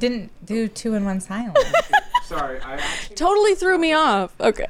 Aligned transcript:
didn't 0.00 0.32
do 0.46 0.66
two 0.66 0.94
in 0.94 1.04
one 1.04 1.20
silence. 1.20 1.58
Sorry, 2.24 2.58
I 2.62 2.80
totally 3.14 3.54
threw 3.54 3.76
me 3.76 3.92
off. 3.92 4.34
Okay. 4.40 4.66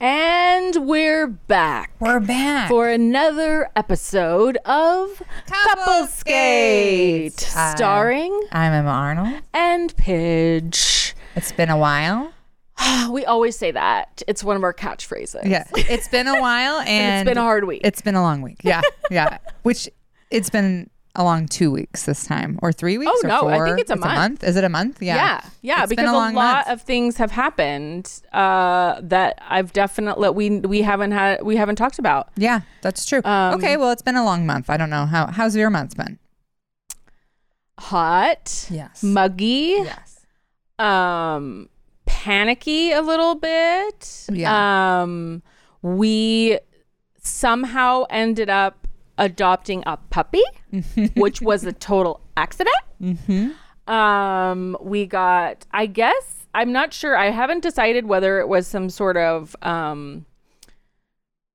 And 0.00 0.86
we're 0.88 1.26
back. 1.26 1.92
We're 2.00 2.20
back 2.20 2.68
for 2.68 2.88
another 2.88 3.70
episode 3.76 4.56
of 4.64 5.22
Couple, 5.46 6.06
Skate, 6.08 7.38
starring 7.38 8.32
I'm 8.50 8.72
Emma 8.72 8.90
Arnold 8.90 9.42
and 9.54 9.96
Pidge. 9.96 11.14
It's 11.36 11.52
been 11.52 11.70
a 11.70 11.78
while. 11.78 12.32
we 13.10 13.24
always 13.24 13.56
say 13.56 13.70
that. 13.70 14.22
It's 14.26 14.42
one 14.42 14.56
of 14.56 14.62
our 14.62 14.74
catchphrases. 14.74 15.44
Yeah, 15.44 15.64
it's 15.74 16.08
been 16.08 16.26
a 16.26 16.40
while, 16.40 16.78
and, 16.78 16.88
and 16.88 17.28
it's 17.28 17.34
been 17.34 17.38
a 17.38 17.44
hard 17.44 17.64
week. 17.64 17.82
It's 17.84 18.00
been 18.00 18.14
a 18.14 18.22
long 18.22 18.42
week. 18.42 18.58
Yeah, 18.62 18.82
yeah. 19.10 19.38
Which 19.62 19.88
it's 20.30 20.50
been 20.50 20.90
a 21.14 21.24
long 21.24 21.46
two 21.48 21.70
weeks 21.70 22.04
this 22.04 22.26
time, 22.26 22.58
or 22.62 22.70
three 22.70 22.96
weeks. 22.96 23.10
Oh, 23.12 23.26
no, 23.26 23.48
I 23.48 23.64
think 23.64 23.80
it's 23.80 23.90
a 23.90 23.96
month. 23.96 24.44
Is 24.44 24.56
it 24.56 24.62
a 24.62 24.68
month? 24.68 25.02
Yeah, 25.02 25.16
yeah, 25.16 25.40
yeah, 25.62 25.82
It's 25.82 25.88
because 25.90 26.10
a, 26.10 26.12
long 26.12 26.34
lot 26.34 26.66
month. 26.66 26.80
of 26.80 26.82
things 26.86 27.16
have 27.16 27.32
happened 27.32 28.20
uh, 28.32 29.00
that 29.02 29.40
I've 29.48 29.72
definitely 29.72 30.30
we 30.30 30.60
we 30.60 30.82
haven't 30.82 31.10
had 31.12 31.42
we 31.42 31.56
haven't 31.56 31.76
talked 31.76 31.98
about. 31.98 32.28
Yeah, 32.36 32.60
that's 32.82 33.04
true. 33.04 33.20
Um, 33.24 33.54
okay, 33.54 33.76
well, 33.76 33.90
it's 33.90 34.02
been 34.02 34.16
a 34.16 34.24
long 34.24 34.46
month. 34.46 34.70
I 34.70 34.76
don't 34.76 34.90
know 34.90 35.06
how. 35.06 35.26
How's 35.26 35.56
your 35.56 35.70
month 35.70 35.96
been? 35.96 36.18
Hot, 37.78 38.66
Yes. 38.70 39.02
muggy, 39.04 39.76
Yes. 39.84 40.20
um, 40.80 41.68
panicky 42.06 42.90
a 42.90 43.00
little 43.02 43.36
bit. 43.36 44.26
Yeah. 44.32 45.02
Um, 45.02 45.42
we 45.80 46.58
somehow 47.22 48.04
ended 48.10 48.50
up 48.50 48.87
adopting 49.18 49.82
a 49.86 49.96
puppy, 50.10 50.42
which 51.16 51.42
was 51.42 51.64
a 51.64 51.72
total 51.72 52.20
accident. 52.36 52.76
Mm-hmm. 53.02 53.92
Um, 53.92 54.76
we 54.80 55.06
got, 55.06 55.66
I 55.72 55.86
guess, 55.86 56.46
I'm 56.54 56.72
not 56.72 56.92
sure. 56.92 57.16
I 57.16 57.30
haven't 57.30 57.62
decided 57.62 58.06
whether 58.06 58.40
it 58.40 58.48
was 58.48 58.66
some 58.66 58.88
sort 58.90 59.16
of 59.16 59.54
um, 59.62 60.24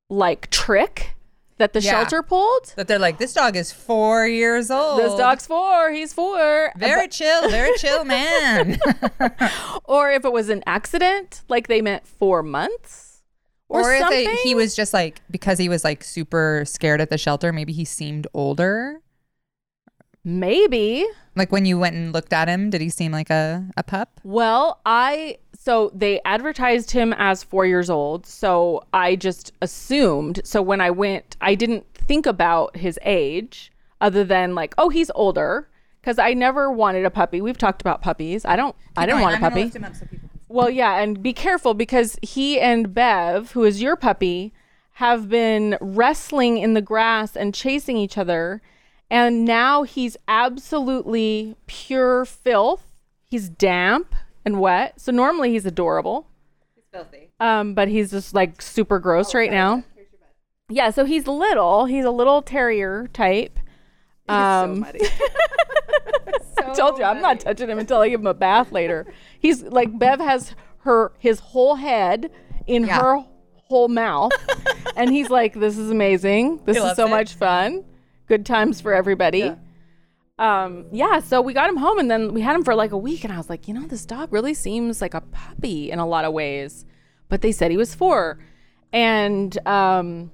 like 0.10 0.50
trick 0.50 1.16
that 1.58 1.74
the 1.74 1.82
Yeah. 1.82 1.92
shelter 1.92 2.24
pulled. 2.24 2.74
That 2.76 2.88
they're 2.88 2.98
like, 3.00 3.20
this 3.20 3.34
dog 3.34 3.56
is 3.56 3.72
four 3.72 4.28
years 4.28 4.72
old. 4.72 5.00
This 5.00 5.14
dog's 5.16 5.46
four. 5.46 5.92
He's 5.92 6.12
four. 6.14 6.72
very 6.76 7.08
chill, 7.08 7.50
very 7.50 7.72
chill 7.78 8.04
man. 8.04 8.80
or 9.86 10.10
if 10.12 10.26
it 10.26 10.32
was 10.34 10.50
an 10.50 10.64
accident, 10.66 11.42
like 11.50 11.68
they 11.68 11.82
meant 11.82 12.08
four 12.08 12.42
months, 12.42 13.13
or, 13.74 13.82
or 13.82 13.94
if 13.94 14.00
something. 14.00 14.26
they, 14.26 14.36
he 14.38 14.56
was 14.56 14.76
just 14.76 14.94
like 14.94 15.22
because 15.30 15.58
he 15.58 15.68
was 15.68 15.84
like 15.84 16.04
super 16.04 16.64
scared 16.66 17.02
at 17.02 17.10
the 17.10 17.18
shelter. 17.18 17.52
Maybe 17.52 17.74
he 17.74 17.86
seemed 17.86 18.28
older. 18.34 19.02
maybe. 20.24 21.06
Like 21.36 21.52
when 21.52 21.66
you 21.66 21.80
went 21.80 21.96
and 21.96 22.14
looked 22.14 22.32
at 22.32 22.48
him, 22.48 22.70
did 22.70 22.80
he 22.82 22.90
seem 22.90 23.12
like 23.12 23.30
a, 23.30 23.66
a 23.76 23.84
pup? 23.84 24.20
Well, 24.24 24.80
I 24.86 25.40
so 25.58 25.92
they 25.96 26.22
advertised 26.26 26.92
him 26.92 27.14
as 27.18 27.44
four 27.44 27.66
years 27.66 27.90
old, 27.90 28.26
so 28.28 28.84
I 28.94 29.16
just 29.16 29.52
assumed. 29.62 30.42
So 30.44 30.62
when 30.62 30.80
I 30.82 30.92
went, 30.92 31.38
I 31.42 31.56
didn't 31.56 31.86
think 31.94 32.26
about 32.26 32.78
his 32.78 33.00
age, 33.04 33.72
other 34.02 34.24
than 34.24 34.54
like, 34.54 34.76
oh, 34.78 34.90
he's 34.90 35.10
older, 35.16 35.70
because 36.02 36.20
I 36.20 36.34
never 36.34 36.72
wanted 36.72 37.06
a 37.06 37.10
puppy. 37.10 37.42
We've 37.42 37.58
talked 37.58 37.82
about 37.82 38.02
puppies. 38.02 38.46
I 38.46 38.56
don't. 38.56 38.76
I 38.96 39.06
didn't 39.06 39.22
want 39.22 39.38
a 39.38 39.40
puppy. 39.40 39.72
Well, 40.54 40.70
yeah, 40.70 41.02
and 41.02 41.24
be 41.24 41.34
careful 41.34 41.74
because 41.74 42.16
he 42.22 42.60
and 42.60 42.94
Bev, 42.94 43.54
who 43.54 43.64
is 43.64 43.82
your 43.82 43.96
puppy, 43.96 44.54
have 44.98 45.28
been 45.28 45.80
wrestling 45.82 46.60
in 46.60 46.76
the 46.76 46.82
grass 46.82 47.36
and 47.36 47.56
chasing 47.56 47.98
each 47.98 48.20
other. 48.20 48.62
And 49.10 49.46
now 49.46 49.82
he's 49.82 50.16
absolutely 50.28 51.56
pure 51.66 52.24
filth. 52.24 52.84
He's 53.26 53.50
damp 53.50 54.14
and 54.46 54.60
wet. 54.60 55.02
So 55.02 55.12
normally 55.12 55.54
he's 55.54 55.66
adorable. 55.66 56.28
He's 56.76 56.86
filthy. 56.92 57.32
Um, 57.40 57.74
but 57.74 57.88
he's 57.88 58.12
just 58.12 58.36
like 58.36 58.62
super 58.62 59.00
gross 59.00 59.34
right 59.34 59.50
now. 59.50 59.84
Yeah, 60.70 60.92
so 60.92 61.04
he's 61.06 61.26
little. 61.26 61.86
He's 61.86 62.06
a 62.06 62.12
little 62.12 62.44
terrier 62.44 63.10
type. 63.12 63.58
Um, 64.30 64.86
I 66.70 66.74
told 66.74 66.98
you 66.98 67.04
I'm 67.04 67.22
not 67.22 67.40
touching 67.40 67.70
him 67.70 67.80
until 67.80 67.98
I 68.00 68.10
give 68.10 68.20
him 68.22 68.28
a 68.28 68.34
bath 68.34 68.72
later. 68.72 69.06
He's 69.40 69.64
like 69.64 69.98
Bev 69.98 70.20
has 70.20 70.56
her 70.80 71.12
his 71.20 71.40
whole 71.40 71.76
head 71.76 72.32
in 72.68 72.86
Yeah. 72.86 73.00
her 73.02 73.26
whole 73.68 73.88
mouth, 73.88 74.32
and 74.96 75.10
he's 75.12 75.30
like, 75.30 75.54
"This 75.54 75.78
is 75.78 75.90
amazing. 75.90 76.60
This 76.66 76.78
is 76.78 76.84
loves 76.84 76.96
so 76.98 77.08
it. 77.08 77.10
much 77.10 77.34
fun. 77.36 77.84
Good 78.28 78.46
times 78.46 78.82
for 78.82 78.94
everybody." 78.94 79.56
Um, 80.40 80.86
yeah, 80.92 81.20
so 81.20 81.42
we 81.42 81.54
got 81.54 81.70
him 81.70 81.78
home 81.78 82.00
and 82.00 82.10
then 82.10 82.34
we 82.34 82.42
had 82.42 82.56
him 82.56 82.64
for 82.64 82.74
like 82.74 82.92
a 82.92 82.98
week, 82.98 83.24
and 83.24 83.32
I 83.32 83.38
was 83.38 83.50
like, 83.50 83.68
you 83.68 83.74
know, 83.74 83.86
this 83.86 84.04
dog 84.06 84.34
really 84.34 84.56
seems 84.56 85.00
like 85.00 85.14
a 85.14 85.22
puppy 85.22 85.92
in 85.92 86.00
a 86.00 86.08
lot 86.08 86.26
of 86.26 86.34
ways, 86.34 86.86
but 87.30 87.42
they 87.42 87.52
said 87.52 87.70
he 87.70 87.78
was 87.78 87.94
four, 87.94 88.40
and 88.92 89.56
um, 89.68 90.32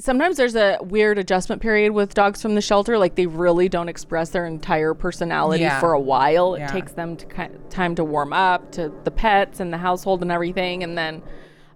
sometimes 0.00 0.36
there's 0.36 0.56
a 0.56 0.78
weird 0.82 1.18
adjustment 1.18 1.62
period 1.62 1.92
with 1.92 2.14
dogs 2.14 2.42
from 2.42 2.54
the 2.54 2.60
shelter. 2.60 2.98
Like 2.98 3.14
they 3.14 3.26
really 3.26 3.68
don't 3.68 3.88
express 3.88 4.30
their 4.30 4.46
entire 4.46 4.94
personality 4.94 5.62
Yeah. 5.62 5.78
for 5.80 5.92
a 5.92 6.00
while. 6.00 6.54
It 6.54 6.60
Yeah. 6.60 6.66
takes 6.68 6.92
them 6.92 7.16
to 7.16 7.26
kind 7.26 7.58
time 7.70 7.94
to 7.96 8.04
warm 8.04 8.32
up 8.32 8.72
to 8.72 8.92
the 9.04 9.10
pets 9.10 9.60
and 9.60 9.72
the 9.72 9.78
household 9.78 10.22
and 10.22 10.32
everything. 10.32 10.82
And 10.82 10.96
then 10.98 11.22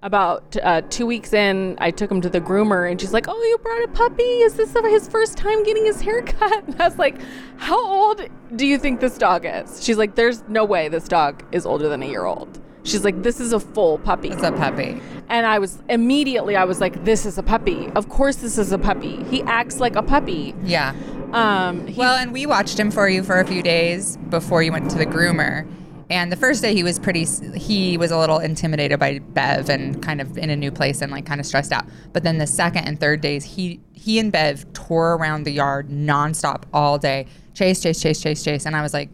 about 0.03 0.55
uh, 0.63 0.83
two 0.91 1.07
weeks 1.07 1.33
in, 1.33 1.77
I 1.81 1.91
took 1.91 2.11
him 2.11 2.21
to 2.21 2.29
the 2.29 2.41
groomer, 2.41 2.91
and 2.91 3.01
she's 3.01 3.15
like, 3.15 3.25
"Oh, 3.27 3.43
you 3.43 3.57
brought 3.63 3.85
a 3.85 3.89
puppy? 3.89 4.23
Is 4.23 4.53
this 4.55 4.75
his 4.75 5.09
first 5.09 5.39
time 5.39 5.63
getting 5.63 5.87
his 5.87 6.01
hair 6.03 6.21
cut?" 6.21 6.65
And 6.67 6.81
I 6.81 6.85
was 6.89 6.99
like, 6.99 7.17
"How 7.57 7.83
old 7.83 8.21
do 8.55 8.67
you 8.67 8.77
think 8.77 9.01
this 9.01 9.17
dog 9.17 9.47
is?" 9.47 9.83
She's 9.83 9.97
like, 9.97 10.15
"There's 10.15 10.45
no 10.47 10.63
way 10.65 10.89
this 10.89 11.09
dog 11.09 11.43
is 11.53 11.65
older 11.65 11.89
than 11.89 12.03
a 12.03 12.07
year 12.07 12.27
old." 12.27 12.61
She's 12.85 13.03
like, 13.05 13.23
"This 13.23 13.41
is 13.41 13.53
a 13.53 13.59
full 13.61 13.99
puppy." 13.99 14.29
It's 14.29 14.43
a 14.43 14.53
puppy. 14.53 15.01
And 15.29 15.47
I 15.47 15.59
was 15.59 15.79
immediately, 15.89 16.55
I 16.55 16.65
was 16.65 16.81
like, 16.81 17.05
this 17.05 17.25
is 17.25 17.39
a 17.39 17.43
puppy. 17.43 17.89
Of 17.97 18.09
course, 18.11 18.37
this 18.37 18.59
is 18.59 18.73
a 18.73 18.79
puppy. 18.79 19.25
He 19.25 19.43
acts 19.45 19.81
like 19.81 19.97
a 19.97 20.03
puppy. 20.03 20.55
Yeah. 20.63 20.95
Um, 21.33 21.87
he- 21.87 21.99
Well, 21.99 22.17
and 22.17 22.31
we 22.33 22.45
watched 22.47 22.79
him 22.79 22.91
for 22.91 23.09
you 23.09 23.23
for 23.23 23.41
a 23.41 23.47
few 23.47 23.63
days 23.63 24.19
before 24.29 24.63
you 24.63 24.71
went 24.71 24.91
to 24.91 24.99
the 24.99 25.07
groomer. 25.07 25.67
And 26.11 26.31
the 26.31 26.37
first 26.37 26.61
day 26.61 26.75
he 26.75 26.83
was 26.83 26.99
pretty, 26.99 27.25
he 27.57 27.97
was 27.97 28.11
a 28.11 28.19
little 28.19 28.39
intimidated 28.39 29.01
by 29.01 29.19
Bev 29.21 29.71
and 29.71 30.03
kind 30.03 30.21
of 30.21 30.37
in 30.37 30.51
a 30.51 30.57
new 30.57 30.71
place 30.71 31.01
and 31.01 31.11
like 31.11 31.25
kind 31.25 31.41
of 31.41 31.47
stressed 31.47 31.73
out. 31.73 31.87
But 32.13 32.23
then 32.23 32.37
the 32.37 32.47
second 32.47 32.85
and 32.85 33.01
third 33.01 33.23
days, 33.23 33.43
he 33.45 33.81
he 33.93 34.19
and 34.19 34.31
Bev 34.31 34.71
tore 34.75 35.15
around 35.15 35.45
the 35.45 35.53
yard 35.53 35.89
nonstop 35.89 36.65
all 36.75 36.99
day, 36.99 37.27
chase, 37.55 37.81
chase, 37.81 38.03
chase, 38.03 38.21
chase, 38.21 38.45
chase. 38.45 38.67
And 38.67 38.77
I 38.77 38.83
was 38.83 38.93
like, 38.93 39.09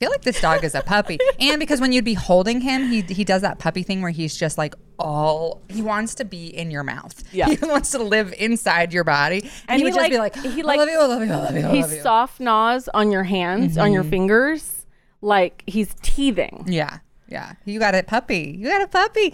feel 0.00 0.10
like 0.10 0.22
this 0.22 0.40
dog 0.40 0.64
is 0.64 0.74
a 0.74 0.82
puppy. 0.82 1.18
and 1.40 1.58
because 1.60 1.80
when 1.80 1.92
you'd 1.92 2.04
be 2.04 2.14
holding 2.14 2.60
him, 2.60 2.88
he 2.90 3.02
he 3.02 3.24
does 3.24 3.42
that 3.42 3.58
puppy 3.58 3.82
thing 3.82 4.02
where 4.02 4.10
he's 4.10 4.36
just 4.36 4.58
like 4.58 4.74
all 4.98 5.62
he 5.68 5.82
wants 5.82 6.14
to 6.16 6.24
be 6.24 6.46
in 6.46 6.70
your 6.70 6.82
mouth. 6.84 7.22
Yeah. 7.32 7.48
he 7.48 7.56
wants 7.66 7.90
to 7.92 7.98
live 8.02 8.34
inside 8.38 8.92
your 8.92 9.04
body. 9.04 9.40
And, 9.42 9.52
And 9.68 9.76
he, 9.76 9.78
he, 9.78 9.84
would 9.84 9.94
just 9.94 10.10
be 10.10 10.18
like- 10.18 10.36
like, 10.36 10.44
he, 10.54 10.60
I 10.62 10.64
like- 10.64 10.78
love 10.78 10.88
you, 10.88 11.00
I 11.00 11.06
love 11.06 11.24
you, 11.26 11.32
I 11.32 11.36
love 11.36 11.56
you, 11.56 11.66
I 11.66 11.72
he 11.74 11.82
love 11.82 11.92
you. 11.92 12.00
soft 12.00 12.40
gnaws 12.40 12.88
on 12.94 13.10
your 13.10 13.24
hands, 13.24 13.76
on 13.78 13.86
Mm-hmm. 13.86 13.94
your 13.94 14.04
fingers, 14.04 14.86
like 15.20 15.62
he's 15.66 15.94
teething. 16.02 16.64
Yeah, 16.68 16.98
yeah. 17.28 17.54
You 17.64 17.78
got 17.78 17.94
a 17.94 18.02
puppy. 18.02 18.54
You 18.58 18.68
got 18.68 18.82
a 18.82 18.88
puppy. 18.88 19.32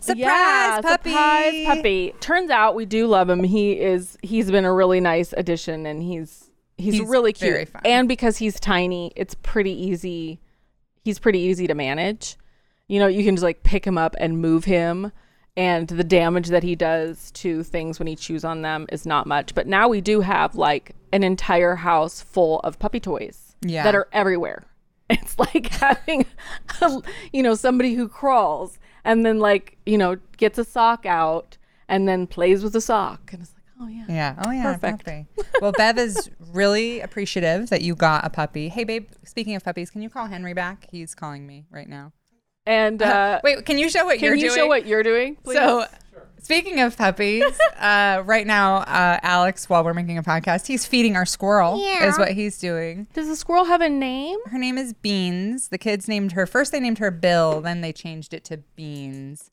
Surprise 0.00 0.16
yeah, 0.18 0.80
puppy. 0.82 1.10
surprise 1.10 1.66
puppy. 1.66 2.14
Turns 2.20 2.50
out 2.50 2.74
we 2.74 2.84
do 2.86 3.06
love 3.06 3.28
him. 3.28 3.42
He 3.44 3.72
is. 3.72 4.16
He's 4.22 4.50
been 4.50 4.64
a 4.64 4.72
really 4.72 5.00
nice 5.00 5.32
addition, 5.36 5.84
and 5.86 6.02
he's 6.02 6.49
he's, 6.80 6.94
He's 6.94 7.08
really 7.08 7.32
cute. 7.32 7.68
And 7.84 8.08
because 8.08 8.36
he's 8.38 8.58
tiny, 8.60 9.12
it's 9.16 9.34
pretty 9.36 9.72
easy. 9.72 10.40
He's 11.04 11.18
pretty 11.18 11.40
easy 11.40 11.66
to 11.66 11.74
manage. 11.74 12.36
You 12.88 12.98
know, 13.00 13.06
you 13.06 13.24
can 13.24 13.36
just 13.36 13.44
like 13.44 13.62
pick 13.62 13.86
him 13.86 13.96
up 13.98 14.16
and 14.18 14.38
move 14.40 14.64
him. 14.64 15.12
And 15.56 15.88
the 15.88 16.04
damage 16.04 16.48
that 16.48 16.62
he 16.62 16.74
does 16.76 17.30
to 17.32 17.62
things 17.62 17.98
when 17.98 18.06
he 18.06 18.16
chews 18.16 18.44
on 18.44 18.62
them 18.62 18.86
is 18.90 19.04
not 19.04 19.26
much. 19.26 19.54
But 19.54 19.66
now 19.66 19.88
we 19.88 20.00
do 20.00 20.20
have 20.20 20.54
like 20.54 20.92
an 21.12 21.22
entire 21.24 21.74
house 21.76 22.20
full 22.20 22.60
of 22.60 22.78
puppy 22.78 23.00
toys 23.00 23.56
Yeah. 23.62 23.82
that 23.84 23.94
are 23.94 24.08
everywhere. 24.12 24.64
It's 25.12 25.36
like 25.40 25.66
having, 25.72 26.24
a, 26.80 27.02
you 27.32 27.42
know, 27.42 27.56
somebody 27.56 27.94
who 27.94 28.06
crawls 28.08 28.78
and 29.04 29.26
then 29.26 29.40
like, 29.40 29.76
you 29.84 29.98
know, 29.98 30.18
gets 30.36 30.56
a 30.56 30.64
sock 30.64 31.04
out 31.04 31.58
and 31.88 32.06
then 32.06 32.28
plays 32.28 32.62
with 32.62 32.74
the 32.74 32.80
sock. 32.80 33.32
And 33.32 33.42
it's 33.42 33.52
like, 33.52 33.59
oh 33.80 33.86
yeah. 33.88 34.04
Yeah. 34.08 34.42
Oh 34.44 34.50
yeah. 34.50 34.74
Perfect. 34.74 35.04
Puppy. 35.04 35.26
Well, 35.60 35.72
Bev 35.72 35.98
is 35.98 36.30
really 36.52 37.00
appreciative 37.00 37.70
that 37.70 37.82
you 37.82 37.94
got 37.94 38.24
a 38.24 38.30
puppy. 38.30 38.68
Hey, 38.68 38.84
babe. 38.84 39.08
Speaking 39.24 39.54
of 39.54 39.64
puppies, 39.64 39.90
can 39.90 40.02
you 40.02 40.10
call 40.10 40.26
Henry 40.26 40.54
back? 40.54 40.86
He's 40.90 41.14
calling 41.14 41.46
me 41.46 41.66
right 41.70 41.88
now. 41.88 42.12
And 42.66 43.02
uh, 43.02 43.40
Wait, 43.42 43.64
can 43.64 43.78
you 43.78 43.88
show 43.88 44.04
what 44.04 44.20
you're 44.20 44.34
you 44.34 44.42
doing? 44.42 44.50
Can 44.50 44.58
you 44.58 44.62
show 44.64 44.68
what 44.68 44.86
you're 44.86 45.02
doing? 45.02 45.36
Please? 45.36 45.56
So, 45.56 45.86
speaking 46.42 46.80
of 46.80 46.96
puppies, 46.96 47.42
uh, 47.78 48.22
right 48.24 48.46
now, 48.46 48.76
uh, 48.76 49.18
Alex, 49.22 49.68
while 49.68 49.82
we're 49.82 49.94
making 49.94 50.18
a 50.18 50.22
podcast, 50.22 50.66
he's 50.66 50.86
feeding 50.86 51.16
our 51.16 51.26
squirrel. 51.26 51.82
Yeah. 51.82 52.08
Is 52.08 52.18
what 52.18 52.32
he's 52.32 52.58
doing. 52.58 53.06
does 53.14 53.28
the 53.28 53.36
squirrel 53.36 53.64
have 53.64 53.80
a 53.80 53.88
name? 53.88 54.38
Her 54.46 54.58
name 54.58 54.76
is 54.78 54.92
Beans. 54.92 55.68
The 55.68 55.78
kids 55.78 56.06
named 56.06 56.32
her 56.32 56.46
first. 56.46 56.70
They 56.70 56.80
named 56.80 56.98
her 56.98 57.10
Bill. 57.10 57.60
Then 57.60 57.80
they 57.80 57.92
changed 57.92 58.34
it 58.34 58.44
to 58.44 58.58
Beans. 58.76 59.50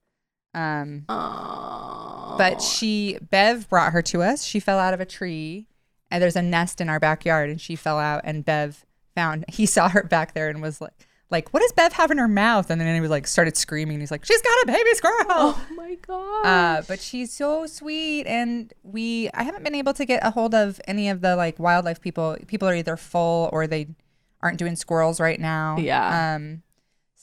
Um, 0.53 1.05
Oh. 1.09 2.35
but 2.37 2.61
she 2.61 3.17
Bev 3.21 3.69
brought 3.69 3.93
her 3.93 4.01
to 4.03 4.21
us. 4.23 4.43
She 4.43 4.59
fell 4.59 4.79
out 4.79 4.93
of 4.93 4.99
a 4.99 5.05
tree 5.05 5.67
and 6.09 6.23
there's 6.23 6.35
a 6.37 6.41
nest 6.41 6.79
in 6.79 6.87
our 6.89 6.99
backyard, 7.01 7.49
and 7.49 7.59
she 7.59 7.75
fell 7.75 7.99
out, 7.99 8.21
and 8.23 8.45
Bev 8.45 8.85
found 9.13 9.43
he 9.49 9.65
saw 9.65 9.89
her 9.89 10.03
back 10.03 10.33
there 10.33 10.49
and 10.49 10.61
was 10.61 10.81
like. 10.81 10.93
Like, 11.29 11.49
what 11.49 11.59
does 11.59 11.73
Bev 11.73 11.91
have 11.91 12.09
in 12.09 12.19
her 12.19 12.27
mouth? 12.29 12.69
And 12.71 12.79
then 12.79 12.95
he 12.95 13.01
was 13.01 13.09
like, 13.09 13.27
started 13.27 13.57
screaming. 13.57 13.99
He's 13.99 14.11
like, 14.11 14.23
she's 14.23 14.41
got 14.41 14.63
a 14.63 14.67
baby 14.67 14.93
squirrel. 14.93 15.25
Oh 15.27 15.67
my 15.75 15.95
god. 15.95 16.45
Uh, 16.45 16.81
but 16.87 17.01
she's 17.01 17.33
so 17.33 17.65
sweet, 17.67 18.25
and 18.27 18.73
we 18.81 19.29
I 19.33 19.43
haven't 19.43 19.65
been 19.65 19.75
able 19.75 19.93
to 19.95 20.05
get 20.05 20.25
a 20.25 20.31
hold 20.31 20.55
of 20.55 20.79
any 20.87 21.09
of 21.09 21.19
the 21.19 21.35
like 21.35 21.59
wildlife 21.59 21.99
people. 21.99 22.37
People 22.47 22.69
are 22.69 22.73
either 22.75 22.95
full 22.95 23.49
or 23.51 23.67
they 23.67 23.87
aren't 24.41 24.57
doing 24.57 24.77
squirrels 24.77 25.19
right 25.19 25.37
now. 25.37 25.75
Yeah. 25.77 26.35
Um, 26.35 26.63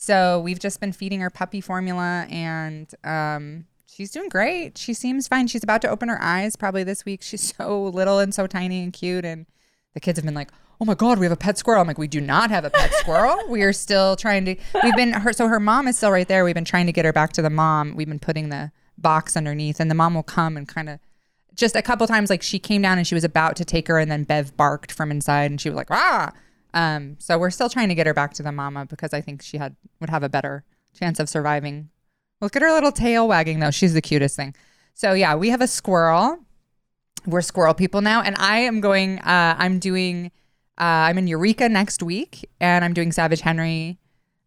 so 0.04 0.40
we've 0.40 0.58
just 0.58 0.80
been 0.80 0.92
feeding 0.92 1.20
her 1.20 1.30
puppy 1.30 1.60
formula, 1.60 2.26
and 2.28 2.92
um, 3.04 3.64
she's 3.86 4.10
doing 4.10 4.28
great. 4.28 4.76
She 4.76 4.92
seems 4.92 5.26
fine. 5.26 5.46
She's 5.46 5.64
about 5.64 5.80
to 5.82 5.88
open 5.88 6.08
her 6.08 6.20
eyes 6.20 6.56
probably 6.56 6.84
this 6.84 7.04
week. 7.04 7.22
She's 7.24 7.54
so 7.54 7.82
little 7.82 8.18
and 8.18 8.34
so 8.34 8.46
tiny 8.46 8.82
and 8.82 8.92
cute, 8.92 9.24
and 9.24 9.46
the 9.94 10.00
kids 10.00 10.18
have 10.18 10.24
been 10.24 10.34
like. 10.34 10.50
Oh 10.80 10.84
my 10.84 10.94
God, 10.94 11.20
we 11.20 11.24
have 11.24 11.32
a 11.32 11.36
pet 11.36 11.56
squirrel. 11.56 11.80
I'm 11.80 11.86
like, 11.86 11.98
we 11.98 12.08
do 12.08 12.20
not 12.20 12.50
have 12.50 12.64
a 12.64 12.70
pet 12.70 12.92
squirrel. 12.94 13.38
we 13.48 13.62
are 13.62 13.72
still 13.72 14.16
trying 14.16 14.44
to. 14.44 14.56
We've 14.82 14.96
been 14.96 15.12
her. 15.12 15.32
So 15.32 15.46
her 15.46 15.60
mom 15.60 15.86
is 15.86 15.96
still 15.96 16.10
right 16.10 16.26
there. 16.26 16.44
We've 16.44 16.54
been 16.54 16.64
trying 16.64 16.86
to 16.86 16.92
get 16.92 17.04
her 17.04 17.12
back 17.12 17.32
to 17.34 17.42
the 17.42 17.48
mom. 17.48 17.94
We've 17.94 18.08
been 18.08 18.18
putting 18.18 18.48
the 18.48 18.72
box 18.98 19.36
underneath, 19.36 19.78
and 19.78 19.88
the 19.88 19.94
mom 19.94 20.14
will 20.14 20.24
come 20.24 20.56
and 20.56 20.66
kind 20.66 20.88
of 20.88 20.98
just 21.54 21.76
a 21.76 21.82
couple 21.82 22.06
times 22.06 22.30
like 22.30 22.42
she 22.42 22.58
came 22.58 22.82
down 22.82 22.98
and 22.98 23.06
she 23.06 23.14
was 23.14 23.24
about 23.24 23.54
to 23.56 23.64
take 23.64 23.86
her 23.88 23.98
and 23.98 24.10
then 24.10 24.24
Bev 24.24 24.56
barked 24.56 24.90
from 24.90 25.10
inside 25.12 25.50
and 25.50 25.60
she 25.60 25.68
was 25.68 25.76
like 25.76 25.90
ah 25.90 26.32
um 26.74 27.16
so 27.18 27.38
we're 27.38 27.50
still 27.50 27.70
trying 27.70 27.88
to 27.88 27.94
get 27.94 28.06
her 28.06 28.14
back 28.14 28.34
to 28.34 28.42
the 28.42 28.52
mama 28.52 28.84
because 28.86 29.14
I 29.14 29.20
think 29.20 29.42
she 29.42 29.56
had 29.56 29.76
would 30.00 30.10
have 30.10 30.22
a 30.22 30.28
better 30.28 30.64
chance 30.98 31.18
of 31.18 31.28
surviving. 31.28 31.88
Look 32.40 32.56
at 32.56 32.62
her 32.62 32.72
little 32.72 32.92
tail 32.92 33.26
wagging 33.26 33.60
though. 33.60 33.70
She's 33.70 33.94
the 33.94 34.02
cutest 34.02 34.36
thing. 34.36 34.54
So 34.92 35.12
yeah 35.12 35.34
we 35.34 35.48
have 35.48 35.62
a 35.62 35.66
squirrel. 35.66 36.38
We're 37.26 37.40
squirrel 37.40 37.74
people 37.74 38.02
now. 38.02 38.20
And 38.20 38.36
I 38.38 38.58
am 38.58 38.80
going 38.80 39.20
uh 39.20 39.56
I'm 39.58 39.78
doing 39.78 40.26
uh 40.78 41.08
I'm 41.08 41.16
in 41.16 41.26
Eureka 41.26 41.68
next 41.68 42.02
week. 42.02 42.48
And 42.60 42.84
I'm 42.84 42.92
doing 42.92 43.12
Savage 43.12 43.40
Henry 43.40 43.98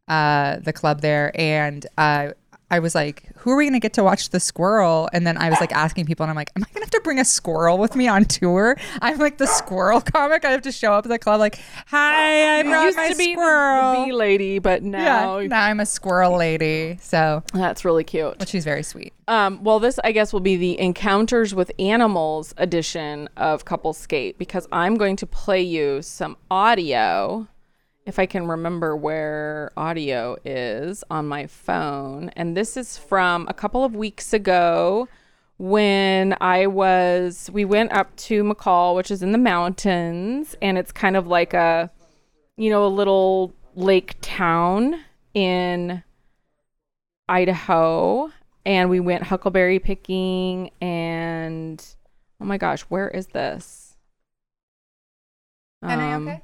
uh, 0.08 0.58
the 0.60 0.74
club 0.74 1.02
there, 1.02 1.32
and 1.36 1.86
uh, 1.98 2.32
I 2.70 2.80
was 2.80 2.94
like, 2.96 3.30
"Who 3.38 3.52
are 3.52 3.56
we 3.56 3.66
gonna 3.66 3.80
get 3.80 3.94
to 3.94 4.04
watch 4.04 4.30
the 4.30 4.40
squirrel?" 4.40 5.10
And 5.14 5.26
then 5.26 5.38
I 5.38 5.50
was 5.50 5.60
like 5.60 5.72
asking 5.72 6.06
people, 6.06 6.24
and 6.24 6.30
I'm 6.30 6.36
like, 6.36 6.52
"Am 6.56 6.64
I 6.64 6.68
gonna 6.74 6.86
have 6.86 6.92
to 6.92 7.02
bring 7.02 7.20
a 7.20 7.26
squirrel 7.26 7.78
with 7.78 7.96
me 7.96 8.08
on 8.08 8.26
tour?" 8.26 8.78
I'm 9.02 9.18
like 9.20 9.38
the 9.38 9.48
squirrel 9.48 10.02
comic. 10.02 10.44
I 10.44 10.52
have 10.52 10.64
to 10.64 10.72
show 10.72 10.94
up 10.94 11.06
at 11.06 11.10
the 11.10 11.20
club 11.20 11.40
like, 11.40 11.60
"Hi, 11.88 12.60
I 12.60 12.64
brought 12.64 12.84
used 12.86 12.98
my 12.98 13.10
to 13.10 13.16
be 13.16 13.34
squirrel." 13.34 14.06
bee 14.06 14.12
lady, 14.12 14.60
but 14.60 14.84
now 14.84 15.38
yeah, 15.40 15.48
now 15.48 15.64
I'm 15.64 15.80
a 15.80 15.86
squirrel 15.86 16.38
lady. 16.38 16.98
So, 17.02 17.44
that's 17.54 17.86
really 17.86 18.04
cute. 18.04 18.38
but 18.38 18.50
she's 18.50 18.64
very 18.66 18.84
sweet. 18.84 19.14
Um, 19.30 19.64
well, 19.64 19.80
this 19.80 20.00
I 20.04 20.12
guess 20.12 20.32
will 20.34 20.40
be 20.40 20.56
the 20.58 20.80
Encounters 20.80 21.54
with 21.56 21.72
Animals 21.80 22.54
edition 22.58 23.30
of 23.38 23.66
Couple 23.66 23.94
Skate 23.94 24.38
because 24.38 24.68
I'm 24.72 24.96
going 24.96 25.16
to 25.18 25.26
play 25.28 25.62
you 25.62 26.02
some 26.02 26.38
audio, 26.52 27.48
if 28.08 28.18
I 28.18 28.26
can 28.26 28.48
remember 28.48 28.96
where 28.96 29.72
audio 29.76 30.38
is 30.46 31.04
on 31.12 31.28
my 31.28 31.46
phone. 31.46 32.30
And 32.38 32.56
this 32.56 32.78
is 32.78 32.98
from 32.98 33.46
a 33.50 33.54
couple 33.54 33.84
of 33.84 33.96
weeks 33.96 34.32
ago 34.32 35.10
when 35.58 36.38
I 36.40 36.68
was, 36.68 37.50
we 37.52 37.66
went 37.66 37.92
up 37.92 38.16
to 38.16 38.46
McCall, 38.46 38.96
which 38.96 39.12
is 39.12 39.22
in 39.22 39.34
the 39.34 39.38
mountains, 39.38 40.56
and 40.62 40.78
it's 40.78 40.94
kind 40.94 41.18
of 41.18 41.28
like 41.28 41.54
a, 41.54 41.92
you 42.56 42.70
know, 42.70 42.86
a 42.86 42.88
little 42.88 43.54
lake 43.76 44.16
town 44.22 45.04
in 45.34 46.02
Idaho 47.28 48.32
and 48.66 48.90
we 48.90 49.02
went 49.02 49.24
huckleberry 49.24 49.80
picking 49.80 50.72
and 50.80 51.86
oh 52.40 52.46
my 52.46 52.58
gosh, 52.58 52.84
where 52.84 53.10
is 53.10 53.28
this? 53.28 53.98
Um, 56.30 56.42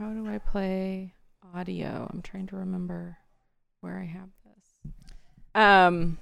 How 0.00 0.14
do 0.14 0.26
I 0.26 0.38
play 0.38 1.12
audio? 1.54 2.08
I'm 2.10 2.22
trying 2.22 2.46
to 2.46 2.56
remember 2.56 3.18
where 3.82 3.98
I 3.98 4.06
have 4.06 4.30
this. 4.46 4.92
Um 5.54 6.16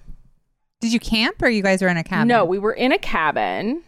Did 0.80 0.92
you 0.92 0.98
camp 0.98 1.40
or 1.40 1.48
you 1.48 1.62
guys 1.62 1.80
are 1.80 1.88
in 1.88 1.96
a 1.96 2.02
cabin? 2.02 2.26
no, 2.26 2.44
we 2.44 2.58
were 2.58 2.72
in 2.72 2.90
a 2.90 2.98
cabin. 2.98 3.84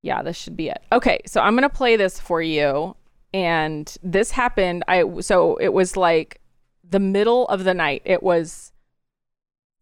Yeah, 0.00 0.22
this 0.22 0.38
should 0.38 0.56
be 0.56 0.70
it. 0.70 0.82
Okay, 0.90 1.20
so 1.26 1.42
I'm 1.42 1.54
gonna 1.54 1.68
play 1.68 1.96
this 1.96 2.18
for 2.18 2.40
you, 2.40 2.96
and 3.34 3.94
this 4.02 4.30
happened. 4.30 4.84
I 4.88 5.04
so 5.20 5.56
it 5.56 5.74
was 5.74 5.98
like 5.98 6.40
the 6.82 6.98
middle 6.98 7.46
of 7.48 7.64
the 7.64 7.74
night. 7.74 8.00
It 8.06 8.22
was 8.22 8.72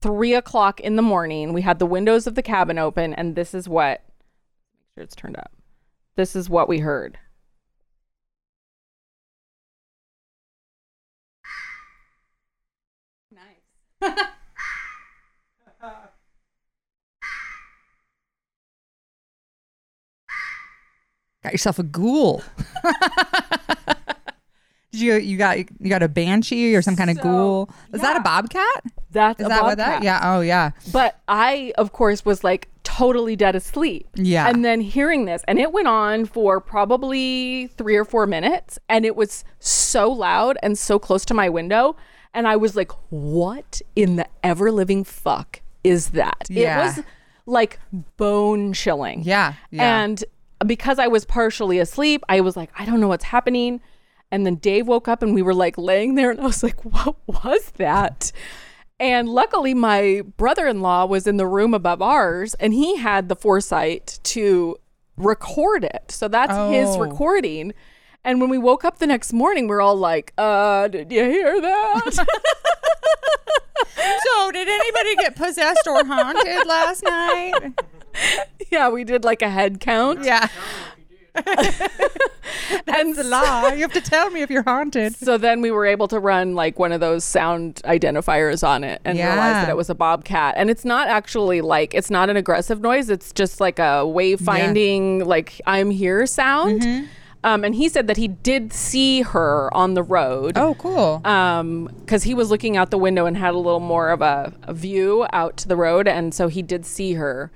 three 0.02 0.34
o'clock 0.34 0.81
in 0.81 0.96
the 0.96 1.02
morning. 1.02 1.52
We 1.52 1.62
had 1.62 1.78
the 1.78 1.87
windows 1.87 2.26
of 2.26 2.34
the 2.34 2.43
cabin 2.43 2.76
open, 2.76 3.14
and 3.14 3.37
this 3.37 3.55
is 3.55 3.69
what. 3.69 4.02
Make 4.75 4.94
sure 4.96 5.05
it's 5.05 5.14
turned 5.14 5.37
up. 5.37 5.52
This 6.16 6.34
is 6.34 6.50
what 6.50 6.69
we 6.69 6.81
heard. 6.81 7.20
got 21.42 21.52
yourself 21.52 21.78
a 21.78 21.82
ghoul. 21.82 22.42
Did 24.92 25.00
you 25.02 25.14
you 25.16 25.36
got 25.36 25.58
you 25.58 25.88
got 25.88 26.02
a 26.02 26.08
banshee 26.08 26.74
or 26.74 26.82
some 26.82 26.96
kind 26.96 27.10
of 27.10 27.16
So, 27.16 27.22
ghoul? 27.22 27.70
Is 27.92 28.00
that 28.00 28.16
a 28.16 28.20
bobcat? 28.20 28.84
That's 29.10 29.40
Is 29.40 29.46
a 29.46 29.48
that 29.48 29.62
what 29.62 29.78
that? 29.78 30.02
Yeah. 30.02 30.20
Oh 30.22 30.40
yeah. 30.40 30.70
But 30.92 31.20
I, 31.28 31.72
of 31.76 31.92
course, 31.92 32.24
was 32.24 32.42
like 32.42 32.68
totally 32.84 33.36
dead 33.36 33.54
asleep. 33.54 34.08
Yeah. 34.14 34.48
And 34.48 34.64
then 34.64 34.80
hearing 34.80 35.26
this, 35.26 35.44
and 35.46 35.58
it 35.58 35.72
went 35.72 35.88
on 35.88 36.24
for 36.24 36.60
probably 36.60 37.68
three 37.76 37.96
or 37.96 38.04
four 38.04 38.26
minutes, 38.26 38.78
and 38.88 39.04
it 39.04 39.14
was 39.14 39.44
so 39.58 40.10
loud 40.10 40.56
and 40.62 40.78
so 40.78 40.98
close 40.98 41.24
to 41.26 41.34
my 41.34 41.48
window. 41.48 41.96
And 42.34 42.46
I 42.46 42.56
was 42.56 42.76
like, 42.76 42.92
what 43.10 43.80
in 43.96 44.16
the 44.16 44.26
ever 44.42 44.70
living 44.70 45.04
fuck 45.04 45.60
is 45.84 46.10
that? 46.10 46.46
Yeah. 46.50 46.80
It 46.80 46.84
was 46.96 47.04
like 47.46 47.78
bone 48.16 48.72
chilling. 48.72 49.22
Yeah. 49.22 49.54
Yeah. 49.70 50.02
And 50.02 50.25
because 50.66 50.98
I 50.98 51.06
was 51.08 51.25
partially 51.25 51.78
asleep, 51.78 52.22
I 52.28 52.40
was 52.40 52.56
like, 52.56 52.70
I 52.78 52.84
don't 52.84 53.00
know 53.00 53.08
what's 53.08 53.25
happening. 53.25 53.80
And 54.30 54.44
then 54.44 54.56
Dave 54.56 54.86
woke 54.86 55.08
up 55.08 55.22
and 55.22 55.34
we 55.34 55.40
were 55.42 55.54
like 55.54 55.78
laying 55.78 56.14
there 56.14 56.30
and 56.30 56.40
I 56.40 56.44
was 56.44 56.62
like, 56.62 56.84
what 56.84 57.16
was 57.26 57.72
that? 57.76 58.31
And 59.00 59.29
luckily, 59.29 59.74
my 59.74 60.22
brother 60.36 60.67
in 60.67 60.81
law 60.82 61.06
was 61.06 61.26
in 61.26 61.36
the 61.36 61.46
room 61.46 61.72
above 61.72 62.03
ours 62.03 62.55
and 62.55 62.74
he 62.74 62.96
had 62.96 63.29
the 63.29 63.36
foresight 63.36 64.19
to 64.24 64.76
record 65.17 65.84
it. 65.84 66.10
So 66.10 66.29
that's 66.29 66.53
his 66.72 66.96
Oh. 66.96 67.00
recording. 67.00 67.72
And 68.25 68.41
when 68.41 68.51
we 68.51 68.58
woke 68.58 68.84
up 68.84 68.98
the 68.98 69.06
next 69.06 69.32
morning, 69.32 69.69
we 69.69 69.75
are 69.77 69.81
all 69.81 69.96
like, 69.96 70.32
uh, 70.37 70.89
did 70.89 71.10
you 71.10 71.25
hear 71.25 71.60
that? 71.60 72.13
so, 74.25 74.53
did 74.53 74.69
anybody 74.69 75.17
get 75.17 75.37
possessed 75.37 75.87
or 75.87 76.05
haunted 76.05 76.67
last 76.67 77.03
night? 77.05 77.72
yeah, 78.70 78.89
we 78.89 79.05
did 79.05 79.25
like 79.25 79.43
a 79.43 79.48
head 79.48 79.81
count. 79.81 80.25
Yeah. 80.25 80.48
and 82.89 83.15
The 83.15 83.25
law. 83.25 83.69
You 83.69 83.82
have 83.82 83.93
to 83.93 84.01
tell 84.01 84.31
me 84.31 84.43
if 84.43 84.51
you're 84.51 84.63
haunted. 84.63 85.15
So 85.15 85.39
then 85.39 85.60
we 85.60 85.70
were 85.70 85.87
able 85.87 86.08
to 86.08 86.19
run 86.19 86.55
like 86.55 86.79
one 86.79 86.91
of 86.93 87.01
those 87.01 87.25
sound 87.25 87.77
identifiers 87.84 88.67
on 88.67 88.82
it 88.84 89.01
and 89.05 89.19
realize 89.19 89.53
that 89.65 89.69
it 89.69 89.77
was 89.77 89.89
a 89.91 89.94
bobcat. 89.94 90.55
And 90.56 90.69
it's 90.70 90.84
not 90.84 91.08
actually 91.08 91.60
like 91.60 91.94
it's 91.94 92.10
not 92.10 92.29
an 92.31 92.37
aggressive 92.37 92.81
noise. 92.81 93.08
It's 93.10 93.32
just 93.32 93.60
like 93.60 93.79
a 93.79 94.03
wayfinding 94.05 95.27
like 95.27 95.60
I'm 95.67 95.91
here 95.91 96.27
sound. 96.27 96.82
Mm-hmm. 96.82 97.06
Um, 97.44 97.62
and 97.64 97.74
he 97.74 97.88
said 97.88 98.08
that 98.08 98.16
he 98.16 98.26
did 98.28 98.72
see 98.72 99.22
her 99.22 99.72
on 99.72 99.94
the 99.94 100.02
road. 100.02 100.58
Oh, 100.58 100.74
cool. 100.74 101.20
Um, 101.24 101.88
because 102.00 102.24
he 102.24 102.34
was 102.34 102.50
looking 102.50 102.76
out 102.76 102.90
the 102.90 102.98
window 102.98 103.26
and 103.26 103.36
had 103.36 103.54
a 103.54 103.58
little 103.58 103.78
more 103.80 104.10
of 104.10 104.20
a, 104.22 104.52
a 104.64 104.74
view 104.74 105.24
out 105.32 105.56
to 105.58 105.68
the 105.68 105.76
road, 105.76 106.08
and 106.08 106.34
so 106.34 106.48
he 106.48 106.62
did 106.62 106.84
see 106.84 107.12
her. 107.14 107.52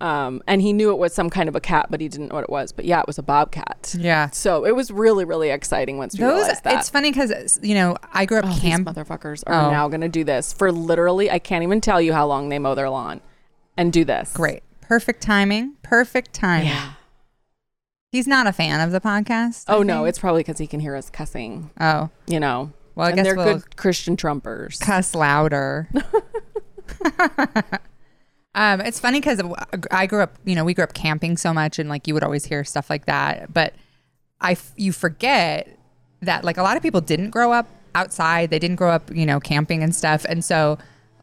Um, 0.00 0.42
and 0.46 0.62
he 0.62 0.72
knew 0.72 0.90
it 0.92 0.98
was 0.98 1.12
some 1.12 1.28
kind 1.28 1.48
of 1.48 1.56
a 1.56 1.60
cat, 1.60 1.88
but 1.90 2.00
he 2.00 2.08
didn't 2.08 2.28
know 2.28 2.36
what 2.36 2.44
it 2.44 2.50
was. 2.50 2.70
But 2.70 2.84
yeah, 2.84 3.00
it 3.00 3.06
was 3.08 3.18
a 3.18 3.22
bobcat. 3.22 3.96
yeah. 3.98 4.30
So 4.30 4.64
it 4.64 4.74
was 4.76 4.92
really, 4.92 5.24
really 5.24 5.50
exciting 5.50 5.98
once 5.98 6.14
we 6.14 6.20
Those. 6.20 6.34
realized 6.38 6.62
that. 6.64 6.78
It's 6.78 6.88
funny 6.88 7.10
because 7.10 7.58
you 7.62 7.74
know 7.74 7.96
I 8.12 8.24
grew 8.24 8.38
up 8.38 8.44
Oh, 8.46 8.58
camp. 8.60 8.86
these 8.86 8.94
motherfuckers 8.94 9.42
are 9.46 9.66
Oh. 9.66 9.70
now 9.72 9.88
going 9.88 10.02
to 10.02 10.08
do 10.08 10.22
this 10.22 10.52
for 10.52 10.70
literally, 10.70 11.30
I 11.32 11.40
can't 11.40 11.64
even 11.64 11.80
tell 11.80 12.00
you 12.00 12.12
how 12.12 12.26
long 12.28 12.48
they 12.48 12.60
mow 12.60 12.76
their 12.76 12.88
lawn 12.88 13.20
and 13.76 13.92
do 13.92 14.04
this. 14.04 14.32
Great. 14.34 14.62
Perfect 14.82 15.20
timing. 15.20 15.74
Perfect 15.82 16.32
timing. 16.32 16.68
Yeah. 16.68 16.92
He's 18.10 18.26
not 18.26 18.46
a 18.46 18.52
fan 18.52 18.80
of 18.80 18.90
the 18.90 19.00
podcast. 19.00 19.64
I 19.68 19.74
Oh, 19.74 19.82
no. 19.82 19.98
think. 19.98 20.08
It's 20.08 20.18
probably 20.18 20.40
because 20.40 20.58
he 20.58 20.66
can 20.66 20.80
hear 20.80 20.96
us 20.96 21.10
cussing, 21.10 21.70
Oh, 21.80 22.08
you 22.26 22.40
know. 22.40 22.72
Well, 22.94 23.06
I 23.06 23.10
and 23.10 23.16
guess 23.16 23.26
they're 23.26 23.36
we'll- 23.36 23.54
good 23.58 23.76
Christian 23.76 24.16
Trumpers. 24.16 24.80
cuss 24.80 25.14
louder. 25.14 25.88
um, 28.54 28.80
it's 28.80 28.98
funny 28.98 29.20
because 29.20 29.40
I 29.90 30.06
grew 30.06 30.22
up, 30.22 30.36
you 30.44 30.54
know, 30.54 30.64
we 30.64 30.74
grew 30.74 30.84
up 30.84 30.94
camping 30.94 31.36
so 31.36 31.52
much, 31.52 31.78
and 31.78 31.88
like 31.88 32.06
you 32.08 32.14
would 32.14 32.24
always 32.24 32.44
hear 32.46 32.64
stuff 32.64 32.90
like 32.90 33.06
that. 33.06 33.52
But 33.52 33.74
I, 34.40 34.52
f- 34.52 34.72
you 34.76 34.92
forget 34.92 35.78
that 36.22 36.44
like 36.44 36.56
a 36.56 36.62
lot 36.62 36.76
of 36.76 36.82
people 36.82 37.00
didn't 37.00 37.30
grow 37.30 37.52
up 37.52 37.68
outside. 37.94 38.50
They 38.50 38.58
didn't 38.58 38.76
grow 38.76 38.90
up, 38.90 39.14
you 39.14 39.26
know, 39.26 39.38
camping 39.38 39.82
and 39.82 39.94
stuff, 39.94 40.24
and 40.28 40.44
so 40.44 40.78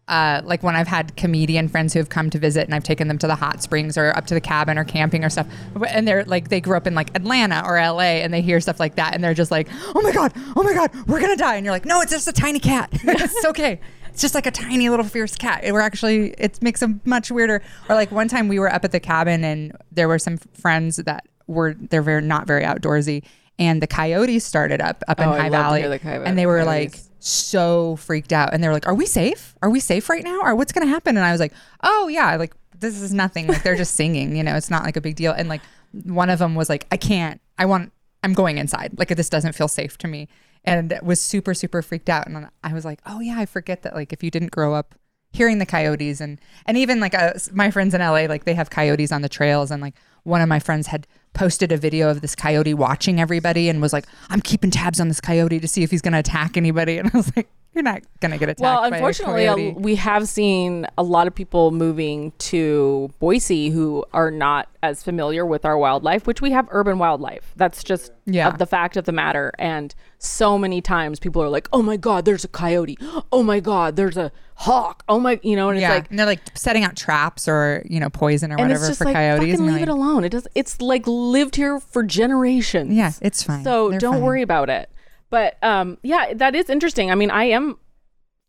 uh, 0.08 0.42
like 0.46 0.62
when 0.62 0.76
I've 0.76 0.88
had 0.88 1.16
comedian 1.18 1.68
friends 1.68 1.94
who 1.94 2.00
have 2.00 2.10
come 2.10 2.30
to 2.30 2.38
visit 2.38 2.66
and 2.66 2.76
I've 2.76 2.84
taken 2.84 3.08
them 3.08 3.18
to 3.18 3.28
the 3.28 3.36
hot 3.36 3.64
springs 3.64 3.98
or 3.98 4.16
up 4.16 4.28
to 4.28 4.34
the 4.36 4.42
cabin 4.42 4.78
or 4.78 4.84
camping 4.84 5.24
or 5.26 5.30
stuff, 5.30 5.48
and 5.90 6.08
they're 6.08 6.24
like 6.26 6.50
they 6.50 6.62
grew 6.62 6.78
up 6.78 6.86
in 6.86 6.94
like 6.94 7.16
Atlanta 7.16 7.64
or 7.66 7.76
LA 7.78 8.22
and 8.22 8.34
they 8.34 8.42
hear 8.42 8.60
stuff 8.62 8.80
like 8.80 8.96
that 8.96 9.16
and 9.16 9.24
they're 9.24 9.34
just 9.34 9.52
like, 9.52 9.68
oh 9.96 10.02
my 10.02 10.12
god, 10.12 10.32
oh 10.56 10.62
my 10.64 10.74
god, 10.74 10.92
we're 11.08 11.20
gonna 11.22 11.36
die, 11.36 11.56
and 11.56 11.66
you're 11.66 11.74
like, 11.74 11.86
no, 11.86 12.02
it's 12.02 12.12
just 12.12 12.28
a 12.28 12.34
tiny 12.34 12.60
cat, 12.60 12.90
it's 13.04 13.46
okay. 13.46 13.80
It's 14.10 14.22
just 14.22 14.34
like 14.36 14.46
a 14.46 14.52
tiny 14.52 14.88
little 14.88 15.06
fierce 15.06 15.36
cat. 15.36 15.62
We're 15.66 15.82
actually, 15.82 16.30
it 16.38 16.62
makes 16.62 16.80
them 16.80 17.02
much 17.04 17.32
weirder. 17.32 17.62
Or 17.90 17.96
like 17.96 18.14
one 18.14 18.30
time 18.30 18.48
we 18.48 18.60
were 18.60 18.72
up 18.74 18.86
at 18.86 18.94
the 18.94 19.00
cabin 19.02 19.44
and 19.44 19.76
there 19.92 20.08
were 20.08 20.20
some 20.20 20.38
friends 20.38 20.96
that 20.96 21.28
were, 21.48 21.74
they're 21.78 22.02
very, 22.02 22.22
not 22.22 22.48
very 22.48 22.64
outdoorsy. 22.64 23.26
And 23.60 23.82
the 23.82 23.88
coyotes 23.88 24.46
started 24.46 24.80
up, 24.80 25.04
up 25.10 25.20
in 25.20 25.28
Oh, 25.28 25.34
I 25.34 25.40
High 25.42 25.50
Valley. 25.50 25.82
the 25.82 26.08
and 26.08 26.38
they 26.38 26.46
were 26.46 26.64
like. 26.64 26.98
So 27.20 27.96
freaked 27.98 28.34
out. 28.34 28.54
And 28.54 28.64
they 28.64 28.68
were 28.68 28.74
like 28.74 28.88
are 28.88 28.94
we 28.94 29.06
safe? 29.06 29.56
Are 29.62 29.70
we 29.70 29.80
safe 29.80 30.10
right 30.10 30.24
now? 30.24 30.42
Or 30.42 30.56
what's 30.56 30.72
gonna 30.72 30.88
happen? 30.88 31.18
And 31.18 31.26
i 31.26 31.32
was 31.32 31.40
like 31.40 31.54
oh 31.84 32.08
yeah 32.08 32.36
like 32.36 32.54
this 32.78 33.00
is 33.02 33.14
nothing. 33.14 33.48
Like 33.48 33.64
they're 33.64 33.76
just 33.76 33.96
singing 34.02 34.36
you 34.36 34.44
know 34.44 34.56
it's 34.56 34.70
not 34.70 34.84
like 34.84 34.98
a 34.98 35.02
big 35.02 35.16
deal. 35.16 35.32
And 35.32 35.50
like 35.50 35.62
one 36.04 36.30
of 36.30 36.40
them 36.40 36.56
was 36.56 36.70
like 36.70 36.88
i 36.92 36.98
can't. 36.98 37.42
I 37.58 37.66
want 37.66 37.92
i'm 38.24 38.34
going 38.34 38.58
inside. 38.58 38.98
Like 38.98 39.10
this 39.10 39.30
doesn't 39.30 39.54
feel 39.54 39.68
safe 39.68 39.98
to 40.00 40.08
me. 40.08 40.28
And 40.64 40.98
was 41.04 41.22
super 41.22 41.54
super 41.54 41.82
freaked 41.82 42.10
out. 42.10 42.28
And 42.28 42.50
i 42.64 42.74
was 42.74 42.86
like 42.86 43.00
oh 43.06 43.20
yeah 43.20 43.40
i 43.40 43.46
forget 43.46 43.84
that 43.84 43.96
like 43.96 44.14
if 44.14 44.24
you 44.24 44.32
didn't 44.32 44.52
grow 44.52 44.74
up 44.74 44.96
hearing 45.36 45.60
the 45.60 45.66
coyotes 45.66 46.22
and 46.22 46.40
and 46.66 46.78
even 46.78 47.00
like 47.02 47.14
my 47.52 47.70
friends 47.70 47.94
in 47.94 48.00
LA 48.00 48.26
like 48.26 48.46
they 48.46 48.54
have 48.54 48.70
coyotes 48.70 49.12
on 49.12 49.22
the 49.22 49.30
trails. 49.30 49.70
And 49.70 49.82
like 49.82 49.96
one 50.24 50.42
of 50.42 50.50
my 50.50 50.60
friends 50.60 50.88
had 50.88 51.08
posted 51.36 51.72
a 51.72 51.78
video 51.78 52.10
of 52.10 52.22
this 52.22 52.36
coyote 52.36 52.74
watching 52.74 53.22
everybody 53.22 53.70
and 53.70 53.82
was 53.82 53.94
like 53.94 54.06
I'm 54.30 54.42
keeping 54.42 54.72
tabs 54.72 55.00
on 55.00 55.08
this 55.08 55.22
coyote 55.22 55.60
to 55.60 55.68
see 55.68 55.84
if 55.84 55.92
he's 55.92 56.02
going 56.02 56.14
to 56.14 56.20
attack 56.20 56.58
anybody. 56.58 56.98
And 57.06 57.12
I 57.14 57.18
was 57.18 57.36
like 57.36 57.50
you're 57.76 57.84
not 57.84 58.02
going 58.22 58.32
to 58.32 58.38
get 58.38 58.50
attacked 58.50 58.62
Well, 58.62 58.84
unfortunately, 58.84 59.74
we 59.78 59.96
have 59.96 60.28
seen 60.28 60.88
a 60.98 61.04
lot 61.04 61.28
of 61.28 61.36
people 61.36 61.72
moving 61.72 62.32
to 62.40 63.12
Boise 63.20 63.70
who 63.70 64.06
are 64.14 64.32
not 64.32 64.70
as 64.82 65.04
familiar 65.04 65.46
with 65.46 65.66
our 65.66 65.78
wildlife, 65.78 66.26
which 66.26 66.42
we 66.42 66.52
have 66.52 66.68
urban 66.72 66.98
wildlife. 66.98 67.54
That's 67.56 67.84
just 67.84 68.12
Yeah. 68.26 68.52
the 68.52 68.66
fact 68.66 68.98
of 68.98 69.06
the 69.06 69.12
matter. 69.12 69.52
And 69.60 69.94
so 70.20 70.58
many 70.58 70.82
times 70.82 71.20
people 71.20 71.42
are 71.44 71.50
like, 71.50 71.68
"Oh 71.74 71.82
my 71.82 71.98
God, 71.98 72.26
there's 72.26 72.44
a 72.44 72.48
coyote! 72.48 72.98
Oh 73.32 73.44
my 73.44 73.60
God, 73.60 73.96
there's 73.96 74.18
a 74.18 74.32
hawk! 74.56 75.04
Oh 75.10 75.20
my, 75.20 75.40
you 75.44 75.56
know," 75.56 75.70
and 75.70 75.78
it's 75.78 75.88
like. 75.90 76.10
and 76.10 76.18
they're 76.18 76.26
like 76.26 76.40
setting 76.56 76.84
out 76.84 76.96
traps 76.96 77.48
or 77.48 77.84
you 77.90 78.00
know 78.00 78.10
poison 78.10 78.52
or 78.52 78.58
whatever 78.58 78.92
for 78.94 79.06
like 79.06 79.14
coyotes 79.16 79.58
and 79.58 79.66
leave 79.68 79.74
like, 79.74 79.82
it 79.84 79.90
alone. 79.90 80.24
It 80.24 80.30
does. 80.30 80.48
It's 80.56 80.82
like 80.82 81.04
lived 81.06 81.56
here 81.56 81.80
for 81.80 82.02
generations. 82.04 82.94
yeah 82.94 83.12
it's 83.22 83.44
fine 83.44 83.64
So 83.64 83.90
They're 83.90 84.00
don't 84.00 84.14
fine. 84.16 84.22
worry 84.24 84.42
about 84.42 84.70
it. 84.70 84.90
But 85.36 85.62
um, 85.62 85.98
yeah, 86.02 86.34
that 86.34 86.56
is 86.56 86.70
interesting. 86.70 87.12
I 87.12 87.16
mean, 87.16 87.30
I 87.30 87.44
am 87.44 87.78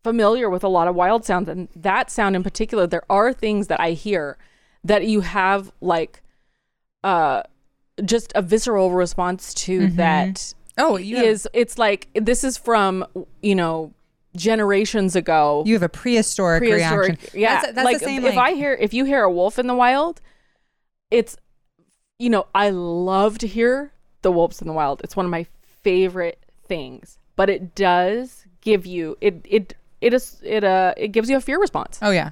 familiar 0.05 0.49
with 0.49 0.63
a 0.63 0.69
lot 0.69 0.87
of 0.87 0.95
wild 0.95 1.25
sounds, 1.25 1.49
and 1.49 1.67
that 1.75 2.09
sound 2.09 2.33
in 2.33 2.43
particular, 2.43 2.87
there 2.87 3.03
are 3.09 3.33
things 3.33 3.67
that 3.67 3.81
I 3.81 3.91
hear 3.91 4.37
that 4.85 5.05
you 5.05 5.19
have 5.19 5.69
like 5.81 6.23
uh, 7.03 7.43
just 8.05 8.31
a 8.35 8.41
visceral 8.41 8.91
response 8.91 9.53
to 9.55 9.87
that 9.89 10.53
oh 10.77 10.95
have, 10.95 11.05
is 11.25 11.45
it's 11.51 11.77
like 11.77 12.07
this 12.13 12.45
is 12.45 12.57
from 12.57 13.05
you 13.41 13.53
know 13.53 13.93
generations 14.37 15.17
ago. 15.17 15.63
You 15.65 15.73
have 15.73 15.83
a 15.83 15.89
prehistoric, 15.89 16.61
prehistoric 16.61 17.09
reaction. 17.09 17.39
yeah. 17.41 17.61
That's, 17.61 17.73
that's 17.73 17.85
like 17.85 17.99
the 17.99 18.05
same 18.05 18.23
if 18.23 18.37
like, 18.37 18.53
i 18.53 18.55
hear 18.55 18.71
if 18.71 18.93
you 18.93 19.03
hear 19.03 19.23
a 19.23 19.31
wolf 19.31 19.59
in 19.59 19.67
the 19.67 19.75
wild 19.75 20.21
it's 21.11 21.35
you 22.17 22.29
know 22.29 22.47
i 22.55 22.69
love 22.69 23.39
to 23.39 23.47
hear 23.47 23.91
the 24.21 24.31
wolves 24.31 24.61
in 24.61 24.67
the 24.67 24.73
wild. 24.73 25.01
It's 25.03 25.15
one 25.15 25.25
of 25.25 25.29
my 25.29 25.45
favorite 25.83 26.46
things 26.67 27.17
but 27.35 27.49
it 27.49 27.75
does 27.75 28.45
give 28.61 28.85
you 28.85 29.17
it 29.21 29.41
it 29.45 29.73
it 30.01 30.13
is 30.13 30.39
it 30.43 30.63
uh 30.63 30.93
it 30.97 31.09
gives 31.09 31.29
you 31.29 31.37
a 31.37 31.41
fear 31.41 31.59
response 31.59 31.99
oh 32.01 32.11
yeah 32.11 32.31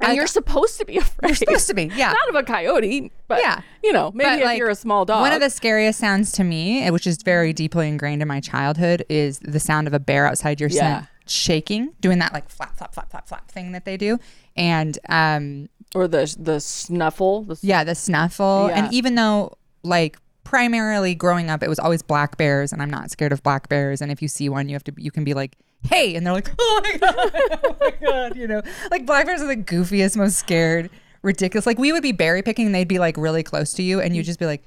and 0.00 0.10
I- 0.12 0.14
you're 0.14 0.26
supposed 0.26 0.78
to 0.78 0.84
be 0.84 0.96
afraid 1.04 1.28
you're 1.30 1.34
supposed 1.36 1.66
to 1.68 1.74
be 1.74 1.84
yeah 1.94 2.12
not 2.12 2.28
of 2.28 2.34
a 2.34 2.42
coyote 2.42 3.10
but 3.28 3.40
Yeah. 3.40 3.60
you 3.82 3.92
know 3.92 4.10
maybe 4.14 4.28
But, 4.30 4.38
if 4.40 4.44
like, 4.44 4.58
you're 4.58 4.70
a 4.70 4.74
small 4.74 5.04
dog 5.04 5.20
One 5.22 5.32
of 5.32 5.40
the 5.40 5.50
scariest 5.50 5.98
sounds 5.98 6.32
to 6.32 6.44
me, 6.44 6.82
eh, 6.84 6.90
which 6.90 7.06
is 7.06 7.18
very 7.22 7.52
deeply 7.52 7.88
ingrained 7.88 8.20
in 8.22 8.28
my 8.28 8.40
childhood, 8.40 9.04
is 9.08 9.38
the 9.40 9.60
sound 9.60 9.86
of 9.86 9.94
a 9.94 9.98
bear 9.98 10.26
outside 10.26 10.60
your 10.60 10.68
Yeah. 10.70 10.80
scent 11.00 11.06
shaking, 11.26 11.92
doing 12.00 12.18
that 12.18 12.32
like 12.34 12.48
flap, 12.50 12.76
flap, 12.76 12.92
flap, 12.94 13.10
flap, 13.10 13.26
flap 13.28 13.50
thing 13.50 13.72
that 13.72 13.84
they 13.86 13.96
do. 13.96 14.18
And 14.56 14.98
um, 15.08 15.68
or 15.94 16.06
the 16.06 16.34
the 16.38 16.60
snuffle 16.60 17.42
the 17.44 17.58
yeah, 17.62 17.82
the 17.84 17.94
snuffle. 17.94 18.68
Yeah. 18.68 18.84
And 18.84 18.92
even 18.92 19.14
though 19.14 19.56
like 19.82 20.18
primarily 20.44 21.14
growing 21.14 21.50
up, 21.50 21.62
it 21.62 21.68
was 21.68 21.78
always 21.78 22.02
black 22.02 22.36
bears, 22.36 22.72
and 22.72 22.80
I'm 22.82 22.90
not 22.90 23.10
scared 23.10 23.32
of 23.32 23.42
black 23.42 23.68
bears. 23.68 24.00
And 24.00 24.12
if 24.12 24.22
you 24.22 24.28
see 24.28 24.48
one, 24.48 24.68
you 24.68 24.74
have 24.74 24.84
to, 24.84 24.92
you 24.96 25.10
can 25.10 25.24
be 25.24 25.34
like, 25.34 25.56
hey, 25.82 26.14
and 26.14 26.26
they're 26.26 26.32
like, 26.32 26.50
oh 26.58 26.80
my 26.84 26.96
god, 26.98 27.60
oh 27.64 27.76
my 27.80 27.90
god, 28.06 28.36
you 28.36 28.46
know, 28.46 28.62
like 28.90 29.06
black 29.06 29.26
bears 29.26 29.40
are 29.42 29.46
the 29.48 29.56
goofiest, 29.56 30.16
most 30.16 30.36
scared, 30.38 30.90
ridiculous. 31.22 31.66
Like 31.66 31.78
we 31.78 31.92
would 31.92 32.02
be 32.02 32.12
berry 32.12 32.42
picking, 32.42 32.66
and 32.66 32.74
they'd 32.74 32.88
be 32.88 32.98
like 32.98 33.16
really 33.16 33.42
close 33.42 33.72
to 33.74 33.82
you, 33.82 34.00
and 34.00 34.14
you'd 34.14 34.26
just 34.26 34.38
be 34.38 34.46
like, 34.46 34.62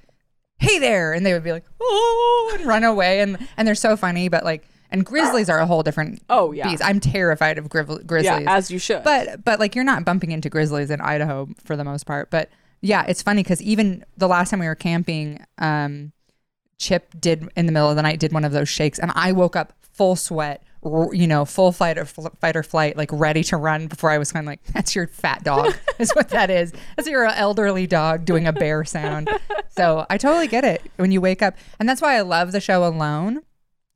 hey 0.60 0.79
there, 0.79 1.13
and 1.13 1.25
they 1.25 1.34
would 1.34 1.43
be 1.43 1.51
like, 1.51 1.65
oh, 1.79 2.55
and 2.57 2.65
run 2.67 2.84
away, 2.84 3.22
and 3.22 3.38
and 3.57 3.67
they're 3.67 3.75
so 3.75 3.96
funny, 3.96 4.27
but 4.29 4.43
like. 4.43 4.67
And 4.89 5.05
grizzlies 5.05 5.50
are 5.50 5.60
a 5.60 5.65
whole 5.65 5.84
different 5.84 6.22
Oh, 6.29 6.53
yeah. 6.53 6.69
beast. 6.69 6.81
I'm 6.81 7.01
terrified 7.01 7.57
of 7.57 7.67
griv- 7.67 7.89
yeah 7.89 8.03
grizzlies 8.05 8.46
as 8.48 8.72
you 8.72 8.79
should 8.79 9.03
but 9.03 9.43
but 9.43 9.60
like 9.60 9.75
you're 9.75 9.84
not 9.84 10.05
bumping 10.05 10.31
into 10.31 10.50
grizzlies 10.50 10.89
in 10.89 11.01
Idaho 11.01 11.50
for 11.65 11.75
the 11.75 11.84
most 11.84 12.05
part. 12.05 12.29
But 12.31 12.50
yeah, 12.81 13.05
it's 13.07 13.22
funny 13.22 13.43
because 13.43 13.62
even 13.62 14.05
the 14.17 14.27
last 14.27 14.50
time 14.50 14.60
we 14.60 14.67
were 14.67 14.75
camping, 14.75 15.43
um, 15.57 16.12
Chip 16.77 17.13
did 17.19 17.50
in 17.55 17.65
the 17.65 17.72
middle 17.72 17.89
of 17.89 17.96
the 17.96 18.01
night 18.01 18.19
did 18.19 18.31
one 18.34 18.46
of 18.46 18.51
those 18.51 18.69
shakes, 18.69 19.00
and 19.00 19.12
I 19.15 19.31
woke 19.31 19.55
up 19.55 19.74
full 19.81 20.15
sweat, 20.15 20.63
you 20.84 21.25
know, 21.25 21.43
full 21.43 21.72
fight 21.72 21.98
or 21.98 22.05
fl- 22.05 22.27
fight 22.39 22.55
or 22.55 22.62
flight, 22.62 22.96
like 22.96 23.10
ready 23.12 23.43
to 23.46 23.57
run. 23.57 23.88
Before 23.88 24.12
I 24.12 24.19
was 24.19 24.31
kind 24.31 24.46
of 24.46 24.48
like, 24.48 24.63
"That's 24.74 24.96
your 24.96 25.07
fat 25.07 25.43
dog," 25.43 25.74
is 26.00 26.12
what 26.12 26.29
that 26.29 26.51
is. 26.51 26.72
That's 26.96 27.07
your 27.07 27.25
elderly 27.25 27.88
dog 27.88 28.25
doing 28.25 28.46
a 28.46 28.53
bear 28.53 28.84
sound. 28.86 29.29
So 29.69 30.05
I 30.10 30.17
totally 30.17 30.48
get 30.48 30.63
it 30.63 30.84
when 30.98 31.12
you 31.12 31.19
wake 31.19 31.41
up, 31.41 31.55
and 31.79 31.89
that's 31.89 32.01
why 32.01 32.15
I 32.15 32.22
love 32.22 32.51
the 32.51 32.62
show 32.62 32.88
Alone 32.88 33.41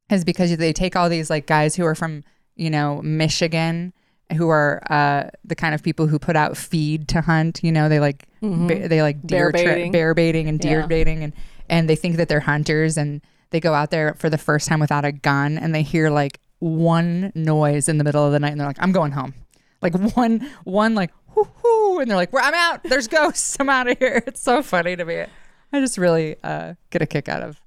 is 0.09 0.25
because 0.25 0.55
they 0.57 0.73
take 0.73 0.95
all 0.95 1.07
these 1.07 1.29
like 1.29 1.45
guys 1.45 1.75
who 1.75 1.85
are 1.85 1.95
from 1.95 2.23
you 2.55 2.69
know 2.69 3.01
Michigan 3.03 3.93
who 4.33 4.49
are 4.49 4.81
uh, 4.89 5.29
the 5.43 5.55
kind 5.55 5.73
of 5.75 5.83
people 5.83 6.07
who 6.07 6.17
put 6.19 6.35
out 6.35 6.57
feed 6.57 7.07
to 7.09 7.21
hunt. 7.21 7.61
You 7.63 7.71
know, 7.71 7.89
they 7.89 7.99
like 7.99 8.27
ba- 8.41 8.87
they 8.87 9.01
like 9.01 9.25
deer 9.25 9.51
Bear 9.51 9.63
tra- 9.63 9.73
baiting. 9.73 9.91
bear 9.91 10.13
baiting 10.13 10.47
and 10.49 10.59
deer 10.59 10.81
Yeah. 10.81 10.87
baiting, 10.87 11.23
and 11.23 11.33
and 11.69 11.89
they 11.89 11.95
think 11.95 12.17
that 12.17 12.27
they're 12.29 12.39
hunters, 12.41 12.97
and 12.97 13.21
they 13.51 13.59
go 13.59 13.73
out 13.73 13.91
there 13.91 14.13
for 14.15 14.29
the 14.29 14.37
first 14.37 14.67
time 14.67 14.79
without 14.79 15.05
a 15.05 15.11
gun, 15.11 15.57
and 15.57 15.73
they 15.75 15.83
hear 15.83 16.09
like 16.09 16.39
one 16.59 17.31
noise 17.35 17.89
in 17.89 17.97
the 17.97 18.03
middle 18.03 18.25
of 18.25 18.31
the 18.31 18.39
night, 18.39 18.51
and 18.51 18.59
they're 18.59 18.67
like, 18.67 18.77
"I'm 18.81 18.91
going 18.91 19.11
home." 19.11 19.33
Like 19.81 19.93
one 20.15 20.47
one 20.63 20.93
like 20.95 21.11
whoo 21.35 21.43
hoo, 21.61 21.99
and 21.99 22.09
they're 22.09 22.17
like, 22.17 22.31
"Well, 22.33 22.43
I'm 22.45 22.53
out. 22.53 22.83
There's 22.83 23.07
ghosts. 23.07 23.57
I'm 23.59 23.69
out 23.69 23.89
of 23.89 23.97
here." 23.97 24.23
It's 24.27 24.41
so 24.41 24.61
funny 24.61 24.95
to 24.95 25.05
me. 25.05 25.25
I 25.73 25.79
just 25.79 25.97
really 25.97 26.35
uh, 26.43 26.73
get 26.89 27.01
a 27.01 27.05
kick 27.07 27.29
out 27.29 27.41
of 27.41 27.59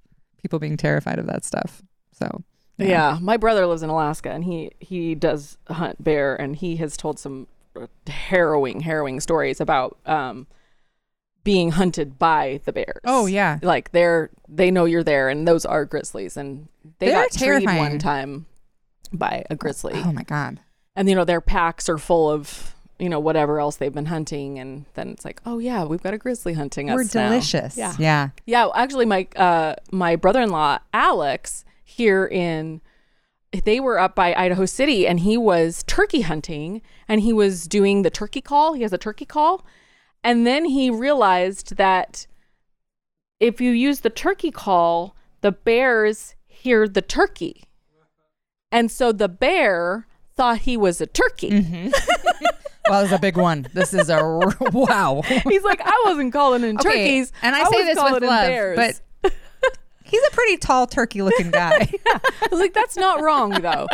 people 0.42 0.58
being 0.58 0.76
terrified 0.76 1.18
of 1.18 1.26
that 1.26 1.44
stuff. 1.44 1.82
So 2.12 2.42
Yeah. 2.76 3.18
my 3.20 3.36
brother 3.36 3.66
lives 3.66 3.82
in 3.82 3.90
Alaska 3.90 4.30
and 4.30 4.44
he 4.44 4.72
he 4.80 5.14
does 5.14 5.58
hunt 5.68 6.02
bear 6.02 6.34
and 6.34 6.56
he 6.56 6.76
has 6.76 6.96
told 6.96 7.18
some 7.18 7.46
harrowing 8.06 8.80
harrowing 8.80 9.20
stories 9.20 9.60
about 9.60 9.98
um 10.06 10.46
being 11.44 11.72
hunted 11.72 12.18
by 12.18 12.60
the 12.64 12.72
bears. 12.72 13.00
Oh, 13.04 13.26
yeah. 13.26 13.58
Like 13.62 13.92
they're 13.92 14.30
they 14.48 14.70
know 14.70 14.86
you're 14.86 15.04
there 15.04 15.28
and 15.28 15.46
those 15.46 15.66
are 15.66 15.84
grizzlies 15.84 16.36
and 16.36 16.68
they 16.98 17.06
They're 17.06 17.22
got 17.24 17.32
treed 17.32 17.66
one 17.66 17.98
time 17.98 18.46
by 19.12 19.44
a 19.50 19.54
grizzly. 19.54 19.92
Oh 19.94 20.12
my 20.12 20.22
god. 20.22 20.60
And 20.96 21.08
you 21.08 21.14
know 21.14 21.24
their 21.24 21.40
packs 21.40 21.88
are 21.88 21.98
full 21.98 22.30
of 22.30 22.74
you 22.98 23.08
know 23.08 23.20
whatever 23.20 23.60
else 23.60 23.76
they've 23.76 23.92
been 23.92 24.06
hunting 24.06 24.58
and 24.58 24.86
then 24.94 25.08
it's 25.10 25.24
like, 25.24 25.40
"Oh 25.44 25.58
yeah, 25.58 25.84
we've 25.84 26.02
got 26.02 26.14
a 26.14 26.18
grizzly 26.18 26.54
hunting 26.54 26.88
us." 26.90 26.94
We're 26.94 27.20
now." 27.20 27.28
delicious. 27.28 27.76
Yeah. 27.76 27.94
Yeah. 27.98 28.28
Yeah, 28.46 28.68
actually, 28.74 29.04
my 29.06 29.26
uh, 29.36 29.74
my 29.90 30.16
brother 30.16 30.40
in 30.40 30.50
law 30.50 30.78
Alex 30.92 31.64
here 31.84 32.26
in 32.26 32.80
they 33.64 33.78
were 33.78 34.00
up 34.00 34.16
by 34.16 34.34
Idaho 34.34 34.66
City, 34.66 35.06
and 35.06 35.20
he 35.20 35.38
was 35.38 35.84
turkey 35.86 36.22
hunting, 36.22 36.82
and 37.06 37.20
he 37.20 37.32
was 37.32 37.68
doing 37.68 38.02
the 38.02 38.10
turkey 38.10 38.40
call. 38.40 38.72
He 38.72 38.82
has 38.82 38.92
a 38.92 38.98
turkey 38.98 39.26
call, 39.26 39.64
and 40.24 40.44
then 40.44 40.64
he 40.64 40.90
realized 40.90 41.76
that 41.76 42.26
if 43.38 43.60
you 43.60 43.70
use 43.70 44.00
the 44.00 44.10
turkey 44.10 44.50
call, 44.50 45.14
the 45.40 45.52
bears 45.52 46.34
hear 46.48 46.88
the 46.88 47.02
turkey, 47.02 47.64
and 48.72 48.90
so 48.90 49.12
the 49.12 49.28
bear 49.28 50.08
thought 50.34 50.60
he 50.60 50.76
was 50.76 51.00
a 51.00 51.06
turkey. 51.06 51.50
Mm-hmm. 51.50 51.90
Well, 52.88 53.00
this 53.00 53.12
is 53.12 53.16
a 53.16 53.20
big 53.20 53.38
one. 53.38 53.66
This 53.72 53.94
is 53.94 54.10
a 54.10 54.18
wow. 54.72 55.22
He's 55.22 55.62
like, 55.62 55.80
I 55.82 56.02
wasn't 56.04 56.34
calling 56.34 56.64
in 56.64 56.76
Okay, 56.78 56.82
turkeys, 56.82 57.32
and 57.40 57.56
I, 57.56 57.60
was 57.60 57.70
say 57.70 57.84
this 57.86 57.96
calling 57.96 58.14
with 58.14 58.24
in 58.24 58.28
love, 58.28 58.46
bears." 58.46 58.76
but 58.76 59.00
he's 60.04 60.22
a 60.26 60.30
pretty 60.30 60.56
tall, 60.56 60.86
turkey-looking 60.86 61.50
guy. 61.50 61.90
I 62.06 62.48
was 62.50 62.60
like, 62.60 62.72
that's 62.72 62.96
not 62.96 63.20
wrong 63.22 63.50
though. 63.50 63.88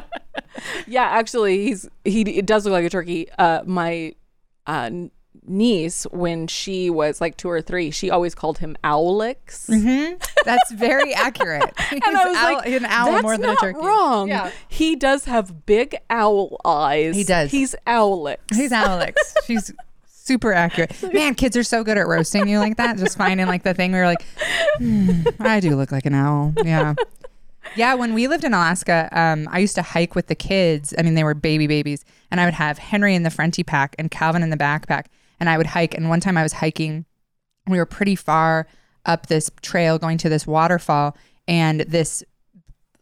yeah, 0.86 1.04
actually, 1.04 1.64
he's 1.64 1.88
he 2.04 2.20
it 2.22 2.46
does 2.46 2.64
look 2.64 2.72
like 2.72 2.84
a 2.84 2.90
turkey. 2.90 3.28
Uh, 3.38 3.62
my 3.64 4.14
uh, 4.66 4.90
niece, 5.46 6.04
when 6.10 6.46
she 6.46 6.90
was 6.90 7.20
like 7.20 7.36
two 7.36 7.48
or 7.50 7.60
three, 7.62 7.90
she 7.90 8.10
always 8.10 8.34
called 8.34 8.58
him 8.58 8.76
Owlix. 8.84 9.66
That's 10.44 10.72
very 10.72 11.12
accurate. 11.26 11.72
And 11.90 12.02
I 12.04 12.24
was 12.28 12.36
owl, 12.36 12.54
like, 12.54 12.66
an 12.68 12.84
owl 12.86 13.22
more 13.22 13.38
than 13.38 13.50
a 13.50 13.56
turkey. 13.56 13.78
wrong. 13.78 14.28
Yeah. 14.28 14.50
He 14.68 14.96
does 14.96 15.24
have 15.24 15.66
big 15.66 15.96
owl 16.08 16.60
eyes. 16.64 17.16
He 17.16 17.24
does. 17.24 17.50
He's 17.50 17.74
Owlix. 17.86 18.38
He's 18.54 18.70
Owlix. 18.72 19.14
She's 19.46 19.72
super 20.30 20.52
accurate. 20.52 20.94
Man, 21.12 21.34
kids 21.34 21.56
are 21.56 21.64
so 21.64 21.82
good 21.82 21.98
at 21.98 22.06
roasting 22.06 22.48
you 22.48 22.60
like 22.60 22.76
that. 22.76 22.98
Just 22.98 23.18
finding 23.18 23.46
like 23.48 23.64
the 23.64 23.74
thing 23.74 23.90
where 23.90 24.02
you're 24.02 24.06
like, 24.06 24.24
"Hmm, 24.78 25.22
I 25.40 25.58
do 25.58 25.74
look 25.74 25.90
like 25.90 26.06
an 26.06 26.14
owl. 26.14 26.54
Yeah. 26.64 26.94
Yeah, 27.76 27.94
when 27.94 28.14
we 28.14 28.26
lived 28.28 28.44
in 28.44 28.54
Alaska, 28.54 29.08
um, 29.12 29.48
I 29.50 29.58
used 29.58 29.74
to 29.74 29.82
hike 29.82 30.14
with 30.14 30.28
the 30.28 30.34
kids. 30.34 30.94
I 30.98 31.02
mean, 31.02 31.14
they 31.14 31.24
were 31.24 31.34
baby 31.34 31.66
babies, 31.66 32.04
and 32.30 32.40
I 32.40 32.44
would 32.44 32.54
have 32.54 32.78
Henry 32.78 33.14
in 33.14 33.22
the 33.22 33.28
fronty 33.30 33.66
pack 33.66 33.94
and 33.98 34.10
Calvin 34.10 34.42
in 34.42 34.50
the 34.50 34.56
backpack, 34.56 35.06
and 35.38 35.48
I 35.48 35.56
would 35.58 35.68
hike. 35.68 35.94
And 35.94 36.08
one 36.08 36.20
time 36.20 36.36
I 36.36 36.42
was 36.42 36.54
hiking, 36.54 37.04
we 37.66 37.78
were 37.78 37.86
pretty 37.86 38.16
far 38.16 38.66
up 39.04 39.26
this 39.26 39.50
trail 39.62 39.98
going 39.98 40.18
to 40.18 40.28
this 40.28 40.46
waterfall, 40.46 41.16
and 41.46 41.80
this 41.82 42.24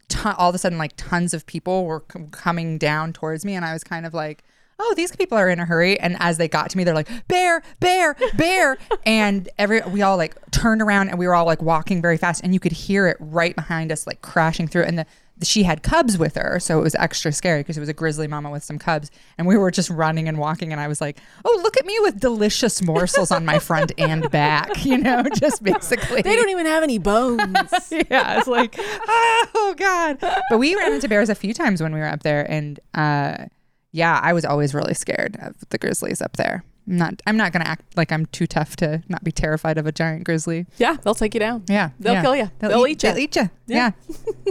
ton, 0.08 0.34
all 0.38 0.48
of 0.48 0.54
a 0.54 0.58
sudden 0.58 0.78
like 0.78 0.92
tons 0.96 1.34
of 1.34 1.46
people 1.46 1.84
were 1.84 2.04
c- 2.12 2.24
coming 2.30 2.78
down 2.78 3.12
towards 3.12 3.44
me 3.44 3.54
and 3.54 3.64
i 3.64 3.74
was 3.74 3.84
kind 3.84 4.06
of 4.06 4.14
like 4.14 4.42
oh 4.78 4.94
these 4.96 5.14
people 5.14 5.36
are 5.36 5.48
in 5.48 5.58
a 5.58 5.64
hurry 5.64 5.98
and 6.00 6.16
as 6.20 6.36
they 6.38 6.48
got 6.48 6.70
to 6.70 6.76
me 6.76 6.84
they're 6.84 6.94
like 6.94 7.08
bear 7.28 7.62
bear 7.80 8.16
bear 8.36 8.78
and 9.06 9.48
every 9.58 9.80
we 9.82 10.02
all 10.02 10.16
like 10.16 10.36
turned 10.50 10.82
around 10.82 11.08
and 11.08 11.18
we 11.18 11.26
were 11.26 11.34
all 11.34 11.46
like 11.46 11.62
walking 11.62 12.00
very 12.02 12.16
fast 12.16 12.42
and 12.42 12.54
you 12.54 12.60
could 12.60 12.72
hear 12.72 13.06
it 13.06 13.16
right 13.20 13.54
behind 13.54 13.92
us 13.92 14.06
like 14.06 14.22
crashing 14.22 14.66
through 14.66 14.84
and 14.84 14.98
the 14.98 15.06
she 15.42 15.62
had 15.62 15.82
cubs 15.82 16.18
with 16.18 16.34
her, 16.36 16.58
so 16.58 16.78
it 16.78 16.82
was 16.82 16.94
extra 16.96 17.32
scary 17.32 17.60
because 17.60 17.76
it 17.76 17.80
was 17.80 17.88
a 17.88 17.94
grizzly 17.94 18.26
mama 18.26 18.50
with 18.50 18.64
some 18.64 18.78
cubs, 18.78 19.10
and 19.36 19.46
we 19.46 19.56
were 19.56 19.70
just 19.70 19.90
running 19.90 20.28
and 20.28 20.38
walking. 20.38 20.72
And 20.72 20.80
I 20.80 20.88
was 20.88 21.00
like, 21.00 21.18
"Oh, 21.44 21.60
look 21.62 21.76
at 21.76 21.86
me 21.86 21.96
with 22.00 22.18
delicious 22.18 22.82
morsels 22.82 23.30
on 23.30 23.44
my 23.44 23.58
front 23.58 23.92
and 23.98 24.30
back," 24.30 24.68
you 24.84 24.98
know, 24.98 25.22
just 25.34 25.62
basically. 25.62 26.22
They 26.22 26.36
don't 26.36 26.48
even 26.48 26.66
have 26.66 26.82
any 26.82 26.98
bones. 26.98 27.56
yeah, 28.10 28.38
it's 28.38 28.48
like, 28.48 28.74
oh 28.78 29.74
god. 29.76 30.18
But 30.20 30.58
we 30.58 30.74
ran 30.74 30.92
into 30.92 31.08
bears 31.08 31.28
a 31.28 31.34
few 31.34 31.54
times 31.54 31.82
when 31.82 31.92
we 31.92 32.00
were 32.00 32.06
up 32.06 32.22
there, 32.22 32.50
and 32.50 32.80
uh, 32.94 33.46
yeah, 33.92 34.20
I 34.22 34.32
was 34.32 34.44
always 34.44 34.74
really 34.74 34.94
scared 34.94 35.36
of 35.40 35.54
the 35.70 35.78
grizzlies 35.78 36.20
up 36.22 36.36
there. 36.36 36.64
I'm 36.88 36.96
not. 36.96 37.22
I'm 37.26 37.36
not 37.36 37.52
gonna 37.52 37.66
act 37.66 37.96
like 37.96 38.10
I'm 38.12 38.24
too 38.26 38.46
tough 38.46 38.76
to 38.76 39.02
not 39.08 39.22
be 39.22 39.30
terrified 39.32 39.76
of 39.78 39.86
a 39.86 39.92
giant 39.92 40.24
grizzly. 40.24 40.66
yeah, 40.78 40.96
they'll 41.02 41.14
take 41.14 41.34
you 41.34 41.40
down. 41.40 41.64
Yeah, 41.68 41.90
They'll 42.00 42.14
yeah. 42.14 42.22
kill 42.22 42.36
you. 42.36 42.50
They'll 42.60 42.86
eat 42.86 43.02
ya. 43.02 43.10
They'll 43.12 43.18
eat 43.22 43.36
you. 43.36 43.50
Yeah. 43.66 43.90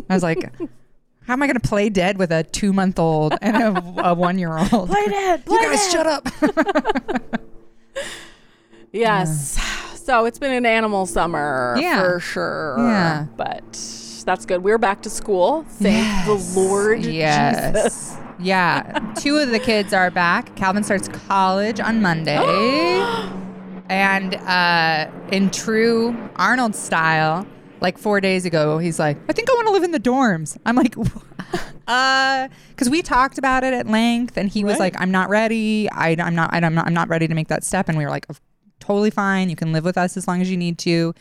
I 0.10 0.14
was 0.14 0.22
like, 0.24 0.52
how 1.26 1.34
am 1.34 1.42
I 1.42 1.48
gonna 1.48 1.60
play 1.60 1.90
dead 1.90 2.18
with 2.20 2.32
a 2.32 2.44
two 2.44 2.74
month 2.74 3.00
old 3.00 3.34
and 3.42 3.58
a, 3.58 4.10
a 4.10 4.14
one 4.14 4.38
year 4.38 4.56
old? 4.58 4.90
Play 4.90 5.06
dead. 5.08 5.44
You 5.50 5.62
guys, 5.64 5.80
dead. 5.80 5.92
shut 5.92 6.06
up. 6.08 7.32
Yes. 8.94 9.60
So 10.06 10.26
it's 10.26 10.40
been 10.40 10.54
an 10.54 10.66
animal 10.66 11.06
summer 11.06 11.76
Yeah. 11.80 12.02
for 12.02 12.20
sure. 12.20 12.76
Yeah. 12.80 13.26
But 13.36 13.64
that's 14.26 14.46
good. 14.46 14.64
We're 14.64 14.78
back 14.78 15.02
to 15.04 15.10
school. 15.10 15.64
Thank 15.70 16.26
the 16.26 16.34
Lord 16.60 17.02
Jesus. 17.02 18.16
Yeah. 18.40 19.14
Two 19.18 19.38
of 19.38 19.50
the 19.50 19.60
kids 19.60 19.94
are 19.94 20.12
back. 20.12 20.56
Calvin 20.56 20.84
starts 20.84 21.08
college 21.08 21.80
on 21.80 22.02
Monday. 22.02 22.38
and 23.90 24.36
uh, 24.36 25.10
in 25.32 25.50
true 25.50 26.16
Arnold 26.36 26.76
style, 26.76 27.46
like 27.82 27.98
four 27.98 28.22
days 28.22 28.46
ago, 28.46 28.78
he's 28.78 29.00
like, 29.00 29.18
I 29.30 29.34
think 29.34 29.50
I 29.50 29.54
want 29.54 29.68
to 29.68 29.74
live 29.74 29.84
in 29.84 29.92
the 29.92 30.00
dorms. 30.00 30.58
I'm 30.66 30.76
like, 30.76 30.96
uh, 31.88 32.48
because 32.70 32.90
we 32.90 33.02
talked 33.02 33.38
about 33.38 33.64
it 33.64 33.74
at 33.74 33.88
length, 33.88 34.38
and 34.38 34.50
he 34.50 34.64
was 34.64 34.74
Right. 34.74 34.94
like, 34.94 35.02
I'm 35.02 35.12
not 35.12 35.30
ready. 35.30 35.90
I, 35.92 36.16
I'm 36.20 36.36
not. 36.36 36.50
I'm 36.54 36.74
not. 36.74 36.86
I'm 36.88 36.94
not 36.94 37.10
ready 37.10 37.28
to 37.28 37.34
make 37.36 37.48
that 37.48 37.64
step. 37.64 37.90
And 37.90 37.98
we 37.98 38.04
were 38.04 38.10
like, 38.12 38.26
totally 38.80 39.10
fine. 39.12 39.50
You 39.50 39.56
can 39.56 39.72
live 39.74 39.84
with 39.86 39.98
us 39.98 40.18
as 40.18 40.28
long 40.28 40.42
as 40.42 40.50
you 40.52 40.58
need 40.58 40.78
to. 40.80 41.14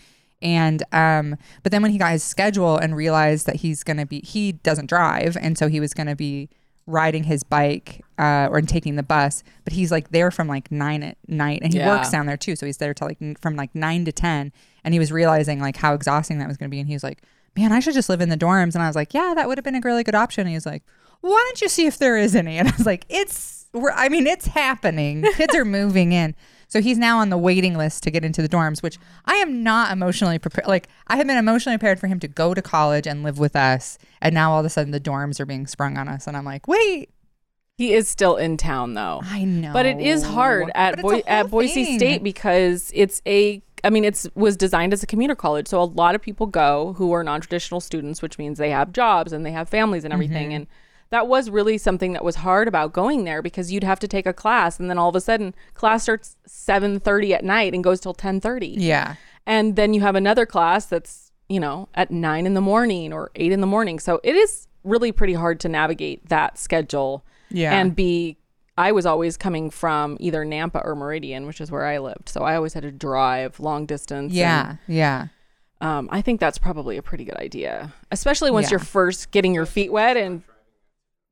And 0.42 0.82
um, 0.92 1.37
but 1.62 1.73
then 1.73 1.80
when 1.82 1.90
he 1.92 1.99
got 1.99 2.12
his 2.12 2.23
schedule 2.23 2.76
and 2.76 2.94
realized 2.94 3.46
that 3.46 3.56
he's 3.56 3.82
gonna 3.82 4.04
be, 4.06 4.20
he 4.20 4.52
doesn't 4.52 4.87
drive, 4.88 5.37
and 5.40 5.56
so 5.56 5.68
he 5.68 5.80
was 5.80 5.94
gonna 5.94 6.14
be 6.16 6.50
riding 6.87 7.25
his 7.25 7.43
bike 7.43 8.05
uh, 8.19 8.49
or 8.50 8.61
taking 8.62 8.97
the 8.97 9.02
bus. 9.02 9.43
But 9.64 9.73
he's 9.73 9.90
like 9.90 10.11
there 10.11 10.31
from 10.31 10.46
like 10.49 10.70
nine 10.70 11.03
at 11.03 11.16
night, 11.29 11.61
and 11.62 11.72
he 11.72 11.79
Yeah. 11.81 11.88
works 11.88 12.11
down 12.11 12.27
there 12.27 12.37
too. 12.37 12.57
So 12.57 12.66
he's 12.66 12.77
there 12.79 12.94
till 12.94 13.09
like 13.09 13.18
n- 13.20 13.37
from 13.40 13.57
like 13.57 13.75
nine 13.75 14.05
to 14.05 14.12
ten, 14.12 14.53
and 14.85 14.94
he 14.94 14.99
was 15.01 15.11
realizing 15.12 15.61
like 15.61 15.77
how 15.77 15.94
exhausting 15.94 16.38
that 16.38 16.49
was 16.49 16.57
gonna 16.57 16.68
be, 16.68 16.79
and 16.81 16.88
he 16.88 16.94
was 16.94 17.03
like, 17.05 17.22
"Man, 17.57 17.72
I 17.72 17.81
should 17.81 17.94
just 17.94 18.09
live 18.09 18.20
in 18.20 18.29
the 18.29 18.37
dorms." 18.37 18.75
And 18.75 18.83
I 18.83 18.87
was 18.87 18.96
like, 18.96 19.12
"Yeah, 19.14 19.33
that 19.35 19.49
would 19.49 19.59
have 19.59 19.64
been 19.64 19.75
a 19.75 19.81
really 19.85 20.05
good 20.05 20.14
option." 20.14 20.42
And 20.42 20.49
he 20.51 20.55
was 20.55 20.66
like, 20.66 20.83
"Why 21.22 21.42
don't 21.49 21.61
you 21.61 21.68
see 21.68 21.87
if 21.87 21.99
there 21.99 22.16
is 22.16 22.35
any?" 22.37 22.59
And 22.59 22.68
I 22.68 22.72
was 22.77 22.87
like, 22.87 23.05
"It's, 23.09 23.66
we're, 23.72 23.90
I 23.92 24.09
mean, 24.09 24.27
it's 24.27 24.46
happening. 24.46 25.22
Kids 25.35 25.55
are 25.55 25.64
moving 25.64 26.12
in." 26.12 26.35
So 26.68 26.81
he's 26.81 26.98
now 26.98 27.18
on 27.18 27.31
the 27.31 27.38
waiting 27.38 27.76
list 27.76 28.02
to 28.05 28.11
get 28.11 28.24
into 28.24 28.42
the 28.42 28.48
dorms, 28.48 28.83
which 28.83 28.98
I 29.24 29.35
am 29.37 29.62
not 29.62 29.92
emotionally 29.92 30.38
prepared. 30.38 30.66
Like 30.66 30.88
I 31.07 31.16
have 31.16 31.26
been 31.26 31.37
emotionally 31.37 31.79
prepared 31.79 32.00
for 32.00 32.07
him 32.09 32.18
to 32.20 32.29
go 32.29 32.55
to 32.55 32.62
college 32.62 33.07
and 33.07 33.22
live 33.22 33.38
with 33.38 33.55
us, 33.57 33.98
and 34.20 34.35
now 34.35 34.52
all 34.52 34.61
of 34.61 34.66
a 34.66 34.70
sudden 34.70 34.90
the 34.90 35.00
dorms 35.00 35.38
are 35.40 35.46
being 35.46 35.66
sprung 35.66 35.96
on 35.96 36.09
us, 36.09 36.26
and 36.26 36.37
I'm 36.37 36.44
like, 36.44 36.66
wait, 36.66 37.11
He 37.79 37.92
is 37.92 38.09
still 38.09 38.37
in 38.37 38.57
town 38.57 38.94
though. 38.94 39.20
I 39.22 39.44
know, 39.44 39.72
But 39.72 39.87
it 39.87 40.00
is 40.00 40.24
hard 40.24 40.70
at 40.74 40.96
But 40.96 40.98
it's 40.98 41.02
Boi- 41.02 41.22
a 41.26 41.31
at 41.31 41.50
Boise 41.50 41.85
thing. 41.85 41.98
State 41.98 42.22
because 42.22 42.90
it's 42.94 43.22
a 43.26 43.62
I 43.85 43.90
mean 43.90 44.05
it's 44.05 44.26
was 44.35 44.57
designed 44.57 44.92
as 44.92 45.02
a 45.02 45.07
commuter 45.07 45.37
college. 45.37 45.68
So 45.68 45.81
a 45.81 45.85
lot 45.85 46.14
of 46.16 46.22
people 46.22 46.46
go 46.46 46.94
who 46.94 47.12
are 47.12 47.22
non-traditional 47.22 47.81
students, 47.81 48.22
which 48.22 48.38
means 48.38 48.59
they 48.59 48.70
have 48.70 48.92
jobs 48.92 49.33
and 49.33 49.46
they 49.46 49.52
have 49.52 49.68
families 49.68 50.02
and 50.05 50.12
everything 50.12 50.48
Mm-hmm. 50.48 50.57
and 50.57 50.66
that 51.11 51.29
was 51.29 51.51
really 51.51 51.79
something 51.79 52.12
that 52.14 52.25
was 52.25 52.37
hard 52.37 52.66
about 52.69 52.92
going 52.92 53.25
there 53.25 53.40
because 53.42 53.71
you'd 53.73 53.85
have 53.85 54.01
to 54.01 54.09
take 54.09 54.27
a 54.27 54.33
class 54.33 54.81
and 54.81 54.90
then 54.90 54.99
all 54.99 55.09
of 55.09 55.16
a 55.16 55.21
sudden 55.21 55.55
class 55.75 56.03
starts 56.05 56.37
7:30 56.49 57.33
at 57.35 57.45
night 57.45 57.75
and 57.75 57.85
goes 57.85 58.01
till 58.01 58.14
10:30. 58.14 58.75
Yeah, 58.79 59.14
And 59.47 59.77
then 59.77 59.95
you 59.95 60.01
have 60.01 60.16
another 60.16 60.47
class 60.47 60.87
that's, 60.87 61.31
you 61.49 61.61
know, 61.61 61.88
at 61.95 62.11
9 62.11 62.47
in 62.47 62.55
the 62.55 62.61
morning 62.61 63.12
or 63.12 63.31
8 63.37 63.53
in 63.53 63.61
the 63.61 63.66
morning. 63.66 63.99
So 64.01 64.21
it 64.25 64.35
is 64.35 64.66
really 64.83 65.12
pretty 65.12 65.35
hard 65.35 65.61
to 65.61 65.69
navigate 65.69 66.29
that 66.29 66.59
schedule 66.59 67.25
Yeah. 67.51 67.79
and 67.79 67.95
be 67.95 68.37
I 68.79 68.92
was 68.92 69.07
always 69.07 69.38
coming 69.38 69.71
from 69.71 70.19
either 70.21 70.45
Nampa 70.45 70.85
or 70.85 70.95
Meridian, 70.95 71.47
which 71.47 71.62
is 71.62 71.71
where 71.71 71.87
I 71.87 71.97
lived. 71.99 72.29
So 72.29 72.42
I 72.42 72.57
always 72.57 72.75
had 72.75 72.83
to 72.83 72.90
drive 72.92 73.59
long 73.59 73.87
distance. 73.87 74.35
yeah, 74.35 74.77
yeah. 74.87 75.29
um, 75.81 76.09
I 76.12 76.21
think 76.21 76.40
that's 76.40 76.59
probably 76.59 76.97
a 76.99 77.03
pretty 77.03 77.25
good 77.25 77.37
idea, 77.38 77.95
especially 78.11 78.51
once 78.51 78.66
Yeah. 78.66 78.73
you're 78.73 78.81
first 78.81 79.31
getting 79.31 79.55
your 79.55 79.64
feet 79.66 79.90
wet. 79.92 80.16
And 80.19 80.42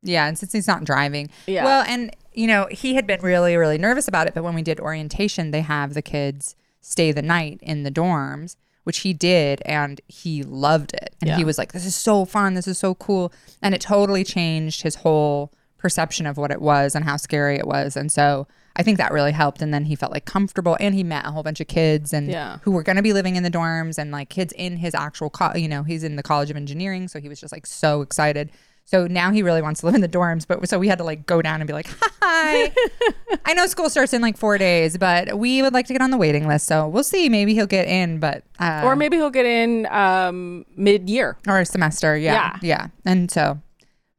Yeah, 0.04 0.26
and 0.28 0.38
since 0.38 0.52
he's 0.52 0.68
not 0.68 0.84
driving. 0.84 1.30
Yeah. 1.46 1.64
Well, 1.64 1.84
and 1.88 2.14
you 2.32 2.46
know, 2.46 2.66
he 2.70 2.94
had 2.94 3.06
been 3.06 3.20
really, 3.20 3.56
really 3.56 3.78
nervous 3.78 4.06
about 4.08 4.26
it, 4.26 4.34
but 4.34 4.42
when 4.44 4.54
we 4.54 4.62
did 4.62 4.78
orientation, 4.80 5.50
they 5.50 5.60
have 5.62 5.94
the 5.94 6.02
kids 6.02 6.54
stay 6.80 7.10
the 7.12 7.22
night 7.22 7.58
in 7.62 7.82
the 7.84 7.90
dorms, 7.90 8.56
which 8.82 8.98
he 8.98 9.12
did, 9.14 9.62
and 9.64 10.00
he 10.08 10.42
loved 10.42 10.92
it. 10.94 11.14
And 11.22 11.28
Yeah. 11.30 11.36
he 11.36 11.44
was 11.44 11.56
like, 11.58 11.72
This 11.72 11.86
is 11.86 11.94
so 11.94 12.24
fun, 12.24 12.54
this 12.54 12.68
is 12.68 12.76
so 12.78 12.94
cool. 12.94 13.32
And 13.62 13.74
it 13.74 13.80
totally 13.80 14.24
changed 14.24 14.82
his 14.82 14.96
whole 14.96 15.52
perception 15.78 16.26
of 16.26 16.36
what 16.36 16.50
it 16.50 16.60
was 16.62 16.94
and 16.94 17.04
how 17.04 17.16
scary 17.16 17.56
it 17.56 17.66
was. 17.66 17.96
And 17.96 18.10
so 18.10 18.46
I 18.76 18.82
think 18.82 18.98
that 18.98 19.12
really 19.12 19.32
helped. 19.32 19.62
And 19.62 19.72
then 19.72 19.84
he 19.84 19.94
felt 19.94 20.10
like 20.12 20.24
comfortable 20.24 20.76
and 20.80 20.94
he 20.94 21.04
met 21.04 21.26
a 21.26 21.30
whole 21.30 21.42
bunch 21.44 21.60
of 21.60 21.68
kids 21.68 22.12
and 22.12 22.28
Yeah. 22.28 22.58
who 22.62 22.70
were 22.72 22.82
going 22.82 22.96
to 22.96 23.02
be 23.02 23.12
living 23.12 23.36
in 23.36 23.42
the 23.42 23.50
dorms 23.50 23.96
and 23.98 24.10
like 24.10 24.28
kids 24.30 24.52
in 24.56 24.78
his 24.78 24.94
actual, 24.94 25.30
co- 25.30 25.54
you 25.54 25.68
know, 25.68 25.82
he's 25.84 26.02
in 26.02 26.16
the 26.16 26.22
College 26.22 26.50
of 26.50 26.56
Engineering. 26.56 27.06
So 27.08 27.20
he 27.20 27.28
was 27.28 27.38
just 27.40 27.52
like 27.52 27.66
so 27.66 28.02
excited. 28.02 28.50
So 28.86 29.06
now 29.06 29.30
he 29.30 29.42
really 29.42 29.62
wants 29.62 29.80
to 29.80 29.86
live 29.86 29.94
in 29.94 30.02
the 30.02 30.08
dorms. 30.08 30.46
But 30.46 30.68
so 30.68 30.78
we 30.78 30.88
had 30.88 30.98
to 30.98 31.04
like 31.04 31.26
go 31.26 31.40
down 31.42 31.60
and 31.60 31.66
be 31.66 31.72
like, 31.72 31.88
hi. 32.22 32.72
I 33.44 33.54
know 33.54 33.66
school 33.66 33.88
starts 33.88 34.12
in 34.12 34.20
like 34.22 34.36
four 34.36 34.58
days, 34.58 34.98
but 34.98 35.38
we 35.38 35.62
would 35.62 35.72
like 35.72 35.86
to 35.86 35.92
get 35.94 36.02
on 36.02 36.10
the 36.10 36.16
waiting 36.18 36.46
list. 36.46 36.66
So 36.66 36.86
we'll 36.86 37.02
see. 37.04 37.28
Maybe 37.28 37.54
he'll 37.54 37.66
get 37.66 37.88
in, 37.88 38.20
but, 38.20 38.44
uh, 38.58 38.82
or 38.84 38.94
maybe 38.94 39.16
he'll 39.16 39.30
get 39.30 39.46
in 39.46 39.86
um, 39.86 40.66
mid 40.76 41.08
year. 41.08 41.36
or 41.48 41.60
a 41.60 41.64
semester. 41.66 42.16
Yeah. 42.16 42.34
Yeah. 42.34 42.58
Yeah. 42.62 42.86
And 43.04 43.30
so, 43.30 43.60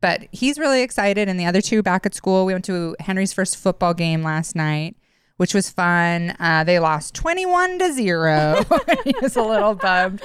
but 0.01 0.27
he's 0.31 0.57
really 0.57 0.81
excited. 0.81 1.29
And 1.29 1.39
the 1.39 1.45
other 1.45 1.61
two 1.61 1.83
back 1.83 2.05
at 2.05 2.13
school. 2.15 2.45
We 2.45 2.53
went 2.53 2.65
to 2.65 2.95
Henry's 2.99 3.33
first 3.33 3.57
football 3.57 3.93
game 3.93 4.23
last 4.23 4.55
night, 4.55 4.95
which 5.37 5.53
was 5.53 5.69
fun. 5.69 6.35
Uh, 6.39 6.63
they 6.63 6.79
lost 6.79 7.13
21 7.13 7.79
to 7.79 7.93
zero. 7.93 8.63
he 9.03 9.13
was 9.21 9.35
a 9.35 9.43
little 9.43 9.75
bummed. 9.75 10.21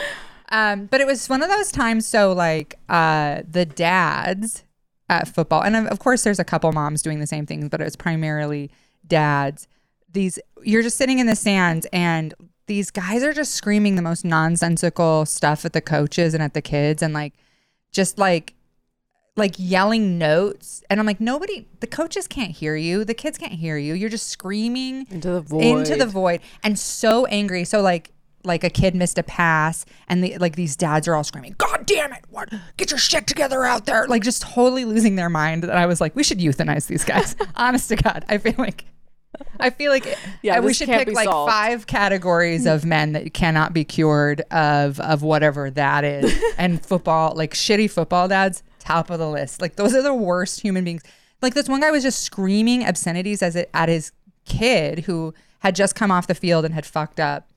Um, 0.50 0.86
but 0.86 1.00
it 1.00 1.06
was 1.06 1.28
one 1.28 1.42
of 1.42 1.48
those 1.48 1.70
times. 1.70 2.06
So, 2.06 2.32
like, 2.32 2.78
uh, 2.88 3.42
the 3.48 3.64
dads 3.64 4.64
at 5.08 5.28
football, 5.28 5.62
and 5.62 5.76
of- 5.76 5.86
of 5.86 5.98
course, 5.98 6.22
there's 6.24 6.38
a 6.38 6.44
couple 6.44 6.70
moms 6.72 7.02
doing 7.02 7.20
the 7.20 7.26
same 7.26 7.46
things, 7.46 7.68
but 7.68 7.80
it 7.80 7.84
was 7.84 7.96
primarily 7.96 8.70
dads. 9.06 9.68
These, 10.12 10.38
you're 10.62 10.82
just 10.82 10.96
sitting 10.96 11.18
in 11.20 11.26
the 11.26 11.36
stands 11.36 11.86
and 11.92 12.34
these 12.66 12.90
guys 12.90 13.22
are 13.24 13.32
just 13.32 13.52
screaming 13.54 13.96
the 13.96 14.02
most 14.02 14.24
nonsensical 14.24 15.24
stuff 15.26 15.64
at 15.64 15.72
the 15.72 15.80
coaches 15.80 16.34
and 16.34 16.42
at 16.42 16.54
the 16.54 16.62
kids 16.62 17.02
and 17.02 17.12
like 17.14 17.32
just 17.92 18.16
like 18.18 18.54
like 19.36 19.54
yelling 19.58 20.18
notes 20.18 20.82
and 20.90 21.00
i'm 21.00 21.06
like 21.06 21.20
nobody 21.20 21.66
the 21.80 21.86
coaches 21.86 22.28
can't 22.28 22.52
hear 22.52 22.76
you 22.76 23.04
the 23.04 23.14
kids 23.14 23.38
can't 23.38 23.54
hear 23.54 23.76
you 23.76 23.94
you're 23.94 24.08
just 24.10 24.28
screaming 24.28 25.04
Into 25.10 25.30
the 25.30 25.40
void. 25.40 25.64
into 25.64 25.96
the 25.96 26.06
void 26.06 26.40
and 26.62 26.78
so 26.78 27.26
angry 27.26 27.64
so 27.64 27.80
like 27.80 28.12
like 28.44 28.64
a 28.64 28.70
kid 28.70 28.94
missed 28.94 29.18
a 29.18 29.22
pass 29.22 29.84
and 30.08 30.24
the 30.24 30.36
like 30.38 30.56
these 30.56 30.76
dads 30.76 31.06
are 31.06 31.14
all 31.14 31.24
screaming 31.24 31.54
god 31.58 31.84
damn 31.86 32.12
it 32.12 32.24
what 32.30 32.48
get 32.76 32.90
your 32.90 32.98
shit 32.98 33.26
together 33.26 33.64
out 33.64 33.86
there 33.86 34.06
like 34.08 34.22
just 34.22 34.42
totally 34.42 34.84
losing 34.84 35.16
their 35.16 35.28
mind 35.28 35.62
and 35.64 35.72
i 35.72 35.86
was 35.86 36.00
like 36.00 36.14
we 36.16 36.22
should 36.22 36.38
euthanize 36.38 36.86
these 36.86 37.04
guys 37.04 37.36
honest 37.56 37.88
to 37.88 37.96
god 37.96 38.24
i 38.28 38.38
feel 38.38 38.54
like 38.58 38.84
I 39.60 39.70
feel 39.70 39.92
like 39.92 40.18
Yeah, 40.42 40.58
uh, 40.58 40.62
we 40.62 40.74
should 40.74 40.88
pick 40.88 41.08
like 41.12 41.24
solved. 41.24 41.52
five 41.52 41.86
categories 41.86 42.66
of 42.66 42.84
men 42.84 43.12
that 43.12 43.32
cannot 43.32 43.72
be 43.72 43.84
cured 43.84 44.40
of 44.50 44.98
of 44.98 45.22
whatever 45.22 45.70
that 45.70 46.02
is. 46.04 46.34
and 46.58 46.84
football, 46.84 47.34
like 47.36 47.54
shitty 47.54 47.88
football 47.90 48.26
dads, 48.26 48.64
top 48.80 49.08
of 49.08 49.18
the 49.20 49.28
list. 49.30 49.60
Like 49.62 49.76
those 49.76 49.94
are 49.94 50.02
the 50.02 50.12
worst 50.12 50.60
human 50.60 50.84
beings. 50.84 51.02
Like 51.42 51.54
this 51.54 51.68
one 51.68 51.80
guy 51.80 51.90
was 51.92 52.02
just 52.02 52.22
screaming 52.24 52.84
obscenities 52.84 53.40
as 53.40 53.54
it 53.54 53.70
at 53.72 53.88
his 53.88 54.10
kid 54.46 55.00
who 55.00 55.32
had 55.60 55.76
just 55.76 55.94
come 55.94 56.10
off 56.10 56.26
the 56.26 56.34
field 56.34 56.64
and 56.64 56.74
had 56.74 56.84
fucked 56.84 57.20
up 57.20 57.48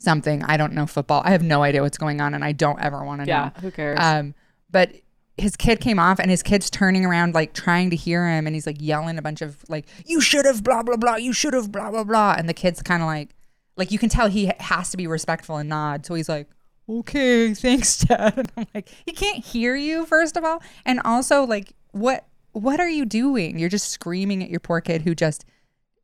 something. 0.00 0.42
I 0.44 0.56
don't 0.56 0.72
know 0.72 0.86
football. 0.86 1.22
I 1.24 1.30
have 1.30 1.42
no 1.42 1.62
idea 1.62 1.82
what's 1.82 1.98
going 1.98 2.20
on 2.20 2.34
and 2.34 2.44
I 2.44 2.52
don't 2.52 2.80
ever 2.80 3.04
want 3.04 3.20
to 3.20 3.26
know. 3.26 3.32
Yeah, 3.32 3.50
who 3.60 3.70
cares? 3.70 3.98
Um, 4.00 4.34
but 4.70 4.92
his 5.36 5.56
kid 5.56 5.80
came 5.80 5.98
off 5.98 6.18
and 6.18 6.30
his 6.30 6.42
kid's 6.42 6.70
turning 6.70 7.04
around 7.04 7.34
like 7.34 7.52
trying 7.52 7.90
to 7.90 7.96
hear 7.96 8.28
him 8.28 8.46
and 8.46 8.54
he's 8.54 8.66
like 8.66 8.76
yelling 8.78 9.18
a 9.18 9.22
bunch 9.22 9.42
of 9.42 9.64
like 9.68 9.86
you 10.06 10.20
should 10.20 10.44
have 10.44 10.62
blah 10.62 10.82
blah 10.82 10.96
blah 10.96 11.16
you 11.16 11.32
should 11.32 11.54
have 11.54 11.72
blah 11.72 11.90
blah 11.90 12.04
blah 12.04 12.34
and 12.36 12.48
the 12.48 12.54
kid's 12.54 12.82
kind 12.82 13.02
of 13.02 13.06
like 13.06 13.30
like 13.76 13.90
you 13.90 13.98
can 13.98 14.08
tell 14.08 14.28
he 14.28 14.52
has 14.60 14.90
to 14.90 14.96
be 14.96 15.06
respectful 15.06 15.56
and 15.56 15.68
nod 15.68 16.04
so 16.04 16.14
he's 16.14 16.28
like 16.28 16.48
okay 16.88 17.54
thanks 17.54 17.98
dad 18.04 18.34
and 18.36 18.52
i'm 18.56 18.66
like 18.74 18.88
he 19.06 19.12
can't 19.12 19.44
hear 19.44 19.74
you 19.74 20.04
first 20.04 20.36
of 20.36 20.44
all 20.44 20.62
and 20.84 21.00
also 21.04 21.44
like 21.44 21.72
what 21.92 22.26
what 22.52 22.80
are 22.80 22.88
you 22.88 23.04
doing 23.04 23.58
you're 23.58 23.70
just 23.70 23.88
screaming 23.88 24.42
at 24.42 24.50
your 24.50 24.60
poor 24.60 24.80
kid 24.80 25.02
who 25.02 25.14
just 25.14 25.44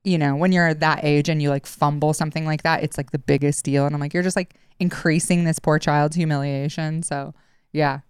you 0.07 0.17
know 0.17 0.37
when 0.37 0.53
you're 0.53 0.73
that 0.73 1.01
age 1.03 1.29
and 1.29 1.43
you 1.43 1.51
like 1.51 1.67
fumble 1.67 2.13
something 2.15 2.47
like 2.47 2.63
that 2.63 2.83
it's 2.85 2.97
like 2.97 3.11
the 3.11 3.19
biggest 3.19 3.65
deal 3.65 3.85
and 3.87 3.95
i'm 3.95 4.01
like 4.01 4.15
you're 4.15 4.23
just 4.23 4.37
like 4.37 4.55
increasing 4.79 5.45
this 5.45 5.59
poor 5.59 5.79
child's 5.79 6.17
humiliation 6.17 7.03
so 7.03 7.35
yeah 7.73 8.01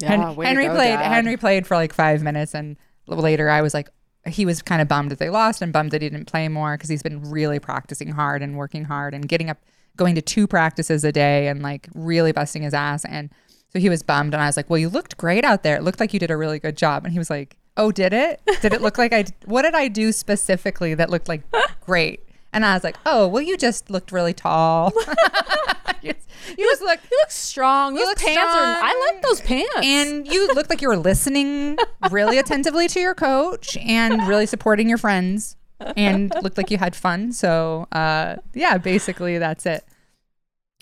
Yeah, 0.00 0.16
to 0.16 0.42
Henry 0.42 0.66
go, 0.66 0.74
played. 0.74 0.96
Dad. 0.96 1.12
Henry 1.12 1.36
played 1.36 1.66
for 1.66 1.74
like 1.76 1.92
five 1.92 2.22
minutes, 2.22 2.54
and 2.54 2.76
later 3.06 3.50
I 3.50 3.62
was 3.62 3.74
like, 3.74 3.88
he 4.26 4.46
was 4.46 4.62
kind 4.62 4.80
of 4.80 4.86
bummed 4.86 5.10
that 5.10 5.18
they 5.18 5.28
lost 5.28 5.60
and 5.60 5.72
bummed 5.72 5.90
that 5.90 6.02
he 6.02 6.08
didn't 6.08 6.26
play 6.26 6.48
more 6.48 6.76
because 6.76 6.88
he's 6.88 7.02
been 7.02 7.20
really 7.28 7.58
practicing 7.58 8.10
hard 8.12 8.40
and 8.40 8.56
working 8.56 8.84
hard 8.84 9.12
and 9.12 9.28
getting 9.28 9.50
up, 9.50 9.58
going 9.96 10.14
to 10.14 10.22
two 10.22 10.46
practices 10.46 11.02
a 11.02 11.10
day 11.10 11.48
and 11.48 11.62
like 11.62 11.88
really 11.94 12.30
busting 12.30 12.62
his 12.62 12.74
ass. 12.74 13.04
And 13.04 13.30
so 13.72 13.80
he 13.80 13.88
was 13.88 14.04
bummed, 14.04 14.34
and 14.34 14.42
I 14.42 14.46
was 14.46 14.56
like, 14.56 14.70
well, 14.70 14.78
you 14.78 14.88
looked 14.88 15.16
great 15.16 15.44
out 15.44 15.64
there. 15.64 15.76
It 15.76 15.82
looked 15.82 15.98
like 16.00 16.14
you 16.14 16.20
did 16.20 16.30
a 16.30 16.36
really 16.36 16.60
good 16.60 16.76
job. 16.76 17.04
And 17.04 17.12
he 17.12 17.18
was 17.18 17.28
like, 17.30 17.56
oh, 17.78 17.90
did 17.92 18.12
it? 18.12 18.42
Did 18.60 18.74
it 18.74 18.82
look 18.82 18.98
like 18.98 19.12
I? 19.12 19.24
What 19.46 19.62
did 19.62 19.74
I 19.74 19.88
do 19.88 20.12
specifically 20.12 20.94
that 20.94 21.08
looked 21.08 21.28
like 21.28 21.42
great? 21.80 22.24
And 22.52 22.64
I 22.64 22.74
was 22.74 22.84
like, 22.84 22.96
oh, 23.06 23.28
well, 23.28 23.42
you 23.42 23.56
just 23.56 23.90
looked 23.90 24.10
really 24.12 24.32
tall. 24.34 24.92
you 26.02 26.12
just 26.12 26.82
look 26.82 27.00
You 27.10 27.18
look 27.20 27.30
strong. 27.30 27.94
Those 27.94 28.06
look 28.06 28.18
pants 28.18 28.38
are. 28.38 28.76
I 28.82 29.10
like 29.12 29.22
those 29.22 29.40
pants. 29.40 29.70
and 29.82 30.26
you 30.26 30.48
looked 30.54 30.70
like 30.70 30.82
you 30.82 30.88
were 30.88 30.96
listening 30.96 31.78
really 32.10 32.38
attentively 32.38 32.88
to 32.88 33.00
your 33.00 33.14
coach 33.14 33.76
and 33.78 34.26
really 34.26 34.46
supporting 34.46 34.88
your 34.88 34.98
friends 34.98 35.56
and 35.96 36.32
looked 36.42 36.56
like 36.56 36.70
you 36.70 36.78
had 36.78 36.96
fun. 36.96 37.32
So, 37.32 37.86
uh, 37.92 38.36
yeah, 38.54 38.78
basically 38.78 39.38
that's 39.38 39.66
it. 39.66 39.84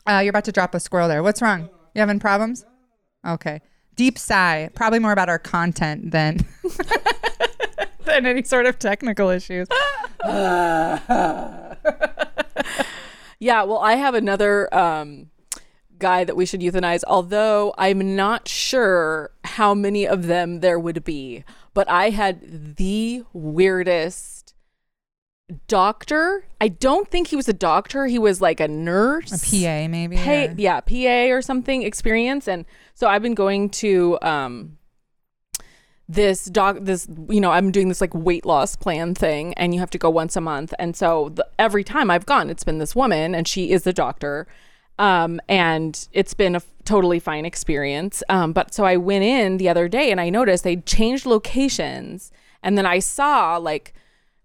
Uh, 0.08 0.20
you're 0.22 0.30
about 0.30 0.44
to 0.44 0.52
drop 0.52 0.74
a 0.74 0.80
squirrel 0.80 1.08
there. 1.08 1.22
What's 1.22 1.42
wrong? 1.42 1.68
You 1.94 2.00
having 2.00 2.20
problems? 2.20 2.64
Okay. 3.26 3.60
Deep 3.96 4.18
sigh. 4.18 4.70
Probably 4.74 4.98
more 4.98 5.12
about 5.12 5.28
our 5.28 5.38
content 5.38 6.10
than 6.10 6.38
than 8.04 8.26
any 8.26 8.42
sort 8.42 8.66
of 8.66 8.78
technical 8.78 9.28
issues. 9.30 9.68
Yeah, 13.38 13.64
well, 13.64 13.78
I 13.78 13.96
have 13.96 14.14
another 14.14 14.72
um, 14.74 15.28
guy 15.98 16.24
that 16.24 16.36
we 16.36 16.46
should 16.46 16.60
euthanize, 16.62 17.02
although 17.06 17.74
I'm 17.76 18.16
not 18.16 18.48
sure 18.48 19.30
how 19.44 19.74
many 19.74 20.08
of 20.08 20.26
them 20.26 20.60
there 20.60 20.78
would 20.78 21.04
be. 21.04 21.44
But 21.74 21.86
I 21.90 22.08
had 22.10 22.76
the 22.76 23.24
weirdest 23.34 24.54
doctor. 25.68 26.46
I 26.62 26.68
don't 26.68 27.08
think 27.08 27.28
he 27.28 27.36
was 27.36 27.46
a 27.46 27.52
doctor, 27.52 28.06
he 28.06 28.18
was 28.18 28.40
like 28.40 28.58
a 28.58 28.68
nurse. 28.68 29.30
A 29.32 29.38
PA 29.38 29.86
maybe. 29.88 30.16
Pay, 30.16 30.48
or- 30.48 30.54
yeah, 30.56 30.80
PA 30.80 31.34
or 31.34 31.42
something 31.42 31.82
experience. 31.82 32.48
And 32.48 32.64
so 32.96 33.06
I've 33.06 33.22
been 33.22 33.34
going 33.34 33.68
to 33.70 34.18
um 34.22 34.78
this 36.08 36.44
doc 36.44 36.78
this 36.80 37.08
you 37.28 37.40
know 37.40 37.50
i'm 37.50 37.72
doing 37.72 37.88
this 37.88 38.00
like 38.00 38.14
weight 38.14 38.46
loss 38.46 38.76
plan 38.76 39.12
thing 39.12 39.52
and 39.54 39.74
you 39.74 39.80
have 39.80 39.90
to 39.90 39.98
go 39.98 40.08
once 40.08 40.36
a 40.36 40.40
month. 40.40 40.72
And 40.78 40.96
so 40.96 41.30
the, 41.30 41.46
every 41.58 41.84
time 41.84 42.10
i've 42.10 42.26
gone 42.26 42.48
it's 42.48 42.64
been 42.64 42.78
this 42.78 42.94
woman 42.94 43.34
and 43.34 43.46
she 43.46 43.70
is 43.70 43.82
the 43.82 43.92
doctor. 43.92 44.46
Um 44.98 45.40
and 45.48 46.08
it's 46.12 46.32
been 46.32 46.54
a 46.54 46.58
f- 46.58 46.66
totally 46.84 47.18
fine 47.18 47.44
experience. 47.44 48.22
Um 48.28 48.52
but 48.52 48.72
so 48.72 48.84
i 48.84 48.96
went 48.96 49.24
in 49.24 49.56
the 49.56 49.68
other 49.68 49.88
day 49.88 50.10
and 50.10 50.20
i 50.20 50.30
noticed 50.30 50.62
they 50.64 50.76
changed 50.76 51.26
locations. 51.26 52.30
And 52.62 52.78
then 52.78 52.86
i 52.86 53.00
saw 53.00 53.56
like 53.56 53.92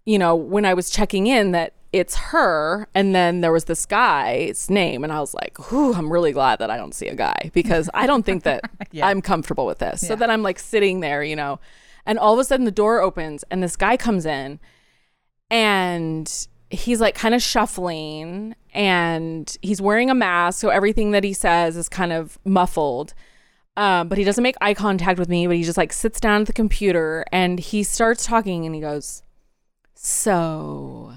you 0.04 0.18
know, 0.18 0.34
when 0.34 0.64
I 0.64 0.74
was 0.74 0.90
checking 0.90 1.26
in 1.26 1.52
that 1.52 1.74
it's 1.92 2.16
her 2.16 2.88
and 2.94 3.14
then 3.14 3.42
there 3.42 3.52
was 3.52 3.64
this 3.64 3.84
guy's 3.86 4.70
name 4.70 5.04
and 5.04 5.12
I 5.12 5.20
was 5.20 5.34
like, 5.34 5.72
"Ooh, 5.72 5.92
I'm 5.94 6.10
really 6.12 6.32
glad 6.32 6.58
that 6.60 6.70
I 6.70 6.76
don't 6.76 6.94
see 6.94 7.08
a 7.08 7.14
guy 7.14 7.50
because 7.52 7.90
I 7.92 8.06
don't 8.06 8.24
think 8.24 8.44
that 8.44 8.62
Yeah. 8.92 9.06
I'm 9.06 9.20
comfortable 9.20 9.66
with 9.66 9.78
this." 9.78 10.00
So 10.06 10.16
then 10.16 10.30
I'm 10.30 10.42
like 10.42 10.58
sitting 10.58 11.00
there, 11.00 11.22
you 11.22 11.36
know, 11.36 11.60
and 12.06 12.18
all 12.18 12.32
of 12.32 12.38
a 12.38 12.44
sudden 12.44 12.64
the 12.64 12.70
door 12.70 13.00
opens 13.00 13.44
and 13.50 13.62
this 13.62 13.76
guy 13.76 13.96
comes 13.96 14.24
in 14.26 14.58
and 15.50 16.48
he's 16.70 17.00
like 17.00 17.14
kind 17.14 17.34
of 17.34 17.42
shuffling 17.42 18.54
and 18.72 19.56
he's 19.60 19.80
wearing 19.82 20.08
a 20.08 20.14
mask 20.14 20.58
so 20.60 20.70
everything 20.70 21.10
that 21.10 21.22
he 21.22 21.34
says 21.34 21.76
is 21.76 21.88
kind 21.88 22.12
of 22.12 22.38
muffled 22.44 23.12
um, 23.76 24.08
but 24.08 24.16
he 24.18 24.24
doesn't 24.24 24.42
make 24.42 24.56
eye 24.60 24.72
contact 24.74 25.18
with 25.18 25.28
me 25.28 25.46
but 25.46 25.56
he 25.56 25.62
just 25.62 25.76
like 25.76 25.92
sits 25.92 26.18
down 26.20 26.40
at 26.40 26.46
the 26.46 26.52
computer 26.52 27.24
and 27.30 27.58
he 27.60 27.82
starts 27.82 28.24
talking 28.24 28.64
and 28.64 28.74
he 28.74 28.80
goes 28.80 29.22
so 29.94 31.12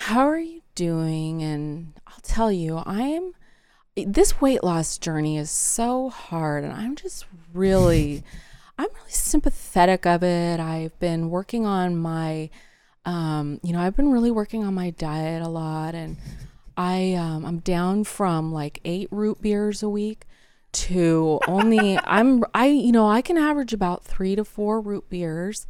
how 0.00 0.26
are 0.26 0.38
you 0.38 0.62
doing? 0.74 1.42
And 1.42 1.92
i'll 2.06 2.20
tell 2.22 2.50
you 2.50 2.82
i'm 2.86 3.32
this 3.96 4.40
weight 4.40 4.62
loss 4.62 4.96
journey 4.96 5.36
is 5.36 5.50
so 5.50 6.08
hard 6.08 6.62
and 6.62 6.72
i'm 6.72 6.94
just 6.94 7.26
really 7.52 8.22
i'm 8.78 8.86
really 8.94 9.10
sympathetic 9.10 10.06
of 10.06 10.22
it. 10.22 10.60
I've 10.60 10.96
been 11.00 11.30
working 11.30 11.66
on 11.66 11.96
my 11.96 12.48
um, 13.04 13.58
you 13.62 13.72
know 13.72 13.80
i've 13.80 13.96
been 13.96 14.10
really 14.10 14.30
working 14.30 14.64
on 14.64 14.74
my 14.74 14.90
diet 14.90 15.42
a 15.42 15.48
lot 15.48 15.94
and 15.94 16.16
i 16.76 17.14
um, 17.14 17.44
i'm 17.44 17.58
down 17.58 18.04
from 18.04 18.52
like 18.52 18.80
eight 18.84 19.08
root 19.10 19.40
beers 19.42 19.82
a 19.82 19.88
week 19.88 20.26
to 20.72 21.40
only 21.48 21.98
i'm 22.04 22.44
i 22.54 22.66
you 22.66 22.92
know 22.92 23.08
i 23.08 23.22
can 23.22 23.36
average 23.38 23.72
about 23.72 24.04
three 24.04 24.36
to 24.36 24.44
four 24.44 24.80
root 24.80 25.08
beers 25.08 25.66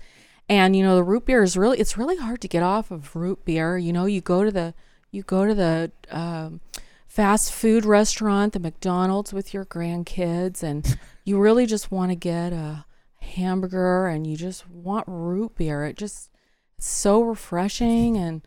and 0.48 0.74
you 0.74 0.82
know 0.82 0.96
the 0.96 1.04
root 1.04 1.26
beer 1.26 1.42
is 1.42 1.56
really 1.56 1.78
it's 1.78 1.96
really 1.96 2.16
hard 2.16 2.40
to 2.40 2.48
get 2.48 2.62
off 2.62 2.90
of 2.90 3.14
root 3.14 3.44
beer. 3.44 3.78
You 3.78 3.92
know 3.92 4.06
you 4.06 4.20
go 4.20 4.44
to 4.44 4.50
the 4.50 4.74
you 5.11 5.22
go 5.22 5.46
to 5.46 5.54
the 5.54 5.90
um, 6.11 6.61
fast 7.06 7.52
food 7.52 7.84
restaurant 7.87 8.52
the 8.52 8.61
mcdonald's 8.61 9.32
with 9.32 9.54
your 9.54 9.64
grandkids 9.64 10.62
and 10.62 10.98
you 11.24 11.38
really 11.38 11.64
just 11.64 11.90
want 11.90 12.11
to 12.11 12.14
get 12.14 12.52
a 12.52 12.84
hamburger 13.28 14.06
and 14.06 14.26
you 14.26 14.37
just 14.37 14.68
want 14.68 15.04
root 15.06 15.56
beer. 15.56 15.84
It 15.84 15.96
just 15.96 16.30
it's 16.76 16.88
so 16.88 17.22
refreshing 17.22 18.16
and 18.16 18.42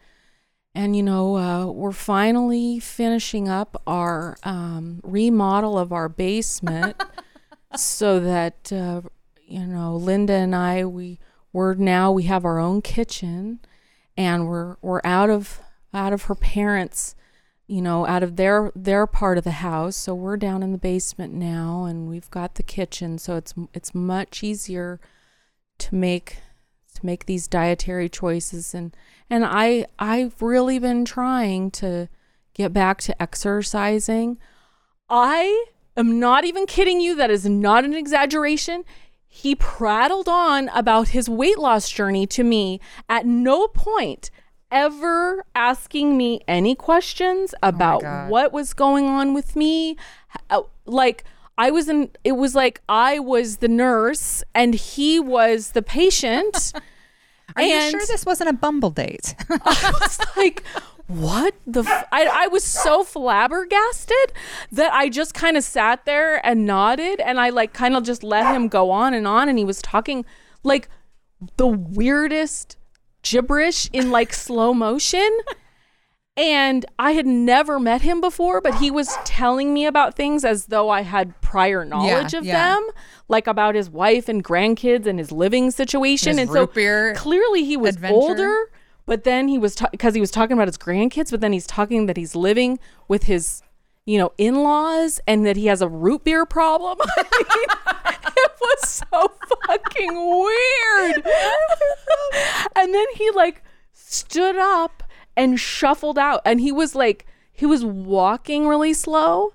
and 0.74 0.96
you 0.96 1.04
know 1.04 1.38
uh, 1.38 1.66
we're 1.66 1.92
finally 1.92 2.80
finishing 2.80 3.50
up 3.50 3.82
our 3.86 4.38
um, 4.44 5.02
remodel 5.04 5.78
of 5.78 5.92
our 5.92 6.10
basement 6.10 7.02
so 7.76 8.20
that 8.20 8.72
uh, 8.72 9.02
you 9.46 9.66
know 9.66 9.96
linda 9.96 10.34
and 10.34 10.56
i 10.56 10.86
we 10.86 11.20
we're 11.54 11.74
now 11.74 12.12
we 12.12 12.24
have 12.24 12.46
our 12.46 12.60
own 12.60 12.82
kitchen 12.82 13.60
and 14.18 14.48
we're 14.48 14.78
we're 14.82 15.02
out 15.04 15.30
of 15.30 15.62
out 15.94 16.14
of 16.14 16.24
her 16.24 16.36
parents 16.36 17.16
you 17.68 17.82
know 17.82 18.06
out 18.08 18.24
of 18.24 18.36
their 18.36 18.72
their 18.76 19.06
part 19.08 19.38
of 19.38 19.44
the 19.44 19.52
house 19.52 19.96
so 19.96 20.14
we're 20.14 20.38
down 20.38 20.64
in 20.64 20.72
the 20.72 20.78
basement 20.78 21.34
now 21.34 21.86
and 21.86 22.08
we've 22.08 22.30
got 22.32 22.56
the 22.56 22.64
kitchen 22.64 23.18
so 23.18 23.36
it's 23.36 23.54
it's 23.74 23.96
much 23.96 24.44
easier 24.44 25.00
to 25.78 25.96
make 25.96 26.38
to 26.94 27.06
make 27.06 27.26
these 27.26 27.48
dietary 27.48 28.10
choices 28.10 28.74
and 28.74 28.96
and 29.30 29.46
I 29.46 29.86
I've 29.98 30.42
really 30.42 30.78
been 30.78 31.06
trying 31.06 31.72
to 31.72 32.10
get 32.54 32.74
back 32.74 33.00
to 33.02 33.22
exercising. 33.22 34.38
I 35.10 35.66
am 35.96 36.20
not 36.20 36.46
even 36.46 36.66
kidding 36.66 37.02
you 37.02 37.16
that 37.16 37.32
is 37.32 37.46
not 37.46 37.86
an 37.86 37.94
exaggeration. 37.94 38.84
He 39.34 39.56
prattled 39.56 40.28
on 40.28 40.68
about 40.70 41.08
his 41.08 41.30
weight 41.30 41.58
loss 41.58 41.90
journey 41.90 42.28
to 42.28 42.44
me 42.44 42.82
at 43.08 43.26
no 43.26 43.70
point 43.70 44.30
ever 44.70 45.46
asking 45.56 46.18
me 46.18 46.42
any 46.50 46.76
questions 46.76 47.56
oh 47.64 47.70
about 47.70 48.02
God. 48.02 48.30
what 48.30 48.52
was 48.52 48.74
going 48.74 49.06
on 49.06 49.34
with 49.34 49.56
me. 49.56 49.96
Uh, 50.50 50.64
like 50.86 51.24
I 51.58 51.72
was 51.72 51.88
in 51.88 52.10
it 52.26 52.34
was 52.34 52.56
like 52.56 52.82
I 52.90 53.20
was 53.20 53.58
the 53.58 53.70
nurse 53.70 54.44
and 54.54 54.76
he 54.76 55.18
was 55.18 55.72
the 55.72 55.82
patient. 55.82 56.74
Are 57.56 57.64
you 57.64 57.90
sure 57.90 58.06
this 58.06 58.26
wasn't 58.26 58.50
a 58.50 58.54
Bumble 58.54 58.92
date? 58.92 59.34
I 59.50 59.94
was 60.02 60.20
like, 60.36 60.64
what 61.12 61.56
the? 61.66 61.82
F-? 61.82 62.08
I, 62.12 62.26
I 62.26 62.48
was 62.48 62.64
so 62.64 63.04
flabbergasted 63.04 64.34
that 64.72 64.94
I 64.94 65.10
just 65.10 65.34
kind 65.34 65.58
of 65.58 65.64
sat 65.64 66.06
there 66.06 66.46
and 66.46 66.66
nodded 66.66 67.20
and 67.20 67.40
I 67.40 67.50
like 67.50 67.74
kind 67.74 67.96
of 67.96 68.04
just 68.04 68.24
let 68.24 68.54
him 68.56 68.68
go 68.68 68.92
on 68.92 69.14
and 69.14 69.28
on. 69.28 69.50
And 69.50 69.58
he 69.58 69.66
was 69.66 69.82
talking 69.82 70.26
like 70.64 70.90
the 71.58 71.68
weirdest 71.68 72.78
gibberish 73.24 73.90
in 73.92 74.12
like 74.12 74.34
slow 74.34 74.74
motion. 74.74 75.30
And 76.38 76.86
I 76.98 77.12
had 77.12 77.28
never 77.28 77.78
met 77.78 78.02
him 78.02 78.22
before, 78.22 78.62
but 78.62 78.76
he 78.76 78.90
was 78.90 79.16
telling 79.26 79.74
me 79.74 79.86
about 79.86 80.16
things 80.16 80.46
as 80.46 80.68
though 80.68 80.90
I 80.90 81.02
had 81.02 81.40
prior 81.42 81.84
knowledge 81.84 82.34
of 82.34 82.46
yeah. 82.46 82.74
them, 82.74 82.88
like 83.28 83.48
about 83.48 83.76
his 83.76 83.90
wife 83.90 84.30
and 84.30 84.42
grandkids 84.42 85.06
and 85.06 85.20
his 85.20 85.32
living 85.32 85.72
situation. 85.72 86.38
His 86.38 86.48
and 86.48 86.50
so 86.50 86.68
beer 86.68 87.14
clearly 87.16 87.66
he 87.66 87.76
was 87.76 87.96
adventure. 87.96 88.16
older, 88.16 88.72
but 89.12 89.26
then 89.26 89.50
he 89.50 89.58
was 89.58 89.76
because 89.92 90.16
he 90.16 90.22
was 90.22 90.32
talking 90.32 90.54
about 90.54 90.70
his 90.70 90.78
grandkids, 90.78 91.32
but 91.32 91.42
then 91.42 91.52
he's 91.52 91.68
talking 91.68 92.06
that 92.06 92.16
he's 92.16 92.34
living 92.34 92.80
with 93.10 93.24
his, 93.24 93.62
you 94.06 94.18
know, 94.18 94.32
in-laws 94.38 95.20
and 95.28 95.46
that 95.46 95.58
he 95.58 95.66
has 95.66 95.82
a 95.82 95.90
root 95.90 96.24
beer 96.24 96.46
problem. 96.46 96.98
I 97.18 97.46
mean, 97.58 98.34
it 98.38 98.52
was 98.62 98.90
so 98.90 99.32
fucking 99.68 100.16
weird. 100.16 101.26
and 102.78 102.94
then 102.94 103.06
he 103.16 103.30
like 103.32 103.66
stood 103.92 104.56
up 104.56 105.04
and 105.36 105.60
shuffled 105.60 106.18
out 106.18 106.40
and 106.46 106.62
he 106.62 106.72
was 106.72 106.96
like 106.96 107.26
he 107.52 107.66
was 107.66 107.84
walking 107.84 108.66
really 108.66 108.94
slow. 108.94 109.52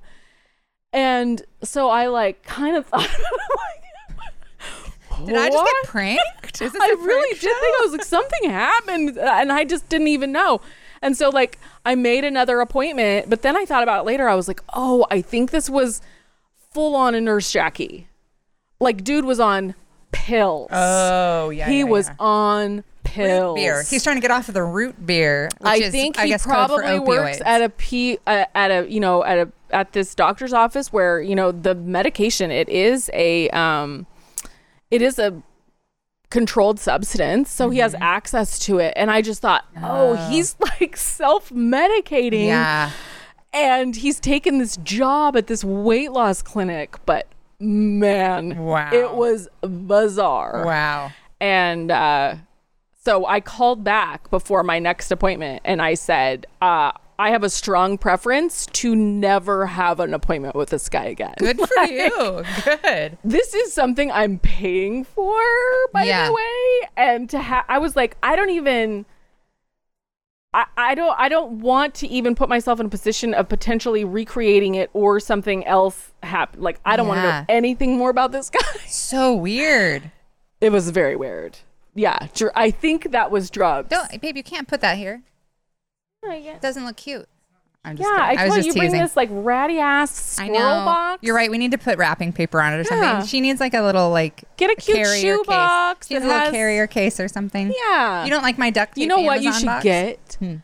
And 0.93 1.43
so 1.63 1.89
I 1.89 2.09
like 2.09 2.43
kind 2.43 2.77
of 2.77 2.85
thought 2.89 3.09
Did 5.25 5.37
I 5.37 5.49
just 5.49 5.65
get 5.65 5.91
pranked? 5.91 6.63
Is 6.63 6.73
this 6.73 6.83
I 6.83 6.89
really 6.89 7.35
did 7.35 7.41
think 7.41 7.55
I 7.55 7.83
was 7.83 7.93
like 7.93 8.05
something 8.05 8.51
happened, 8.51 9.19
uh, 9.19 9.23
and 9.37 9.53
I 9.53 9.65
just 9.65 9.89
didn't 9.89 10.09
even 10.09 10.33
know. 10.33 10.61
And 11.03 11.17
so 11.17 11.31
like 11.31 11.59
I 11.85 11.95
made 11.95 12.25
another 12.25 12.61
appointment, 12.61 13.31
but 13.31 13.43
then 13.43 13.57
I 13.57 13.65
thought 13.65 13.83
about 13.83 14.01
it 14.01 14.07
later. 14.07 14.29
I 14.29 14.35
was 14.35 14.49
like, 14.49 14.61
oh, 14.75 15.07
I 15.11 15.21
think 15.23 15.51
this 15.51 15.71
was 15.71 16.01
full 16.73 16.95
on 16.95 17.15
a 17.15 17.21
nurse 17.21 17.53
Jackie. 17.53 18.09
Like 18.81 19.05
dude 19.05 19.25
was 19.25 19.41
on 19.41 19.75
pills. 20.13 20.69
Oh 20.73 21.51
yeah, 21.51 21.69
he 21.69 21.79
yeah, 21.79 21.85
was 21.85 22.09
yeah. 22.09 22.15
on 22.19 22.85
pills. 23.05 23.57
beer. 23.57 23.83
He's 23.83 24.03
trying 24.03 24.17
to 24.17 24.23
get 24.23 24.31
off 24.31 24.49
of 24.49 24.55
the 24.55 24.65
root 24.65 25.07
beer. 25.07 25.49
Which 25.59 25.69
I 25.69 25.77
is, 25.77 25.93
think 25.93 26.19
I 26.19 26.25
he 26.25 26.31
guess 26.31 26.45
probably 26.45 26.99
works 26.99 27.41
at 27.45 27.63
a 27.63 27.69
p 27.69 28.19
uh, 28.27 28.45
at 28.55 28.71
a 28.71 28.91
you 28.91 29.01
know 29.01 29.25
at 29.25 29.39
a 29.39 29.53
at 29.71 29.93
this 29.93 30.15
doctor's 30.15 30.53
office 30.53 30.93
where 30.93 31.21
you 31.21 31.35
know 31.35 31.53
the 31.53 31.75
medication 31.75 32.51
it 32.51 32.69
is 32.69 33.11
a 33.13 33.49
um 33.51 34.07
it 34.91 35.03
is 35.03 35.19
a 35.19 35.43
controlled 36.31 36.81
substance 36.81 37.51
so 37.51 37.71
he 37.71 37.79
has 37.79 37.93
Mm-hmm. 37.95 38.03
access 38.03 38.59
to 38.61 38.79
it 38.79 38.93
and 38.97 39.11
i 39.13 39.23
just 39.23 39.41
thought 39.43 39.65
oh 39.83 40.15
he's 40.29 40.57
like 40.81 40.97
self-medicating 40.97 42.47
Yeah. 42.47 42.91
and 43.53 43.95
he's 43.95 44.19
taken 44.19 44.59
this 44.59 44.77
job 44.79 45.37
at 45.37 45.47
this 45.47 45.63
weight 45.63 46.11
loss 46.13 46.43
clinic 46.43 46.97
but 47.07 47.29
man 47.61 48.57
Wow. 48.59 48.91
it 48.93 49.15
was 49.15 49.49
bizarre 49.63 50.65
Wow. 50.67 51.13
and 51.41 51.91
uh, 51.93 52.35
so 53.05 53.25
I 53.25 53.39
called 53.41 53.85
back 53.85 54.29
before 54.31 54.65
my 54.65 54.81
next 54.81 55.13
appointment 55.13 55.63
and 55.65 55.81
I 55.81 55.95
said, 55.95 56.47
uh, 56.61 56.91
I 57.19 57.31
have 57.31 57.43
a 57.43 57.51
strong 57.51 57.97
preference 57.99 58.67
to 58.67 58.95
never 58.95 59.67
have 59.67 60.01
an 60.01 60.13
appointment 60.13 60.55
with 60.55 60.69
this 60.71 60.89
guy 60.89 61.05
again. 61.07 61.35
Good 61.39 61.59
for 61.59 61.83
you. 61.85 62.45
Good. 62.83 63.17
This 63.25 63.55
is 63.55 63.73
something 63.73 64.11
I'm 64.13 64.39
paying 64.39 65.05
for, 65.05 65.43
by 65.93 66.05
Yeah. 66.05 66.27
the 66.27 66.33
way. 66.35 66.89
And 66.97 67.31
to 67.31 67.39
have, 67.41 67.65
I 67.69 67.79
was 67.79 67.97
like, 67.97 68.17
I 68.23 68.37
don't 68.37 68.51
even. 68.51 69.07
I, 70.55 70.65
I 70.77 70.95
don't 70.95 71.15
I 71.19 71.29
don't 71.29 71.61
want 71.61 71.95
to 71.97 72.07
even 72.09 72.35
put 72.35 72.49
myself 72.49 72.81
in 72.81 72.87
a 72.87 72.89
position 72.89 73.35
of 73.35 73.47
potentially 73.49 74.05
recreating 74.05 74.75
it 74.75 74.89
or 74.95 75.21
something 75.21 75.67
else 75.67 76.13
happen. 76.23 76.63
Like 76.63 76.81
I 76.85 76.97
don't 76.97 77.07
want 77.09 77.19
to 77.19 77.23
know 77.25 77.45
anything 77.49 77.99
more 77.99 78.11
about 78.11 78.33
this 78.33 78.49
guy. 78.51 78.61
So 78.87 79.35
weird. 79.35 80.11
It 80.61 80.71
was 80.73 80.89
very 80.91 81.17
weird. 81.17 81.59
Yeah, 81.95 82.29
dr- 82.35 82.53
I 82.55 82.71
think 82.71 83.11
that 83.13 83.31
was 83.31 83.51
drugs. 83.51 83.89
Don't, 83.91 84.21
babe. 84.21 84.37
You 84.37 84.43
can't 84.43 84.67
put 84.69 84.81
that 84.81 84.97
here. 84.97 85.23
It 86.31 86.61
doesn't 86.61 86.85
look 86.85 86.97
cute. 86.97 87.29
I'm 87.85 87.97
just 87.97 88.09
Yeah, 88.09 88.17
I 88.21 88.35
kidding. 88.35 88.45
was 88.47 88.55
told 88.55 88.65
just 88.65 88.67
you 88.77 88.81
bring 88.83 88.93
this 89.01 89.17
like 89.17 89.29
ratty 89.31 89.79
ass 89.79 90.39
I 90.41 90.47
squirrel 90.49 90.61
know. 90.81 90.85
box. 90.87 91.19
You're 91.23 91.37
right. 91.37 91.49
We 91.51 91.57
need 91.59 91.71
to 91.71 91.79
put 91.79 91.99
wrapping 91.99 92.33
paper 92.33 92.61
on 92.61 92.73
it 92.73 92.77
or 92.79 92.95
Yeah. 92.95 93.11
something. 93.13 93.29
She 93.29 93.41
needs 93.41 93.61
like 93.61 93.75
a 93.75 93.81
little 93.83 94.11
like 94.11 94.43
Get 94.57 94.71
a 94.71 94.75
cute 94.75 94.97
carrier 94.97 95.21
shoe 95.21 95.39
case. 95.39 95.47
box 95.47 96.09
She 96.09 96.15
needs 96.15 96.25
a 96.25 96.29
little 96.29 96.43
has- 96.47 96.51
carrier 96.53 96.87
case 96.89 97.21
or 97.21 97.29
something. 97.29 97.73
Yeah. 97.89 98.25
You 98.25 98.31
don't 98.31 98.43
like 98.43 98.59
my 98.59 98.71
duct 98.71 98.97
tape? 98.97 99.03
You 99.03 99.07
know 99.09 99.21
what 99.21 99.41
you 99.43 99.53
should 99.53 99.67
box? 99.67 99.85
get? 99.85 100.37
Hmm. 100.41 100.55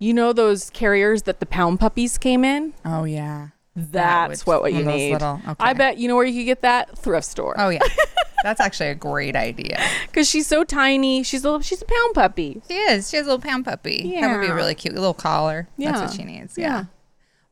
You 0.00 0.12
know 0.12 0.32
those 0.32 0.70
carriers 0.70 1.22
that 1.22 1.38
the 1.38 1.46
pound 1.46 1.78
puppies 1.78 2.18
came 2.18 2.44
in? 2.44 2.74
Oh 2.84 3.04
yeah. 3.04 3.48
That's 3.74 4.44
would- 4.46 4.52
what, 4.52 4.62
what 4.62 4.72
you 4.72 4.84
need. 4.84 5.12
little- 5.14 5.40
I 5.58 5.72
bet 5.72 5.98
you 5.98 6.08
know 6.08 6.16
where 6.16 6.26
you 6.26 6.40
could 6.40 6.46
get 6.46 6.62
that 6.62 6.96
thrift 6.98 7.26
store. 7.26 7.54
Oh 7.58 7.68
yeah. 7.68 7.80
That's 8.42 8.60
actually 8.60 8.88
a 8.88 8.94
great 8.96 9.36
idea. 9.36 9.80
because 10.08 10.28
she's 10.28 10.48
so 10.48 10.64
tiny. 10.64 11.22
She's 11.22 11.44
a 11.44 11.46
little, 11.46 11.60
she's 11.60 11.80
a 11.80 11.84
pound 11.84 12.14
puppy. 12.14 12.60
She 12.66 12.74
is. 12.74 13.08
She 13.08 13.16
has 13.16 13.26
a 13.26 13.30
little 13.30 13.40
pound 13.42 13.64
puppy. 13.64 14.02
Yeah. 14.04 14.22
That 14.22 14.32
would 14.34 14.40
be 14.40 14.48
Yeah. 14.48 14.54
really 14.54 14.74
cute. 14.74 14.94
A 14.94 14.98
little 14.98 15.14
collar. 15.14 15.68
That's 15.78 16.00
what 16.00 16.12
she 16.12 16.24
needs. 16.24 16.58
Yeah. 16.58 16.64
Yeah. 16.66 16.84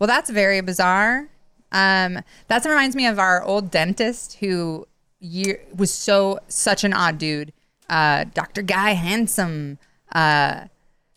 Well, 0.00 0.08
that's 0.08 0.30
very 0.30 0.60
bizarre. 0.62 1.28
Um, 1.72 2.18
that 2.48 2.64
reminds 2.64 2.96
me 2.96 3.06
of 3.06 3.20
our 3.20 3.40
old 3.44 3.70
dentist 3.70 4.38
who 4.40 4.88
year, 5.20 5.60
was 5.76 5.94
so 5.94 6.40
such 6.48 6.82
an 6.82 6.92
odd 6.92 7.18
dude. 7.18 7.52
Uh, 7.88 8.24
Dr. 8.34 8.62
Guy 8.62 8.94
Handsome. 8.94 9.78
Uh, 10.12 10.64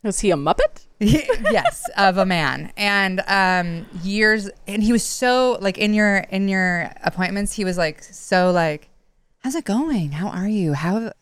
Is 0.03 0.19
he 0.19 0.31
a 0.31 0.35
muppet? 0.35 0.85
yes, 0.99 1.89
of 1.97 2.17
a 2.17 2.25
man. 2.25 2.71
And 2.75 3.21
um, 3.27 3.85
years, 4.03 4.49
and 4.67 4.83
he 4.83 4.91
was 4.91 5.03
so 5.03 5.57
like 5.61 5.77
in 5.77 5.93
your 5.93 6.17
in 6.29 6.47
your 6.47 6.91
appointments, 7.03 7.53
he 7.53 7.63
was 7.63 7.77
like 7.77 8.03
so 8.03 8.51
like, 8.51 8.89
"How's 9.39 9.55
it 9.55 9.65
going? 9.65 10.11
How 10.11 10.27
are 10.27 10.47
you? 10.47 10.73
How 10.73 11.13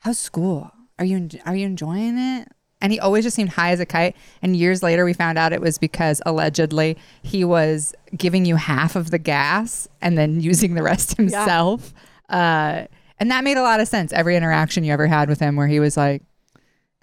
how's 0.00 0.18
school? 0.18 0.72
Are 0.98 1.04
you 1.04 1.28
are 1.46 1.54
you 1.54 1.66
enjoying 1.66 2.18
it?" 2.18 2.48
And 2.80 2.92
he 2.92 3.00
always 3.00 3.24
just 3.24 3.34
seemed 3.34 3.50
high 3.50 3.70
as 3.70 3.80
a 3.80 3.86
kite. 3.86 4.16
And 4.40 4.56
years 4.56 4.82
later, 4.82 5.04
we 5.04 5.12
found 5.12 5.36
out 5.36 5.52
it 5.52 5.60
was 5.60 5.78
because 5.78 6.22
allegedly 6.24 6.96
he 7.22 7.44
was 7.44 7.92
giving 8.16 8.44
you 8.44 8.54
half 8.54 8.94
of 8.94 9.10
the 9.10 9.18
gas 9.18 9.88
and 10.00 10.16
then 10.16 10.40
using 10.40 10.74
the 10.74 10.82
rest 10.82 11.16
himself. 11.16 11.92
Uh, 12.28 12.84
and 13.18 13.30
that 13.32 13.42
made 13.42 13.56
a 13.56 13.62
lot 13.62 13.80
of 13.80 13.88
sense. 13.88 14.12
Every 14.12 14.36
interaction 14.36 14.84
you 14.84 14.92
ever 14.92 15.08
had 15.08 15.28
with 15.28 15.40
him, 15.40 15.56
where 15.56 15.66
he 15.66 15.80
was 15.80 15.96
like, 15.96 16.22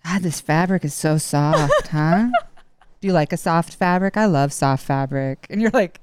God, 0.06 0.22
this 0.22 0.40
fabric 0.40 0.86
is 0.86 0.94
so 0.94 1.18
soft, 1.18 1.88
huh? 1.88 2.28
Do 3.02 3.08
you 3.08 3.14
like 3.14 3.34
a 3.34 3.38
soft 3.38 3.76
fabric? 3.76 4.18
I 4.18 4.26
love 4.26 4.54
soft 4.54 4.86
fabric. 4.86 5.48
And 5.50 5.62
you're 5.62 5.72
like, 5.72 6.00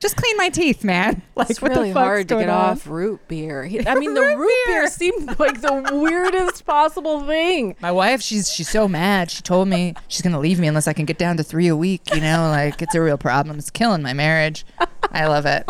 just 0.00 0.16
clean 0.16 0.36
my 0.36 0.48
teeth, 0.48 0.84
man. 0.84 1.22
Like, 1.34 1.50
It's 1.50 1.60
what 1.62 1.72
the 1.72 1.80
really 1.80 1.90
hard 1.92 2.28
to 2.28 2.36
get 2.36 2.48
on? 2.48 2.70
off 2.72 2.86
root 2.86 3.20
beer. 3.26 3.62
I 3.86 3.94
mean, 3.96 4.14
the 4.14 4.20
Root 4.20 4.36
root 4.38 4.52
beer 4.66 4.82
beer. 4.82 4.88
seemed 4.90 5.38
like 5.40 5.60
the 5.60 5.90
weirdest 5.92 6.64
possible 6.66 7.20
thing. 7.26 7.74
My 7.80 7.90
wife, 7.90 8.20
she's 8.22 8.52
she's 8.52 8.68
so 8.68 8.86
mad. 8.86 9.30
She 9.30 9.42
told 9.42 9.66
me 9.68 9.94
she's 10.08 10.22
gonna 10.22 10.38
leave 10.38 10.60
me 10.60 10.68
unless 10.68 10.86
I 10.86 10.92
can 10.92 11.04
get 11.06 11.18
down 11.18 11.36
to 11.38 11.42
three 11.42 11.68
a 11.68 11.76
week. 11.76 12.14
You 12.14 12.20
know, 12.20 12.48
like 12.48 12.80
it's 12.82 12.94
a 12.94 13.00
real 13.00 13.16
problem. 13.18 13.58
It's 13.58 13.70
killing 13.70 14.02
my 14.02 14.12
marriage. 14.12 14.64
I 15.10 15.26
love 15.26 15.46
it. 15.46 15.68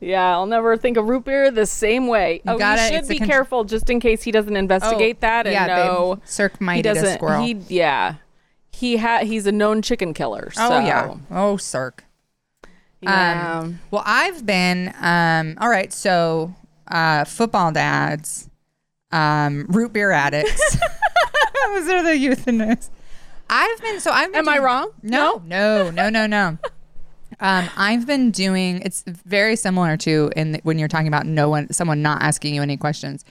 Yeah, 0.00 0.30
I'll 0.32 0.46
never 0.46 0.76
think 0.78 0.96
of 0.96 1.06
root 1.08 1.24
beer 1.26 1.50
the 1.50 1.66
same 1.66 2.06
way. 2.06 2.40
oh, 2.46 2.58
you 2.58 2.64
it. 2.64 2.78
should 2.88 2.94
It's 3.00 3.08
be 3.08 3.18
con- 3.18 3.28
careful 3.28 3.64
just 3.64 3.90
in 3.90 4.00
case 4.00 4.22
he 4.22 4.30
doesn't 4.32 4.56
investigate 4.56 5.16
Oh, 5.18 5.20
that 5.20 5.46
and 5.46 5.52
yeah, 5.52 5.66
know. 5.66 6.20
Cirque 6.24 6.58
might 6.60 6.74
he 6.76 6.80
eat 6.80 6.86
a 6.86 6.94
doesn't. 6.94 7.14
squirrel. 7.18 7.42
He 7.44 7.52
yeah, 7.68 8.14
he 8.72 8.96
ha- 8.96 9.18
he's 9.24 9.46
a 9.46 9.52
known 9.52 9.82
chicken 9.82 10.14
killer. 10.14 10.50
oh 10.58 10.68
so, 10.70 10.78
yeah. 10.78 11.14
Oh 11.30 11.56
Cirque. 11.58 12.04
yeah. 13.02 13.58
Um, 13.60 13.80
well, 13.90 14.02
I've 14.06 14.46
been 14.46 14.94
um, 15.00 15.56
all 15.60 15.68
right. 15.68 15.92
So, 15.92 16.54
uh, 16.88 17.24
football 17.24 17.70
dads, 17.72 18.48
um, 19.12 19.66
root 19.68 19.92
beer 19.92 20.12
addicts. 20.12 20.76
Those 21.74 21.88
are 21.90 22.02
the 22.02 22.10
euthanists. 22.12 22.88
I've 23.50 23.80
been 23.82 24.00
so 24.00 24.12
I've 24.12 24.32
been. 24.32 24.40
Am 24.40 24.48
I 24.48 24.54
doing- 24.54 24.64
wrong? 24.64 24.90
No, 25.02 25.42
no, 25.44 25.90
no, 25.90 26.08
no, 26.08 26.26
no. 26.26 26.58
Um, 27.40 27.68
I've 27.76 28.06
been 28.06 28.30
doing. 28.30 28.82
It's 28.82 29.02
very 29.06 29.56
similar 29.56 29.96
to 29.98 30.30
in 30.36 30.52
the, 30.52 30.60
when 30.62 30.78
you're 30.78 30.88
talking 30.88 31.08
about 31.08 31.26
no 31.26 31.48
one, 31.48 31.72
someone 31.72 32.02
not 32.02 32.22
asking 32.22 32.54
you 32.54 32.62
any 32.62 32.76
questions. 32.76 33.24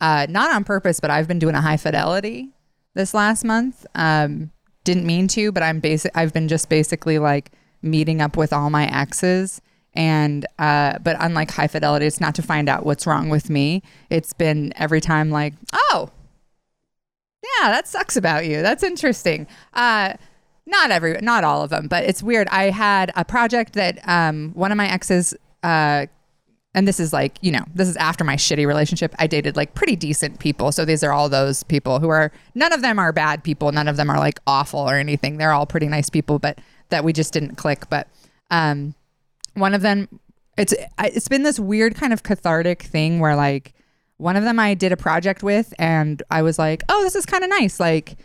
Uh, 0.00 0.26
not 0.28 0.52
on 0.52 0.64
purpose, 0.64 0.98
but 0.98 1.10
I've 1.10 1.28
been 1.28 1.38
doing 1.38 1.54
a 1.54 1.60
high 1.60 1.76
fidelity 1.76 2.50
this 2.94 3.14
last 3.14 3.44
month. 3.44 3.86
Um, 3.94 4.50
didn't 4.84 5.06
mean 5.06 5.28
to, 5.28 5.52
but 5.52 5.62
I'm 5.62 5.78
basic. 5.78 6.10
I've 6.16 6.32
been 6.32 6.48
just 6.48 6.68
basically 6.68 7.18
like 7.18 7.52
meeting 7.82 8.20
up 8.20 8.36
with 8.36 8.52
all 8.52 8.68
my 8.68 8.86
exes, 8.92 9.60
and 9.94 10.44
uh, 10.58 10.98
but 10.98 11.16
unlike 11.20 11.52
high 11.52 11.68
fidelity, 11.68 12.06
it's 12.06 12.20
not 12.20 12.34
to 12.34 12.42
find 12.42 12.68
out 12.68 12.84
what's 12.84 13.06
wrong 13.06 13.28
with 13.28 13.48
me. 13.48 13.82
It's 14.10 14.32
been 14.32 14.72
every 14.76 15.00
time 15.00 15.30
like, 15.30 15.54
oh, 15.72 16.10
yeah, 17.42 17.70
that 17.70 17.86
sucks 17.86 18.16
about 18.16 18.46
you. 18.46 18.62
That's 18.62 18.82
interesting. 18.82 19.46
Uh, 19.72 20.14
not 20.72 20.90
every, 20.90 21.16
not 21.22 21.44
all 21.44 21.62
of 21.62 21.70
them, 21.70 21.86
but 21.86 22.02
it's 22.02 22.22
weird. 22.22 22.48
I 22.48 22.70
had 22.70 23.12
a 23.14 23.24
project 23.24 23.74
that 23.74 24.00
um, 24.08 24.50
one 24.54 24.72
of 24.72 24.76
my 24.76 24.88
exes, 24.88 25.34
uh, 25.62 26.06
and 26.74 26.88
this 26.88 26.98
is 26.98 27.12
like, 27.12 27.38
you 27.42 27.52
know, 27.52 27.64
this 27.74 27.88
is 27.88 27.96
after 27.98 28.24
my 28.24 28.34
shitty 28.34 28.66
relationship. 28.66 29.14
I 29.18 29.26
dated 29.26 29.56
like 29.56 29.74
pretty 29.74 29.94
decent 29.94 30.40
people. 30.40 30.72
So 30.72 30.84
these 30.84 31.04
are 31.04 31.12
all 31.12 31.28
those 31.28 31.62
people 31.62 32.00
who 32.00 32.08
are, 32.08 32.32
none 32.54 32.72
of 32.72 32.82
them 32.82 32.98
are 32.98 33.12
bad 33.12 33.44
people. 33.44 33.70
None 33.70 33.88
of 33.88 33.96
them 33.96 34.10
are 34.10 34.18
like 34.18 34.40
awful 34.46 34.80
or 34.80 34.96
anything. 34.96 35.36
They're 35.36 35.52
all 35.52 35.66
pretty 35.66 35.86
nice 35.86 36.10
people, 36.10 36.38
but 36.38 36.58
that 36.88 37.04
we 37.04 37.12
just 37.12 37.32
didn't 37.32 37.56
click. 37.56 37.88
But 37.90 38.08
um, 38.50 38.94
one 39.54 39.74
of 39.74 39.82
them, 39.82 40.08
it's, 40.56 40.74
it's 40.98 41.28
been 41.28 41.42
this 41.42 41.60
weird 41.60 41.94
kind 41.94 42.12
of 42.12 42.22
cathartic 42.22 42.82
thing 42.82 43.20
where 43.20 43.36
like, 43.36 43.74
one 44.18 44.36
of 44.36 44.44
them 44.44 44.60
I 44.60 44.74
did 44.74 44.92
a 44.92 44.96
project 44.96 45.42
with, 45.42 45.74
and 45.80 46.22
I 46.30 46.42
was 46.42 46.56
like, 46.56 46.84
oh, 46.88 47.02
this 47.02 47.16
is 47.16 47.26
kind 47.26 47.42
of 47.42 47.50
nice. 47.50 47.80
Like, 47.80 48.16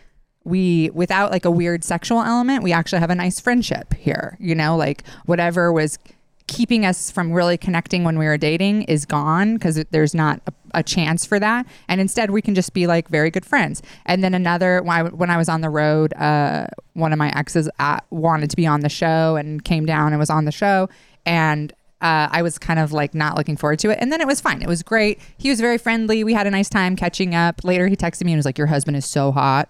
we, 0.48 0.90
without 0.90 1.30
like 1.30 1.44
a 1.44 1.50
weird 1.50 1.84
sexual 1.84 2.22
element, 2.22 2.62
we 2.62 2.72
actually 2.72 3.00
have 3.00 3.10
a 3.10 3.14
nice 3.14 3.38
friendship 3.38 3.94
here. 3.94 4.36
You 4.40 4.54
know, 4.54 4.76
like 4.76 5.04
whatever 5.26 5.72
was 5.72 5.98
keeping 6.46 6.86
us 6.86 7.10
from 7.10 7.30
really 7.30 7.58
connecting 7.58 8.04
when 8.04 8.18
we 8.18 8.24
were 8.24 8.38
dating 8.38 8.82
is 8.84 9.04
gone 9.04 9.54
because 9.54 9.84
there's 9.90 10.14
not 10.14 10.40
a, 10.46 10.52
a 10.74 10.82
chance 10.82 11.26
for 11.26 11.38
that. 11.38 11.66
And 11.88 12.00
instead, 12.00 12.30
we 12.30 12.40
can 12.40 12.54
just 12.54 12.72
be 12.72 12.86
like 12.86 13.08
very 13.08 13.30
good 13.30 13.44
friends. 13.44 13.82
And 14.06 14.24
then 14.24 14.34
another, 14.34 14.82
when 14.82 14.96
I, 14.96 15.02
when 15.02 15.30
I 15.30 15.36
was 15.36 15.48
on 15.48 15.60
the 15.60 15.68
road, 15.68 16.14
uh, 16.14 16.66
one 16.94 17.12
of 17.12 17.18
my 17.18 17.30
exes 17.36 17.68
uh, 17.78 18.00
wanted 18.10 18.50
to 18.50 18.56
be 18.56 18.66
on 18.66 18.80
the 18.80 18.88
show 18.88 19.36
and 19.36 19.62
came 19.62 19.84
down 19.84 20.12
and 20.12 20.18
was 20.18 20.30
on 20.30 20.46
the 20.46 20.52
show. 20.52 20.88
And 21.26 21.72
uh, 22.00 22.28
I 22.30 22.42
was 22.42 22.58
kind 22.58 22.78
of 22.78 22.92
like 22.92 23.14
not 23.14 23.36
looking 23.36 23.56
forward 23.56 23.80
to 23.80 23.90
it. 23.90 23.98
And 24.00 24.10
then 24.10 24.22
it 24.22 24.26
was 24.26 24.40
fine. 24.40 24.62
It 24.62 24.68
was 24.68 24.82
great. 24.82 25.20
He 25.36 25.50
was 25.50 25.60
very 25.60 25.76
friendly. 25.76 26.24
We 26.24 26.32
had 26.32 26.46
a 26.46 26.50
nice 26.50 26.70
time 26.70 26.96
catching 26.96 27.34
up. 27.34 27.62
Later, 27.62 27.88
he 27.88 27.96
texted 27.96 28.24
me 28.24 28.32
and 28.32 28.38
was 28.38 28.46
like, 28.46 28.56
Your 28.56 28.68
husband 28.68 28.96
is 28.96 29.04
so 29.04 29.32
hot 29.32 29.68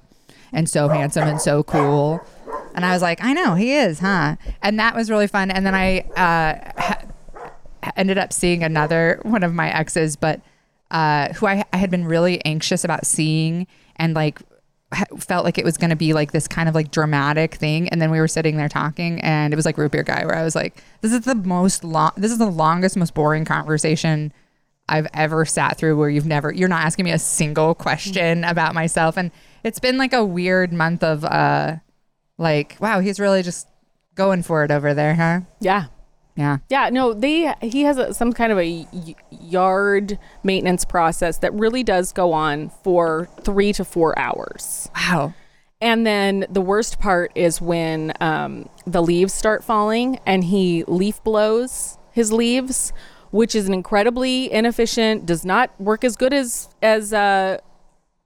and 0.53 0.69
so 0.69 0.89
handsome 0.89 1.29
and 1.29 1.41
so 1.41 1.63
cool. 1.63 2.21
And 2.75 2.85
I 2.85 2.93
was 2.93 3.03
like, 3.03 3.23
I 3.23 3.33
know, 3.33 3.55
he 3.55 3.75
is, 3.75 3.99
huh? 4.01 4.37
And 4.63 4.79
that 4.79 4.95
was 4.95 5.11
really 5.11 5.27
fun. 5.27 5.51
And 5.51 5.67
then 5.67 5.75
I 5.75 6.01
uh, 6.17 6.73
ha- 6.81 7.05
ended 7.97 8.19
up 8.19 8.33
seeing 8.33 8.63
another 8.63 9.21
one 9.23 9.43
of 9.43 9.53
my 9.53 9.71
exes, 9.71 10.17
but 10.17 10.41
uh, 10.91 11.33
who 11.35 11.47
I, 11.47 11.65
I 11.73 11.77
had 11.77 11.91
been 11.91 12.05
really 12.05 12.45
anxious 12.45 12.85
about 12.85 13.05
seeing 13.05 13.67
and 13.97 14.15
like 14.15 14.41
felt 15.19 15.45
like 15.45 15.59
it 15.59 15.65
was 15.65 15.77
going 15.77 15.91
to 15.91 15.97
be 15.97 16.15
like 16.15 16.33
this 16.33 16.49
kind 16.49 16.69
of 16.69 16.75
like 16.75 16.91
dramatic 16.91 17.57
thing. 17.57 17.89
And 17.89 18.01
then 18.01 18.11
we 18.11 18.21
were 18.21 18.29
sitting 18.29 18.57
there 18.57 18.71
talking, 18.71 19.21
and 19.21 19.53
it 19.53 19.57
was 19.57 19.67
like 19.67 19.77
root 19.77 19.93
beer 19.93 20.03
guy, 20.03 20.25
where 20.25 20.37
I 20.37 20.45
was 20.45 20.55
like, 20.55 20.83
this 21.03 21.13
is 21.13 21.23
the 21.23 21.35
most 21.35 21.85
long, 21.85 22.13
this 22.17 22.33
is 22.33 22.39
the 22.39 22.51
longest, 22.51 22.97
most 22.97 23.13
boring 23.13 23.45
conversation 23.45 24.33
I've 24.89 25.07
ever 25.13 25.45
sat 25.45 25.77
through 25.77 25.99
where 25.99 26.09
you've 26.09 26.25
never, 26.25 26.51
you're 26.51 26.69
not 26.69 26.87
asking 26.87 27.05
me 27.05 27.11
a 27.11 27.19
single 27.19 27.75
question 27.75 28.45
about 28.45 28.75
myself. 28.75 29.19
And 29.19 29.31
it's 29.65 29.79
been 29.79 29.99
like 29.99 30.13
a 30.13 30.25
weird 30.25 30.73
month 30.73 31.03
of, 31.03 31.25
uh, 31.25 31.77
like, 32.37 32.77
wow, 32.81 33.01
he's 33.01 33.19
really 33.19 33.43
just 33.43 33.69
going 34.15 34.43
for 34.43 34.65
it 34.65 34.71
over 34.71 34.95
there, 34.95 35.15
huh? 35.15 35.41
Yeah. 35.61 35.87
Yeah. 36.37 36.59
Yeah, 36.69 36.89
no, 36.91 37.15
they 37.15 37.53
he 37.63 37.83
has 37.83 37.99
a, 37.99 38.15
some 38.15 38.33
kind 38.33 38.53
of 38.53 38.59
a 38.59 38.87
y- 38.93 39.17
yard 39.31 40.21
maintenance 40.45 40.85
process 40.85 41.39
that 41.39 41.53
really 41.53 41.83
does 41.83 42.13
go 42.13 42.33
on 42.33 42.71
for 42.85 43.29
3 43.43 43.73
to 43.73 43.85
4 43.85 44.17
hours. 44.17 44.89
Wow. 44.95 45.35
And 45.81 46.07
then 46.07 46.47
the 46.49 46.61
worst 46.61 47.01
part 47.01 47.33
is 47.35 47.61
when 47.61 48.13
um, 48.21 48.69
the 48.87 49.03
leaves 49.03 49.35
start 49.35 49.65
falling 49.65 50.21
and 50.27 50.45
he 50.45 50.85
leaf 50.87 51.23
blows 51.25 51.99
his 52.13 52.33
leaves, 52.33 52.93
which 53.31 53.55
is 53.55 53.67
an 53.67 53.75
incredibly 53.75 54.51
inefficient, 54.53 55.27
does 55.27 55.45
not 55.45 55.71
work 55.81 56.05
as 56.05 56.17
good 56.17 56.33
as 56.33 56.69
as 56.83 57.13
uh, 57.13 57.59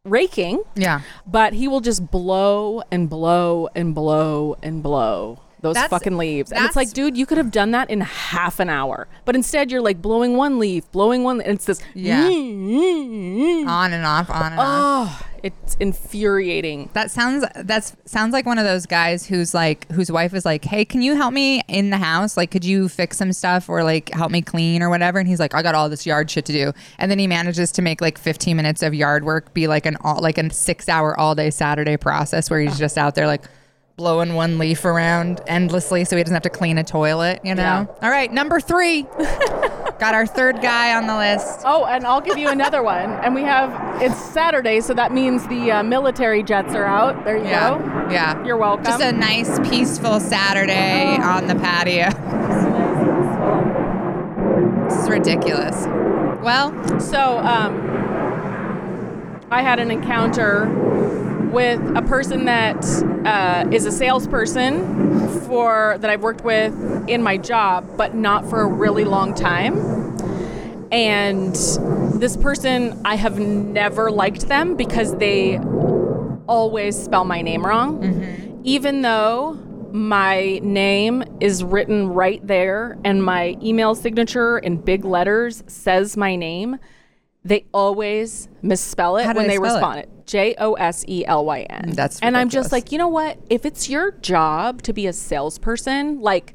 raking. 0.04 0.62
Yeah. 0.74 1.00
But 1.26 1.52
he 1.52 1.68
will 1.68 1.80
just 1.80 2.10
blow 2.10 2.82
and 2.90 3.08
blow 3.08 3.68
and 3.74 3.94
blow 3.94 4.56
and 4.62 4.82
blow 4.82 5.38
those 5.60 5.74
That's- 5.74 5.90
fucking 5.90 6.16
leaves. 6.18 6.50
And 6.50 6.64
it's 6.64 6.74
like, 6.74 6.90
dude, 6.92 7.16
you 7.16 7.24
could 7.24 7.38
have 7.38 7.52
done 7.52 7.70
that 7.70 7.88
in 7.88 8.00
half 8.00 8.58
an 8.58 8.68
hour. 8.68 9.06
But 9.24 9.36
instead, 9.36 9.70
you're 9.70 9.80
like 9.80 10.02
blowing 10.02 10.36
one 10.36 10.58
leaf, 10.58 10.90
blowing 10.90 11.22
one, 11.22 11.40
and 11.40 11.52
it's 11.54 11.66
this. 11.66 11.80
Yeah. 11.94 12.26
On 12.26 13.92
and 13.92 14.04
off, 14.04 14.28
on 14.28 14.52
and 14.52 14.60
off. 14.60 15.22
Oh, 15.22 15.26
it's 15.42 15.74
infuriating. 15.76 16.88
That 16.92 17.10
sounds 17.10 17.44
that's 17.56 17.96
sounds 18.04 18.32
like 18.32 18.46
one 18.46 18.58
of 18.58 18.64
those 18.64 18.86
guys 18.86 19.26
who's 19.26 19.54
like 19.54 19.90
whose 19.90 20.10
wife 20.10 20.34
is 20.34 20.44
like, 20.44 20.64
"Hey, 20.64 20.84
can 20.84 21.02
you 21.02 21.16
help 21.16 21.32
me 21.32 21.62
in 21.68 21.90
the 21.90 21.96
house? 21.98 22.36
Like, 22.36 22.50
could 22.50 22.64
you 22.64 22.88
fix 22.88 23.16
some 23.16 23.32
stuff 23.32 23.68
or 23.68 23.82
like 23.82 24.10
help 24.10 24.30
me 24.30 24.42
clean 24.42 24.82
or 24.82 24.88
whatever?" 24.88 25.18
And 25.18 25.28
he's 25.28 25.40
like, 25.40 25.54
"I 25.54 25.62
got 25.62 25.74
all 25.74 25.88
this 25.88 26.06
yard 26.06 26.30
shit 26.30 26.44
to 26.46 26.52
do." 26.52 26.72
And 26.98 27.10
then 27.10 27.18
he 27.18 27.26
manages 27.26 27.72
to 27.72 27.82
make 27.82 28.00
like 28.00 28.18
15 28.18 28.56
minutes 28.56 28.82
of 28.82 28.94
yard 28.94 29.24
work 29.24 29.52
be 29.52 29.66
like 29.66 29.86
an 29.86 29.96
all 30.02 30.20
like 30.20 30.38
a 30.38 30.42
6-hour 30.42 31.18
all-day 31.18 31.50
Saturday 31.50 31.96
process 31.96 32.48
where 32.48 32.60
he's 32.60 32.78
just 32.78 32.96
out 32.96 33.14
there 33.14 33.26
like 33.26 33.44
blowing 33.96 34.34
one 34.34 34.58
leaf 34.58 34.84
around 34.84 35.40
endlessly 35.46 36.04
so 36.04 36.16
he 36.16 36.22
doesn't 36.22 36.34
have 36.34 36.42
to 36.42 36.50
clean 36.50 36.78
a 36.78 36.84
toilet, 36.84 37.40
you 37.44 37.54
know? 37.54 37.62
Yeah. 37.62 37.86
All 38.02 38.10
right, 38.10 38.32
number 38.32 38.58
3. 38.58 39.06
got 39.98 40.14
our 40.14 40.26
third 40.26 40.60
guy 40.60 40.94
on 40.96 41.06
the 41.06 41.16
list. 41.16 41.60
Oh, 41.64 41.84
and 41.84 42.04
I'll 42.06 42.20
give 42.20 42.36
you 42.38 42.48
another 42.48 42.82
one. 42.82 43.10
And 43.10 43.34
we 43.34 43.42
have 43.42 44.02
it's 44.02 44.16
Saturday, 44.32 44.80
so 44.80 44.94
that 44.94 45.12
means 45.12 45.46
the 45.46 45.70
uh, 45.70 45.82
military 45.82 46.42
jets 46.42 46.74
are 46.74 46.84
out. 46.84 47.24
There 47.24 47.36
you 47.36 47.44
Yeah. 47.44 47.78
go. 47.78 48.10
Yeah. 48.10 48.44
You're 48.44 48.56
welcome. 48.56 48.84
Just 48.84 49.02
a 49.02 49.12
nice 49.12 49.58
peaceful 49.68 50.18
Saturday 50.20 51.16
on 51.16 51.46
the 51.46 51.54
patio. 51.54 52.08
This 54.88 55.04
is 55.04 55.08
ridiculous. 55.08 55.86
Well, 56.42 56.72
So, 57.00 57.38
um, 57.38 57.80
I 59.50 59.62
had 59.62 59.78
an 59.78 59.90
encounter 59.90 60.66
with 61.52 61.80
a 61.96 62.02
person 62.02 62.46
that 62.46 62.84
uh, 63.26 63.68
is 63.70 63.84
a 63.86 63.92
salesperson 63.92 65.40
for 65.40 65.96
that 65.98 66.10
I've 66.10 66.22
worked 66.22 66.44
with 66.44 66.74
in 67.08 67.22
my 67.22 67.36
job, 67.36 67.96
but 67.96 68.14
not 68.14 68.48
for 68.48 68.62
a 68.62 68.66
really 68.66 69.04
long 69.04 69.34
time. 69.34 69.76
And 70.90 71.54
this 72.20 72.36
person, 72.36 73.00
I 73.04 73.16
have 73.16 73.38
never 73.38 74.10
liked 74.10 74.48
them 74.48 74.76
because 74.76 75.16
they 75.16 75.58
always 76.46 77.02
spell 77.02 77.24
my 77.24 77.40
name 77.42 77.64
wrong, 77.64 78.60
even 78.64 79.02
though 79.02 79.54
my 79.92 80.58
name 80.62 81.22
is 81.40 81.62
written 81.62 82.08
right 82.08 82.44
there 82.46 82.98
and 83.04 83.22
my 83.22 83.56
email 83.62 83.94
signature 83.94 84.58
in 84.58 84.78
big 84.78 85.04
letters 85.04 85.62
says 85.66 86.16
my 86.16 86.34
name. 86.36 86.78
They 87.44 87.66
always 87.72 88.48
misspell 88.62 89.16
it 89.16 89.26
when 89.26 89.48
they 89.48 89.48
they, 89.48 89.56
spell 89.56 89.64
it? 89.64 89.74
respond 89.74 89.98
it. 90.00 90.08
J 90.26 90.54
O 90.58 90.74
S 90.74 91.04
E 91.08 91.24
L 91.26 91.44
Y 91.44 91.60
N. 91.62 91.90
That's 91.94 92.20
and 92.20 92.36
I'm 92.36 92.48
just 92.48 92.72
like, 92.72 92.92
you 92.92 92.98
know 92.98 93.08
what? 93.08 93.38
If 93.50 93.64
it's 93.66 93.88
your 93.88 94.12
job 94.12 94.82
to 94.82 94.92
be 94.92 95.06
a 95.06 95.12
salesperson, 95.12 96.20
like 96.20 96.54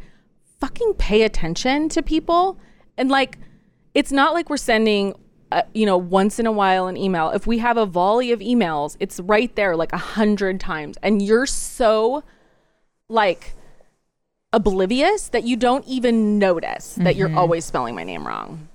fucking 0.60 0.93
pay 0.95 1.21
attention 1.23 1.88
to 1.89 2.01
people 2.01 2.58
and 2.97 3.10
like 3.10 3.38
it's 3.93 4.12
not 4.12 4.34
like 4.34 4.49
we're 4.49 4.58
sending 4.58 5.13
uh, 5.51 5.62
you 5.75 5.86
know 5.86 5.97
once 5.97 6.39
in 6.39 6.47
a 6.47 6.51
while 6.51 6.88
an 6.88 6.97
email 6.97 7.30
if 7.30 7.45
we 7.45 7.60
have 7.60 7.77
a 7.77 7.86
volley 7.86 8.32
of 8.32 8.39
emails 8.39 8.97
it's 8.99 9.19
right 9.19 9.56
there 9.56 9.75
like 9.75 9.93
a 9.93 9.97
hundred 9.97 10.60
times 10.60 10.97
and 11.03 11.21
you're 11.21 11.45
so 11.45 12.23
like 13.08 13.53
oblivious 14.51 15.30
that 15.30 15.43
you 15.43 15.56
don't 15.56 15.86
even 15.86 16.39
notice 16.39 16.95
that 16.95 17.12
Mm-hmm. 17.12 17.19
you're 17.19 17.36
always 17.38 17.65
spelling 17.65 17.93
my 17.93 18.03
name 18.03 18.25
wrong 18.25 18.67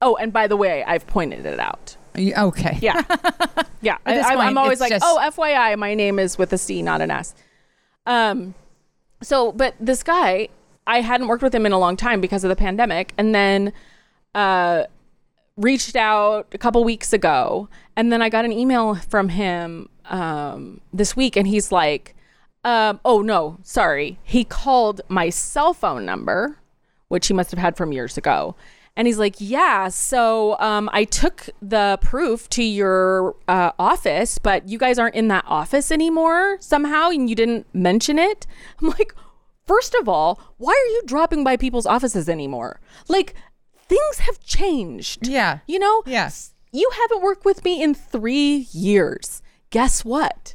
oh 0.00 0.16
and 0.16 0.32
by 0.32 0.46
the 0.48 0.56
way 0.56 0.82
i've 0.84 1.06
pointed 1.06 1.46
it 1.46 1.60
out 1.60 1.96
okay. 2.16 2.78
yeah 2.80 3.02
yeah 3.80 3.98
I, 4.06 4.20
I'm, 4.20 4.24
point, 4.24 4.40
I'm 4.40 4.58
always 4.58 4.80
like 4.80 4.90
just- 4.90 5.04
oh 5.06 5.18
fyi 5.36 5.78
my 5.78 5.94
name 5.94 6.18
is 6.18 6.38
with 6.38 6.52
a 6.52 6.58
c 6.58 6.82
not 6.82 7.00
an 7.00 7.10
s 7.10 7.34
um 8.06 8.54
so 9.22 9.52
but 9.52 9.74
this 9.80 10.02
guy 10.02 10.48
i 10.86 11.00
hadn't 11.00 11.28
worked 11.28 11.42
with 11.42 11.54
him 11.54 11.66
in 11.66 11.72
a 11.72 11.78
long 11.78 11.96
time 11.96 12.20
because 12.20 12.44
of 12.44 12.48
the 12.50 12.56
pandemic 12.56 13.12
and 13.18 13.34
then 13.34 13.72
uh 14.34 14.84
reached 15.56 15.96
out 15.96 16.46
a 16.52 16.58
couple 16.58 16.82
weeks 16.84 17.12
ago 17.12 17.68
and 17.96 18.12
then 18.12 18.20
i 18.20 18.28
got 18.28 18.44
an 18.44 18.52
email 18.52 18.94
from 18.94 19.28
him 19.28 19.88
um 20.06 20.80
this 20.92 21.16
week 21.16 21.36
and 21.36 21.46
he's 21.46 21.70
like 21.72 22.14
um 22.64 23.00
oh 23.04 23.22
no 23.22 23.58
sorry 23.62 24.18
he 24.24 24.44
called 24.44 25.00
my 25.08 25.30
cell 25.30 25.72
phone 25.72 26.04
number 26.04 26.58
which 27.08 27.28
he 27.28 27.32
must 27.34 27.50
have 27.52 27.60
had 27.60 27.76
from 27.76 27.92
years 27.92 28.16
ago. 28.16 28.56
And 28.96 29.06
he's 29.06 29.18
like, 29.18 29.36
Yeah, 29.38 29.88
so 29.88 30.58
um, 30.60 30.88
I 30.92 31.04
took 31.04 31.48
the 31.60 31.98
proof 32.00 32.48
to 32.50 32.62
your 32.62 33.36
uh, 33.48 33.72
office, 33.78 34.38
but 34.38 34.68
you 34.68 34.78
guys 34.78 34.98
aren't 34.98 35.14
in 35.14 35.28
that 35.28 35.44
office 35.46 35.90
anymore 35.90 36.58
somehow, 36.60 37.10
and 37.10 37.28
you 37.28 37.36
didn't 37.36 37.66
mention 37.74 38.18
it. 38.18 38.46
I'm 38.80 38.88
like, 38.88 39.14
First 39.66 39.94
of 39.94 40.08
all, 40.08 40.40
why 40.58 40.72
are 40.72 40.92
you 40.92 41.02
dropping 41.06 41.42
by 41.42 41.56
people's 41.56 41.86
offices 41.86 42.28
anymore? 42.28 42.80
Like, 43.08 43.34
things 43.88 44.18
have 44.18 44.38
changed. 44.40 45.26
Yeah. 45.26 45.60
You 45.66 45.78
know? 45.78 46.02
Yes. 46.06 46.54
You 46.70 46.90
haven't 46.92 47.22
worked 47.22 47.44
with 47.44 47.64
me 47.64 47.82
in 47.82 47.94
three 47.94 48.66
years. 48.72 49.42
Guess 49.70 50.04
what? 50.04 50.53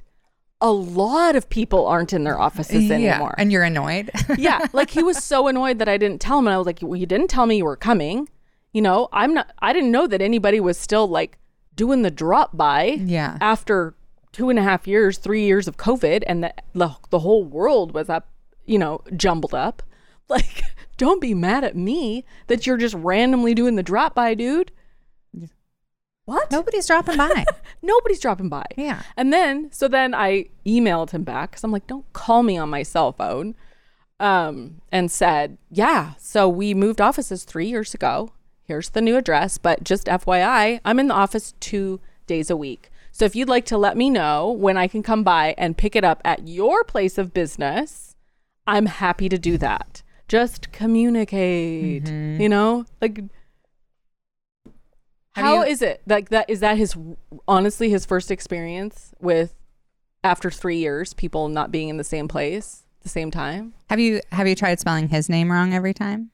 A 0.62 0.72
lot 0.72 1.36
of 1.36 1.50
people 1.50 1.88
aren't 1.88 2.12
in 2.12 2.24
their 2.26 2.38
offices 2.40 2.86
Yeah. 2.86 2.96
anymore 2.96 3.34
And 3.38 3.52
you're 3.52 3.64
annoyed. 3.64 4.12
yeah, 4.38 4.66
like 4.74 4.90
he 4.90 5.04
was 5.04 5.24
so 5.24 5.48
annoyed 5.48 5.80
that 5.80 5.88
I 5.88 5.98
didn't 5.98 6.20
tell 6.22 6.40
him, 6.40 6.48
and 6.48 6.54
I 6.54 6.58
was 6.58 6.66
like, 6.68 6.80
"Well, 6.82 6.98
you 7.00 7.06
didn't 7.06 7.30
tell 7.30 7.46
me 7.46 7.58
you 7.58 7.66
were 7.66 7.78
coming. 7.78 8.28
You 8.74 8.82
know, 8.82 9.08
I'm 9.14 9.34
not. 9.34 9.52
I 9.60 9.72
didn't 9.74 9.92
know 9.92 10.06
that 10.08 10.22
anybody 10.22 10.60
was 10.60 10.78
still 10.78 11.08
like 11.08 11.38
doing 11.76 12.02
the 12.02 12.12
drop 12.12 12.56
by. 12.58 12.98
Yeah. 13.00 13.38
After 13.42 13.96
two 14.34 14.50
and 14.50 14.60
a 14.60 14.62
half 14.62 14.86
years, 14.86 15.18
three 15.18 15.46
years 15.46 15.68
of 15.68 15.78
COVID, 15.78 16.24
and 16.28 16.44
the 16.44 16.54
the, 16.76 16.96
the 17.10 17.20
whole 17.20 17.44
world 17.46 17.94
was 17.94 18.10
up, 18.10 18.30
you 18.66 18.78
know, 18.78 19.02
jumbled 19.16 19.54
up. 19.54 19.82
Like, 20.30 20.62
don't 20.98 21.20
be 21.20 21.34
mad 21.34 21.64
at 21.64 21.76
me 21.76 22.24
that 22.46 22.68
you're 22.68 22.78
just 22.78 22.94
randomly 22.94 23.56
doing 23.56 23.78
the 23.78 23.82
drop 23.82 24.14
by, 24.14 24.36
dude. 24.36 24.72
What? 26.30 26.52
Nobody's 26.52 26.86
dropping 26.88 27.18
by. 27.18 27.46
Nobody's 27.82 28.20
dropping 28.20 28.50
by. 28.50 28.66
Yeah. 28.78 29.02
And 29.18 29.34
then, 29.34 29.72
so 29.72 29.88
then 29.88 30.14
I 30.14 30.46
emailed 30.66 31.10
him 31.12 31.24
back 31.24 31.52
because 31.52 31.64
I'm 31.64 31.72
like, 31.72 31.88
don't 31.88 32.12
call 32.14 32.44
me 32.44 32.58
on 32.58 32.70
my 32.70 32.84
cell 32.84 33.12
phone. 33.12 33.56
Um, 34.20 34.82
and 34.92 35.10
said, 35.10 35.58
yeah, 35.72 36.14
so 36.20 36.48
we 36.50 36.74
moved 36.74 37.00
offices 37.02 37.46
three 37.46 37.68
years 37.68 37.94
ago. 37.94 38.34
here's 38.66 38.90
the 38.90 39.02
new 39.02 39.16
address, 39.18 39.58
but 39.58 39.84
just 39.84 40.08
FYI, 40.08 40.80
I'm 40.86 41.00
in 41.00 41.08
the 41.08 41.14
office 41.16 41.54
two 41.60 42.00
days 42.28 42.50
a 42.52 42.58
week. 42.58 42.92
So 43.12 43.26
if 43.26 43.36
you'd 43.36 43.50
like 43.50 43.66
to 43.66 43.78
let 43.78 43.98
me 43.98 44.10
know 44.10 44.52
when 44.52 44.78
I 44.78 44.88
can 44.88 45.02
come 45.02 45.24
by 45.24 45.56
and 45.58 45.76
pick 45.78 45.96
it 45.96 46.04
up 46.04 46.22
at 46.26 46.48
your 46.48 46.84
place 46.84 47.18
of 47.18 47.34
business, 47.34 48.16
I'm 48.68 48.86
happy 48.86 49.30
to 49.30 49.38
do 49.40 49.58
that. 49.58 50.04
Just 50.28 50.72
communicate, 50.72 52.04
Mm-hmm. 52.04 52.42
you 52.42 52.50
know? 52.50 52.86
Like, 53.02 53.22
Have 55.40 55.46
how 55.46 55.56
you- 55.64 55.72
is 55.72 55.82
it? 55.82 56.02
Like, 56.08 56.30
that 56.30 56.50
is 56.50 56.60
that 56.62 56.78
his 56.78 56.96
honestly 57.48 57.90
his 57.90 58.06
first 58.06 58.32
experience 58.32 59.14
with 59.20 59.54
after 60.24 60.52
three 60.52 60.78
years, 60.78 61.14
people 61.14 61.48
not 61.50 61.72
being 61.72 61.90
in 61.90 61.98
the 61.98 62.04
same 62.04 62.28
place 62.28 62.84
at 63.00 63.04
the 63.04 63.10
same 63.10 63.32
time? 63.32 63.74
Have 63.90 64.00
you 64.00 64.22
have 64.32 64.48
you 64.48 64.56
tried 64.56 64.80
spelling 64.80 65.10
his 65.10 65.30
name 65.30 65.52
wrong 65.52 65.74
every 65.74 65.94
time? 65.94 66.32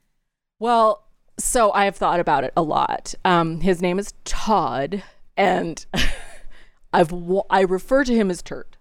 Well, 0.59 1.03
so 1.37 1.71
I 1.73 1.85
have 1.85 1.95
thought 1.95 2.19
about 2.19 2.43
it 2.43 2.53
a 2.57 2.61
lot. 2.61 3.13
Um, 3.25 3.59
his 3.61 3.81
name 3.81 3.99
is 3.99 4.13
Todd, 4.23 5.03
and 5.37 5.85
I've 6.93 7.13
I 7.49 7.61
refer 7.61 8.03
to 8.05 8.13
him 8.13 8.29
as 8.31 8.41
Turd. 8.41 8.77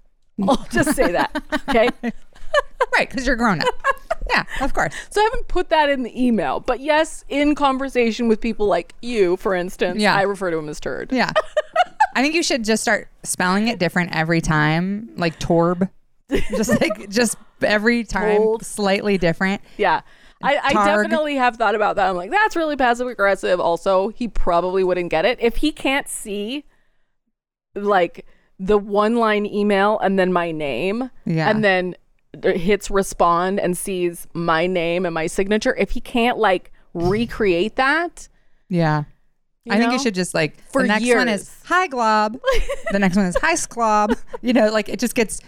I'll 0.48 0.66
just 0.70 0.94
say 0.96 1.12
that. 1.12 1.42
Okay. 1.68 1.88
Right, 2.96 3.08
because 3.10 3.26
you're 3.26 3.34
grown 3.36 3.60
up. 3.62 3.74
Yeah, 4.30 4.44
of 4.60 4.72
course. 4.74 4.92
So 5.10 5.20
I 5.20 5.24
haven't 5.24 5.48
put 5.48 5.68
that 5.70 5.88
in 5.90 6.02
the 6.02 6.22
email, 6.26 6.60
but 6.60 6.80
yes, 6.80 7.24
in 7.28 7.54
conversation 7.54 8.28
with 8.28 8.40
people 8.40 8.66
like 8.66 8.94
you, 9.02 9.36
for 9.36 9.54
instance, 9.54 10.00
Yeah. 10.00 10.14
I 10.14 10.22
refer 10.22 10.50
to 10.50 10.56
him 10.58 10.68
as 10.68 10.80
Turd. 10.80 11.12
Yeah. 11.12 11.32
I 12.16 12.22
think 12.22 12.34
you 12.34 12.42
should 12.42 12.64
just 12.64 12.82
start 12.82 13.08
spelling 13.24 13.68
it 13.68 13.78
different 13.78 14.14
every 14.14 14.40
time, 14.40 15.10
like 15.16 15.38
Torb. 15.40 15.90
Just 16.30 16.80
like 16.80 17.10
just 17.10 17.36
every 17.62 18.04
time 18.04 18.38
Told. 18.38 18.64
slightly 18.64 19.18
different. 19.18 19.60
Yeah. 19.76 20.00
I, 20.42 20.58
I 20.62 20.72
definitely 20.72 21.36
have 21.36 21.56
thought 21.56 21.74
about 21.74 21.96
that. 21.96 22.08
I'm 22.08 22.16
like, 22.16 22.30
that's 22.30 22.54
really 22.56 22.76
passive 22.76 23.06
aggressive. 23.08 23.60
Also, 23.60 24.08
he 24.08 24.28
probably 24.28 24.84
wouldn't 24.84 25.10
get 25.10 25.24
it. 25.24 25.38
If 25.40 25.56
he 25.56 25.72
can't 25.72 26.08
see 26.08 26.64
like 27.74 28.26
the 28.58 28.78
one 28.78 29.16
line 29.16 29.46
email 29.46 29.98
and 29.98 30.18
then 30.18 30.32
my 30.32 30.52
name, 30.52 31.10
Yeah. 31.24 31.48
and 31.50 31.64
then 31.64 31.94
hits 32.42 32.90
respond 32.90 33.60
and 33.60 33.76
sees 33.76 34.26
my 34.34 34.66
name 34.66 35.04
and 35.06 35.14
my 35.14 35.26
signature, 35.26 35.74
if 35.76 35.90
he 35.90 36.00
can't 36.00 36.38
like 36.38 36.72
recreate 36.94 37.76
that, 37.76 38.28
Yeah. 38.68 39.04
I 39.70 39.78
think 39.78 39.92
you 39.92 39.98
should 39.98 40.14
just 40.14 40.34
like 40.34 40.60
For 40.70 40.82
the 40.82 40.88
next 40.88 41.06
one 41.14 41.28
is 41.28 41.40
years. 41.48 41.62
hi 41.64 41.86
glob. 41.86 42.38
the 42.92 42.98
next 42.98 43.16
one 43.16 43.24
is 43.26 43.36
hi 43.40 43.54
sclob. 43.54 44.16
You 44.42 44.52
know, 44.52 44.68
like 44.70 44.88
it 44.90 44.98
just 45.00 45.14
gets 45.14 45.40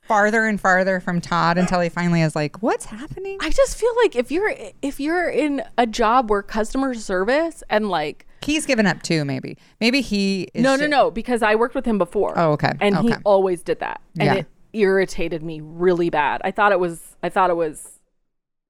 farther 0.00 0.46
and 0.46 0.58
farther 0.60 1.00
from 1.00 1.20
Todd 1.20 1.58
until 1.58 1.80
he 1.80 1.88
finally 1.90 2.22
is 2.22 2.34
like, 2.34 2.62
What's 2.62 2.86
happening? 2.86 3.36
I 3.42 3.50
just 3.50 3.76
feel 3.76 3.94
like 4.02 4.16
if 4.16 4.30
you're 4.30 4.54
if 4.80 4.98
you're 5.00 5.28
in 5.28 5.62
a 5.76 5.86
job 5.86 6.30
where 6.30 6.42
customer 6.42 6.94
service 6.94 7.62
and 7.68 7.88
like 7.90 8.26
He's 8.42 8.66
given 8.66 8.86
up 8.86 9.02
too, 9.02 9.24
maybe. 9.24 9.56
Maybe 9.80 10.00
he 10.00 10.48
is 10.54 10.62
no 10.64 10.74
no 10.74 10.82
shit- 10.84 10.90
no 10.90 11.10
because 11.10 11.42
I 11.42 11.54
worked 11.54 11.74
with 11.74 11.84
him 11.84 11.98
before. 11.98 12.36
Oh, 12.38 12.52
okay. 12.52 12.72
And 12.80 12.96
he 12.96 13.14
always 13.24 13.62
did 13.62 13.78
that, 13.80 14.00
and 14.18 14.24
Yeah. 14.26 14.34
it 14.34 14.46
irritated 14.72 15.42
me 15.42 15.60
really 15.62 16.10
bad. 16.10 16.40
I 16.44 16.50
thought 16.50 16.72
it 16.72 16.80
was 16.80 17.16
I 17.22 17.28
thought 17.28 17.50
it 17.50 17.56
was 17.56 17.98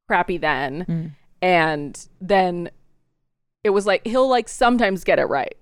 crappy 0.08 0.36
then, 0.38 0.84
Mm. 0.88 1.10
and 1.40 2.08
then 2.20 2.70
it 3.64 3.70
was 3.70 3.86
like 3.86 4.06
he'll 4.06 4.28
like 4.28 4.48
sometimes 4.48 5.04
get 5.04 5.18
it 5.18 5.24
right. 5.26 5.56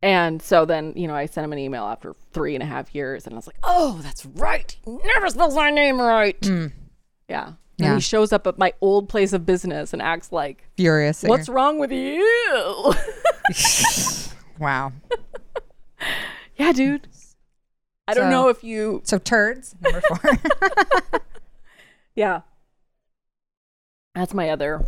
And 0.00 0.40
so 0.40 0.64
then, 0.64 0.92
you 0.96 1.08
know, 1.08 1.14
I 1.14 1.26
sent 1.26 1.44
him 1.44 1.52
an 1.52 1.58
email 1.58 1.84
after 1.84 2.14
three 2.32 2.54
and 2.54 2.62
a 2.62 2.66
half 2.66 2.94
years 2.94 3.26
and 3.26 3.34
I 3.34 3.36
was 3.36 3.48
like, 3.48 3.58
oh, 3.64 3.98
that's 4.02 4.24
right. 4.26 4.76
He 4.84 4.96
never 5.04 5.28
spells 5.28 5.56
my 5.56 5.70
name 5.70 6.00
right. 6.00 6.36
Yeah. 6.46 6.50
And 6.50 6.72
Mm. 6.72 7.84
Yeah. 7.84 7.94
he 7.96 8.00
shows 8.00 8.32
up 8.32 8.46
at 8.46 8.58
my 8.58 8.72
old 8.80 9.08
place 9.08 9.32
of 9.32 9.44
business 9.44 9.92
and 9.92 10.00
acts 10.00 10.30
like, 10.32 10.68
Furious. 10.76 11.22
what's 11.24 11.48
wrong 11.48 11.78
with 11.80 11.90
you? 11.92 12.94
wow. 14.60 14.92
yeah, 16.56 16.72
dude. 16.72 17.08
I 18.08 18.14
don't 18.14 18.24
So- 18.24 18.30
know 18.30 18.48
if 18.48 18.64
you, 18.64 19.02
So 19.04 19.18
turds, 19.18 19.76
number 19.80 20.00
four. 20.00 21.20
yeah. 22.16 22.40
That's 24.14 24.34
my 24.34 24.48
other 24.50 24.84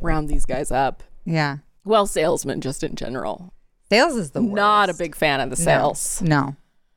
round 0.00 0.28
these 0.28 0.44
guys 0.46 0.70
up. 0.70 1.02
yeah. 1.24 1.58
Well, 1.84 2.06
salesmen 2.06 2.60
just 2.60 2.82
in 2.82 2.96
general. 2.96 3.52
Sales 3.90 4.16
is 4.16 4.32
the 4.32 4.42
worst. 4.42 4.54
Not 4.56 4.90
a 4.90 4.94
big 4.94 5.14
fan 5.14 5.40
of 5.40 5.50
the 5.50 5.56
sales. 5.56 6.20
No. 6.20 6.56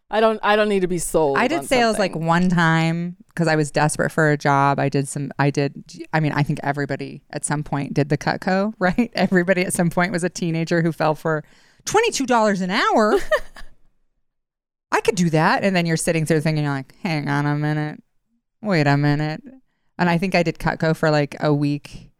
I 0.09 0.19
don't 0.19 0.39
I 0.41 0.55
don't 0.55 0.67
need 0.69 0.79
to 0.79 0.87
be 0.87 0.97
sold. 0.97 1.37
I 1.37 1.47
did 1.47 1.65
sales 1.65 1.99
like 1.99 2.15
one 2.15 2.49
time 2.49 3.15
because 3.27 3.47
I 3.47 3.55
was 3.55 3.69
desperate 3.69 4.09
for 4.09 4.31
a 4.31 4.37
job. 4.37 4.79
I 4.79 4.89
did 4.89 5.07
some, 5.07 5.31
I 5.37 5.51
did, 5.51 5.83
I 6.11 6.19
mean, 6.19 6.31
I 6.31 6.41
think 6.41 6.59
everybody 6.63 7.21
at 7.29 7.45
some 7.45 7.63
point 7.63 7.93
did 7.93 8.09
the 8.09 8.17
Cutco, 8.17 8.73
right? 8.79 9.11
Everybody 9.13 9.61
at 9.61 9.73
some 9.73 9.91
point 9.91 10.11
was 10.11 10.23
a 10.23 10.29
teenager 10.29 10.81
who 10.81 10.91
fell 10.91 11.13
for 11.13 11.43
$22 11.85 12.61
an 12.61 12.71
hour. 12.71 13.13
I 14.99 15.01
could 15.01 15.15
do 15.15 15.29
that. 15.29 15.63
And 15.63 15.73
then 15.73 15.85
you're 15.85 15.95
sitting 15.95 16.25
through 16.25 16.41
thinking, 16.41 16.65
you're 16.65 16.73
like, 16.73 16.93
hang 17.01 17.29
on 17.29 17.45
a 17.45 17.55
minute. 17.55 18.03
Wait 18.61 18.85
a 18.85 18.97
minute. 18.97 19.41
And 19.97 20.09
I 20.09 20.17
think 20.17 20.35
I 20.35 20.43
did 20.43 20.59
Cutco 20.59 20.93
for 20.93 21.09
like 21.09 21.37
a 21.39 21.53
week 21.53 22.11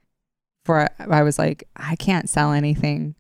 for, 0.64 0.88
I 0.98 1.24
was 1.24 1.38
like, 1.38 1.66
I 1.76 1.98
can't 1.98 2.30
sell 2.30 2.54
anything. 2.54 3.16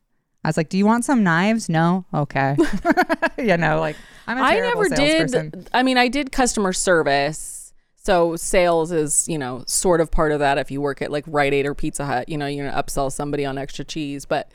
I 0.45 0.47
was 0.47 0.55
like, 0.55 0.69
do 0.69 0.77
you 0.77 0.85
want 0.85 1.03
some 1.03 1.25
knives? 1.25 1.67
No? 1.67 2.05
Okay. 2.13 2.55
you 3.37 3.57
know, 3.57 3.81
like, 3.81 3.97
I'm 4.27 4.37
a 4.37 4.41
I 4.41 4.59
never 4.61 4.85
salesperson. 4.85 5.49
did. 5.49 5.69
I 5.73 5.83
mean, 5.83 5.97
I 5.97 6.07
did 6.07 6.31
customer 6.31 6.71
service. 6.71 7.73
So 7.97 8.37
sales 8.37 8.93
is, 8.93 9.27
you 9.27 9.37
know, 9.37 9.65
sort 9.67 9.99
of 9.99 10.09
part 10.09 10.31
of 10.31 10.39
that. 10.39 10.57
If 10.57 10.71
you 10.71 10.79
work 10.79 11.01
at 11.01 11.11
like 11.11 11.25
Rite 11.27 11.53
Aid 11.53 11.65
or 11.65 11.75
Pizza 11.75 12.05
Hut, 12.05 12.29
you 12.29 12.37
know, 12.37 12.45
you're 12.45 12.65
gonna 12.65 12.81
upsell 12.81 13.11
somebody 13.11 13.45
on 13.45 13.57
extra 13.57 13.83
cheese. 13.83 14.23
But 14.23 14.49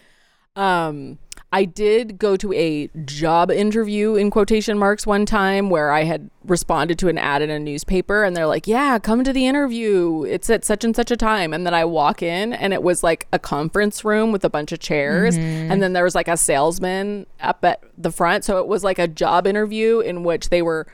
um, 0.57 1.19
I 1.55 1.65
did 1.67 2.19
go 2.19 2.37
to 2.37 2.53
a 2.53 2.89
job 3.05 3.49
interview 3.51 4.17
in 4.17 4.31
quotation 4.31 4.77
marks 4.77 5.07
one 5.07 5.25
time 5.25 5.71
where 5.71 5.93
I 5.93 6.03
had 6.03 6.29
responded 6.45 6.99
to 6.99 7.09
an 7.09 7.17
ad 7.17 7.43
in 7.43 7.49
a 7.51 7.61
newspaper, 7.61 8.25
and 8.25 8.37
they're 8.37 8.49
like, 8.49 8.67
"Yeah, 8.67 8.99
come 8.99 9.23
to 9.23 9.33
the 9.33 9.47
interview. 9.47 10.25
It's 10.25 10.51
at 10.51 10.65
such 10.65 10.83
and 10.83 10.97
such 10.97 11.13
a 11.13 11.17
time." 11.17 11.55
And 11.55 11.65
then 11.65 11.73
I 11.73 11.85
walk 11.85 12.23
in, 12.23 12.53
and 12.53 12.73
it 12.73 12.83
was 12.83 13.05
like 13.05 13.29
a 13.33 13.39
conference 13.39 14.05
room 14.05 14.33
with 14.33 14.45
a 14.45 14.51
bunch 14.51 14.73
of 14.73 14.81
chairs, 14.81 15.37
and 15.37 15.81
then 15.81 15.93
there 15.93 16.03
was 16.03 16.17
like 16.17 16.27
a 16.29 16.37
salesman 16.37 17.27
up 17.41 17.65
at 17.65 17.83
the 17.97 18.11
front. 18.11 18.43
So 18.45 18.59
it 18.59 18.67
was 18.67 18.83
like 18.83 18.99
a 18.99 19.07
job 19.07 19.47
interview 19.47 20.01
in 20.01 20.25
which 20.25 20.49
they 20.49 20.61
were 20.61 20.89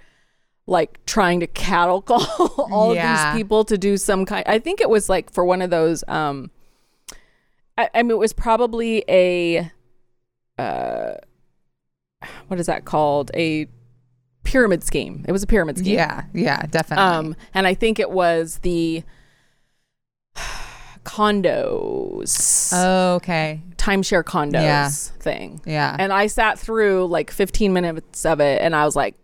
like 0.66 1.04
trying 1.06 1.40
to 1.40 1.46
cattle 1.46 2.02
call 2.02 2.20
all 2.70 2.94
Yeah. 2.94 3.30
of 3.30 3.34
these 3.34 3.40
people 3.42 3.64
to 3.64 3.78
do 3.78 3.96
some 3.96 4.26
kind. 4.26 4.44
I 4.46 4.58
think 4.58 4.82
it 4.82 4.90
was 4.90 5.08
like 5.08 5.32
for 5.32 5.44
one 5.44 5.62
of 5.62 5.70
those. 5.70 6.04
um 6.06 6.50
I, 7.78 7.88
I 7.94 8.02
mean, 8.02 8.10
it 8.10 8.18
was 8.18 8.34
probably 8.34 9.04
a, 9.08 9.70
uh, 10.60 11.14
what 12.48 12.60
is 12.60 12.66
that 12.66 12.84
called? 12.84 13.30
A 13.34 13.66
pyramid 14.44 14.82
scheme. 14.84 15.24
It 15.28 15.32
was 15.32 15.42
a 15.42 15.46
pyramid 15.46 15.78
scheme. 15.78 15.94
Yeah, 15.94 16.24
yeah, 16.34 16.62
definitely. 16.66 17.04
Um, 17.04 17.36
and 17.54 17.66
I 17.66 17.74
think 17.74 17.98
it 17.98 18.10
was 18.10 18.58
the 18.58 19.02
condos, 21.04 22.72
okay. 23.16 23.62
timeshare 23.76 24.22
condos 24.24 24.62
Yeah. 24.62 24.88
thing. 24.88 25.60
Yeah. 25.64 25.96
And 25.98 26.12
I 26.12 26.26
sat 26.26 26.58
through 26.58 27.06
like 27.06 27.30
15 27.30 27.72
minutes 27.72 28.24
of 28.26 28.40
it, 28.40 28.60
and 28.60 28.74
I 28.74 28.84
was 28.84 28.96
like, 28.96 29.14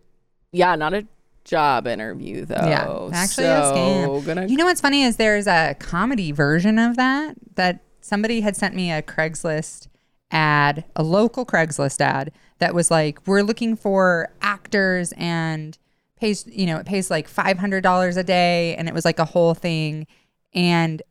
"Yeah, 0.51 0.75
not 0.75 0.93
a 0.93 1.05
job 1.43 1.87
interview 1.87 2.45
though." 2.45 2.55
yeah. 2.55 3.09
Actually, 3.13 3.47
a 3.47 3.63
so 4.05 4.21
gonna 4.25 4.47
You 4.47 4.57
know 4.57 4.65
what's 4.65 4.81
funny 4.81 5.03
is 5.03 5.17
there's 5.17 5.47
a 5.47 5.75
comedy 5.79 6.31
version 6.31 6.79
of 6.79 6.95
that 6.97 7.35
that 7.55 7.81
somebody 8.01 8.41
had 8.41 8.55
sent 8.55 8.75
me 8.75 8.91
a 8.91 9.01
Craigslist 9.01 9.87
ad, 10.31 10.85
a 10.95 11.03
local 11.03 11.45
Craigslist 11.45 12.01
ad 12.01 12.31
that 12.59 12.73
was 12.73 12.91
like, 12.91 13.25
"We're 13.27 13.43
looking 13.43 13.75
for 13.75 14.29
actors 14.41 15.13
and 15.17 15.77
pays, 16.19 16.45
you 16.47 16.65
know, 16.65 16.77
it 16.77 16.85
pays 16.85 17.09
like 17.09 17.27
five 17.27 17.57
hundred 17.59 17.81
dollars 17.81 18.17
a 18.17 18.23
day," 18.23 18.75
and 18.75 18.87
it 18.87 18.93
was 18.93 19.05
like 19.05 19.19
a 19.19 19.25
whole 19.25 19.53
thing, 19.53 20.07
and 20.53 21.01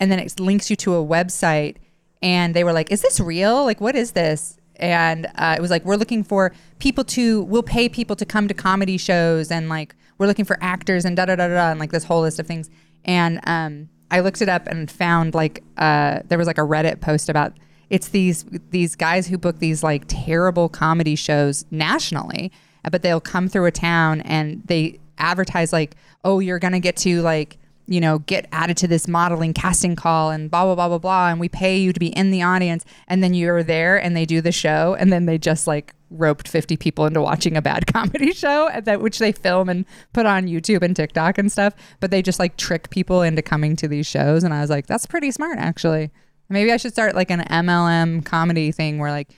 and 0.00 0.10
then 0.10 0.18
it 0.18 0.40
links 0.40 0.70
you 0.70 0.76
to 0.76 0.94
a 0.94 1.04
website, 1.04 1.76
and 2.20 2.54
they 2.54 2.64
were 2.64 2.72
like, 2.72 2.90
"Is 2.90 3.02
this 3.02 3.20
real? 3.20 3.64
Like, 3.64 3.80
what 3.80 3.94
is 3.96 4.12
this?" 4.12 4.58
and 4.76 5.26
uh, 5.36 5.54
it 5.56 5.60
was 5.60 5.70
like 5.70 5.84
we're 5.84 5.96
looking 5.96 6.24
for 6.24 6.52
people 6.78 7.04
to 7.04 7.42
we'll 7.44 7.62
pay 7.62 7.88
people 7.88 8.16
to 8.16 8.24
come 8.24 8.48
to 8.48 8.54
comedy 8.54 8.96
shows 8.96 9.50
and 9.50 9.68
like 9.68 9.94
we're 10.18 10.26
looking 10.26 10.44
for 10.44 10.58
actors 10.60 11.04
and 11.04 11.16
da 11.16 11.24
da 11.24 11.36
da 11.36 11.48
da, 11.48 11.70
and 11.70 11.80
like 11.80 11.92
this 11.92 12.04
whole 12.04 12.22
list 12.22 12.38
of 12.38 12.46
things 12.46 12.68
and 13.04 13.40
um 13.44 13.88
i 14.10 14.20
looked 14.20 14.42
it 14.42 14.48
up 14.48 14.66
and 14.66 14.90
found 14.90 15.34
like 15.34 15.62
uh 15.78 16.20
there 16.26 16.38
was 16.38 16.46
like 16.46 16.58
a 16.58 16.62
reddit 16.62 17.00
post 17.00 17.28
about 17.28 17.52
it's 17.92 18.08
these 18.08 18.44
these 18.70 18.96
guys 18.96 19.28
who 19.28 19.38
book 19.38 19.60
these 19.60 19.84
like 19.84 20.02
terrible 20.08 20.68
comedy 20.68 21.14
shows 21.14 21.64
nationally 21.70 22.50
uh, 22.84 22.90
but 22.90 23.02
they'll 23.02 23.20
come 23.20 23.48
through 23.48 23.66
a 23.66 23.70
town 23.70 24.20
and 24.22 24.62
they 24.66 24.98
advertise 25.18 25.72
like 25.72 25.94
oh 26.24 26.40
you're 26.40 26.58
gonna 26.58 26.80
get 26.80 26.96
to 26.96 27.22
like 27.22 27.58
you 27.86 28.00
know, 28.00 28.20
get 28.20 28.46
added 28.52 28.76
to 28.78 28.88
this 28.88 29.08
modeling 29.08 29.52
casting 29.52 29.96
call 29.96 30.30
and 30.30 30.50
blah, 30.50 30.64
blah, 30.64 30.74
blah, 30.74 30.88
blah, 30.88 30.98
blah. 30.98 31.28
And 31.28 31.40
we 31.40 31.48
pay 31.48 31.76
you 31.76 31.92
to 31.92 32.00
be 32.00 32.08
in 32.08 32.30
the 32.30 32.42
audience. 32.42 32.84
And 33.08 33.22
then 33.22 33.34
you're 33.34 33.62
there 33.62 34.00
and 34.00 34.16
they 34.16 34.24
do 34.24 34.40
the 34.40 34.52
show. 34.52 34.96
And 34.98 35.12
then 35.12 35.26
they 35.26 35.36
just 35.36 35.66
like 35.66 35.94
roped 36.10 36.46
50 36.46 36.76
people 36.76 37.06
into 37.06 37.20
watching 37.20 37.56
a 37.56 37.62
bad 37.62 37.86
comedy 37.92 38.32
show, 38.32 38.70
that 38.82 39.00
which 39.00 39.18
they 39.18 39.32
film 39.32 39.68
and 39.68 39.84
put 40.12 40.26
on 40.26 40.46
YouTube 40.46 40.82
and 40.82 40.94
TikTok 40.94 41.38
and 41.38 41.50
stuff. 41.50 41.74
But 42.00 42.10
they 42.10 42.22
just 42.22 42.38
like 42.38 42.56
trick 42.56 42.90
people 42.90 43.22
into 43.22 43.42
coming 43.42 43.76
to 43.76 43.88
these 43.88 44.06
shows. 44.06 44.44
And 44.44 44.54
I 44.54 44.60
was 44.60 44.70
like, 44.70 44.86
that's 44.86 45.06
pretty 45.06 45.30
smart, 45.30 45.58
actually. 45.58 46.10
Maybe 46.52 46.70
I 46.70 46.76
should 46.76 46.92
start 46.92 47.14
like 47.14 47.30
an 47.30 47.40
MLM 47.40 48.24
comedy 48.24 48.72
thing 48.72 48.98
where 48.98 49.10
like 49.10 49.28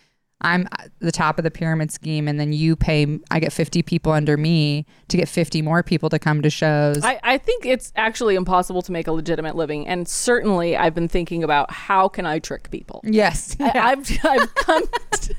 I'm 0.45 0.68
at 0.78 0.90
the 1.01 1.11
top 1.11 1.38
of 1.38 1.45
the 1.45 1.51
pyramid 1.51 1.90
scheme 1.90 2.28
and 2.28 2.38
then 2.38 2.53
you 2.53 2.76
pay 2.76 3.18
I 3.30 3.40
get 3.40 3.53
50 3.53 3.82
people 3.82 4.12
under 4.12 4.36
me 4.36 4.86
to 5.09 5.16
get 5.16 5.28
50 5.28 5.62
more 5.62 5.82
people 5.82 6.11
to 6.11 6.18
come 6.18 6.42
to 6.42 6.51
shows. 6.51 7.03
I, 7.03 7.18
I 7.22 7.38
think 7.38 7.64
it's 7.66 7.92
actually 7.97 8.34
impossible 8.34 8.82
to 8.82 8.92
make 8.92 9.07
a 9.07 9.12
legitimate 9.12 9.57
living, 9.57 9.86
and 9.86 10.07
certainly 10.07 10.76
I've 10.76 10.95
been 10.95 11.09
thinking 11.09 11.42
about 11.42 11.70
how 11.70 12.09
can 12.09 12.26
I 12.26 12.38
trick 12.38 12.70
people. 12.70 13.01
yes. 13.05 13.57
I, 13.61 13.72
I've 13.74 14.18
I've 14.24 14.55
come 14.55 14.84
to- 15.12 15.34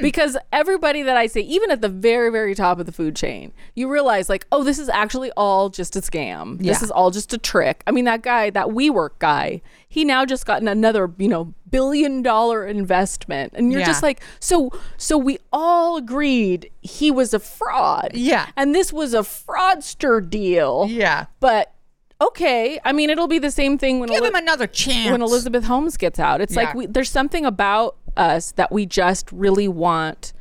because 0.00 0.36
everybody 0.52 1.02
that 1.02 1.16
I 1.16 1.26
say, 1.26 1.40
even 1.40 1.70
at 1.70 1.80
the 1.80 1.88
very 1.88 2.30
very 2.30 2.54
top 2.54 2.78
of 2.78 2.86
the 2.86 2.92
food 2.92 3.16
chain, 3.16 3.52
you 3.74 3.90
realize 3.90 4.28
like, 4.28 4.46
oh, 4.52 4.64
this 4.64 4.78
is 4.78 4.88
actually 4.88 5.30
all 5.36 5.68
just 5.70 5.96
a 5.96 6.00
scam. 6.00 6.58
This 6.58 6.82
is 6.82 6.90
all 6.90 7.10
just 7.10 7.32
a 7.32 7.38
trick. 7.38 7.82
I 7.86 7.90
mean, 7.90 8.04
that 8.04 8.22
guy, 8.22 8.50
that 8.50 8.68
WeWork 8.68 9.18
guy, 9.18 9.62
he 9.88 10.04
now 10.04 10.24
just 10.24 10.46
gotten 10.46 10.68
another 10.68 11.10
you 11.18 11.28
know 11.28 11.54
billion 11.72 12.22
dollar 12.22 12.64
investment, 12.64 13.52
and 13.56 13.72
you're 13.72 13.80
Yeah. 13.80 13.86
just 13.88 14.02
like, 14.04 14.20
so 14.38 14.70
so 14.96 15.18
we 15.18 15.38
all 15.52 15.96
agreed 15.96 16.70
he 16.82 17.10
was 17.10 17.34
a 17.34 17.40
fraud. 17.40 18.10
Yeah. 18.14 18.46
and 18.56 18.72
this 18.74 18.92
was 18.92 19.12
a 19.14 19.22
fraudster 19.22 20.20
deal. 20.28 20.86
yeah. 20.88 21.26
but. 21.40 21.72
Okay, 22.20 22.78
I 22.84 22.92
mean 22.92 23.10
it'll 23.10 23.26
be 23.26 23.40
the 23.40 23.50
same 23.50 23.78
thing 23.78 23.98
when 23.98 24.08
Give 24.08 24.18
Eli- 24.18 24.28
him 24.28 24.34
another 24.36 24.68
chance. 24.68 25.10
when 25.10 25.22
Elizabeth 25.22 25.64
Holmes 25.64 25.96
gets 25.96 26.20
out. 26.20 26.40
It's 26.40 26.54
like 26.54 26.72
we, 26.72 26.86
there's 26.86 27.10
something 27.10 27.44
about 27.44 27.96
us 28.16 28.52
that 28.52 28.70
we 28.70 28.86
just 28.86 29.32
really 29.32 29.66
want 29.66 30.32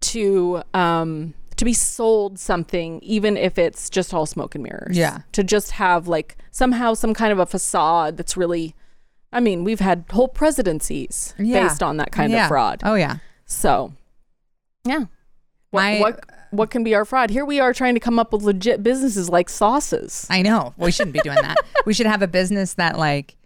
to 0.00 0.62
um 0.72 1.34
to 1.56 1.66
be 1.66 1.74
sold 1.74 2.38
something 2.38 2.98
even 3.02 3.36
if 3.36 3.58
it's 3.58 3.90
just 3.90 4.14
all 4.14 4.24
smoke 4.24 4.54
and 4.54 4.64
mirrors. 4.64 4.96
Yeah. 4.96 5.18
To 5.32 5.44
just 5.44 5.72
have 5.72 6.08
like 6.08 6.38
somehow 6.50 6.94
some 6.94 7.12
kind 7.12 7.30
of 7.30 7.38
a 7.38 7.44
facade 7.44 8.16
that's 8.16 8.34
really 8.34 8.74
I 9.32 9.40
mean, 9.40 9.64
we've 9.64 9.80
had 9.80 10.04
whole 10.10 10.28
presidencies 10.28 11.34
Yeah. 11.38 11.66
based 11.66 11.82
on 11.82 11.96
that 11.96 12.12
kind 12.12 12.32
Yeah. 12.32 12.44
of 12.44 12.48
fraud. 12.48 12.80
Oh 12.84 12.94
yeah. 12.94 13.16
So, 13.46 13.92
yeah. 14.84 15.04
What, 15.70 15.82
My- 15.82 16.00
what 16.00 16.24
what 16.50 16.70
can 16.70 16.84
be 16.84 16.94
our 16.94 17.06
fraud? 17.06 17.30
Here 17.30 17.46
we 17.46 17.60
are 17.60 17.72
trying 17.72 17.94
to 17.94 18.00
come 18.00 18.18
up 18.18 18.30
with 18.30 18.42
legit 18.42 18.82
businesses 18.82 19.30
like 19.30 19.48
sauces. 19.48 20.26
I 20.28 20.42
know. 20.42 20.74
We 20.76 20.92
shouldn't 20.92 21.14
be 21.14 21.20
doing 21.20 21.38
that. 21.40 21.56
we 21.86 21.94
should 21.94 22.04
have 22.06 22.20
a 22.20 22.26
business 22.28 22.74
that 22.74 22.98
like 22.98 23.36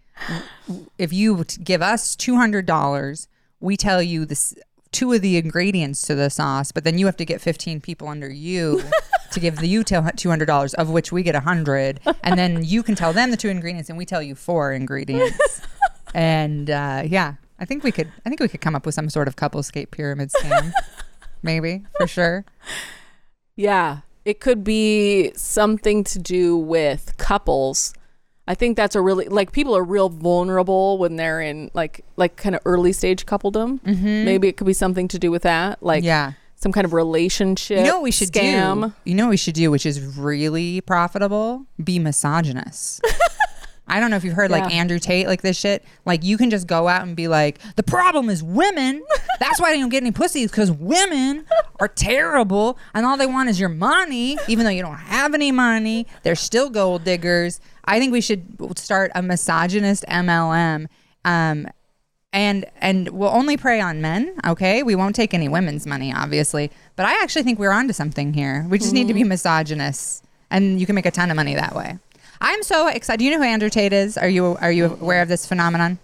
if 0.97 1.13
you 1.13 1.45
give 1.63 1.81
us 1.81 2.17
$200, 2.17 3.27
we 3.61 3.77
tell 3.77 4.01
you 4.03 4.25
this 4.25 4.53
two 4.91 5.13
of 5.13 5.21
the 5.21 5.37
ingredients 5.37 6.01
to 6.07 6.15
the 6.15 6.29
sauce, 6.29 6.71
but 6.73 6.83
then 6.83 6.97
you 6.97 7.05
have 7.05 7.15
to 7.17 7.25
get 7.25 7.39
15 7.39 7.79
people 7.81 8.07
under 8.09 8.29
you 8.29 8.81
to 9.31 9.39
give 9.39 9.57
the 9.57 9.67
you 9.67 9.83
$200 9.85 10.73
of 10.73 10.89
which 10.89 11.11
we 11.11 11.23
get 11.23 11.35
100 11.35 11.99
and 12.23 12.37
then 12.39 12.63
you 12.63 12.83
can 12.83 12.95
tell 12.95 13.13
them 13.13 13.31
the 13.31 13.37
two 13.37 13.49
ingredients 13.49 13.89
and 13.89 13.97
we 13.97 14.05
tell 14.05 14.21
you 14.21 14.35
four 14.35 14.73
ingredients. 14.73 15.61
and 16.13 16.69
uh, 16.69 17.03
yeah, 17.05 17.35
I 17.59 17.65
think 17.65 17.83
we 17.83 17.91
could 17.91 18.11
I 18.25 18.29
think 18.29 18.39
we 18.41 18.47
could 18.47 18.61
come 18.61 18.75
up 18.75 18.85
with 18.85 18.95
some 18.95 19.09
sort 19.09 19.27
of 19.27 19.35
couplescape 19.35 19.91
pyramid 19.91 20.31
scheme. 20.31 20.73
Maybe, 21.43 21.85
for 21.97 22.07
sure. 22.07 22.45
Yeah, 23.55 23.99
it 24.25 24.39
could 24.39 24.63
be 24.63 25.31
something 25.35 26.03
to 26.05 26.19
do 26.19 26.57
with 26.57 27.15
couples. 27.17 27.93
I 28.47 28.55
think 28.55 28.77
that's 28.77 28.95
a 28.95 29.01
really 29.01 29.27
like 29.27 29.51
people 29.51 29.75
are 29.75 29.83
real 29.83 30.09
vulnerable 30.09 30.97
when 30.97 31.15
they're 31.15 31.41
in 31.41 31.69
like 31.73 32.05
like 32.15 32.37
kind 32.37 32.55
of 32.55 32.61
early 32.65 32.93
stage 32.93 33.25
coupledom. 33.25 33.81
Mm-hmm. 33.81 34.25
Maybe 34.25 34.47
it 34.47 34.57
could 34.57 34.67
be 34.67 34.73
something 34.73 35.07
to 35.09 35.19
do 35.19 35.31
with 35.31 35.41
that, 35.43 35.83
like 35.83 36.03
Yeah. 36.03 36.31
some 36.55 36.71
kind 36.71 36.85
of 36.85 36.93
relationship. 36.93 37.79
You 37.79 37.83
know 37.85 37.95
what 37.95 38.03
we 38.03 38.11
should 38.11 38.31
scam. 38.31 38.87
do? 38.87 38.93
You 39.05 39.15
know 39.15 39.25
what 39.25 39.31
we 39.31 39.37
should 39.37 39.53
do, 39.55 39.69
which 39.69 39.85
is 39.85 39.99
really 40.17 40.79
profitable? 40.81 41.65
Be 41.83 41.99
misogynist. 41.99 43.01
I 43.87 43.99
don't 43.99 44.09
know 44.09 44.17
if 44.17 44.23
you've 44.23 44.33
heard 44.33 44.51
like 44.51 44.71
Andrew 44.71 44.99
Tate, 44.99 45.27
like 45.27 45.41
this 45.41 45.57
shit. 45.57 45.83
Like 46.05 46.23
you 46.23 46.37
can 46.37 46.49
just 46.49 46.67
go 46.67 46.87
out 46.87 47.03
and 47.03 47.15
be 47.15 47.27
like, 47.27 47.59
the 47.75 47.83
problem 47.83 48.29
is 48.29 48.43
women. 48.43 49.03
That's 49.39 49.61
why 49.61 49.71
they 49.71 49.79
don't 49.79 49.89
get 49.89 50.03
any 50.03 50.11
pussies 50.11 50.51
because 50.51 50.71
women 50.71 51.45
are 51.79 51.87
terrible 51.87 52.77
and 52.93 53.05
all 53.05 53.17
they 53.17 53.27
want 53.27 53.49
is 53.49 53.59
your 53.59 53.69
money, 53.69 54.37
even 54.47 54.65
though 54.65 54.71
you 54.71 54.81
don't 54.81 54.97
have 54.97 55.33
any 55.33 55.51
money. 55.51 56.05
They're 56.23 56.35
still 56.35 56.69
gold 56.69 57.03
diggers. 57.03 57.59
I 57.85 57.99
think 57.99 58.11
we 58.11 58.21
should 58.21 58.77
start 58.77 59.11
a 59.15 59.21
misogynist 59.21 60.03
MLM. 60.09 60.87
Um, 61.23 61.67
and 62.33 62.65
and 62.81 63.09
we'll 63.09 63.29
only 63.29 63.55
prey 63.55 63.79
on 63.79 64.01
men 64.01 64.35
okay 64.45 64.83
we 64.83 64.95
won't 64.95 65.15
take 65.15 65.33
any 65.33 65.47
women's 65.47 65.87
money 65.87 66.13
obviously 66.13 66.69
but 66.97 67.05
i 67.05 67.13
actually 67.23 67.41
think 67.41 67.57
we're 67.57 67.71
onto 67.71 67.93
something 67.93 68.33
here 68.33 68.65
we 68.69 68.77
just 68.77 68.93
need 68.93 69.07
to 69.07 69.13
be 69.13 69.23
misogynists 69.23 70.21
and 70.51 70.79
you 70.79 70.85
can 70.85 70.93
make 70.93 71.05
a 71.05 71.11
ton 71.11 71.29
of 71.31 71.35
money 71.35 71.55
that 71.55 71.73
way 71.73 71.97
i'm 72.41 72.63
so 72.63 72.87
excited 72.87 73.19
do 73.19 73.25
you 73.25 73.31
know 73.31 73.37
who 73.37 73.43
andrew 73.43 73.69
tate 73.69 73.93
is? 73.93 74.17
Are 74.17 74.29
you 74.29 74.57
are 74.61 74.71
you 74.71 74.85
aware 74.85 75.21
of 75.21 75.27
this 75.27 75.45
phenomenon? 75.45 75.99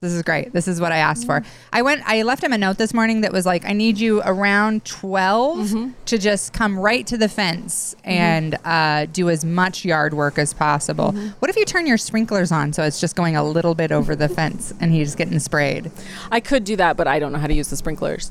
This 0.00 0.12
is 0.12 0.22
great. 0.22 0.52
This 0.52 0.68
is 0.68 0.80
what 0.80 0.92
i 0.92 0.98
asked 0.98 1.26
for. 1.26 1.42
I 1.72 1.82
went 1.82 2.02
i 2.06 2.22
left 2.22 2.42
him 2.44 2.52
a 2.52 2.58
note 2.58 2.78
this 2.78 2.94
morning 2.94 3.22
that 3.22 3.32
was 3.32 3.44
like 3.44 3.64
i 3.64 3.72
need 3.72 3.98
you 3.98 4.22
around 4.24 4.84
12 4.84 5.92
to 6.06 6.18
just 6.18 6.52
come 6.52 6.78
right 6.78 7.04
to 7.08 7.18
the 7.18 7.28
fence 7.28 7.96
and 8.04 8.56
uh, 8.64 9.06
do 9.06 9.28
as 9.28 9.44
much 9.44 9.84
yard 9.84 10.14
work 10.14 10.38
as 10.38 10.54
possible. 10.54 11.12
What 11.40 11.50
if 11.50 11.56
you 11.56 11.64
turn 11.64 11.86
your 11.86 11.98
sprinklers 11.98 12.52
on 12.52 12.72
so 12.72 12.84
it's 12.84 13.00
just 13.00 13.16
going 13.16 13.34
a 13.36 13.42
little 13.44 13.74
bit 13.74 13.90
over 13.90 14.14
the 14.14 14.28
fence 14.28 14.72
and 14.80 14.92
he's 14.92 15.16
getting 15.16 15.38
sprayed? 15.40 15.90
I 16.30 16.38
could 16.40 16.62
do 16.64 16.76
that, 16.76 16.96
but 16.96 17.08
I 17.08 17.18
don't 17.18 17.32
know 17.32 17.38
how 17.40 17.48
to 17.48 17.54
use 17.54 17.68
the 17.68 17.76
sprinklers. 17.76 18.30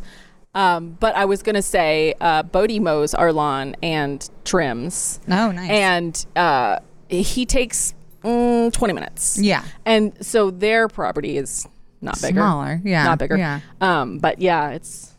Um, 0.56 0.98
but 1.00 1.16
I 1.16 1.26
was 1.26 1.44
gonna 1.44 1.62
say, 1.62 2.16
uh, 2.22 2.44
Bodie 2.44 2.80
mows 2.80 3.14
our 3.14 3.32
lawn 3.34 3.76
and 3.84 4.28
trims. 4.46 5.20
Oh, 5.28 5.52
nice. 5.52 5.70
And 5.70 6.26
uh, 6.36 6.80
he 7.10 7.46
takes 7.46 7.94
mm, 8.24 8.72
20 8.72 8.94
minutes. 8.94 9.38
Yeah. 9.40 9.64
And 9.86 10.14
so 10.26 10.52
their 10.52 10.88
property 10.88 11.38
is 11.38 11.68
not 12.02 12.22
bigger. 12.22 12.40
Smaller, 12.40 12.82
yeah, 12.84 13.04
Not 13.04 13.20
bigger. 13.20 13.38
yeah. 13.38 13.60
Um, 13.82 14.20
but 14.20 14.40
yeah, 14.40 14.72
it's 14.72 15.14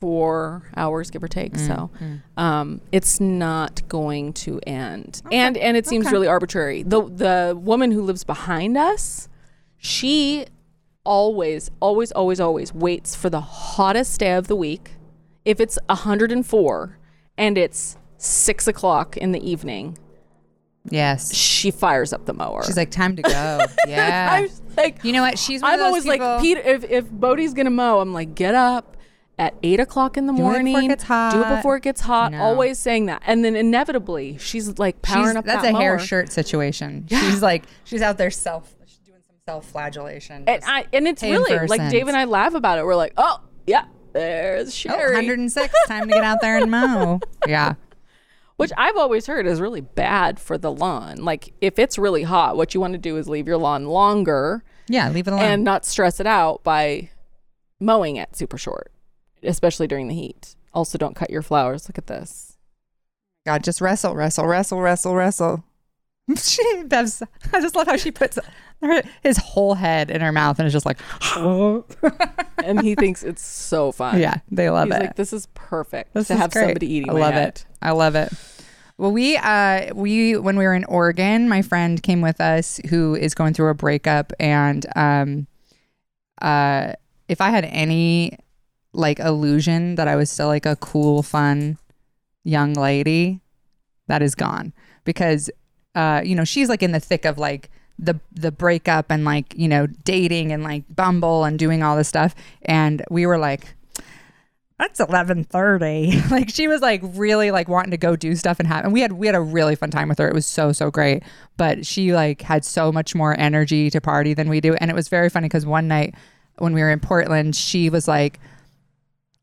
four 0.00 0.62
hours, 0.76 1.10
give 1.10 1.22
or 1.22 1.28
take. 1.28 1.52
Mm, 1.54 1.66
so 1.66 1.90
um, 2.36 2.80
it's 2.92 3.20
not 3.20 3.86
going 3.88 4.32
to 4.34 4.60
end. 4.66 5.22
And 5.32 5.56
and 5.56 5.76
it 5.76 5.86
seems 5.86 6.06
Okay. 6.06 6.12
really 6.12 6.26
arbitrary. 6.26 6.82
The 6.82 7.02
the 7.02 7.58
woman 7.60 7.90
who 7.90 8.02
lives 8.02 8.24
behind 8.24 8.76
us, 8.76 9.28
she 9.76 10.46
always, 11.04 11.70
always, 11.80 12.10
always, 12.12 12.40
always 12.40 12.72
waits 12.74 13.14
for 13.14 13.28
the 13.30 13.40
hottest 13.40 14.20
day 14.20 14.32
of 14.34 14.46
the 14.46 14.56
week. 14.56 14.92
If 15.44 15.60
it's 15.60 15.78
104 15.88 16.98
and 17.36 17.58
it's 17.58 17.98
six 18.16 18.66
o'clock 18.66 19.16
in 19.18 19.32
the 19.32 19.46
evening, 19.50 19.98
yes 20.90 21.34
she 21.34 21.70
fires 21.70 22.12
up 22.12 22.26
the 22.26 22.32
mower. 22.34 22.62
she's 22.64 22.76
like 22.76 22.90
time 22.90 23.16
to 23.16 23.22
go 23.22 23.30
yeah 23.88 24.28
I'm 24.32 24.50
like, 24.76 25.02
you 25.04 25.12
know 25.12 25.22
what 25.22 25.38
she's 25.38 25.62
I'm 25.62 25.80
always 25.80 26.04
people- 26.04 26.26
like, 26.26 26.40
Pete. 26.42 26.58
if, 26.58 26.84
if 26.90 27.10
Bodie's 27.10 27.54
gonna 27.54 27.70
mow, 27.70 28.00
I'm 28.00 28.12
like, 28.12 28.34
get 28.34 28.54
up 28.54 28.96
at 29.38 29.54
eight 29.64 29.80
o'clock 29.80 30.16
in 30.16 30.26
the 30.26 30.32
Do 30.32 30.42
it 30.42 30.60
it 30.60 30.62
morning. 30.64 30.88
gets 30.88 31.04
Do 31.04 31.42
it 31.42 31.56
before 31.56 31.76
it 31.76 31.82
gets 31.82 32.00
hot. 32.02 32.30
No. 32.30 32.40
Always 32.40 32.78
saying 32.78 33.06
that. 33.06 33.20
And 33.26 33.44
then 33.44 33.56
inevitably, 33.56 34.38
she's 34.38 34.78
like 34.78 35.02
powering 35.02 35.30
she's, 35.30 35.36
up 35.36 35.44
that's 35.44 35.62
that 35.62 35.74
a 35.74 35.76
hair 35.78 35.98
shirt 35.98 36.30
situation 36.30 37.06
she's 37.08 37.42
like 37.42 37.64
she's 37.82 38.00
out 38.00 38.16
there 38.16 38.30
self 38.30 38.72
she's 38.86 38.98
doing 38.98 39.18
some 39.26 39.34
self-flagellation 39.46 40.44
And, 40.46 40.62
I, 40.64 40.86
and 40.92 41.08
it's 41.08 41.22
really 41.22 41.66
like. 41.68 41.90
Dave 41.90 42.06
and 42.08 42.16
I 42.16 42.24
laugh 42.26 42.54
about 42.54 42.78
it. 42.78 42.84
We're 42.84 42.94
like, 42.94 43.14
oh, 43.16 43.40
yeah, 43.66 43.86
there's 44.12 44.68
Oh, 44.68 44.70
Sherry. 44.70 45.14
106 45.14 45.74
time 45.88 46.08
to 46.08 46.14
get 46.14 46.22
out 46.24 46.40
there 46.40 46.58
and 46.58 46.70
mow 46.70 47.18
yeah 47.48 47.74
Which 48.56 48.70
I've 48.76 48.96
always 48.96 49.26
heard 49.26 49.46
is 49.46 49.60
really 49.60 49.80
bad 49.80 50.38
for 50.38 50.56
the 50.56 50.70
lawn. 50.70 51.16
Like, 51.24 51.52
if 51.60 51.78
it's 51.78 51.98
really 51.98 52.22
hot, 52.22 52.56
what 52.56 52.72
you 52.72 52.80
want 52.80 52.92
to 52.92 52.98
do 52.98 53.16
is 53.16 53.28
leave 53.28 53.48
your 53.48 53.56
lawn 53.58 53.86
longer 53.86 54.62
yeah 54.86 55.08
leave 55.08 55.26
it 55.26 55.32
alone 55.32 55.42
and 55.44 55.64
not 55.64 55.84
stress 55.86 56.20
it 56.20 56.26
out 56.26 56.62
by 56.62 57.08
mowing 57.80 58.16
it 58.16 58.36
super 58.36 58.58
short, 58.58 58.92
especially 59.42 59.86
during 59.86 60.08
the 60.08 60.14
heat. 60.14 60.54
Also, 60.72 60.98
don't 60.98 61.16
cut 61.16 61.30
your 61.30 61.42
flowers. 61.42 61.88
Look 61.88 61.98
at 61.98 62.06
this. 62.06 62.56
god 63.46 63.64
just 63.64 63.80
wrestle 63.80 64.14
wrestle 64.14 64.46
wrestle 64.46 64.80
wrestle 64.80 65.14
wrestle 65.16 65.64
she 66.36 66.82
Bev's, 66.86 67.22
i 67.52 67.60
just 67.60 67.74
love 67.76 67.86
how 67.86 67.96
she 67.96 68.10
puts 68.10 68.38
her, 68.84 69.02
his 69.22 69.36
whole 69.38 69.74
head 69.74 70.10
in 70.10 70.20
her 70.20 70.32
mouth 70.32 70.58
and 70.58 70.66
is 70.66 70.72
just 70.72 70.86
like 70.86 70.98
and 72.64 72.80
he 72.82 72.94
thinks 72.94 73.22
it's 73.22 73.42
so 73.44 73.92
fun. 73.92 74.18
yeah 74.20 74.36
they 74.50 74.70
love 74.70 74.88
He's 74.88 74.96
it 74.96 75.00
like, 75.00 75.16
this 75.16 75.32
is 75.32 75.46
perfect 75.54 76.14
This 76.14 76.28
to 76.28 76.34
is 76.34 76.38
have 76.40 76.52
great. 76.52 76.64
somebody 76.64 76.86
eating 76.92 77.10
I 77.10 77.12
my 77.14 77.20
love 77.20 77.34
head. 77.34 77.48
it. 77.48 77.66
I 77.82 77.90
love 77.92 78.14
it. 78.14 78.32
Well, 78.96 79.10
we 79.12 79.36
uh 79.36 79.92
we 79.94 80.36
when 80.36 80.56
we 80.56 80.64
were 80.64 80.74
in 80.74 80.84
Oregon, 80.84 81.48
my 81.48 81.62
friend 81.62 82.00
came 82.02 82.20
with 82.20 82.40
us 82.40 82.80
who 82.90 83.14
is 83.16 83.34
going 83.34 83.52
through 83.54 83.68
a 83.70 83.74
breakup 83.74 84.32
and 84.38 84.86
um 84.96 85.46
uh 86.40 86.92
if 87.28 87.40
I 87.40 87.50
had 87.50 87.64
any 87.64 88.38
like 88.92 89.18
illusion 89.18 89.96
that 89.96 90.06
I 90.06 90.14
was 90.16 90.30
still 90.30 90.46
like 90.46 90.66
a 90.66 90.76
cool, 90.76 91.22
fun 91.22 91.78
young 92.44 92.74
lady, 92.74 93.40
that 94.06 94.22
is 94.22 94.34
gone 94.36 94.72
because 95.04 95.50
uh 95.96 96.22
you 96.24 96.34
know, 96.36 96.44
she's 96.44 96.68
like 96.68 96.82
in 96.82 96.92
the 96.92 97.00
thick 97.00 97.24
of 97.24 97.36
like 97.38 97.70
the 97.98 98.18
the 98.32 98.50
breakup 98.50 99.06
and 99.10 99.24
like, 99.24 99.54
you 99.56 99.68
know, 99.68 99.86
dating 99.86 100.52
and 100.52 100.62
like 100.62 100.84
Bumble 100.94 101.44
and 101.44 101.58
doing 101.58 101.82
all 101.82 101.96
this 101.96 102.08
stuff 102.08 102.34
and 102.62 103.04
we 103.10 103.26
were 103.26 103.38
like 103.38 103.74
that's 104.78 105.00
11:30. 105.00 106.30
like 106.30 106.50
she 106.50 106.66
was 106.66 106.80
like 106.80 107.00
really 107.14 107.50
like 107.50 107.68
wanting 107.68 107.92
to 107.92 107.96
go 107.96 108.16
do 108.16 108.34
stuff 108.34 108.58
and 108.58 108.66
have 108.66 108.84
and 108.84 108.92
we 108.92 109.00
had 109.00 109.12
we 109.12 109.26
had 109.26 109.36
a 109.36 109.40
really 109.40 109.76
fun 109.76 109.90
time 109.90 110.08
with 110.08 110.18
her. 110.18 110.28
It 110.28 110.34
was 110.34 110.46
so 110.46 110.72
so 110.72 110.90
great. 110.90 111.22
But 111.56 111.86
she 111.86 112.12
like 112.12 112.42
had 112.42 112.64
so 112.64 112.90
much 112.90 113.14
more 113.14 113.38
energy 113.38 113.90
to 113.90 114.00
party 114.00 114.34
than 114.34 114.48
we 114.48 114.60
do 114.60 114.74
and 114.74 114.90
it 114.90 114.94
was 114.94 115.08
very 115.08 115.30
funny 115.30 115.48
cuz 115.48 115.64
one 115.64 115.88
night 115.88 116.14
when 116.58 116.72
we 116.72 116.82
were 116.82 116.90
in 116.90 117.00
Portland, 117.00 117.56
she 117.56 117.90
was 117.90 118.06
like 118.08 118.40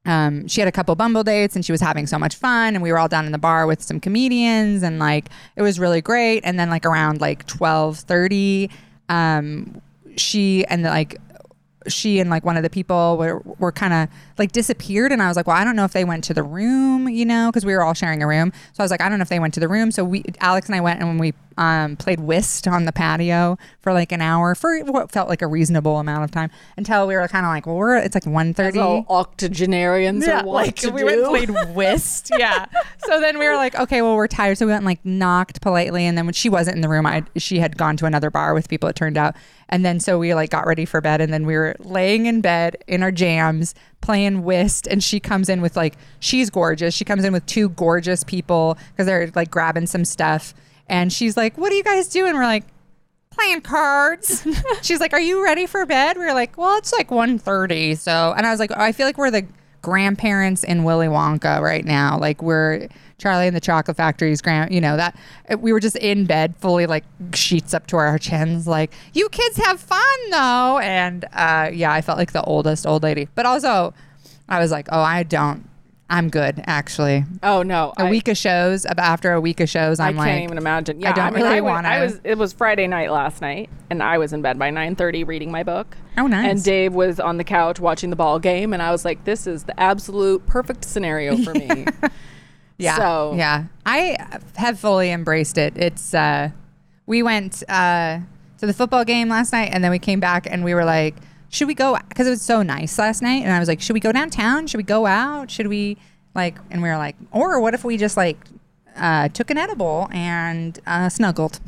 um, 0.06 0.48
she 0.48 0.62
had 0.62 0.68
a 0.68 0.72
couple 0.72 0.96
bumble 0.96 1.24
dates 1.24 1.56
and 1.56 1.64
she 1.64 1.72
was 1.72 1.82
having 1.82 2.08
so 2.08 2.18
much 2.18 2.36
fun 2.36 2.74
and 2.76 2.82
we 2.82 2.92
were 2.92 2.98
all 2.98 3.08
down 3.08 3.26
in 3.26 3.32
the 3.32 3.38
bar 3.38 3.68
with 3.68 3.82
some 3.82 4.00
comedians 4.00 4.82
and 4.82 4.98
like 4.98 5.30
it 5.56 5.62
was 5.62 5.80
really 5.80 6.02
great. 6.02 6.42
And 6.44 6.60
then 6.60 6.70
like 6.70 6.86
around 6.86 7.22
like 7.22 7.46
12:30 7.48 8.72
um 9.10 9.82
she 10.18 10.66
and 10.66 10.84
like 10.84 11.18
she 11.88 12.20
and 12.20 12.30
like 12.30 12.46
one 12.46 12.58
of 12.58 12.64
the 12.64 12.70
people 12.70 13.18
were, 13.18 13.40
were 13.60 13.72
kind 13.72 13.94
of 13.94 14.10
like 14.40 14.52
disappeared. 14.52 15.12
And 15.12 15.22
i 15.22 15.28
was 15.28 15.38
like 15.38 15.46
well 15.46 15.58
i 15.58 15.64
don't 15.64 15.76
know 15.76 15.86
if 15.86 15.94
they 15.94 16.04
went 16.04 16.24
to 16.26 16.34
the 16.34 16.44
room 16.44 17.08
you 17.08 17.26
know 17.26 17.50
because 17.50 17.66
we 17.66 17.74
were 17.74 17.84
all 17.84 17.94
sharing 17.94 18.24
a 18.24 18.28
room. 18.28 18.52
So 18.74 18.82
i 18.82 18.84
was 18.84 18.92
like 18.92 19.02
i 19.02 19.10
don't 19.10 19.20
know 19.20 19.24
if 19.24 19.30
they 19.30 19.40
went 19.40 19.54
to 19.54 19.60
the 19.60 19.70
room. 19.70 19.92
So 19.92 20.04
we 20.04 20.24
alex 20.40 20.68
and 20.68 20.76
i 20.76 20.82
went 20.82 21.00
and 21.00 21.10
when 21.10 21.20
we 21.20 21.34
um, 21.58 21.96
played 21.96 22.20
whist 22.20 22.68
on 22.68 22.86
the 22.86 22.92
patio 22.92 23.58
for 23.80 23.94
like 23.94 24.12
an 24.12 24.22
hour 24.22 24.56
for 24.56 24.80
what 24.86 25.12
felt 25.12 25.30
like 25.30 25.42
a 25.42 25.48
reasonable 25.48 25.98
amount 25.98 26.24
of 26.24 26.32
time 26.32 26.50
until 26.78 27.08
we 27.08 27.16
were 27.16 27.28
kind 27.28 27.46
of 27.46 27.50
like 27.50 27.66
well 27.66 27.76
we're 27.76 27.98
it's 27.98 28.16
like 28.16 28.24
1.30 28.24 29.08
octogenarians 29.10 30.26
yeah, 30.26 30.42
like 30.42 30.80
we 30.84 31.02
do. 31.02 31.06
went 31.06 31.26
played 31.26 31.76
whist. 31.76 32.32
yeah. 32.38 32.66
So 33.06 33.20
then 33.20 33.40
we 33.40 33.48
were 33.48 33.56
like, 33.56 33.76
okay, 33.76 34.02
well 34.02 34.16
we're 34.16 34.28
tired, 34.28 34.58
so 34.58 34.66
we 34.66 34.72
went 34.72 34.82
and 34.82 34.86
like 34.86 35.04
knocked 35.04 35.60
politely, 35.62 36.06
and 36.06 36.18
then 36.18 36.26
when 36.26 36.34
she 36.34 36.50
wasn't 36.50 36.76
in 36.76 36.82
the 36.82 36.90
room, 36.90 37.06
I 37.06 37.24
she 37.36 37.60
had 37.60 37.76
gone 37.76 37.98
to 37.98 38.06
another 38.06 38.30
bar 38.30 38.54
with 38.54 38.70
people. 38.70 38.88
It 38.90 38.96
turned 38.96 39.18
out, 39.18 39.36
and 39.70 39.84
then 39.84 40.00
so 40.00 40.20
we 40.20 40.34
like 40.36 40.52
got 40.52 40.68
ready 40.68 40.86
for 40.86 41.02
bed, 41.02 41.20
and 41.20 41.34
then 41.34 41.46
we 41.46 41.56
were 41.56 41.76
laying 41.80 42.28
in 42.28 42.42
bed 42.42 42.78
in 42.88 43.02
our 43.02 43.12
jams 43.12 43.74
playing 44.02 44.44
whist, 44.44 44.88
and 44.88 45.04
she 45.04 45.20
comes 45.20 45.50
in 45.50 45.62
with 45.62 45.76
like 45.76 45.96
she's 46.20 46.50
gorgeous. 46.50 46.94
She 46.94 47.06
comes 47.06 47.24
in 47.24 47.34
with 47.34 47.46
two 47.46 47.70
gorgeous 47.70 48.24
people 48.24 48.78
because 48.92 49.06
they're 49.08 49.32
like 49.36 49.50
grabbing 49.50 49.88
some 49.88 50.06
stuff, 50.06 50.54
and 50.92 51.12
she's 51.12 51.36
like, 51.36 51.58
"What 51.58 51.72
are 51.72 51.76
you 51.76 51.84
guys 51.84 52.08
doing?" 52.08 52.36
We're 52.36 52.44
like 52.44 52.66
playing 53.32 53.62
cards. 53.62 54.46
She's 54.82 55.00
like, 55.00 55.14
"Are 55.14 55.22
you 55.22 55.44
ready 55.44 55.66
for 55.66 55.86
bed?" 55.86 56.18
We 56.18 56.26
are 56.26 56.34
like, 56.34 56.58
"Well, 56.58 56.78
it's 56.78 56.92
like 56.92 57.10
1.30. 57.10 57.98
So, 57.98 58.34
and 58.38 58.46
I 58.46 58.52
was 58.52 58.60
like, 58.60 58.72
oh, 58.72 58.80
"I 58.80 58.92
feel 58.92 59.08
like 59.08 59.18
we're 59.18 59.32
the 59.32 59.48
grandparents 59.82 60.64
in 60.64 60.84
Willy 60.84 61.08
Wonka 61.08 61.62
right 61.62 61.86
now. 61.86 62.20
Like 62.20 62.44
we're 62.44 62.88
Charlie 63.18 63.48
and 63.48 63.56
the 63.56 63.62
Chocolate 63.62 63.98
Factory's 63.98 64.42
grand. 64.42 64.74
You 64.74 64.82
know 64.82 64.98
that 64.98 65.18
we 65.60 65.72
were 65.74 65.80
just 65.80 65.96
in 65.96 66.26
bed, 66.26 66.56
fully 66.58 66.86
like 66.86 67.06
sheets 67.34 67.74
up 67.74 67.88
to 67.88 67.98
our 67.98 68.20
chins, 68.20 68.68
like 68.68 68.94
you 69.14 69.30
kids 69.30 69.58
have 69.58 69.80
fun 69.80 70.30
though. 70.30 70.80
And 70.80 71.26
uh, 71.34 71.72
yeah, 71.74 71.94
I 71.94 72.02
felt 72.02 72.18
like 72.18 72.34
the 72.34 72.44
oldest 72.44 72.86
old 72.86 73.02
lady, 73.02 73.30
but 73.34 73.46
also 73.46 73.94
I 74.50 74.60
was 74.60 74.72
like, 74.72 74.88
"Oh, 74.92 75.02
I 75.02 75.24
don't." 75.24 75.68
I'm 76.12 76.30
good, 76.30 76.62
actually. 76.68 77.24
oh 77.42 77.64
no, 77.64 77.94
A 77.98 78.04
I- 78.04 78.10
week 78.12 78.28
of 78.28 78.38
shows, 78.38 78.86
after 78.86 79.32
a 79.32 79.40
week 79.42 79.60
of 79.62 79.70
shows, 79.70 80.00
I 80.00 80.10
I'm 80.10 80.16
can't 80.16 80.28
like, 80.28 80.44
even 80.44 80.58
imagine. 80.58 81.00
Yeah, 81.00 81.10
I 81.10 81.14
don't 81.14 81.26
I 81.26 81.32
mean, 81.32 81.44
really 81.44 81.58
I, 81.58 81.62
wanna- 81.62 81.88
I 81.88 82.04
was. 82.04 82.20
It 82.24 82.38
was 82.38 82.52
Friday 82.54 82.86
night 82.86 83.12
last 83.12 83.42
night, 83.42 83.70
and 83.90 84.04
I 84.04 84.18
was 84.18 84.34
in 84.34 84.42
bed 84.42 84.60
by 84.60 84.70
nine 84.70 84.96
thirty 84.96 85.24
reading 85.24 85.52
my 85.52 85.64
book. 85.64 85.96
Oh, 86.18 86.28
nice. 86.28 86.52
And 86.52 86.64
Dave 86.64 86.94
was 86.94 87.20
on 87.20 87.38
the 87.38 87.44
couch 87.46 87.80
watching 87.80 88.10
the 88.10 88.16
ball 88.18 88.38
game, 88.40 88.74
and 88.74 88.82
I 88.84 88.92
was 88.92 89.06
like, 89.06 89.24
"This 89.24 89.48
is 89.48 89.64
the 89.64 89.80
absolute 89.80 90.46
perfect 90.46 90.84
scenario 90.86 91.38
for 91.38 91.54
me." 91.54 91.86
Yeah. 92.78 92.98
So- 92.98 93.34
yeah, 93.38 93.66
I 93.86 94.18
have 94.56 94.80
fully 94.80 95.12
embraced 95.12 95.58
it. 95.60 95.78
It's 95.78 96.14
uh, 96.16 96.50
we 97.06 97.22
went 97.22 97.62
uh, 97.70 98.20
to 98.58 98.66
the 98.66 98.74
football 98.74 99.06
game 99.06 99.30
last 99.30 99.54
night, 99.54 99.70
and 99.72 99.84
then 99.84 99.92
we 99.92 100.00
came 100.00 100.20
back, 100.20 100.48
and 100.50 100.64
we 100.64 100.74
were 100.74 100.84
like, 100.86 101.16
should 101.52 101.68
we 101.68 101.76
go? 101.76 101.98
Because 102.10 102.26
it 102.26 102.32
was 102.32 102.42
so 102.42 102.64
nice 102.64 102.98
last 102.98 103.22
night, 103.22 103.44
and 103.44 103.52
I 103.52 103.60
was 103.60 103.68
like, 103.68 103.82
should 103.82 103.94
we 103.94 104.00
go 104.00 104.12
downtown? 104.12 104.68
Should 104.68 104.78
we 104.78 104.84
go 104.84 105.06
out? 105.06 105.52
Should 105.52 105.68
we 105.68 105.98
like? 106.34 106.58
And 106.72 106.82
we 106.82 106.90
were 106.90 106.98
like, 106.98 107.16
or 107.32 107.60
what 107.60 107.74
if 107.74 107.84
we 107.84 107.98
just 107.98 108.18
like. 108.18 108.38
Uh, 108.94 109.30
took 109.30 109.50
an 109.50 109.58
edible 109.58 110.10
and 110.12 110.78
uh, 110.86 111.08
snuggled. 111.08 111.62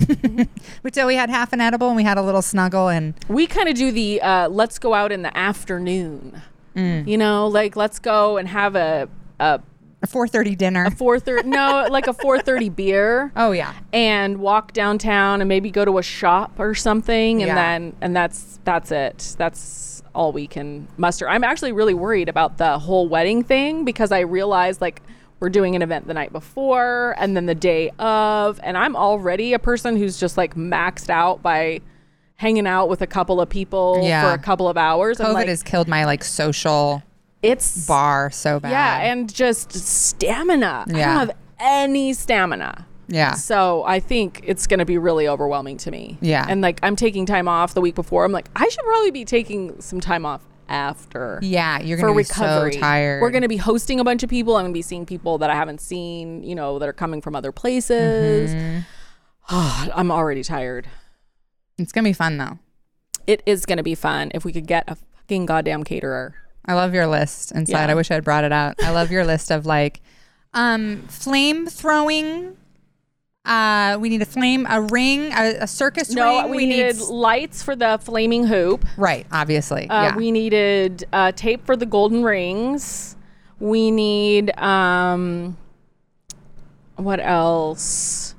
so 0.92 1.08
we 1.08 1.16
had 1.16 1.30
half 1.30 1.54
an 1.54 1.62
edible 1.62 1.88
and 1.88 1.96
we 1.96 2.04
had 2.04 2.18
a 2.18 2.22
little 2.22 2.42
snuggle 2.42 2.90
and 2.90 3.14
we 3.30 3.48
kind 3.48 3.70
of 3.70 3.76
do 3.76 3.94
the 3.94 4.22
uh, 4.22 4.50
let's 4.50 4.78
go 4.78 4.94
out 4.94 5.10
in 5.10 5.22
the 5.22 5.36
afternoon. 5.36 6.42
Mm. 6.76 7.08
You 7.08 7.18
know, 7.18 7.48
like 7.48 7.78
let's 7.78 7.98
go 7.98 8.36
and 8.36 8.50
have 8.50 8.76
a 8.76 9.08
a, 9.40 9.62
a 10.04 10.08
4:30 10.08 10.58
dinner. 10.58 10.86
a 10.86 10.92
four 10.92 11.20
thirty 11.20 11.48
no, 11.48 11.88
like 11.90 12.08
a 12.08 12.14
four 12.14 12.38
thirty 12.40 12.70
beer. 12.70 13.32
oh 13.36 13.52
yeah, 13.52 13.74
and 13.94 14.38
walk 14.38 14.74
downtown 14.74 15.42
and 15.42 15.48
maybe 15.48 15.72
go 15.72 15.86
to 15.86 15.98
a 15.98 16.04
shop 16.04 16.60
or 16.60 16.76
something 16.76 17.42
and 17.42 17.48
Yeah. 17.48 17.56
then 17.56 17.96
and 18.02 18.16
that's 18.16 18.60
that's 18.66 18.92
it 18.92 19.36
that's 19.38 20.04
all 20.16 20.32
we 20.32 20.46
can 20.46 20.88
muster 20.98 21.28
i'm 21.28 21.44
actually 21.44 21.72
really 21.72 21.94
worried 21.96 22.30
about 22.30 22.58
the 22.60 22.78
whole 22.78 23.08
wedding 23.10 23.44
thing 23.44 23.84
because 23.84 24.12
i 24.12 24.20
realized 24.20 24.80
like 24.80 25.02
we're 25.40 25.50
doing 25.50 25.76
an 25.76 25.82
event 25.82 26.06
the 26.06 26.14
night 26.14 26.32
before 26.32 27.16
and 27.18 27.36
then 27.36 27.48
the 27.48 27.56
day 27.56 27.90
of 27.98 28.60
and 28.64 28.78
i'm 28.78 28.96
already 28.96 29.54
a 29.54 29.60
person 29.60 29.96
who's 29.98 30.20
just 30.20 30.38
like 30.38 30.54
maxed 30.56 31.10
out 31.10 31.42
by 31.42 31.80
hanging 32.36 32.68
out 32.68 32.90
with 32.90 33.02
a 33.02 33.08
couple 33.08 33.42
of 33.42 33.50
people 33.50 34.02
Yeah. 34.04 34.22
for 34.28 34.34
a 34.36 34.38
couple 34.38 34.68
of 34.70 34.78
hours 34.78 35.18
COVID 35.18 35.34
like 35.34 35.48
has 35.48 35.64
killed 35.64 35.88
my 35.88 36.06
like 36.06 36.24
social 36.24 37.02
it's 37.44 37.86
bar 37.86 38.32
so 38.32 38.60
bad. 38.60 38.72
yeah 38.72 39.12
and 39.12 39.34
just 39.34 39.72
stamina 39.74 40.86
Yeah. 40.88 40.96
i 40.96 41.06
don't 41.06 41.28
have 41.28 41.38
any 41.60 42.14
stamina 42.14 42.88
yeah. 43.08 43.34
so 43.34 43.84
I 43.84 44.00
think 44.00 44.42
it's 44.44 44.66
going 44.66 44.80
to 44.80 44.86
be 44.86 44.98
really 44.98 45.28
overwhelming 45.28 45.78
to 45.78 45.92
me. 45.92 46.18
Yeah. 46.22 46.46
And 46.48 46.62
like 46.62 46.80
I'm 46.82 46.96
taking 46.96 47.26
time 47.26 47.48
off 47.48 47.74
the 47.74 47.82
week 47.82 47.96
before. 47.96 48.24
I'm 48.26 48.32
like 48.32 48.48
I 48.56 48.68
should 48.68 48.84
probably 48.84 49.12
be 49.12 49.26
taking 49.26 49.80
some 49.82 50.00
time 50.00 50.26
off 50.26 50.42
after. 50.70 51.40
Yeah, 51.44 51.80
you're 51.80 51.98
gonna 51.98 52.14
be 52.14 52.18
recovery. 52.18 52.74
so 52.74 52.80
tired. 52.80 53.22
We're 53.22 53.30
going 53.30 53.42
to 53.44 53.48
be 53.50 53.58
hosting 53.58 54.00
a 54.00 54.04
bunch 54.04 54.24
of 54.24 54.30
people. 54.30 54.56
I'm 54.56 54.64
going 54.64 54.74
to 54.74 54.78
be 54.78 54.82
seeing 54.82 55.06
people 55.06 55.38
that 55.40 55.50
I 55.50 55.56
haven't 55.56 55.82
seen, 55.82 56.44
you 56.44 56.56
know, 56.56 56.80
that 56.80 56.88
are 56.88 56.94
coming 56.94 57.22
from 57.22 57.36
other 57.36 57.52
places. 57.52 58.54
Mm-hmm. 58.54 59.90
I'm 59.94 60.12
already 60.12 60.44
tired. 60.44 60.88
It's 61.78 61.92
gonna 61.92 62.08
be 62.10 62.14
fun 62.14 62.38
though. 62.38 62.60
It 63.28 63.44
is 63.46 63.66
going 63.66 63.78
to 63.78 63.84
be 63.84 63.96
fun 63.96 64.32
if 64.34 64.44
we 64.44 64.52
could 64.52 64.68
get 64.68 64.84
a 64.88 64.96
fucking 64.96 65.46
goddamn 65.46 65.84
caterer. 65.84 66.36
I 66.66 66.74
love 66.76 66.94
your 66.94 67.08
list 67.08 67.52
inside. 67.52 67.86
Yeah. 67.86 67.92
I 67.92 67.96
wish 67.96 68.10
I'd 68.12 68.24
brought 68.24 68.44
it 68.44 68.52
out. 68.52 68.76
I 68.82 68.92
love 68.92 69.12
your 69.12 69.26
list 69.26 69.52
of 69.52 69.66
like 69.66 70.02
um 70.54 71.04
flame 71.08 71.68
throwing. 71.68 72.58
Uh, 73.46 73.98
we 74.00 74.08
need 74.08 74.22
a 74.22 74.26
flame, 74.26 74.66
a 74.70 74.80
ring, 74.82 75.34
a, 75.34 75.58
a 75.64 75.68
circus 75.68 76.10
No, 76.12 76.44
ring. 76.44 76.52
we, 76.52 76.66
needed 76.66 76.96
need 76.96 77.04
lights 77.10 77.62
for 77.62 77.76
the 77.76 78.00
flaming 78.02 78.48
hoop. 78.48 78.86
right, 78.96 79.28
obviously. 79.34 79.90
Uh, 79.90 80.04
yeah, 80.04 80.16
We 80.16 80.32
needed 80.32 81.04
uh, 81.12 81.34
tape 81.34 81.66
for 81.66 81.76
the 81.76 81.86
golden 81.86 82.24
rings. 82.24 83.18
We 83.60 83.92
need 83.92 84.58
um, 84.58 85.58
what 86.96 87.20
else? 87.20 88.34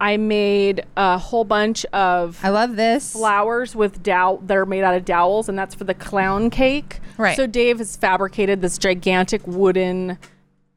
I 0.00 0.16
made 0.16 0.84
a 0.96 1.18
whole 1.18 1.42
bunch 1.44 1.84
of 1.86 2.38
I 2.42 2.50
love 2.50 2.76
this. 2.76 3.12
flowers 3.12 3.74
with 3.74 4.02
dow. 4.02 4.38
They're 4.42 4.64
made 4.66 4.82
out 4.84 4.94
of 4.94 5.04
dowels, 5.04 5.48
and 5.48 5.58
that's 5.58 5.74
for 5.74 5.84
the 5.84 5.94
clown 5.94 6.50
cake. 6.50 7.00
Right. 7.16 7.36
So 7.36 7.46
Dave 7.48 7.78
has 7.78 7.96
fabricated 7.96 8.60
this 8.62 8.78
gigantic 8.78 9.44
wooden 9.46 10.18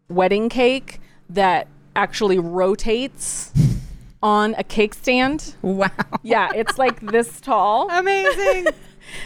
wedding 0.10 0.50
cake 0.50 1.00
that 1.30 1.68
actually 1.96 2.40
rotates 2.40 3.52
on 4.24 4.56
a 4.58 4.64
cake 4.64 4.96
stand. 4.96 5.56
Wow, 5.62 5.90
Yeah, 6.24 6.50
it's 6.56 6.80
like 6.80 7.00
this 7.02 7.40
tall. 7.42 7.90
amazing. 7.92 8.68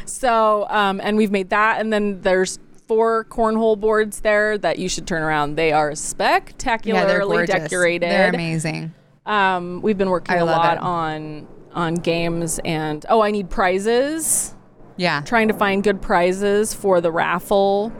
So, 0.06 0.68
um, 0.70 1.00
and 1.02 1.16
we've 1.16 1.32
made 1.32 1.50
that, 1.52 1.80
and 1.80 1.94
then 1.94 2.22
there's 2.22 2.60
four 2.88 3.26
cornhole 3.26 3.80
boards 3.80 4.20
there 4.20 4.58
that 4.58 4.78
you 4.78 4.90
should 4.90 5.08
turn 5.08 5.22
around. 5.22 5.56
They 5.56 5.72
are 5.72 5.88
yeah, 5.88 5.90
they're 5.90 5.96
spectacularly 5.96 7.38
gorgeous. 7.48 7.56
decorated. 7.56 8.10
They're 8.10 8.30
amazing. 8.30 8.94
Um, 9.26 9.82
we've 9.82 9.98
been 9.98 10.10
working 10.10 10.36
I 10.36 10.40
a 10.40 10.46
lot 10.46 10.78
it. 10.78 10.84
on 10.84 11.48
on 11.74 11.96
games, 11.96 12.60
and 12.64 13.06
oh, 13.10 13.22
I 13.22 13.32
need 13.32 13.50
prizes. 13.50 14.56
Yeah, 14.98 15.22
Trying 15.22 15.50
to 15.50 15.54
find 15.54 15.84
good 15.84 16.02
prizes 16.02 16.74
for 16.74 17.02
the 17.02 17.12
raffle. 17.12 17.92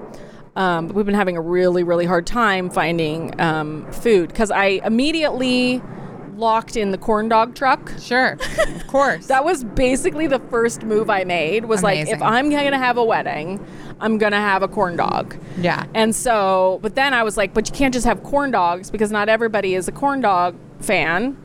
Um, 0.56 0.88
but 0.88 0.96
we've 0.96 1.06
been 1.06 1.14
having 1.16 1.36
a 1.36 1.42
really, 1.42 1.84
really 1.84 2.06
hard 2.06 2.26
time 2.26 2.70
finding 2.70 3.38
um, 3.42 3.92
food 3.92 4.30
because 4.30 4.50
I 4.50 4.80
immediately 4.86 5.82
locked 6.38 6.78
in 6.78 6.92
the 6.92 6.98
corn 6.98 7.28
dog 7.28 7.56
truck. 7.56 7.92
sure, 8.00 8.38
of 8.76 8.88
course. 8.88 9.28
That 9.28 9.44
was 9.44 9.66
basically 9.66 10.28
the 10.28 10.40
first 10.40 10.84
move 10.84 11.10
I 11.10 11.26
made. 11.26 11.66
Was 11.66 11.84
like, 11.84 12.08
if 12.08 12.22
I'm 12.22 12.50
gonna 12.50 12.78
have 12.78 12.96
a 12.98 13.04
wedding, 13.04 13.66
I'm 14.00 14.18
gonna 14.18 14.40
have 14.40 14.64
a 14.64 14.68
corn 14.70 14.96
dog. 14.96 15.36
yeah, 15.58 15.86
And 15.94 16.16
so, 16.16 16.80
but 16.82 16.96
then 16.96 17.14
I 17.14 17.24
was 17.24 17.36
like, 17.36 17.54
but 17.54 17.68
you 17.68 17.76
can't 17.76 17.94
just 17.94 18.06
have 18.06 18.24
corn 18.24 18.52
dogs 18.52 18.90
because 18.90 19.12
not 19.12 19.28
everybody 19.28 19.76
is 19.76 19.90
a 19.90 19.92
corn 19.92 20.22
dog 20.22 20.56
fan. 20.80 21.38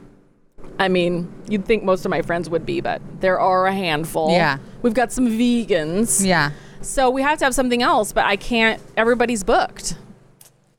I 0.79 0.89
mean, 0.89 1.33
you'd 1.49 1.65
think 1.67 1.83
most 1.85 2.05
of 2.05 2.11
my 2.11 2.23
friends 2.23 2.49
would 2.49 2.65
be, 2.65 2.81
but 2.81 3.03
there 3.21 3.39
are 3.39 3.67
a 3.67 3.73
handful. 3.73 4.31
Yeah. 4.31 4.59
We've 4.83 4.95
got 4.95 5.13
some 5.13 5.27
vegans. 5.27 6.25
yeah. 6.25 6.53
So 6.83 7.11
we 7.11 7.21
have 7.21 7.39
to 7.41 7.45
have 7.45 7.55
something 7.55 7.83
else, 7.83 8.13
but 8.13 8.25
I 8.25 8.37
can't. 8.37 8.81
Everybody's 8.97 9.45
booked. 9.45 9.97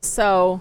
So, 0.02 0.60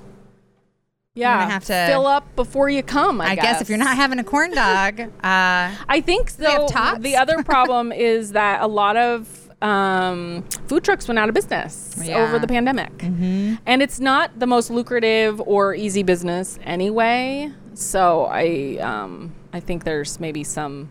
yeah, 1.15 1.49
have 1.49 1.65
to- 1.65 1.87
fill 1.89 2.07
up 2.07 2.37
before 2.37 2.69
you 2.69 2.83
come. 2.83 3.21
I, 3.23 3.29
I 3.31 3.35
guess. 3.37 3.63
if 3.63 3.69
you're 3.71 3.79
not 3.79 3.97
having 3.97 4.19
a 4.19 4.25
corn 4.25 4.51
dog, 4.55 5.01
uh, 5.01 5.11
I 5.25 6.03
think 6.05 6.29
so. 6.31 6.69
The 6.99 7.17
other 7.17 7.43
problem 7.43 7.91
is 7.93 8.33
that 8.33 8.61
a 8.61 8.67
lot 8.67 8.97
of 8.99 9.49
um, 9.63 10.45
food 10.69 10.85
trucks 10.85 11.09
went 11.09 11.19
out 11.19 11.29
of 11.31 11.35
business 11.35 11.95
Yeah. 12.03 12.19
over 12.23 12.39
the 12.39 12.47
pandemic. 12.47 12.97
Mm-hmm. 12.99 13.55
And 13.67 13.83
it's 13.83 13.99
not 14.01 14.39
the 14.39 14.47
most 14.47 14.71
lucrative 14.71 15.41
or 15.41 15.75
easy 15.75 16.03
business 16.03 16.59
anyway. 16.65 17.51
So 17.75 18.27
I, 18.27 18.79
um, 18.81 19.35
I 19.53 19.61
think 19.61 19.85
there's 19.85 20.21
maybe 20.21 20.45
some, 20.45 20.89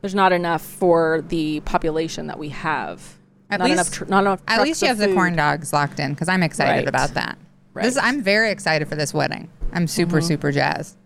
there's 0.00 0.14
not 0.14 0.32
enough 0.32 0.62
for 0.62 1.22
the 1.28 1.60
population 1.60 2.26
that 2.28 2.38
we 2.38 2.48
have. 2.50 3.16
At 3.50 3.60
not 3.60 3.64
least- 3.66 3.74
enough. 3.74 3.90
Tr- 3.92 4.04
not 4.06 4.20
enough. 4.24 4.40
At 4.48 4.62
least 4.62 4.82
you 4.82 4.88
have 4.88 4.98
the 4.98 5.12
corn 5.12 5.36
dogs 5.36 5.72
locked 5.72 6.00
in 6.00 6.12
because 6.14 6.28
I'm 6.28 6.42
excited 6.42 6.72
Right. 6.80 6.88
about 6.88 7.14
that. 7.14 7.38
This, 7.74 7.96
Right. 7.96 8.04
I'm 8.04 8.22
very 8.22 8.50
excited 8.50 8.88
for 8.88 8.94
this 8.96 9.12
wedding. 9.12 9.48
I'm 9.72 9.86
super, 9.86 10.18
Mm-hmm. 10.18 10.26
super 10.26 10.52
jazzed. 10.52 10.96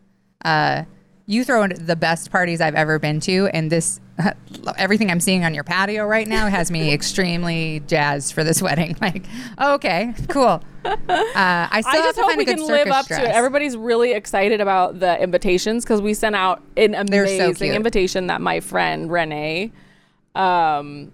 Uh, 0.45 0.85
you 1.27 1.45
throw 1.45 1.63
in 1.65 1.73
the 1.87 1.97
best 1.97 2.31
parties 2.31 2.61
I've 2.61 2.75
ever 2.75 2.99
been 2.99 3.21
to, 3.21 3.49
and 3.53 3.71
this 3.73 4.01
everything 4.77 5.11
I'm 5.11 5.21
seeing 5.21 5.45
on 5.45 5.55
your 5.55 5.65
patio 5.65 6.05
right 6.07 6.27
now 6.27 6.49
has 6.49 6.71
me 6.71 6.93
extremely 6.93 7.81
jazzed 7.87 8.33
for 8.33 8.45
this 8.45 8.61
wedding. 8.69 8.97
Like, 9.01 9.27
okay, 9.61 10.15
cool. 10.29 10.63
Uh, 10.85 10.99
I 11.37 11.81
still 11.81 11.93
I 11.93 11.97
have 11.97 12.17
just 12.17 12.19
hope 12.21 12.37
we 12.37 12.45
can 12.45 12.67
live 12.67 12.89
up 12.89 13.07
dress. 13.07 13.21
to 13.21 13.29
it. 13.29 13.31
Everybody's 13.31 13.77
really 13.77 14.13
excited 14.13 14.61
about 14.61 15.01
the 15.01 15.21
invitations 15.21 15.85
because 15.85 16.01
we 16.01 16.15
sent 16.15 16.35
out 16.35 16.63
an 16.77 16.93
They're 17.07 17.27
so 17.27 17.45
amazing 17.47 17.75
invitation 17.75 18.29
that 18.29 18.41
my 18.41 18.61
friend 18.61 19.11
Renee 19.11 19.73
um, 20.35 21.13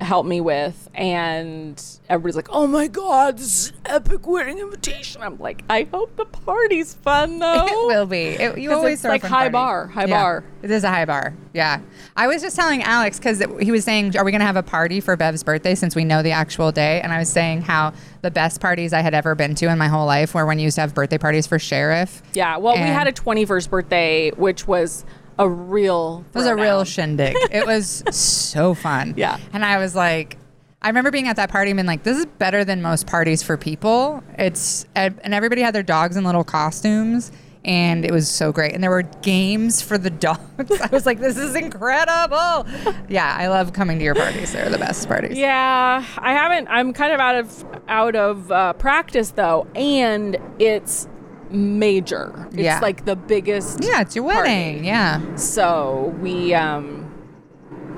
helped 0.00 0.28
me 0.28 0.40
with, 0.42 0.90
and 0.94 1.82
everybody's 2.08 2.36
like, 2.36 2.48
"Oh 2.50 2.66
my 2.66 2.86
god, 2.86 3.38
this 3.38 3.46
is 3.46 3.68
an 3.70 3.76
epic 3.86 4.26
wedding 4.26 4.58
invitation!" 4.58 5.22
I'm 5.22 5.38
like, 5.38 5.64
"I 5.70 5.84
hope 5.84 6.16
the 6.16 6.26
party's 6.26 6.92
fun 6.94 7.38
though." 7.40 7.66
It 7.66 7.86
will 7.86 8.06
be. 8.06 8.24
It, 8.24 8.58
you 8.58 8.72
always 8.72 9.02
like 9.04 9.22
high 9.22 9.28
party. 9.28 9.52
bar, 9.52 9.86
high 9.86 10.04
Yeah, 10.04 10.20
bar. 10.22 10.44
It 10.62 10.70
is 10.70 10.84
a 10.84 10.90
high 10.90 11.06
bar. 11.06 11.34
Yeah. 11.54 11.80
I 12.16 12.26
was 12.26 12.42
just 12.42 12.56
telling 12.56 12.82
Alex 12.82 13.18
because 13.18 13.42
he 13.60 13.70
was 13.72 13.84
saying, 13.84 14.16
"Are 14.16 14.24
we 14.24 14.30
going 14.30 14.40
to 14.40 14.46
have 14.46 14.56
a 14.56 14.62
party 14.62 15.00
for 15.00 15.16
Bev's 15.16 15.42
birthday 15.42 15.74
since 15.74 15.96
we 15.96 16.04
know 16.04 16.22
the 16.22 16.32
actual 16.32 16.72
day?" 16.72 17.00
And 17.00 17.12
I 17.12 17.18
was 17.18 17.30
saying 17.30 17.62
how 17.62 17.94
the 18.22 18.30
best 18.30 18.60
parties 18.60 18.92
I 18.92 19.00
had 19.00 19.14
ever 19.14 19.34
been 19.34 19.54
to 19.56 19.66
in 19.70 19.78
my 19.78 19.88
whole 19.88 20.06
life 20.06 20.34
were 20.34 20.44
when 20.44 20.58
you 20.58 20.64
used 20.64 20.74
to 20.74 20.82
have 20.82 20.94
birthday 20.94 21.18
parties 21.18 21.46
for 21.46 21.58
sheriff. 21.58 22.22
Yeah, 22.34 22.58
well, 22.58 22.74
we 22.74 22.80
had 22.80 23.06
a 23.06 23.12
21st 23.12 23.70
birthday, 23.70 24.30
which 24.32 24.66
was 24.66 25.04
a 25.38 25.48
real. 25.48 26.24
It 26.34 26.38
was 26.38 26.46
a 26.46 26.54
real 26.54 26.82
throwdown. 26.82 26.86
shindig. 26.86 27.36
it 27.50 27.66
was 27.74 28.02
so 28.10 28.74
fun. 28.74 29.14
Yeah. 29.16 29.38
And 29.52 29.64
I 29.64 29.78
was 29.78 29.94
like, 29.94 30.38
I 30.82 30.88
remember 30.88 31.10
being 31.10 31.28
at 31.28 31.36
that 31.36 31.50
party 31.50 31.70
and 31.70 31.78
being 31.78 31.86
like, 31.86 32.02
this 32.04 32.18
is 32.18 32.26
better 32.26 32.64
than 32.64 32.80
most 32.82 33.06
parties 33.06 33.42
for 33.42 33.56
people. 33.56 34.22
It's 34.38 34.86
and 34.94 35.18
and 35.24 35.34
everybody 35.34 35.62
had 35.62 35.74
their 35.74 35.82
dogs 35.82 36.16
in 36.16 36.24
little 36.24 36.44
costumes. 36.44 37.32
And 37.64 38.04
it 38.04 38.12
was 38.12 38.28
so 38.30 38.52
great. 38.52 38.74
And 38.74 38.82
there 38.82 38.90
were 38.90 39.02
games 39.02 39.82
for 39.82 39.98
the 39.98 40.10
dogs. 40.26 40.70
I 40.80 40.88
was 40.92 41.04
like, 41.04 41.18
this 41.18 41.36
is 41.36 41.56
incredible. 41.56 42.64
Yeah, 43.08 43.34
I 43.36 43.48
love 43.48 43.72
coming 43.72 43.98
to 43.98 44.04
your 44.04 44.14
parties. 44.14 44.52
They're 44.52 44.70
the 44.70 44.78
best 44.78 45.08
parties. 45.08 45.36
Yeah, 45.36 46.04
I 46.18 46.32
haven't. 46.32 46.68
I'm 46.68 46.92
kind 46.92 47.12
of 47.12 47.18
out 47.18 47.34
of 47.34 47.64
out 47.88 48.14
of 48.14 48.52
uh, 48.52 48.72
practice 48.74 49.32
though, 49.32 49.66
and 49.74 50.36
it's 50.60 51.08
major. 51.50 52.46
It's 52.52 52.56
Yeah. 52.62 52.78
like 52.80 53.04
the 53.04 53.16
biggest. 53.16 53.82
Yeah, 53.82 54.00
it's 54.00 54.14
your 54.16 54.24
party. 54.30 54.48
wedding. 54.50 54.84
Yeah. 54.84 55.20
So 55.36 56.14
we 56.20 56.54
um 56.54 57.02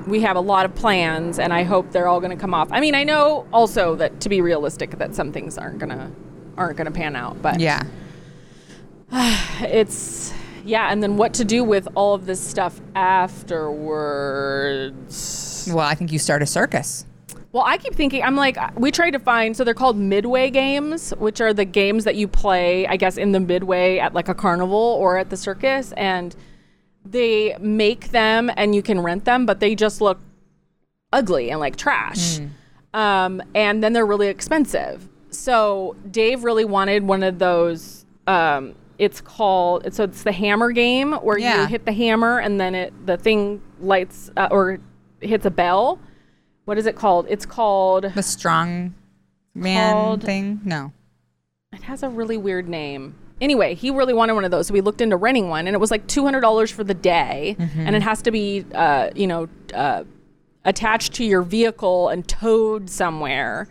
we 0.06 0.20
have 0.22 0.36
a 0.36 0.40
lot 0.40 0.64
of 0.64 0.74
plans, 0.74 1.38
and 1.38 1.52
I 1.52 1.64
hope 1.64 1.90
they're 1.90 2.08
all 2.08 2.20
going 2.20 2.30
to 2.30 2.36
come 2.40 2.54
off. 2.54 2.68
I 2.70 2.80
mean, 2.80 2.94
I 2.94 3.04
know 3.04 3.46
also 3.52 3.94
that 3.96 4.20
to 4.22 4.30
be 4.30 4.40
realistic, 4.40 4.92
that 4.98 5.14
some 5.14 5.32
things 5.32 5.58
aren't 5.58 5.78
gonna 5.78 6.10
aren't 6.56 6.76
gonna 6.78 6.90
pan 6.90 7.14
out, 7.16 7.40
but 7.42 7.60
Yeah. 7.60 7.82
it's 9.60 10.32
yeah. 10.64 10.90
And 10.90 11.02
then 11.02 11.16
what 11.16 11.34
to 11.34 11.44
do 11.44 11.62
with 11.64 11.88
all 11.94 12.14
of 12.14 12.26
this 12.26 12.40
stuff 12.40 12.80
afterwards? 12.94 15.68
Well, 15.72 15.86
I 15.86 15.94
think 15.94 16.12
you 16.12 16.18
start 16.18 16.42
a 16.42 16.46
circus. 16.46 17.04
Well, 17.52 17.64
I 17.66 17.78
keep 17.78 17.94
thinking, 17.94 18.22
I'm 18.22 18.36
like, 18.36 18.58
we 18.78 18.90
tried 18.90 19.12
to 19.12 19.18
find, 19.18 19.56
so 19.56 19.64
they're 19.64 19.72
called 19.72 19.96
midway 19.96 20.50
games, 20.50 21.12
which 21.18 21.40
are 21.40 21.54
the 21.54 21.64
games 21.64 22.04
that 22.04 22.14
you 22.14 22.28
play, 22.28 22.86
I 22.86 22.96
guess, 22.96 23.16
in 23.16 23.32
the 23.32 23.40
midway 23.40 23.98
at 23.98 24.12
like 24.12 24.28
a 24.28 24.34
carnival 24.34 24.76
or 24.76 25.16
at 25.16 25.30
the 25.30 25.36
circus. 25.36 25.92
And 25.92 26.36
they 27.06 27.56
make 27.58 28.10
them 28.10 28.50
and 28.56 28.74
you 28.74 28.82
can 28.82 29.00
rent 29.00 29.24
them, 29.24 29.46
but 29.46 29.60
they 29.60 29.74
just 29.74 30.00
look 30.02 30.20
ugly 31.10 31.50
and 31.50 31.58
like 31.58 31.76
trash. 31.76 32.38
Um, 32.92 33.42
and 33.54 33.82
then 33.82 33.94
they're 33.94 34.04
really 34.06 34.28
expensive. 34.28 35.08
So 35.30 35.96
Dave 36.10 36.44
really 36.44 36.66
wanted 36.66 37.02
one 37.04 37.22
of 37.22 37.38
those. 37.38 38.04
Um, 38.26 38.74
it's 38.98 39.20
called, 39.22 39.94
so 39.94 40.04
it's 40.04 40.22
the 40.22 40.32
hammer 40.32 40.70
game 40.70 41.12
where 41.14 41.38
Yeah. 41.38 41.62
you 41.62 41.66
hit 41.68 41.86
the 41.86 41.92
hammer 41.92 42.40
and 42.40 42.60
then 42.60 42.74
it 42.74 42.92
the 43.06 43.16
thing 43.16 43.62
lights 43.80 44.30
uh, 44.36 44.48
or 44.50 44.80
hits 45.20 45.46
a 45.46 45.50
bell. 45.50 45.98
What 46.68 46.76
is 46.76 46.84
it 46.84 46.96
called? 46.96 47.24
It's 47.30 47.46
called. 47.46 48.12
The 48.14 48.22
strong 48.22 48.94
man 49.54 49.94
Called- 49.94 50.22
thing? 50.22 50.60
No. 50.66 50.92
It 51.72 51.84
has 51.84 52.02
a 52.02 52.10
really 52.10 52.36
weird 52.36 52.68
name. 52.68 53.14
Anyway, 53.40 53.74
he 53.74 53.90
really 53.90 54.12
wanted 54.12 54.34
one 54.34 54.44
of 54.44 54.50
those, 54.50 54.66
so 54.66 54.74
we 54.74 54.82
looked 54.82 55.00
into 55.00 55.16
renting 55.16 55.48
one, 55.48 55.66
and 55.66 55.74
it 55.74 55.78
was 55.78 55.90
like 55.90 56.06
two 56.06 56.24
hundred 56.24 56.42
dollars 56.42 56.70
for 56.70 56.84
the 56.84 56.92
day, 56.92 57.56
and 57.58 57.96
it 57.96 58.02
has 58.02 58.20
to 58.20 58.30
be, 58.30 58.66
uh, 58.74 59.08
you 59.14 59.26
know, 59.26 59.48
uh, 59.72 60.04
attached 60.66 61.14
to 61.14 61.24
your 61.24 61.40
vehicle 61.40 62.10
and 62.10 62.28
towed 62.28 62.90
somewhere. 62.90 63.66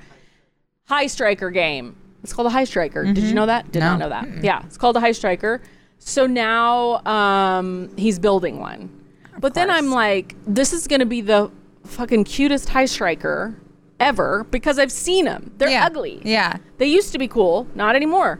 High 0.86 1.06
Striker 1.06 1.52
game. 1.52 1.96
It's 2.24 2.34
called 2.34 2.48
a 2.48 2.52
High 2.52 2.64
Striker. 2.64 3.04
Did 3.06 3.20
you 3.26 3.36
know 3.36 3.46
that? 3.46 3.72
Did 3.72 3.82
not 3.82 4.00
know 4.00 4.10
that. 4.10 4.44
Yeah, 4.44 4.64
it's 4.66 4.78
called 4.78 4.98
a 4.98 5.02
High 5.02 5.12
Striker. 5.12 5.62
So 6.00 6.26
now 6.26 7.06
um, 7.06 7.96
he's 7.96 8.18
building 8.18 8.60
one. 8.60 8.90
But 9.38 9.54
then. 9.54 9.70
I'm 9.70 9.92
like, 9.92 10.36
this 10.48 10.74
is 10.74 10.88
going 10.88 11.02
to 11.02 11.06
be 11.06 11.22
the 11.22 11.52
fucking 11.88 12.26
cutest 12.26 12.70
High 12.70 12.86
Striker 12.86 13.60
ever 14.00 14.46
because 14.52 14.78
I've 14.78 14.92
seen 14.92 15.26
them. 15.26 15.52
They're 15.58 15.70
yeah. 15.70 15.86
ugly. 15.86 16.22
Yeah. 16.24 16.58
They 16.78 16.86
used 16.88 17.12
to 17.14 17.18
be 17.18 17.28
cool, 17.28 17.68
not 17.76 17.96
anymore. 17.96 18.40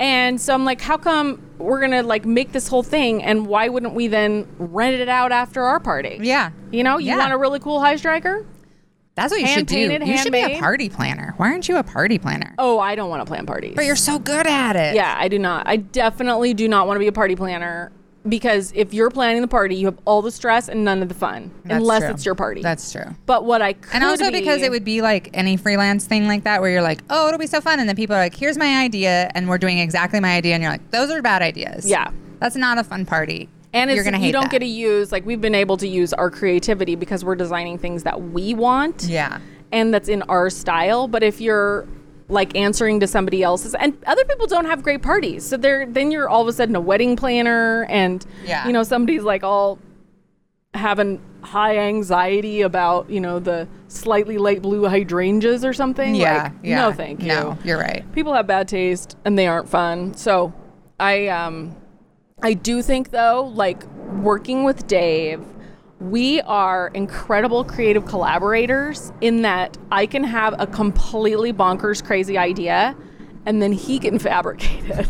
And 0.00 0.40
so 0.40 0.54
I'm 0.54 0.64
like, 0.64 0.80
how 0.80 0.96
come 0.96 1.40
we're 1.58 1.80
gonna 1.80 2.02
like 2.02 2.24
make 2.24 2.50
this 2.52 2.66
whole 2.66 2.82
thing, 2.82 3.22
and 3.22 3.46
why 3.46 3.68
wouldn't 3.68 3.94
we 3.94 4.08
then 4.08 4.46
rent 4.58 4.96
it 5.00 5.08
out 5.08 5.30
after 5.30 5.62
our 5.62 5.78
party? 5.78 6.18
Yeah. 6.20 6.50
You 6.72 6.82
know, 6.82 6.98
you 6.98 7.08
Yeah. 7.08 7.18
want 7.18 7.32
a 7.32 7.36
really 7.36 7.60
cool 7.60 7.80
high 7.80 7.96
striker? 7.96 8.44
That's 9.14 9.30
what 9.32 9.40
you 9.40 9.46
should 9.46 9.66
do. 9.66 9.76
Hand-painted, 9.76 10.08
You 10.08 10.18
should 10.18 10.32
be 10.32 10.40
a 10.42 10.58
party 10.58 10.88
planner. 10.88 11.34
Why 11.36 11.50
aren't 11.52 11.68
you 11.68 11.76
a 11.76 11.84
party 11.84 12.18
planner? 12.18 12.52
Oh, 12.58 12.80
I 12.80 12.96
don't 12.96 13.08
want 13.10 13.20
to 13.20 13.26
plan 13.26 13.46
parties. 13.46 13.74
But 13.76 13.84
you're 13.84 13.94
so 13.94 14.18
good 14.18 14.48
at 14.48 14.74
it. 14.74 14.96
yeah, 14.96 15.14
I 15.16 15.28
do 15.28 15.38
not. 15.38 15.68
I 15.68 15.76
definitely 15.76 16.52
do 16.52 16.66
not 16.66 16.88
want 16.88 16.96
to 16.96 16.98
be 16.98 17.06
a 17.06 17.12
party 17.12 17.36
planner 17.36 17.92
because 18.28 18.72
if 18.74 18.94
you're 18.94 19.10
planning 19.10 19.42
the 19.42 19.48
party, 19.48 19.74
you 19.76 19.86
have 19.86 19.98
all 20.06 20.22
the 20.22 20.30
stress 20.30 20.68
and 20.68 20.84
none 20.84 21.02
of 21.02 21.08
the 21.08 21.14
fun, 21.14 21.50
That's 21.64 21.76
unless 21.80 22.02
true. 22.02 22.10
it's 22.10 22.24
your 22.24 22.34
party. 22.34 22.62
That's 22.62 22.90
true. 22.92 23.04
but 23.26 23.44
what 23.44 23.60
I 23.62 23.74
could 23.74 23.94
And 23.94 24.04
also 24.04 24.30
be- 24.30 24.40
because 24.40 24.62
it 24.62 24.70
would 24.70 24.84
be 24.84 25.02
like 25.02 25.30
any 25.34 25.56
freelance 25.56 26.06
thing 26.06 26.26
like 26.26 26.44
that 26.44 26.60
where 26.60 26.70
you're 26.70 26.82
like, 26.82 27.02
oh, 27.10 27.28
it'll 27.28 27.38
be 27.38 27.46
so 27.46 27.60
fun. 27.60 27.80
And 27.80 27.88
then 27.88 27.96
people 27.96 28.16
are 28.16 28.20
like, 28.20 28.34
here's 28.34 28.56
my 28.56 28.82
idea. 28.82 29.30
And 29.34 29.48
we're 29.48 29.58
doing 29.58 29.78
exactly 29.78 30.20
my 30.20 30.34
idea. 30.36 30.54
And 30.54 30.62
you're 30.62 30.72
like, 30.72 30.90
those 30.90 31.10
are 31.10 31.20
bad 31.22 31.42
ideas. 31.42 31.86
Yeah. 31.88 32.10
That's 32.40 32.56
not 32.56 32.78
a 32.78 32.84
fun 32.84 33.04
party. 33.06 33.48
and 33.72 33.90
it's, 33.90 33.96
you're 33.96 34.04
going 34.04 34.14
to 34.14 34.18
hate 34.20 34.26
you 34.28 34.32
don't 34.32 34.44
that. 34.44 34.50
get 34.52 34.58
to 34.60 34.66
use 34.66 35.12
like 35.12 35.26
we've 35.26 35.40
been 35.40 35.54
able 35.54 35.76
to 35.78 35.88
use 35.88 36.12
our 36.14 36.30
creativity 36.30 36.94
because 36.94 37.24
we're 37.24 37.34
designing 37.36 37.76
things 37.78 38.02
that 38.04 38.20
we 38.20 38.54
want. 38.54 39.04
Yeah. 39.04 39.38
and 39.72 39.92
that's 39.92 40.08
in 40.08 40.22
our 40.22 40.48
style. 40.50 41.08
But 41.08 41.22
if 41.22 41.40
you're 41.40 41.86
like 42.28 42.56
answering 42.56 43.00
to 43.00 43.06
somebody 43.06 43.42
else's, 43.42 43.74
and 43.74 43.96
other 44.06 44.24
people 44.24 44.46
don't 44.46 44.64
have 44.66 44.82
great 44.82 45.02
parties, 45.02 45.44
so 45.44 45.56
they're 45.56 45.86
then 45.86 46.10
you're 46.10 46.28
all 46.28 46.42
of 46.42 46.48
a 46.48 46.52
sudden 46.52 46.74
a 46.76 46.80
wedding 46.80 47.16
planner, 47.16 47.84
and 47.88 48.24
Yeah. 48.44 48.66
you 48.66 48.72
know 48.72 48.82
somebody's 48.82 49.22
like 49.22 49.42
all 49.44 49.78
having 50.72 51.20
high 51.42 51.76
anxiety 51.78 52.62
about 52.62 53.08
you 53.10 53.20
know 53.20 53.38
the 53.38 53.68
slightly 53.88 54.38
light 54.38 54.62
blue 54.62 54.86
hydrangeas 54.88 55.64
or 55.64 55.72
something. 55.72 56.14
Yeah. 56.14 56.44
Like, 56.44 56.52
yeah. 56.62 56.80
No, 56.80 56.92
thank 56.92 57.20
you. 57.22 57.28
No, 57.28 57.58
you're 57.64 57.78
right. 57.78 58.10
People 58.12 58.32
have 58.34 58.46
bad 58.46 58.66
taste 58.66 59.16
and 59.24 59.38
they 59.38 59.46
aren't 59.46 59.68
fun. 59.68 60.14
So 60.14 60.52
I 60.98 61.28
um 61.28 61.76
I 62.42 62.54
do 62.54 62.82
think 62.82 63.10
though, 63.10 63.52
like 63.54 63.84
working 64.20 64.64
with 64.64 64.86
Dave, 64.86 65.42
we 66.10 66.40
are 66.42 66.88
incredible 66.94 67.64
creative 67.64 68.06
collaborators 68.06 69.12
in 69.20 69.42
that 69.42 69.76
I 69.90 70.06
can 70.06 70.24
have 70.24 70.54
a 70.60 70.66
completely 70.66 71.52
bonkers 71.52 72.04
crazy 72.04 72.36
idea 72.36 72.96
and 73.46 73.60
then 73.60 73.72
he 73.72 73.98
can 73.98 74.18
fabricate 74.18 74.84
it. 74.86 75.06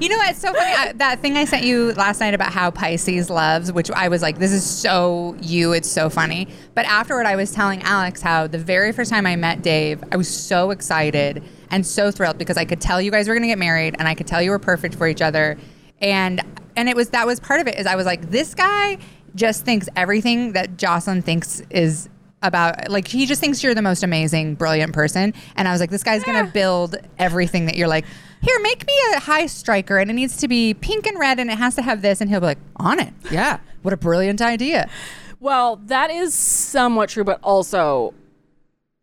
You 0.00 0.08
know 0.08 0.16
what? 0.16 0.30
It's 0.30 0.40
so 0.40 0.52
funny. 0.52 0.72
I, 0.72 0.92
that 0.92 1.20
thing 1.20 1.36
I 1.36 1.44
sent 1.44 1.64
you 1.64 1.92
last 1.94 2.20
night 2.20 2.34
about 2.34 2.52
how 2.52 2.70
Pisces 2.70 3.30
loves, 3.30 3.72
which 3.72 3.90
I 3.90 4.08
was 4.08 4.22
like, 4.22 4.38
this 4.38 4.52
is 4.52 4.64
so 4.64 5.36
you. 5.40 5.72
It's 5.72 5.90
so 5.90 6.08
funny. 6.08 6.48
But 6.74 6.86
afterward, 6.86 7.26
I 7.26 7.36
was 7.36 7.52
telling 7.52 7.82
Alex 7.82 8.22
how 8.22 8.46
the 8.46 8.58
very 8.58 8.92
first 8.92 9.10
time 9.10 9.26
I 9.26 9.36
met 9.36 9.62
Dave, 9.62 10.02
I 10.12 10.16
was 10.16 10.28
so 10.28 10.70
excited 10.70 11.42
and 11.70 11.86
so 11.86 12.10
thrilled 12.10 12.38
because 12.38 12.56
I 12.56 12.64
could 12.64 12.80
tell 12.80 13.00
you 13.00 13.10
guys 13.10 13.28
were 13.28 13.34
going 13.34 13.42
to 13.42 13.48
get 13.48 13.58
married 13.58 13.96
and 13.98 14.06
I 14.06 14.14
could 14.14 14.26
tell 14.26 14.40
you 14.40 14.50
were 14.50 14.58
perfect 14.58 14.94
for 14.94 15.06
each 15.06 15.22
other. 15.22 15.58
And 16.00 16.42
and 16.76 16.88
it 16.88 16.94
was 16.94 17.10
that 17.10 17.26
was 17.26 17.40
part 17.40 17.60
of 17.60 17.66
it 17.66 17.76
is 17.78 17.86
I 17.86 17.96
was 17.96 18.06
like, 18.06 18.30
this 18.30 18.54
guy 18.54 18.98
just 19.34 19.64
thinks 19.64 19.88
everything 19.96 20.52
that 20.52 20.76
Jocelyn 20.76 21.22
thinks 21.22 21.62
is 21.70 22.08
about 22.40 22.88
like 22.88 23.08
he 23.08 23.26
just 23.26 23.40
thinks 23.40 23.64
you're 23.64 23.74
the 23.74 23.82
most 23.82 24.02
amazing 24.02 24.54
brilliant 24.54 24.92
person. 24.92 25.34
And 25.56 25.66
i 25.66 25.72
was 25.72 25.80
like 25.80 25.90
this 25.90 26.04
guy's 26.04 26.22
gonna 26.22 26.46
build 26.46 26.96
everything 27.18 27.66
that 27.66 27.76
you're 27.76 27.88
like 27.88 28.04
here 28.42 28.58
make 28.60 28.86
me 28.86 28.92
a 29.16 29.20
high 29.20 29.46
striker 29.46 29.98
and 29.98 30.08
it 30.08 30.14
needs 30.14 30.36
to 30.36 30.46
be 30.46 30.72
pink 30.74 31.06
and 31.06 31.18
red 31.18 31.40
and 31.40 31.50
it 31.50 31.58
has 31.58 31.74
to 31.74 31.82
have 31.82 32.00
this 32.00 32.20
and 32.20 32.30
he'll 32.30 32.40
be 32.40 32.46
like 32.46 32.58
on 32.76 33.00
it. 33.00 33.12
Yeah. 33.30 33.58
What 33.82 33.92
a 33.92 33.96
brilliant 33.96 34.40
idea. 34.40 34.88
Well, 35.40 35.76
that 35.86 36.10
is 36.10 36.34
somewhat 36.34 37.10
true, 37.10 37.24
but 37.24 37.40
also 37.42 38.14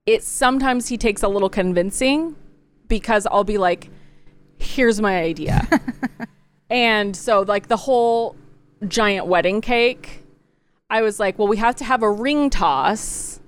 it 0.05 0.23
sometimes 0.23 0.87
he 0.87 0.97
takes 0.97 1.23
a 1.23 1.27
little 1.27 1.49
convincing 1.49 2.35
because 2.87 3.25
I'll 3.27 3.43
be 3.43 3.57
like, 3.57 3.89
here's 4.57 5.01
my 5.01 5.19
idea. 5.19 5.67
and 6.69 7.15
so, 7.15 7.41
like, 7.41 7.67
the 7.67 7.77
whole 7.77 8.35
giant 8.87 9.27
wedding 9.27 9.61
cake, 9.61 10.23
I 10.89 11.01
was 11.01 11.19
like, 11.19 11.39
well, 11.39 11.47
we 11.47 11.57
have 11.57 11.75
to 11.77 11.83
have 11.83 12.03
a 12.03 12.11
ring 12.11 12.49
toss. 12.49 13.39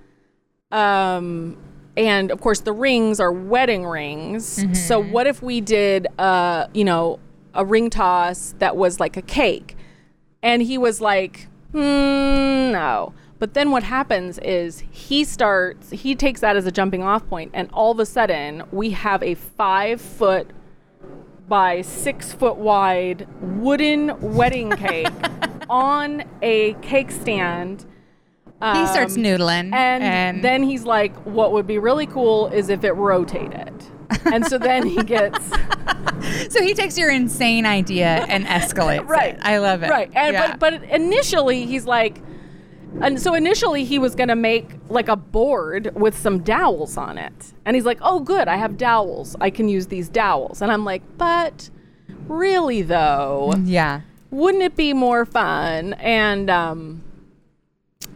Um, 0.72 1.58
and 1.96 2.32
of 2.32 2.42
course, 2.42 2.62
the 2.62 2.74
rings 2.74 3.20
are 3.20 3.32
wedding 3.32 3.86
rings. 3.86 4.64
So, 4.88 5.00
what 5.02 5.28
if 5.28 5.42
we 5.42 5.62
did, 5.62 6.08
uh, 6.20 6.68
you 6.74 6.84
know, 6.84 7.20
a 7.54 7.66
ring 7.66 7.90
toss 7.90 8.54
that 8.60 8.76
was 8.76 9.00
like 9.00 9.18
a 9.18 9.22
cake? 9.22 9.76
And 10.44 10.62
he 10.62 10.78
was 10.78 11.02
like, 11.02 11.48
hmm, 11.72 11.80
no. 12.72 13.14
But 13.40 13.54
then 13.54 13.72
what 13.72 13.84
happens 13.84 14.40
is 14.40 14.84
he 14.92 15.24
starts, 15.24 15.92
he 15.92 16.16
takes 16.16 16.42
that 16.42 16.56
as 16.56 16.66
a 16.66 16.72
jumping 16.72 17.04
off 17.04 17.28
point, 17.28 17.52
and 17.54 17.70
all 17.72 17.92
of 17.92 18.00
a 18.00 18.06
sudden 18.06 18.64
we 18.72 18.92
have 18.92 19.22
a 19.22 19.36
five 19.36 20.02
foot 20.02 20.50
by 21.48 21.82
six 21.82 22.34
foot 22.34 22.58
wide 22.58 23.28
wooden 23.41 24.20
wedding 24.36 24.72
cake 24.72 25.08
on 25.70 26.24
a 26.41 26.74
cake 26.82 27.12
stand. 27.12 27.86
he 28.62 28.86
starts 28.88 29.16
Um, 29.16 29.24
noodling, 29.24 29.74
and, 29.74 30.43
then 30.43 30.64
he's 30.64 30.84
like, 30.84 31.16
what 31.26 31.52
would 31.54 31.68
be 31.68 31.78
really 31.78 32.08
cool 32.08 32.48
is 32.48 32.70
if 32.70 32.84
it 32.84 32.93
rotated. 32.93 33.74
and 34.26 34.45
so 34.45 34.58
then 34.58 34.86
he 34.88 35.04
gets 35.04 35.38
so 36.50 36.62
he 36.62 36.74
takes 36.74 36.98
your 36.98 37.10
insane 37.12 37.66
idea 37.66 38.26
and 38.30 38.45
escalates. 38.45 39.06
right. 39.08 39.36
it. 39.36 39.39
I 39.43 39.58
love 39.60 39.84
it. 39.84 39.89
Right. 39.89 40.10
And 40.16 40.34
Yeah. 40.34 40.56
but 40.56 40.60
but 40.82 40.84
initially 40.89 41.66
he's 41.66 41.86
like 41.86 42.22
and 43.02 43.22
so 43.22 43.34
initially 43.34 43.84
he 43.84 44.00
was 44.00 44.16
gonna 44.16 44.36
make 44.36 44.72
like 44.90 45.08
a 45.08 45.16
board 45.16 45.92
with 45.96 46.18
some 46.18 46.40
dowels 46.44 46.98
on 46.98 47.18
it. 47.18 47.54
And 47.66 47.76
he's 47.76 47.86
like, 47.86 48.00
Oh 48.02 48.20
good, 48.20 48.48
I 48.48 48.58
have 48.58 48.78
dowels. 48.78 49.36
I 49.40 49.50
can 49.50 49.70
use 49.70 49.88
these 49.88 50.10
dowels. 50.10 50.62
And 50.62 50.72
I'm 50.72 50.86
like, 50.86 51.02
but 51.18 51.70
really 52.28 52.82
though, 52.82 53.54
yeah. 53.64 54.02
wouldn't 54.32 54.64
it 54.64 54.76
be 54.76 54.94
more 54.94 55.26
fun? 55.26 55.94
And 55.96 56.50
um 56.50 57.04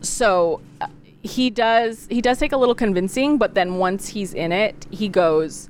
so 0.02 0.62
uh, 0.80 0.88
he 1.22 1.50
does 1.50 2.08
he 2.10 2.22
does 2.22 2.40
take 2.40 2.52
a 2.52 2.58
little 2.58 2.76
convincing, 2.76 3.38
but 3.38 3.54
then 3.54 3.76
once 3.76 4.08
he's 4.08 4.34
in 4.34 4.52
it, 4.52 4.88
he 4.90 5.08
goes 5.08 5.70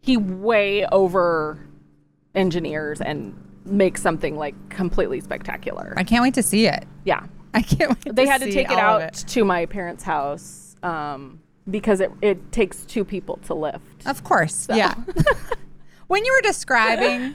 he 0.00 0.16
way 0.16 0.86
over 0.86 1.58
engineers 2.34 3.00
and 3.00 3.34
makes 3.66 4.00
something 4.00 4.36
like 4.36 4.54
completely 4.70 5.20
spectacular. 5.20 5.92
I 5.96 6.04
can't 6.04 6.22
wait 6.22 6.34
to 6.34 6.42
see 6.42 6.66
it. 6.66 6.86
Yeah. 7.04 7.26
I 7.58 7.62
can't 7.62 7.90
wait. 7.90 8.14
They 8.14 8.24
to 8.24 8.30
had 8.30 8.40
to 8.42 8.46
see 8.46 8.52
take 8.52 8.70
it 8.70 8.78
all 8.78 8.96
of 8.98 9.02
out 9.02 9.14
to 9.14 9.44
my 9.44 9.66
parents' 9.66 10.04
house 10.04 10.76
um, 10.84 11.40
because 11.68 12.00
it, 12.00 12.12
it 12.22 12.52
takes 12.52 12.84
two 12.84 13.04
people 13.04 13.38
to 13.46 13.54
lift. 13.54 14.06
Of 14.06 14.22
course. 14.22 14.68
Yeah. 14.72 14.94
when 16.06 16.24
you 16.24 16.32
were 16.32 16.40
describing, 16.40 17.34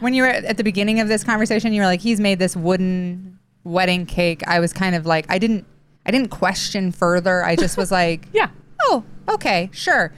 when 0.00 0.14
you 0.14 0.24
were 0.24 0.28
at 0.28 0.56
the 0.56 0.64
beginning 0.64 0.98
of 0.98 1.06
this 1.06 1.22
conversation, 1.22 1.72
you 1.72 1.80
were 1.80 1.86
like, 1.86 2.00
he's 2.00 2.18
made 2.18 2.40
this 2.40 2.56
wooden 2.56 3.38
wedding 3.62 4.04
cake. 4.04 4.42
I 4.48 4.58
was 4.58 4.72
kind 4.72 4.96
of 4.96 5.06
like, 5.06 5.26
I 5.28 5.38
didn't, 5.38 5.64
I 6.04 6.10
didn't 6.10 6.30
question 6.30 6.90
further. 6.90 7.44
I 7.44 7.54
just 7.54 7.76
was 7.76 7.92
like, 7.92 8.26
Yeah. 8.32 8.48
oh, 8.82 9.04
okay, 9.28 9.70
sure. 9.72 10.12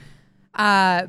Uh, 0.55 1.05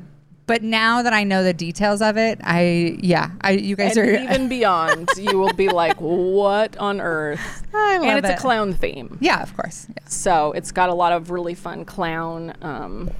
but 0.47 0.63
now 0.63 1.03
that 1.03 1.11
I 1.13 1.25
know 1.25 1.43
the 1.43 1.53
details 1.53 2.01
of 2.01 2.17
it, 2.17 2.39
I, 2.41 2.97
yeah, 3.01 3.31
I, 3.41 3.51
you 3.51 3.75
guys 3.75 3.97
And 3.97 4.09
are, 4.09 4.13
even 4.13 4.47
beyond, 4.49 5.09
you 5.17 5.37
will 5.37 5.53
be 5.53 5.67
like, 5.67 5.97
what 5.99 6.77
on 6.77 7.01
earth? 7.01 7.67
I 7.73 7.97
love 7.97 8.07
and 8.07 8.17
it's 8.17 8.29
it. 8.29 8.39
a 8.39 8.41
clown 8.41 8.73
theme. 8.73 9.17
Yeah, 9.21 9.43
of 9.43 9.55
course. 9.55 9.87
Yeah. 9.89 10.07
So 10.07 10.53
it's 10.53 10.71
got 10.71 10.89
a 10.89 10.93
lot 10.93 11.11
of 11.11 11.31
really 11.31 11.53
fun 11.53 11.83
clown 11.83 12.53
um, 12.61 13.11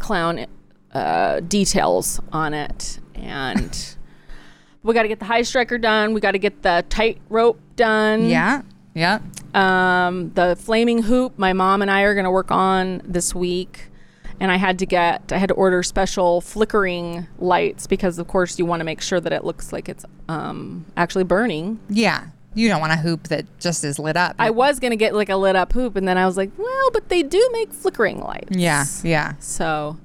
clown 0.00 0.46
uh, 0.92 1.40
details 1.40 2.20
on 2.32 2.52
it, 2.52 2.98
and 3.14 3.96
we 4.82 4.92
got 4.92 5.02
to 5.02 5.08
get 5.08 5.20
the 5.20 5.24
high 5.24 5.42
striker 5.42 5.78
done. 5.78 6.14
We 6.14 6.20
got 6.20 6.32
to 6.32 6.38
get 6.38 6.62
the 6.62 6.84
tightrope 6.88 7.60
done. 7.76 8.28
Yeah. 8.28 8.62
Yeah. 8.94 9.20
Um, 9.54 10.32
the 10.32 10.56
flaming 10.56 11.02
hoop, 11.02 11.38
my 11.38 11.52
mom 11.52 11.80
and 11.82 11.90
I 11.90 12.02
are 12.02 12.14
going 12.14 12.24
to 12.24 12.30
work 12.30 12.50
on 12.50 13.02
this 13.04 13.34
week. 13.34 13.90
And 14.38 14.50
I 14.52 14.56
had 14.56 14.78
to 14.80 14.86
get, 14.86 15.32
I 15.32 15.38
had 15.38 15.48
to 15.48 15.54
order 15.54 15.82
special 15.82 16.40
flickering 16.42 17.26
lights 17.38 17.86
because, 17.86 18.18
of 18.18 18.28
course, 18.28 18.58
you 18.58 18.66
want 18.66 18.80
to 18.80 18.84
make 18.84 19.00
sure 19.00 19.18
that 19.20 19.32
it 19.32 19.44
looks 19.44 19.72
like 19.72 19.88
it's 19.88 20.04
um, 20.28 20.84
actually 20.96 21.24
burning. 21.24 21.80
Yeah. 21.88 22.26
You 22.54 22.68
don't 22.68 22.80
want 22.80 22.92
a 22.92 22.96
hoop 22.96 23.28
that 23.28 23.44
just 23.60 23.82
is 23.84 23.98
lit 23.98 24.16
up. 24.16 24.34
I 24.38 24.50
was 24.50 24.78
going 24.80 24.90
to 24.90 24.96
get 24.96 25.14
like 25.14 25.28
a 25.30 25.36
lit 25.36 25.56
up 25.56 25.72
hoop, 25.72 25.96
and 25.96 26.06
then 26.08 26.16
I 26.18 26.26
was 26.26 26.36
like, 26.36 26.50
well, 26.58 26.90
but 26.92 27.08
they 27.08 27.22
do 27.22 27.48
make 27.52 27.72
flickering 27.72 28.20
lights. 28.20 28.56
yeah. 28.56 28.84
Yeah. 29.02 29.34
So, 29.40 29.98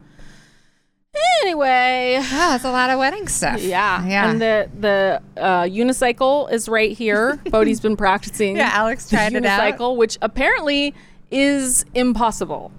anyway, 1.44 2.18
Oh, 2.20 2.22
that's 2.52 2.64
a 2.64 2.72
lot 2.72 2.90
of 2.90 3.00
wedding 3.00 3.28
stuff. 3.28 3.62
yeah. 3.62 4.06
Yeah. 4.06 4.30
And 4.32 4.42
the 4.42 4.70
the 4.80 5.22
uh, 5.42 5.64
unicycle 5.64 6.52
is 6.52 6.68
right 6.70 6.92
here. 6.96 7.38
Bodhi's 7.50 7.80
been 7.80 7.98
practicing. 7.98 8.58
Yeah, 8.58 8.70
Alex 8.74 9.10
tried 9.10 9.34
it 9.34 9.46
out. 9.46 9.60
unicycle, 9.62 9.96
which 9.98 10.18
apparently 10.22 10.94
is 11.30 11.86
impossible, 11.94 12.72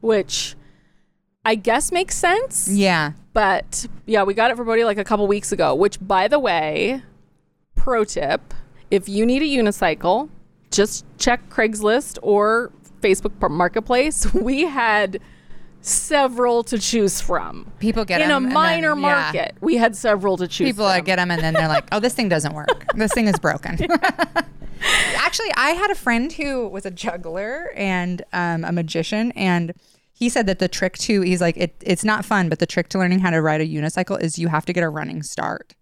which 0.00 0.54
I 1.44 1.54
guess 1.56 1.90
makes 1.92 2.14
sense. 2.16 2.68
yeah. 2.68 3.12
But 3.32 3.86
yeah, 4.06 4.22
we 4.24 4.34
got 4.34 4.50
it 4.50 4.56
for 4.56 4.64
Bodhi 4.64 4.84
like 4.84 4.98
a 4.98 5.04
couple 5.04 5.26
weeks 5.26 5.52
ago. 5.52 5.74
Which, 5.74 5.98
by 6.06 6.28
the 6.28 6.38
way, 6.38 7.02
pro 7.74 8.04
tip: 8.04 8.54
if 8.90 9.08
you 9.08 9.24
need 9.26 9.42
a 9.42 9.46
unicycle, 9.46 10.28
just 10.70 11.04
check 11.18 11.48
Craigslist 11.48 12.18
or 12.22 12.70
Facebook 13.00 13.32
Marketplace. 13.50 14.32
We 14.34 14.62
had 14.62 15.18
several 15.80 16.62
to 16.64 16.78
choose 16.78 17.20
from. 17.20 17.72
People 17.80 18.04
get 18.04 18.20
in 18.20 18.30
a 18.30 18.34
then- 18.38 18.52
minor 18.52 18.88
yeah. 18.90 18.94
market. 18.94 19.54
We 19.60 19.76
had 19.76 19.96
several 19.96 20.36
to 20.36 20.46
choose. 20.46 20.68
People 20.68 20.88
from. 20.92 21.02
get 21.04 21.16
them 21.16 21.30
and 21.30 21.40
then 21.42 21.54
they're 21.54 21.68
like, 21.68 21.88
"Oh, 21.90 21.98
this 22.00 22.14
thing 22.14 22.28
doesn't 22.28 22.54
work. 22.54 22.84
This 22.94 23.12
thing 23.12 23.26
is 23.28 23.38
broken." 23.38 23.78
Actually, 25.16 25.52
I 25.56 25.70
had 25.70 25.90
a 25.90 25.94
friend 25.94 26.32
who 26.32 26.68
was 26.68 26.84
a 26.84 26.90
juggler 26.90 27.72
and 27.76 28.22
um, 28.32 28.64
a 28.64 28.72
magician, 28.72 29.32
and 29.32 29.72
he 30.12 30.28
said 30.28 30.46
that 30.46 30.58
the 30.58 30.68
trick 30.68 30.98
to 30.98 31.22
he's 31.22 31.40
like, 31.40 31.56
it, 31.56 31.74
"It's 31.80 32.04
not 32.04 32.24
fun, 32.24 32.48
but 32.48 32.58
the 32.58 32.66
trick 32.66 32.88
to 32.90 32.98
learning 32.98 33.20
how 33.20 33.30
to 33.30 33.40
ride 33.40 33.60
a 33.60 33.66
unicycle 33.66 34.20
is 34.20 34.38
you 34.38 34.48
have 34.48 34.64
to 34.66 34.72
get 34.72 34.84
a 34.84 34.88
running 34.88 35.22
start. 35.22 35.74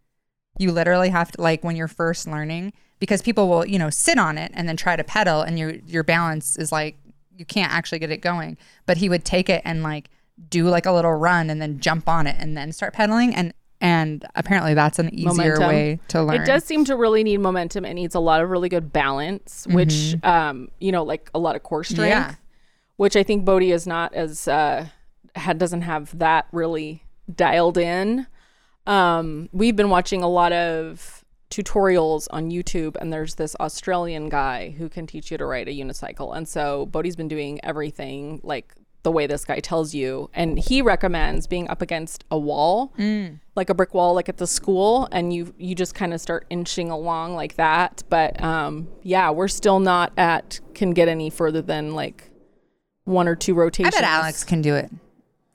You 0.58 0.72
literally 0.72 1.10
have 1.10 1.32
to 1.32 1.40
like 1.40 1.64
when 1.64 1.76
you're 1.76 1.88
first 1.88 2.26
learning 2.26 2.72
because 2.98 3.22
people 3.22 3.48
will 3.48 3.66
you 3.66 3.78
know 3.78 3.90
sit 3.90 4.18
on 4.18 4.38
it 4.38 4.50
and 4.54 4.68
then 4.68 4.76
try 4.76 4.96
to 4.96 5.04
pedal, 5.04 5.42
and 5.42 5.58
your 5.58 5.70
your 5.86 6.02
balance 6.02 6.56
is 6.56 6.72
like 6.72 6.96
you 7.36 7.44
can't 7.44 7.72
actually 7.72 7.98
get 7.98 8.10
it 8.10 8.18
going. 8.18 8.56
But 8.86 8.98
he 8.98 9.08
would 9.08 9.24
take 9.24 9.48
it 9.48 9.62
and 9.64 9.82
like 9.82 10.10
do 10.48 10.68
like 10.68 10.86
a 10.86 10.92
little 10.92 11.14
run 11.14 11.50
and 11.50 11.60
then 11.60 11.80
jump 11.80 12.08
on 12.08 12.26
it 12.26 12.36
and 12.38 12.56
then 12.56 12.72
start 12.72 12.94
pedaling 12.94 13.34
and 13.34 13.52
and 13.80 14.26
apparently 14.34 14.74
that's 14.74 14.98
an 14.98 15.12
easier 15.14 15.54
Momentum. 15.54 15.68
way 15.68 16.00
to 16.08 16.22
learn. 16.22 16.42
It 16.42 16.46
does 16.46 16.64
seem 16.64 16.84
to 16.84 16.96
really 16.96 17.24
need 17.24 17.38
momentum. 17.38 17.86
It 17.86 17.94
needs 17.94 18.14
a 18.14 18.20
lot 18.20 18.42
of 18.42 18.50
really 18.50 18.68
good 18.68 18.92
balance, 18.92 19.66
which, 19.70 20.16
um, 20.22 20.68
you 20.80 20.92
know, 20.92 21.02
like 21.02 21.30
a 21.34 21.38
lot 21.38 21.56
of 21.56 21.62
core 21.62 21.82
strength, 21.82 22.00
Mm-hmm. 22.12 22.30
Yeah. 22.30 22.34
Which 23.00 23.16
I 23.16 23.22
think 23.22 23.46
Bodhi 23.46 23.72
is 23.72 23.86
not 23.86 24.12
as, 24.12 24.46
uh, 24.46 24.88
had, 25.34 25.56
doesn't 25.56 25.80
have 25.80 26.18
that 26.18 26.46
really 26.52 27.02
dialed 27.34 27.78
in. 27.78 28.26
Um, 28.86 29.48
we've 29.52 29.74
been 29.74 29.88
watching 29.88 30.22
a 30.22 30.28
lot 30.28 30.52
of 30.52 31.24
tutorials 31.50 32.28
on 32.30 32.50
YouTube, 32.50 32.96
and 33.00 33.10
there's 33.10 33.36
this 33.36 33.56
Australian 33.58 34.28
guy 34.28 34.74
who 34.76 34.90
can 34.90 35.06
teach 35.06 35.30
you 35.30 35.38
to 35.38 35.46
ride 35.46 35.66
a 35.66 35.70
unicycle. 35.72 36.36
And 36.36 36.46
so 36.46 36.84
Bodhi's 36.84 37.16
been 37.16 37.26
doing 37.26 37.58
everything 37.64 38.38
like 38.42 38.74
the 39.02 39.10
way 39.10 39.26
this 39.26 39.46
guy 39.46 39.60
tells 39.60 39.94
you. 39.94 40.28
And 40.34 40.58
he 40.58 40.82
recommends 40.82 41.46
being 41.46 41.70
up 41.70 41.80
against 41.80 42.24
a 42.30 42.38
wall, 42.38 42.92
like 43.56 43.70
a 43.70 43.74
brick 43.74 43.94
wall, 43.94 44.12
like 44.12 44.28
at 44.28 44.36
the 44.36 44.46
school, 44.46 45.08
and 45.10 45.32
you 45.32 45.54
you 45.56 45.74
just 45.74 45.94
kind 45.94 46.12
of 46.12 46.20
start 46.20 46.44
inching 46.50 46.90
along 46.90 47.34
like 47.34 47.54
that. 47.54 48.02
But 48.10 48.42
um, 48.42 48.88
yeah, 49.02 49.30
we're 49.30 49.48
still 49.48 49.80
not 49.80 50.12
at 50.18 50.60
can 50.74 50.90
get 50.90 51.08
any 51.08 51.30
further 51.30 51.62
than 51.62 51.94
like 51.94 52.29
one 53.10 53.28
or 53.28 53.34
two 53.36 53.54
rotations. 53.54 53.94
I 53.94 54.00
bet 54.00 54.08
Alex 54.08 54.44
can 54.44 54.62
do 54.62 54.74
it. 54.74 54.90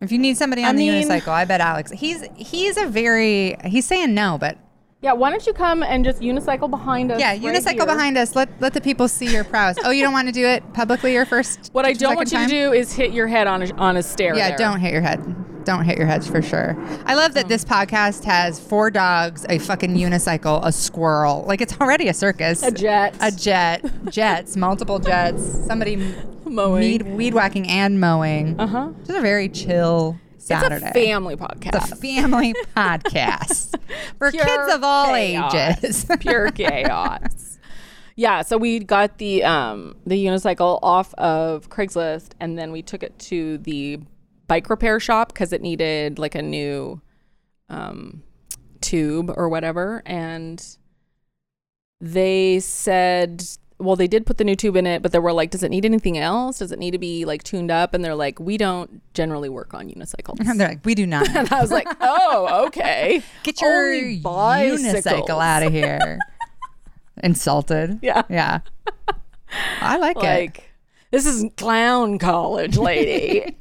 If 0.01 0.11
you 0.11 0.19
need 0.19 0.37
somebody 0.37 0.61
on 0.63 0.69
I 0.69 0.71
the 0.73 0.89
mean- 0.89 1.07
unicycle, 1.07 1.29
I 1.29 1.45
bet 1.45 1.61
Alex. 1.61 1.91
He's 1.91 2.23
he's 2.35 2.77
a 2.77 2.85
very 2.85 3.55
he's 3.65 3.85
saying 3.85 4.13
no, 4.13 4.37
but 4.39 4.57
Yeah, 5.05 5.13
why 5.13 5.29
don't 5.29 5.45
you 5.45 5.53
come 5.53 5.83
and 5.83 6.03
just 6.03 6.19
unicycle 6.19 6.67
behind 6.67 7.11
us? 7.11 7.19
yeah, 7.19 7.29
right 7.29 7.39
unicycle 7.39 7.73
here. 7.73 7.85
behind 7.85 8.17
us. 8.17 8.35
Let 8.35 8.49
let 8.59 8.73
the 8.73 8.81
people 8.81 9.07
see 9.07 9.31
your 9.31 9.43
prowess. 9.43 9.77
Oh, 9.85 9.91
you 9.91 10.01
don't 10.01 10.13
want 10.13 10.27
to 10.29 10.31
do 10.31 10.43
it 10.47 10.73
publicly 10.73 11.13
your 11.13 11.27
first? 11.27 11.69
What 11.73 11.85
I 11.85 11.93
don't 11.93 12.15
want 12.15 12.31
you 12.31 12.39
second 12.39 12.49
to 12.49 12.55
do 12.55 12.73
is 12.73 12.91
hit 12.91 13.11
your 13.13 13.27
head 13.27 13.45
on 13.45 13.61
a, 13.61 13.71
on 13.75 13.97
a 13.97 14.01
stair. 14.01 14.35
Yeah, 14.35 14.49
there. 14.49 14.57
don't 14.57 14.79
hit 14.79 14.91
your 14.91 15.03
head. 15.03 15.63
Don't 15.63 15.83
hit 15.83 15.99
your 15.99 16.07
heads 16.07 16.27
for 16.27 16.41
sure. 16.41 16.75
I 17.05 17.13
love 17.13 17.35
that 17.35 17.47
this 17.47 17.63
podcast 17.63 18.23
has 18.23 18.59
four 18.59 18.89
dogs, 18.89 19.45
a 19.47 19.59
fucking 19.59 19.95
unicycle, 19.95 20.65
a 20.65 20.71
squirrel. 20.71 21.45
Like 21.47 21.61
it's 21.61 21.79
already 21.79 22.07
a 22.07 22.13
circus. 22.13 22.63
A 22.63 22.71
jet. 22.71 23.15
A 23.19 23.29
jet. 23.29 23.85
Jets. 24.09 24.57
multiple 24.57 24.97
jets. 24.97 25.43
Somebody 25.67 25.97
Mowing. 26.45 26.81
Weed, 26.81 27.01
weed 27.03 27.33
whacking 27.35 27.67
and 27.67 27.99
mowing. 27.99 28.59
Uh 28.59 28.67
huh. 28.67 28.89
Just 29.05 29.19
a 29.19 29.21
very 29.21 29.49
chill 29.49 30.19
Saturday. 30.45 30.75
It's 30.75 30.85
a 30.85 30.93
family 30.93 31.35
podcast. 31.35 31.89
the 31.89 31.95
family 31.95 32.53
podcast 32.77 33.79
for 34.17 34.31
Pure 34.31 34.43
kids 34.45 34.73
of 34.73 34.83
all 34.83 35.07
chaos. 35.07 35.53
ages. 35.83 36.05
Pure 36.19 36.51
chaos. 36.51 37.59
Yeah, 38.15 38.43
so 38.43 38.57
we 38.57 38.79
got 38.79 39.17
the 39.17 39.43
um 39.43 39.95
the 40.05 40.23
unicycle 40.23 40.79
off 40.81 41.13
of 41.15 41.69
Craigslist 41.69 42.31
and 42.39 42.57
then 42.57 42.71
we 42.71 42.81
took 42.81 43.03
it 43.03 43.17
to 43.19 43.57
the 43.59 43.99
bike 44.47 44.69
repair 44.69 44.99
shop 44.99 45.29
because 45.29 45.51
it 45.51 45.61
needed 45.61 46.19
like 46.19 46.35
a 46.35 46.41
new 46.41 47.01
um 47.69 48.21
tube 48.81 49.31
or 49.35 49.49
whatever 49.49 50.03
and 50.05 50.77
they 51.99 52.59
said 52.59 53.43
well 53.77 53.95
they 53.95 54.07
did 54.07 54.25
put 54.25 54.37
the 54.37 54.43
new 54.43 54.55
tube 54.55 54.75
in 54.77 54.87
it 54.87 55.01
but 55.01 55.11
they 55.11 55.19
were 55.19 55.33
like 55.33 55.49
does 55.51 55.61
it 55.63 55.69
need 55.69 55.83
anything 55.85 56.17
else 56.17 56.59
does 56.59 56.71
it 56.71 56.79
need 56.79 56.91
to 56.91 56.97
be 56.97 57.25
like 57.25 57.43
tuned 57.43 57.69
up 57.69 57.93
and 57.93 58.03
they're 58.05 58.15
like 58.15 58.39
we 58.39 58.57
don't 58.57 59.01
generally 59.13 59.49
work 59.49 59.73
on 59.73 59.89
unicycles 59.89 60.39
And 60.39 60.59
they're 60.59 60.69
like, 60.69 60.85
we 60.85 60.95
do 60.95 61.05
not. 61.05 61.27
and 61.35 61.51
i 61.51 61.59
was 61.61 61.71
like 61.71 61.87
oh 62.01 62.65
okay 62.67 63.21
Get 63.43 63.61
your 63.61 63.93
Only 63.93 64.17
bicycles. 64.19 65.03
unicycle 65.05 65.43
out 65.43 65.63
of 65.63 65.71
here. 65.73 66.17
Insulted. 67.23 67.99
Yeah. 68.01 68.23
Yeah. 68.29 68.59
I 69.81 69.97
like, 69.97 70.17
it. 70.17 70.23
like 70.23 70.63
this 71.11 71.25
is 71.25 71.45
clown 71.57 72.17
college 72.19 72.77
lady 72.77 73.55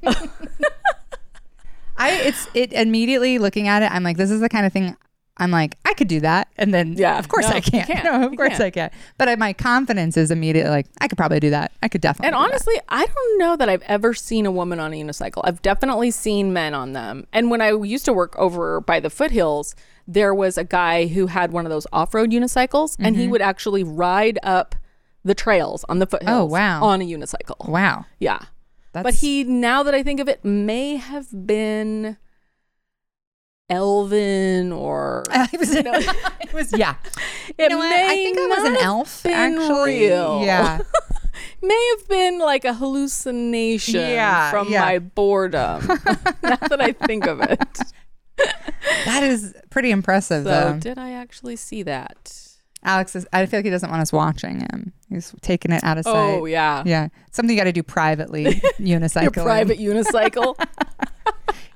I 1.97 2.11
it's 2.23 2.49
it 2.55 2.73
immediately 2.73 3.39
looking 3.39 3.69
at 3.69 3.83
it, 3.83 3.91
I'm 3.93 4.03
like, 4.03 4.17
this 4.17 4.31
is 4.31 4.41
the 4.41 4.49
kind 4.49 4.67
of 4.67 4.73
thing 4.73 4.97
I'm 5.37 5.51
like, 5.51 5.77
I 5.85 5.95
could 5.95 6.07
do 6.07 6.21
that. 6.21 6.47
And 6.57 6.73
then 6.73 6.93
Yeah, 6.93 7.19
of 7.19 7.27
course 7.29 7.49
no, 7.49 7.57
I 7.57 7.61
can't. 7.61 7.87
can't. 7.89 8.05
No, 8.21 8.25
of 8.27 8.31
You 8.33 8.37
course 8.39 8.51
can't. 8.51 8.63
I 8.63 8.71
can't. 8.71 8.93
But 9.19 9.29
I, 9.29 9.35
my 9.35 9.53
confidence 9.53 10.17
is 10.17 10.31
immediately 10.31 10.71
like, 10.71 10.87
I 11.01 11.09
could 11.09 11.19
probably 11.19 11.41
do 11.41 11.51
that. 11.51 11.73
I 11.83 11.89
could 11.89 12.01
definitely. 12.01 12.29
And 12.29 12.35
do 12.35 12.39
that. 12.39 12.45
honestly, 12.53 12.81
I 12.89 13.05
don't 13.07 13.39
know 13.39 13.57
that 13.57 13.69
I've 13.69 13.83
ever 13.83 14.15
seen 14.15 14.47
a 14.47 14.53
woman 14.53 14.79
on 14.79 14.93
a 14.95 14.97
unicycle. 15.03 15.41
I've 15.43 15.61
definitely 15.61 16.13
seen 16.13 16.53
men 16.53 16.73
on 16.73 16.93
them. 16.93 17.27
And 17.33 17.51
when 17.51 17.61
I 17.61 17.73
used 17.73 18.05
to 18.05 18.13
work 18.13 18.37
over 18.39 18.81
by 18.81 19.01
the 19.01 19.11
foothills, 19.11 19.75
there 20.07 20.33
was 20.35 20.57
a 20.57 20.63
guy 20.65 21.07
who 21.09 21.27
had 21.27 21.51
one 21.51 21.67
of 21.67 21.71
those 21.71 21.87
off-road 21.93 22.31
unicycles 22.31 22.95
and 23.01 23.17
Mm-hmm. 23.17 23.23
he 23.23 23.29
would 23.29 23.43
actually 23.43 23.83
ride 23.83 24.39
up 24.45 24.77
the 25.25 25.35
trails 25.35 25.85
on 25.89 25.99
the 25.99 26.07
foothills 26.07 26.31
Oh, 26.31 26.45
wow. 26.45 26.85
on 26.85 27.01
a 27.03 27.05
unicycle. 27.05 27.69
wow. 27.69 28.05
Yeah. 28.21 28.39
That's, 28.93 29.03
but 29.03 29.15
he 29.15 29.43
now 29.43 29.83
that 29.83 29.95
I 29.95 30.05
think 30.05 30.21
of 30.21 30.29
it 30.29 30.45
may 30.45 30.95
have 30.97 31.27
been 31.49 32.19
Elvin 33.71 34.73
or 34.73 35.25
it 35.31 35.59
was, 35.59 35.75
it 35.75 35.85
was 36.53 36.73
yeah. 36.77 36.97
it 37.57 37.71
know 37.71 37.79
what? 37.79 37.89
may 37.89 38.05
I 38.05 38.09
think 38.09 38.39
it 38.39 38.49
was 38.49 38.69
an 38.69 38.77
elf, 38.77 39.27
actually. 39.27 40.01
real. 40.01 40.43
Yeah. 40.45 40.79
may 41.63 41.95
have 41.99 42.09
been 42.09 42.39
like 42.39 42.65
a 42.65 42.75
hallucination 42.75 44.01
Yeah, 44.01 44.51
from 44.51 44.69
yeah. 44.71 44.81
my 44.83 44.99
boredom. 44.99 45.87
now 46.43 46.57
that 46.57 46.81
I 46.81 46.93
think 46.93 47.27
of 47.27 47.41
it. 47.41 47.79
That 49.07 49.23
is 49.23 49.55
pretty 49.71 49.91
impressive 49.91 50.45
So 50.45 50.51
though. 50.51 50.79
did 50.79 50.99
I 50.99 51.13
actually 51.13 51.57
see 51.57 51.83
that? 51.85 52.41
Alex 52.83 53.17
is 53.17 53.27
I 53.33 53.47
feel 53.47 53.59
like 53.59 53.65
he 53.65 53.71
doesn't 53.71 53.89
want 53.89 54.03
us 54.03 54.13
watching 54.13 54.61
him. 54.61 54.93
He's 55.09 55.35
taking 55.41 55.73
it 55.73 55.83
out 55.83 55.97
of 55.97 56.07
oh, 56.07 56.13
sight. 56.13 56.39
Oh 56.41 56.45
yeah. 56.45 56.83
Yeah. 56.85 57.09
Something 57.33 57.57
you 57.57 57.61
got 57.61 57.65
to 57.65 57.73
do 57.73 57.83
privately. 57.83 58.45
Unicycle. 58.79 59.23
Your 59.23 59.45
private 59.45 59.79
unicycle. 59.79 60.55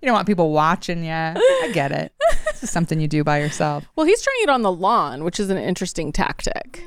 You 0.01 0.07
don't 0.07 0.14
want 0.14 0.26
people 0.28 0.53
watching 0.53 1.03
you. 1.05 1.11
I 1.11 1.70
get 1.74 1.90
it. 1.90 2.12
This 2.53 2.62
is 2.62 2.70
something 2.70 3.01
you 3.01 3.09
do 3.09 3.24
by 3.24 3.40
yourself. 3.40 3.84
well, 3.96 4.07
he's 4.07 4.22
trying 4.22 4.42
it 4.42 4.49
on 4.49 4.62
the 4.62 4.70
lawn, 4.72 5.24
which 5.24 5.40
is 5.40 5.51
an 5.51 5.59
interesting 5.59 6.12
tactic. 6.12 6.84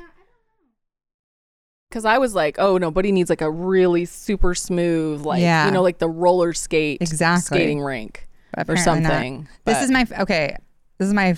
Cause 1.90 2.06
I 2.06 2.16
was 2.16 2.34
like, 2.34 2.56
oh, 2.58 2.78
nobody 2.78 3.12
needs 3.12 3.28
like 3.28 3.42
a 3.42 3.50
really 3.50 4.06
super 4.06 4.54
smooth, 4.54 5.26
like 5.26 5.42
Yeah. 5.42 5.66
you 5.66 5.72
know, 5.72 5.82
like 5.82 5.98
the 5.98 6.08
roller 6.08 6.54
skate 6.54 7.02
Exactly. 7.02 7.58
skating 7.58 7.80
rink 7.82 8.26
or 8.66 8.78
something. 8.78 9.46
This 9.66 9.82
is 9.82 9.90
my 9.90 10.06
okay. 10.20 10.56
This 10.96 11.08
is 11.08 11.12
my 11.14 11.36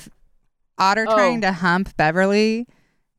otter 0.78 1.06
Oh. 1.08 1.14
trying 1.14 1.40
to 1.40 1.50
hump 1.50 1.96
Beverly, 1.96 2.68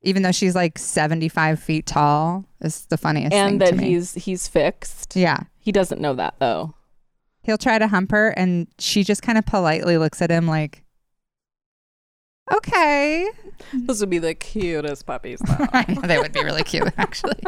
even 0.01 0.23
though 0.23 0.31
she's 0.31 0.55
like 0.55 0.77
seventy 0.79 1.27
five 1.27 1.59
feet 1.59 1.85
tall. 1.85 2.45
Is 2.61 2.85
the 2.85 2.97
funniest 2.97 3.33
and 3.33 3.51
thing 3.51 3.57
that 3.59 3.69
to 3.71 3.75
me. 3.75 3.89
he's 3.89 4.13
he's 4.13 4.47
fixed. 4.47 5.17
yeah. 5.17 5.39
He 5.59 5.73
doesn't 5.73 5.99
know 5.99 6.13
that 6.13 6.35
though. 6.39 6.73
He'll 7.45 7.57
try 7.57 7.77
to 7.77 7.87
hump 7.87 8.11
her, 8.11 8.29
and 8.29 8.67
she 8.79 9.03
just 9.03 9.21
kind 9.21 9.37
of 9.37 9.45
politely 9.45 9.97
looks 9.97 10.21
at 10.21 10.31
him 10.31 10.47
like, 10.47 10.83
"Okay." 12.53 13.29
Those 13.73 13.99
would 14.01 14.09
be 14.09 14.19
the 14.19 14.33
cutest 14.33 15.05
puppies 15.05 15.39
though. 15.45 15.67
I 15.73 15.85
know 15.91 16.01
they 16.01 16.17
would 16.17 16.33
be 16.33 16.43
really 16.43 16.63
cute, 16.63 16.91
actually. 16.97 17.39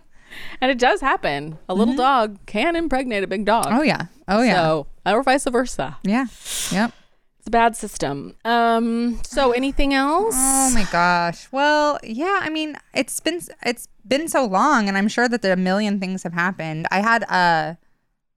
and 0.60 0.70
it 0.70 0.78
does 0.78 1.00
happen. 1.00 1.58
A 1.68 1.74
little 1.74 1.94
dog 1.94 2.38
can 2.46 2.76
impregnate 2.76 3.22
a 3.22 3.26
big 3.26 3.44
dog. 3.44 3.66
Mm-hmm. 3.66 3.78
oh 3.78 3.82
yeah. 3.82 4.06
Oh 4.28 4.42
yeah. 4.42 4.54
So, 4.54 4.86
or 5.06 5.22
vice 5.22 5.44
versa. 5.44 5.98
yeah. 6.02 6.26
Yep. 6.72 6.92
It's 7.38 7.48
a 7.48 7.50
bad 7.50 7.76
system. 7.76 8.36
Um. 8.46 9.20
So, 9.26 9.52
anything 9.60 9.92
else? 9.92 10.34
Oh 10.36 10.70
my 10.72 10.86
gosh. 10.90 11.48
Well, 11.52 11.98
yeah, 12.02 12.40
I 12.40 12.48
mean, 12.48 12.76
it's 12.94 13.20
been 13.20 13.40
it's 13.62 13.88
been 14.06 14.28
so 14.28 14.44
long 14.46 14.88
and 14.88 14.96
I'm 14.96 15.08
sure 15.08 15.28
that 15.28 15.44
a 15.44 15.56
million 15.56 16.00
things 16.00 16.22
have 16.22 16.32
happened. 16.32 16.86
I 16.90 17.00
had 17.00 17.22
a 17.24 17.76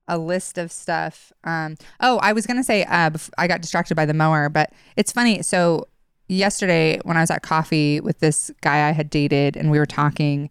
a 0.08 0.18
list 0.18 0.58
of 0.58 0.72
stuff. 0.72 1.32
Um 1.44 1.76
oh, 2.00 2.18
I 2.20 2.34
was 2.34 2.46
to 2.58 2.64
say 2.64 2.84
uh 2.84 3.12
I 3.38 3.48
got 3.48 3.62
distracted 3.62 3.96
by 3.96 4.06
the 4.06 4.14
mower, 4.14 4.50
but 4.50 4.72
it's 4.96 5.12
funny. 5.12 5.42
So 5.42 5.88
yesterday 6.28 7.00
when 7.04 7.18
I 7.18 7.22
was 7.22 7.32
at 7.32 7.42
coffee 7.42 8.00
with 8.00 8.20
this 8.20 8.52
guy 8.62 8.90
I 8.90 8.92
had 8.92 9.10
dated 9.10 9.56
and 9.58 9.72
we 9.72 9.80
were 9.80 9.86
talking, 9.86 10.50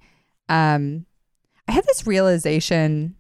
um 0.49 1.07
I 1.69 1.73
had 1.73 1.85
this 1.87 2.07
realization 2.07 3.17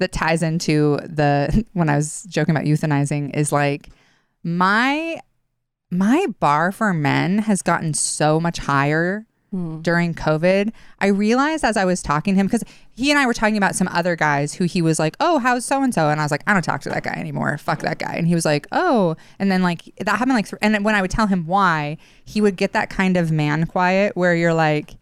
that 0.00 0.12
ties 0.12 0.42
into 0.42 0.98
the 1.04 1.64
when 1.72 1.88
I 1.88 1.96
was 1.96 2.24
joking 2.24 2.54
about 2.54 2.66
euthanizing 2.66 3.34
is 3.36 3.52
like 3.52 3.88
my 4.42 5.20
my 5.90 6.26
bar 6.40 6.72
for 6.72 6.92
men 6.92 7.38
has 7.38 7.62
gotten 7.62 7.94
so 7.94 8.40
much 8.40 8.58
higher 8.58 9.26
Hmm. 9.54 9.82
during 9.82 10.14
COVID. 10.14 10.72
I 10.98 11.06
realized 11.06 11.64
as 11.64 11.76
I 11.76 11.84
was 11.84 12.02
talking 12.02 12.34
to 12.34 12.40
him, 12.40 12.48
because 12.48 12.64
he 12.90 13.10
and 13.12 13.20
I 13.20 13.24
were 13.24 13.32
talking 13.32 13.56
about 13.56 13.76
some 13.76 13.86
other 13.86 14.16
guys 14.16 14.52
who 14.52 14.64
he 14.64 14.82
was 14.82 14.98
like, 14.98 15.16
Oh, 15.20 15.38
how's 15.38 15.64
so 15.64 15.80
and 15.80 15.94
so? 15.94 16.08
And 16.10 16.20
I 16.20 16.24
was 16.24 16.32
like, 16.32 16.42
I 16.48 16.52
don't 16.52 16.64
talk 16.64 16.80
to 16.80 16.88
that 16.88 17.04
guy 17.04 17.12
anymore. 17.12 17.56
Fuck 17.58 17.82
that 17.82 18.00
guy. 18.00 18.14
And 18.14 18.26
he 18.26 18.34
was 18.34 18.44
like, 18.44 18.66
Oh. 18.72 19.16
And 19.38 19.52
then 19.52 19.62
like 19.62 19.94
that 20.00 20.18
happened 20.18 20.34
like, 20.34 20.48
th- 20.48 20.58
and 20.60 20.84
when 20.84 20.96
I 20.96 21.02
would 21.02 21.12
tell 21.12 21.28
him 21.28 21.46
why, 21.46 21.98
he 22.24 22.40
would 22.40 22.56
get 22.56 22.72
that 22.72 22.90
kind 22.90 23.16
of 23.16 23.30
man 23.30 23.66
quiet 23.66 24.16
where 24.16 24.34
you're 24.34 24.54
like, 24.54 24.96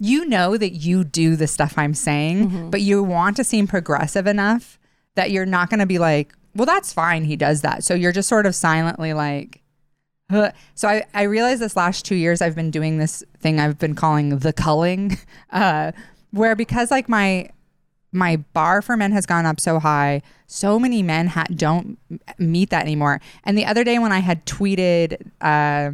you 0.00 0.24
know 0.26 0.56
that 0.56 0.70
you 0.70 1.04
do 1.04 1.36
the 1.36 1.46
stuff 1.46 1.74
I'm 1.76 1.94
saying, 1.94 2.70
but 2.72 2.80
you 2.80 3.00
want 3.00 3.36
to 3.36 3.44
seem 3.44 3.68
progressive 3.68 4.26
enough 4.26 4.76
that 5.14 5.30
you're 5.30 5.46
not 5.46 5.70
going 5.70 5.78
to 5.78 5.86
be 5.86 6.00
like, 6.00 6.34
well, 6.56 6.66
that's 6.66 6.92
fine. 6.92 7.22
He 7.22 7.36
does 7.36 7.62
that. 7.62 7.84
So 7.84 7.94
you're 7.94 8.10
just 8.10 8.28
sort 8.28 8.44
of 8.44 8.56
silently 8.56 9.12
like. 9.12 9.60
So 10.74 10.88
I, 10.88 11.04
I 11.12 11.22
realized 11.24 11.60
this 11.60 11.76
last 11.76 12.04
two 12.04 12.14
years 12.14 12.40
I've 12.40 12.54
been 12.54 12.70
doing 12.70 12.98
this 12.98 13.22
thing 13.38 13.60
I've 13.60 13.78
been 13.78 13.94
calling 13.94 14.38
the 14.38 14.52
culling, 14.52 15.18
uh, 15.50 15.92
where 16.30 16.56
because 16.56 16.90
like 16.90 17.08
my 17.08 17.50
my 18.12 18.36
bar 18.52 18.80
for 18.80 18.96
men 18.96 19.12
has 19.12 19.26
gone 19.26 19.44
up 19.44 19.60
so 19.60 19.80
high, 19.80 20.22
so 20.46 20.78
many 20.78 21.02
men 21.02 21.26
ha- 21.26 21.46
don't 21.54 21.98
meet 22.38 22.70
that 22.70 22.82
anymore. 22.82 23.20
And 23.44 23.58
the 23.58 23.66
other 23.66 23.82
day 23.82 23.98
when 23.98 24.12
I 24.12 24.20
had 24.20 24.46
tweeted 24.46 25.20
uh, 25.40 25.90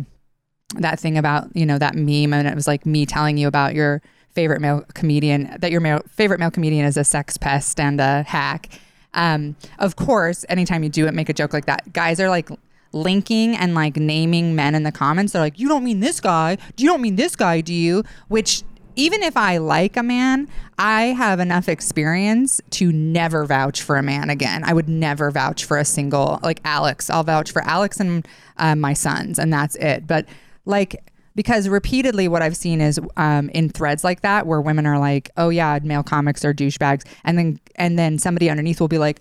that 0.76 1.00
thing 1.00 1.18
about 1.18 1.54
you 1.54 1.66
know 1.66 1.78
that 1.78 1.94
meme 1.94 2.32
and 2.32 2.46
it 2.46 2.54
was 2.54 2.66
like 2.66 2.86
me 2.86 3.06
telling 3.06 3.36
you 3.36 3.48
about 3.48 3.74
your 3.74 4.00
favorite 4.34 4.60
male 4.60 4.84
comedian 4.94 5.54
that 5.58 5.70
your 5.70 5.80
male, 5.80 6.00
favorite 6.08 6.38
male 6.38 6.50
comedian 6.50 6.86
is 6.86 6.96
a 6.96 7.04
sex 7.04 7.36
pest 7.36 7.80
and 7.80 8.00
a 8.00 8.22
hack 8.22 8.68
um 9.14 9.56
of 9.80 9.96
course 9.96 10.44
anytime 10.48 10.84
you 10.84 10.88
do 10.88 11.06
it 11.06 11.14
make 11.14 11.28
a 11.28 11.32
joke 11.32 11.52
like 11.52 11.66
that 11.66 11.92
guys 11.92 12.20
are 12.20 12.28
like 12.28 12.48
linking 12.92 13.56
and 13.56 13.74
like 13.74 13.96
naming 13.96 14.54
men 14.54 14.74
in 14.74 14.82
the 14.82 14.92
comments 14.92 15.32
they're 15.32 15.42
like 15.42 15.58
you 15.58 15.68
don't 15.68 15.84
mean 15.84 16.00
this 16.00 16.20
guy 16.20 16.56
you 16.76 16.88
don't 16.88 17.00
mean 17.00 17.16
this 17.16 17.36
guy 17.36 17.60
do 17.60 17.72
you 17.72 18.02
which 18.28 18.64
even 18.96 19.22
if 19.22 19.36
I 19.36 19.56
like 19.58 19.96
a 19.96 20.02
man, 20.02 20.48
I 20.78 21.04
have 21.04 21.40
enough 21.40 21.68
experience 21.68 22.60
to 22.70 22.92
never 22.92 23.44
vouch 23.44 23.82
for 23.82 23.96
a 23.96 24.02
man 24.02 24.30
again. 24.30 24.62
I 24.64 24.72
would 24.72 24.88
never 24.88 25.30
vouch 25.30 25.64
for 25.64 25.78
a 25.78 25.84
single, 25.84 26.38
like 26.42 26.60
Alex. 26.64 27.08
I'll 27.08 27.22
vouch 27.22 27.50
for 27.50 27.62
Alex 27.62 28.00
and 28.00 28.26
uh, 28.58 28.74
my 28.74 28.92
sons, 28.92 29.38
and 29.38 29.52
that's 29.52 29.76
it. 29.76 30.06
But 30.06 30.26
like, 30.64 30.96
because 31.34 31.68
repeatedly 31.68 32.28
what 32.28 32.42
I've 32.42 32.56
seen 32.56 32.80
is 32.80 33.00
um, 33.16 33.48
in 33.50 33.68
threads 33.70 34.04
like 34.04 34.20
that 34.22 34.46
where 34.46 34.60
women 34.60 34.86
are 34.86 34.98
like, 34.98 35.30
"Oh 35.36 35.48
yeah, 35.48 35.78
male 35.82 36.02
comics 36.02 36.44
are 36.44 36.52
douchebags," 36.52 37.06
and 37.24 37.38
then 37.38 37.60
and 37.76 37.98
then 37.98 38.18
somebody 38.18 38.50
underneath 38.50 38.80
will 38.80 38.88
be 38.88 38.98
like, 38.98 39.20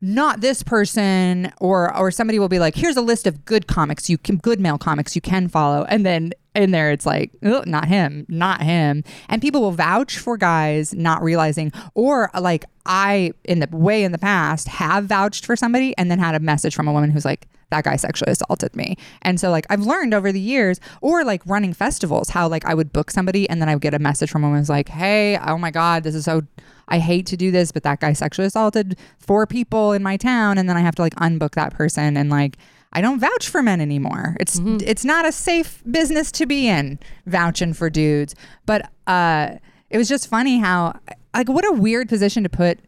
not 0.00 0.40
this 0.40 0.62
person 0.62 1.52
or 1.60 1.94
or 1.96 2.10
somebody 2.10 2.38
will 2.38 2.48
be 2.48 2.58
like 2.58 2.76
here's 2.76 2.96
a 2.96 3.02
list 3.02 3.26
of 3.26 3.44
good 3.44 3.66
comics 3.66 4.08
you 4.08 4.16
can 4.16 4.36
good 4.36 4.60
male 4.60 4.78
comics 4.78 5.14
you 5.14 5.20
can 5.20 5.48
follow. 5.48 5.84
And 5.84 6.06
then 6.06 6.32
in 6.54 6.70
there 6.70 6.90
it's 6.90 7.06
like 7.06 7.30
"Ugh, 7.42 7.66
not 7.66 7.88
him 7.88 8.24
not 8.28 8.62
him. 8.62 9.02
And 9.28 9.42
people 9.42 9.60
will 9.60 9.72
vouch 9.72 10.18
for 10.18 10.36
guys 10.36 10.94
not 10.94 11.22
realizing 11.22 11.72
or 11.94 12.30
like 12.38 12.64
i 12.86 13.32
in 13.44 13.58
the 13.58 13.68
way 13.72 14.04
in 14.04 14.12
the 14.12 14.18
past 14.18 14.68
have 14.68 15.04
vouched 15.04 15.44
for 15.44 15.56
somebody 15.56 15.96
and 15.98 16.10
then 16.10 16.18
had 16.18 16.34
a 16.34 16.40
message 16.40 16.74
from 16.74 16.88
a 16.88 16.92
woman 16.92 17.10
who's 17.10 17.24
like 17.24 17.48
that 17.70 17.84
guy 17.84 17.96
sexually 17.96 18.32
assaulted 18.32 18.74
me 18.74 18.96
and 19.22 19.38
so 19.40 19.50
like 19.50 19.66
i've 19.70 19.82
learned 19.82 20.14
over 20.14 20.32
the 20.32 20.40
years 20.40 20.80
or 21.00 21.24
like 21.24 21.42
running 21.46 21.72
festivals 21.72 22.30
how 22.30 22.48
like 22.48 22.64
i 22.64 22.74
would 22.74 22.92
book 22.92 23.10
somebody 23.10 23.48
and 23.50 23.60
then 23.60 23.68
i 23.68 23.74
would 23.74 23.82
get 23.82 23.94
a 23.94 23.98
message 23.98 24.30
from 24.30 24.42
who's 24.42 24.68
like 24.68 24.88
hey 24.88 25.38
oh 25.46 25.58
my 25.58 25.70
god 25.70 26.02
this 26.02 26.14
is 26.14 26.24
so 26.24 26.42
I 26.88 26.98
hate 26.98 27.26
to 27.26 27.36
do 27.36 27.50
this, 27.50 27.70
but 27.70 27.82
that 27.82 28.00
guy 28.00 28.12
sexually 28.14 28.46
assaulted 28.46 28.98
four 29.18 29.46
people 29.46 29.92
in 29.92 30.02
my 30.02 30.16
town, 30.16 30.58
and 30.58 30.68
then 30.68 30.76
I 30.76 30.80
have 30.80 30.94
to 30.96 31.02
like 31.02 31.14
unbook 31.16 31.50
that 31.52 31.74
person. 31.74 32.16
And 32.16 32.30
like, 32.30 32.56
I 32.92 33.00
don't 33.00 33.20
vouch 33.20 33.48
for 33.48 33.62
men 33.62 33.80
anymore. 33.80 34.36
It's 34.40 34.58
it's 34.82 35.04
not 35.04 35.26
a 35.26 35.32
safe 35.32 35.82
business 35.90 36.32
to 36.32 36.46
be 36.46 36.66
in 36.68 36.98
vouching 37.26 37.74
for 37.74 37.90
dudes. 37.90 38.34
But 38.64 38.90
uh 39.06 39.56
it 39.90 39.98
was 39.98 40.08
just 40.08 40.28
funny 40.28 40.58
how 40.58 40.98
like 41.34 41.48
what 41.48 41.66
a 41.66 41.72
weird 41.72 42.08
position 42.08 42.42
to 42.42 42.48
put 42.48 42.80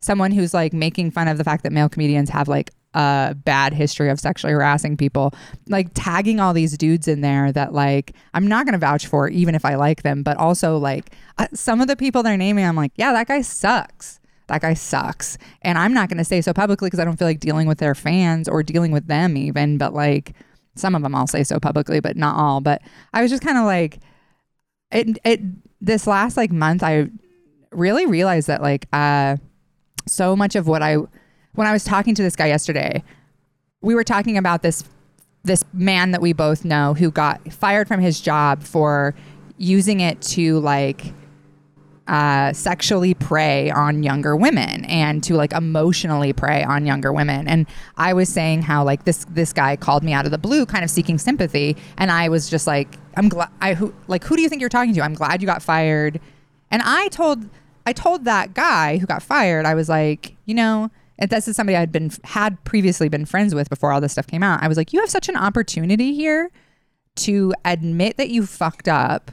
someone 0.00 0.32
who's 0.32 0.52
like 0.54 0.72
making 0.72 1.10
fun 1.10 1.28
of 1.28 1.38
the 1.38 1.44
fact 1.44 1.62
that 1.62 1.72
male 1.72 1.88
comedians 1.88 2.30
have 2.30 2.48
like 2.48 2.70
a 2.94 3.34
bad 3.44 3.72
history 3.72 4.10
of 4.10 4.20
sexually 4.20 4.52
harassing 4.52 4.96
people, 4.96 5.32
like 5.68 5.88
tagging 5.94 6.40
all 6.40 6.52
these 6.52 6.76
dudes 6.76 7.08
in 7.08 7.20
there 7.20 7.52
that 7.52 7.72
like 7.72 8.14
I'm 8.34 8.46
not 8.46 8.66
gonna 8.66 8.78
vouch 8.78 9.06
for 9.06 9.28
even 9.28 9.54
if 9.54 9.64
I 9.64 9.76
like 9.76 10.02
them, 10.02 10.22
but 10.22 10.36
also 10.36 10.76
like 10.76 11.14
uh, 11.38 11.48
some 11.54 11.80
of 11.80 11.88
the 11.88 11.96
people 11.96 12.22
they're 12.22 12.36
naming, 12.36 12.64
I'm 12.64 12.76
like, 12.76 12.92
yeah, 12.96 13.12
that 13.12 13.28
guy 13.28 13.40
sucks. 13.42 14.20
That 14.48 14.60
guy 14.60 14.74
sucks, 14.74 15.38
and 15.62 15.78
I'm 15.78 15.94
not 15.94 16.08
gonna 16.08 16.24
say 16.24 16.40
so 16.40 16.52
publicly 16.52 16.88
because 16.88 17.00
I 17.00 17.04
don't 17.04 17.16
feel 17.16 17.28
like 17.28 17.40
dealing 17.40 17.66
with 17.66 17.78
their 17.78 17.94
fans 17.94 18.48
or 18.48 18.62
dealing 18.62 18.92
with 18.92 19.06
them 19.06 19.36
even. 19.36 19.78
But 19.78 19.94
like 19.94 20.34
some 20.74 20.94
of 20.94 21.02
them, 21.02 21.14
I'll 21.14 21.26
say 21.26 21.44
so 21.44 21.58
publicly, 21.58 22.00
but 22.00 22.16
not 22.16 22.36
all. 22.36 22.60
But 22.60 22.82
I 23.14 23.22
was 23.22 23.30
just 23.30 23.42
kind 23.42 23.56
of 23.56 23.64
like, 23.64 24.00
it. 24.90 25.18
It 25.24 25.40
this 25.80 26.06
last 26.06 26.36
like 26.36 26.52
month, 26.52 26.82
I 26.82 27.08
really 27.70 28.06
realized 28.06 28.48
that 28.48 28.62
like 28.62 28.86
uh 28.92 29.36
so 30.06 30.36
much 30.36 30.56
of 30.56 30.66
what 30.66 30.82
I 30.82 30.96
when 31.54 31.66
I 31.66 31.72
was 31.72 31.84
talking 31.84 32.14
to 32.14 32.22
this 32.22 32.36
guy 32.36 32.46
yesterday, 32.46 33.02
we 33.80 33.94
were 33.94 34.04
talking 34.04 34.36
about 34.36 34.62
this 34.62 34.84
this 35.44 35.64
man 35.72 36.12
that 36.12 36.20
we 36.20 36.32
both 36.32 36.64
know 36.64 36.94
who 36.94 37.10
got 37.10 37.52
fired 37.52 37.88
from 37.88 38.00
his 38.00 38.20
job 38.20 38.62
for 38.62 39.12
using 39.58 39.98
it 39.98 40.22
to 40.22 40.60
like 40.60 41.12
uh, 42.06 42.52
sexually 42.52 43.14
prey 43.14 43.68
on 43.70 44.04
younger 44.04 44.36
women 44.36 44.84
and 44.84 45.24
to 45.24 45.34
like 45.34 45.52
emotionally 45.52 46.32
prey 46.32 46.62
on 46.62 46.86
younger 46.86 47.12
women. 47.12 47.48
And 47.48 47.66
I 47.96 48.12
was 48.12 48.28
saying 48.28 48.62
how 48.62 48.84
like 48.84 49.04
this 49.04 49.24
this 49.30 49.52
guy 49.52 49.76
called 49.76 50.02
me 50.02 50.12
out 50.12 50.24
of 50.24 50.30
the 50.30 50.38
blue, 50.38 50.64
kind 50.64 50.84
of 50.84 50.90
seeking 50.90 51.18
sympathy, 51.18 51.76
and 51.98 52.10
I 52.10 52.28
was 52.28 52.48
just 52.48 52.66
like, 52.66 52.96
I'm 53.16 53.28
glad. 53.28 53.48
I 53.60 53.74
who 53.74 53.94
like 54.08 54.24
who 54.24 54.36
do 54.36 54.42
you 54.42 54.48
think 54.48 54.60
you're 54.60 54.68
talking 54.68 54.94
to? 54.94 55.00
I'm 55.02 55.14
glad 55.14 55.42
you 55.42 55.46
got 55.46 55.62
fired. 55.62 56.20
And 56.70 56.82
I 56.84 57.08
told 57.08 57.48
I 57.84 57.92
told 57.92 58.24
that 58.24 58.54
guy 58.54 58.98
who 58.98 59.06
got 59.06 59.22
fired, 59.22 59.66
I 59.66 59.74
was 59.74 59.88
like, 59.88 60.36
you 60.44 60.54
know, 60.54 60.90
and 61.18 61.30
this 61.30 61.48
is 61.48 61.56
somebody 61.56 61.76
I'd 61.76 61.92
been 61.92 62.10
had 62.24 62.62
previously 62.64 63.08
been 63.08 63.24
friends 63.24 63.54
with 63.54 63.68
before 63.70 63.92
all 63.92 64.00
this 64.00 64.12
stuff 64.12 64.26
came 64.26 64.42
out. 64.42 64.62
I 64.62 64.68
was 64.68 64.76
like, 64.76 64.92
you 64.92 65.00
have 65.00 65.10
such 65.10 65.28
an 65.28 65.36
opportunity 65.36 66.14
here 66.14 66.50
to 67.16 67.54
admit 67.64 68.16
that 68.16 68.30
you 68.30 68.46
fucked 68.46 68.88
up, 68.88 69.30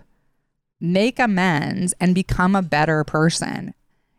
make 0.80 1.20
amends, 1.20 1.94
and 2.00 2.14
become 2.14 2.56
a 2.56 2.62
better 2.62 3.04
person. 3.04 3.74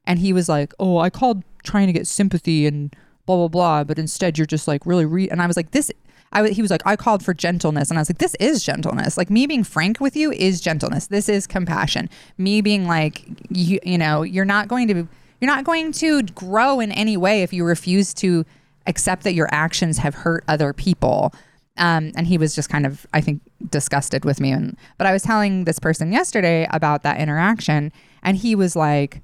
And 0.06 0.18
he 0.18 0.32
was 0.32 0.48
like, 0.48 0.72
oh, 0.80 0.98
I 0.98 1.10
called 1.10 1.44
trying 1.62 1.86
to 1.86 1.92
get 1.92 2.06
sympathy 2.06 2.66
and 2.66 2.94
blah 3.26 3.36
blah 3.36 3.48
blah, 3.48 3.84
but 3.84 3.98
instead 3.98 4.38
you're 4.38 4.46
just 4.46 4.66
like 4.66 4.84
really 4.86 5.04
re. 5.04 5.28
And 5.28 5.42
I 5.42 5.46
was 5.46 5.56
like, 5.56 5.70
this. 5.72 5.90
I 6.32 6.48
he 6.50 6.62
was 6.62 6.70
like, 6.70 6.86
I 6.86 6.94
called 6.94 7.24
for 7.24 7.34
gentleness, 7.34 7.90
and 7.90 7.98
I 7.98 8.00
was 8.00 8.08
like, 8.08 8.18
this 8.18 8.36
is 8.36 8.62
gentleness. 8.64 9.16
Like 9.16 9.30
me 9.30 9.46
being 9.46 9.64
frank 9.64 10.00
with 10.00 10.14
you 10.14 10.30
is 10.30 10.60
gentleness. 10.60 11.08
This 11.08 11.28
is 11.28 11.46
compassion. 11.46 12.08
Me 12.38 12.60
being 12.60 12.86
like, 12.86 13.24
you, 13.50 13.80
you 13.84 13.98
know, 13.98 14.22
you're 14.22 14.44
not 14.44 14.68
going 14.68 14.86
to, 14.88 15.08
you're 15.40 15.50
not 15.50 15.64
going 15.64 15.92
to 15.92 16.22
grow 16.22 16.80
in 16.80 16.92
any 16.92 17.16
way 17.16 17.42
if 17.42 17.52
you 17.52 17.64
refuse 17.64 18.12
to 18.14 18.44
accept 18.86 19.24
that 19.24 19.34
your 19.34 19.48
actions 19.50 19.98
have 19.98 20.14
hurt 20.14 20.44
other 20.48 20.72
people. 20.72 21.32
Um, 21.76 22.12
and 22.14 22.26
he 22.26 22.36
was 22.36 22.54
just 22.54 22.68
kind 22.68 22.84
of, 22.84 23.06
I 23.14 23.20
think, 23.20 23.40
disgusted 23.70 24.24
with 24.24 24.40
me. 24.40 24.50
And 24.50 24.76
but 24.98 25.06
I 25.06 25.12
was 25.12 25.22
telling 25.22 25.64
this 25.64 25.78
person 25.78 26.12
yesterday 26.12 26.66
about 26.70 27.02
that 27.04 27.18
interaction, 27.18 27.92
and 28.22 28.36
he 28.36 28.54
was 28.54 28.76
like, 28.76 29.22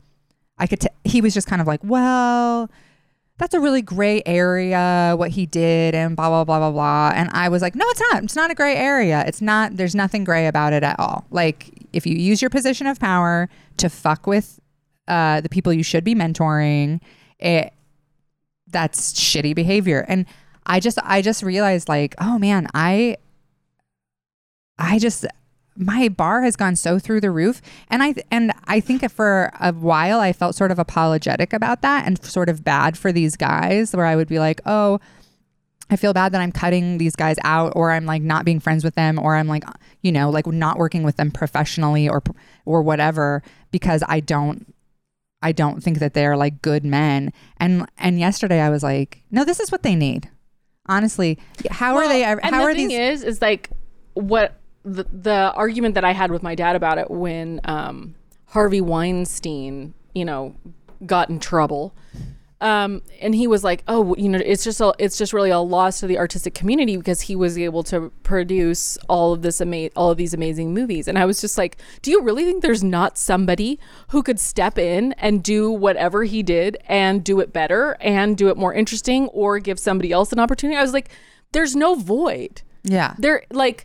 I 0.58 0.66
could. 0.66 0.80
T- 0.80 0.88
he 1.04 1.20
was 1.20 1.34
just 1.34 1.46
kind 1.46 1.60
of 1.60 1.66
like, 1.66 1.80
well, 1.82 2.70
that's 3.38 3.54
a 3.54 3.60
really 3.60 3.82
gray 3.82 4.22
area 4.24 5.14
what 5.16 5.30
he 5.30 5.46
did 5.46 5.94
and 5.94 6.16
blah 6.16 6.28
blah 6.28 6.44
blah 6.44 6.58
blah 6.58 6.70
blah 6.70 7.12
and 7.14 7.28
i 7.32 7.48
was 7.48 7.62
like 7.62 7.74
no 7.74 7.84
it's 7.88 8.00
not 8.00 8.24
it's 8.24 8.36
not 8.36 8.50
a 8.50 8.54
gray 8.54 8.74
area 8.74 9.24
it's 9.26 9.42
not 9.42 9.76
there's 9.76 9.94
nothing 9.94 10.24
gray 10.24 10.46
about 10.46 10.72
it 10.72 10.82
at 10.82 10.98
all 10.98 11.26
like 11.30 11.70
if 11.92 12.06
you 12.06 12.16
use 12.16 12.40
your 12.40 12.50
position 12.50 12.86
of 12.86 12.98
power 12.98 13.48
to 13.76 13.88
fuck 13.88 14.26
with 14.26 14.58
uh, 15.09 15.40
the 15.40 15.48
people 15.48 15.72
you 15.72 15.82
should 15.82 16.04
be 16.04 16.14
mentoring 16.14 17.00
it 17.38 17.72
that's 18.68 19.12
shitty 19.14 19.54
behavior. 19.54 20.04
And 20.09 20.26
i 20.68 20.80
just 20.80 20.98
i 21.04 21.22
just 21.22 21.42
realized 21.44 21.88
like 21.88 22.14
oh 22.18 22.38
man 22.38 22.66
i 22.74 23.16
i 24.78 24.98
just 24.98 25.24
my 25.76 26.09
bar 26.09 26.42
has 26.42 26.57
gone 26.57 26.74
so 26.74 26.98
through 26.98 27.20
the 27.20 27.30
roof. 27.30 27.62
And 27.88 28.02
i 28.02 28.14
and 28.30 28.52
i 28.64 28.80
think 28.80 29.09
for 29.11 29.52
a 29.61 29.72
while 29.72 30.20
i 30.20 30.32
felt 30.32 30.57
sort 30.57 30.70
of 30.70 30.78
apologetic 30.78 31.52
about 31.52 31.82
that 31.82 32.07
and 32.07 32.22
sort 32.24 32.48
of 32.48 32.64
bad 32.64 32.98
for 32.98 33.12
these 33.12 33.36
guys 33.36 33.94
where 33.94 34.07
i 34.07 34.16
would 34.16 34.28
be 34.28 34.38
like 34.38 34.61
oh 34.66 34.98
i 35.88 35.96
feel 35.96 36.12
bad 36.12 36.32
that 36.32 36.40
i'm 36.40 36.52
cutting 36.52 36.98
these 36.98 37.14
guys 37.14 37.36
out 37.44 37.72
or 37.76 37.92
i'm 37.92 38.07
like 38.07 38.22
not 38.22 38.44
being 38.44 38.59
friends 38.59 38.82
with 38.82 38.94
them 38.96 39.18
or 39.18 39.36
i'm 39.36 39.46
like 39.46 39.62
you 40.02 40.11
know 40.11 40.30
like 40.30 40.46
not 40.46 40.78
working 40.78 41.04
with 41.04 41.16
them 41.16 41.30
professionally 41.30 42.09
or 42.09 42.22
or 42.64 42.82
whatever 42.82 43.42
because 43.70 44.02
i 44.09 44.18
don't 44.18 44.74
i 45.43 45.53
don't 45.53 45.82
think 45.82 45.99
that 45.99 46.14
they're 46.14 46.37
like 46.37 46.62
good 46.62 46.84
men 46.84 47.32
and 47.59 47.87
and 47.99 48.18
yesterday 48.18 48.61
i 48.61 48.70
was 48.70 48.82
like 48.82 49.22
no 49.30 49.45
this 49.45 49.61
is 49.61 49.70
what 49.70 49.82
they 49.82 49.95
need 49.95 50.30
honestly 50.87 51.39
how 51.70 51.97
are 51.97 52.09
they 52.09 52.24
ever 52.24 52.41
and 52.45 52.55
how 52.55 52.62
the 52.62 52.68
are 52.68 52.74
thing 52.74 52.89
these 52.89 52.99
is, 52.99 53.24
is 53.24 53.43
like 53.43 53.70
what 54.14 54.59
the, 54.87 55.05
the 55.12 55.53
argument 55.53 55.97
that 55.97 56.05
I 56.05 56.12
had 56.12 56.30
with 56.30 56.43
my 56.43 56.55
dad 56.55 56.76
about 56.76 56.99
it 56.99 57.11
when 57.11 57.61
um, 57.64 58.14
Harvey 58.47 58.80
Weinstein, 58.80 59.93
you 60.14 60.24
know, 60.24 60.55
got 61.05 61.28
in 61.28 61.41
trouble. 61.41 61.93
Um, 62.59 63.02
and 63.20 63.34
he 63.34 63.46
was 63.46 63.62
like, 63.62 63.84
"Oh, 63.86 64.14
you 64.16 64.30
know, 64.30 64.40
it's 64.42 64.64
just 64.64 64.80
a, 64.80 64.94
it's 64.98 65.18
just 65.18 65.34
really 65.34 65.50
a 65.50 65.59
loss 65.59 66.00
to 66.00 66.07
the 66.07 66.16
artistic 66.18 66.54
community 66.54 66.96
because 66.96 67.20
he 67.20 67.36
was 67.36 67.59
able 67.59 67.82
to 67.84 68.11
produce 68.22 68.96
all 69.11 69.34
of 69.34 69.42
this 69.42 69.61
ama- 69.61 69.90
all 69.94 70.11
of 70.11 70.16
these 70.16 70.32
amazing 70.32 70.72
movies." 70.72 71.07
And 71.07 71.18
I 71.18 71.26
was 71.26 71.38
just 71.40 71.59
like, 71.59 71.76
"Do 72.00 72.11
you 72.11 72.22
really 72.22 72.44
think 72.44 72.62
there's 72.62 72.82
not 72.82 73.18
somebody 73.18 73.78
who 74.09 74.22
could 74.22 74.40
step 74.40 74.78
in 74.78 75.12
and 75.18 75.42
do 75.42 75.70
whatever 75.70 76.24
he 76.24 76.42
did 76.42 76.78
and 76.88 77.22
do 77.22 77.40
it 77.40 77.52
better 77.52 77.94
and 78.00 78.38
do 78.38 78.48
it 78.48 78.57
more 78.57 78.72
interesting 78.72 79.28
or 79.28 79.59
give 79.59 79.78
somebody 79.78 80.11
else 80.11 80.32
an 80.32 80.38
opportunity?" 80.40 80.78
I 80.78 80.82
was 80.82 80.94
like, 80.94 81.11
"There's 81.52 81.76
no 81.76 81.94
void." 81.94 82.62
yeah 82.88 83.14
there 83.18 83.42
like 83.50 83.84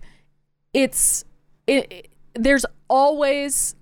it's 0.74 1.26
it, 1.68 1.92
it- 1.92 2.08
there's 2.36 2.66
always 2.88 3.76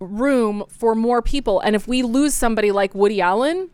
room 0.00 0.64
for 0.68 0.94
more 0.94 1.22
people 1.22 1.60
and 1.60 1.76
if 1.76 1.86
we 1.86 2.02
lose 2.02 2.34
somebody 2.34 2.72
like 2.72 2.94
Woody 2.94 3.20
Allen 3.20 3.70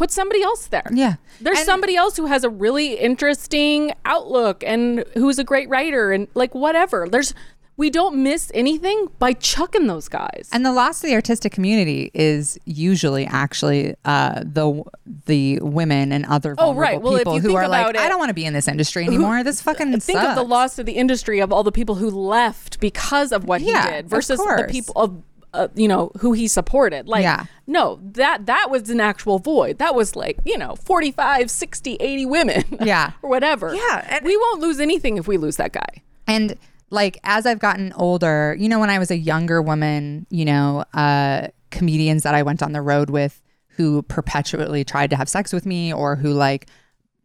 put 0.00 0.10
somebody 0.10 0.42
else 0.42 0.66
there. 0.68 0.88
Yeah. 0.94 1.16
There's 1.42 1.58
And- 1.58 1.66
somebody 1.66 1.94
else 1.94 2.16
who 2.16 2.24
has 2.24 2.42
a 2.42 2.48
really 2.48 2.94
interesting 2.94 3.92
outlook 4.06 4.64
and 4.66 5.04
who's 5.12 5.38
a 5.38 5.44
great 5.44 5.68
writer 5.68 6.10
and 6.10 6.26
like 6.34 6.54
whatever. 6.54 7.06
There's 7.06 7.34
we 7.76 7.88
don't 7.88 8.22
miss 8.22 8.50
anything 8.54 9.08
by 9.18 9.32
chucking 9.32 9.86
those 9.86 10.06
guys. 10.08 10.50
And 10.52 10.66
the 10.66 10.72
loss 10.72 11.02
of 11.02 11.08
the 11.08 11.14
artistic 11.14 11.50
community 11.52 12.10
is 12.12 12.58
usually 12.66 13.24
actually 13.26 13.94
uh, 14.04 14.40
the 14.44 14.82
the 15.26 15.58
women 15.60 16.12
and 16.12 16.24
other 16.26 16.54
Oh, 16.58 16.74
right. 16.74 17.00
Well, 17.00 17.16
people 17.16 17.38
who 17.40 17.54
are 17.56 17.68
like, 17.68 17.94
it- 17.94 18.00
I 18.00 18.08
don't 18.08 18.18
want 18.18 18.28
to 18.30 18.34
be 18.34 18.44
in 18.44 18.52
this 18.54 18.68
industry 18.68 19.04
anymore. 19.04 19.42
This 19.44 19.62
fucking 19.62 19.98
think 20.00 20.18
of 20.20 20.34
the 20.34 20.42
loss 20.42 20.78
of 20.78 20.84
the 20.86 20.92
industry 20.92 21.40
of 21.40 21.52
all 21.54 21.62
the 21.62 21.72
people 21.72 21.94
who 21.96 22.10
left 22.10 22.80
because 22.80 23.32
of 23.32 23.44
what 23.44 23.60
Yeah, 23.62 23.84
he 23.86 23.90
did 23.92 24.08
versus 24.10 24.38
the 24.38 24.66
people 24.70 24.94
of 24.96 25.22
uh, 25.54 25.68
you 25.74 25.88
know 25.88 26.10
who 26.20 26.32
he 26.32 26.46
supported 26.48 27.08
like 27.08 27.22
Yeah. 27.22 27.44
no 27.66 27.98
that 28.02 28.46
that 28.46 28.70
was 28.70 28.88
an 28.90 29.00
actual 29.00 29.38
void 29.38 29.78
that 29.78 29.94
was 29.94 30.14
like 30.16 30.38
you 30.44 30.56
know 30.56 30.76
45 30.76 31.50
60 31.50 31.94
80 31.94 32.26
women 32.26 32.64
Yeah. 32.80 33.12
or 33.22 33.30
whatever 33.30 33.74
Yeah, 33.74 34.06
and- 34.08 34.24
we 34.24 34.36
won't 34.36 34.60
lose 34.60 34.80
anything 34.80 35.16
if 35.18 35.26
we 35.26 35.36
lose 35.38 35.56
that 35.56 35.72
guy 35.72 36.02
And 36.26 36.56
like 36.90 37.18
as 37.24 37.46
I've 37.46 37.60
gotten 37.60 37.92
older, 37.94 38.56
you 38.58 38.68
know, 38.68 38.80
when 38.80 38.90
I 38.90 38.98
was 38.98 39.10
a 39.12 39.16
younger 39.16 39.62
woman, 39.62 40.26
you 40.28 40.44
know, 40.44 40.84
uh, 40.92 41.46
comedians 41.70 42.24
that 42.24 42.34
I 42.34 42.42
went 42.42 42.62
on 42.64 42.72
the 42.72 42.82
road 42.82 43.10
with 43.10 43.40
who 43.76 44.02
perpetually 44.02 44.82
tried 44.84 45.10
to 45.10 45.16
have 45.16 45.28
sex 45.28 45.52
with 45.52 45.64
me 45.66 45.92
or 45.92 46.16
who 46.16 46.32
like 46.32 46.66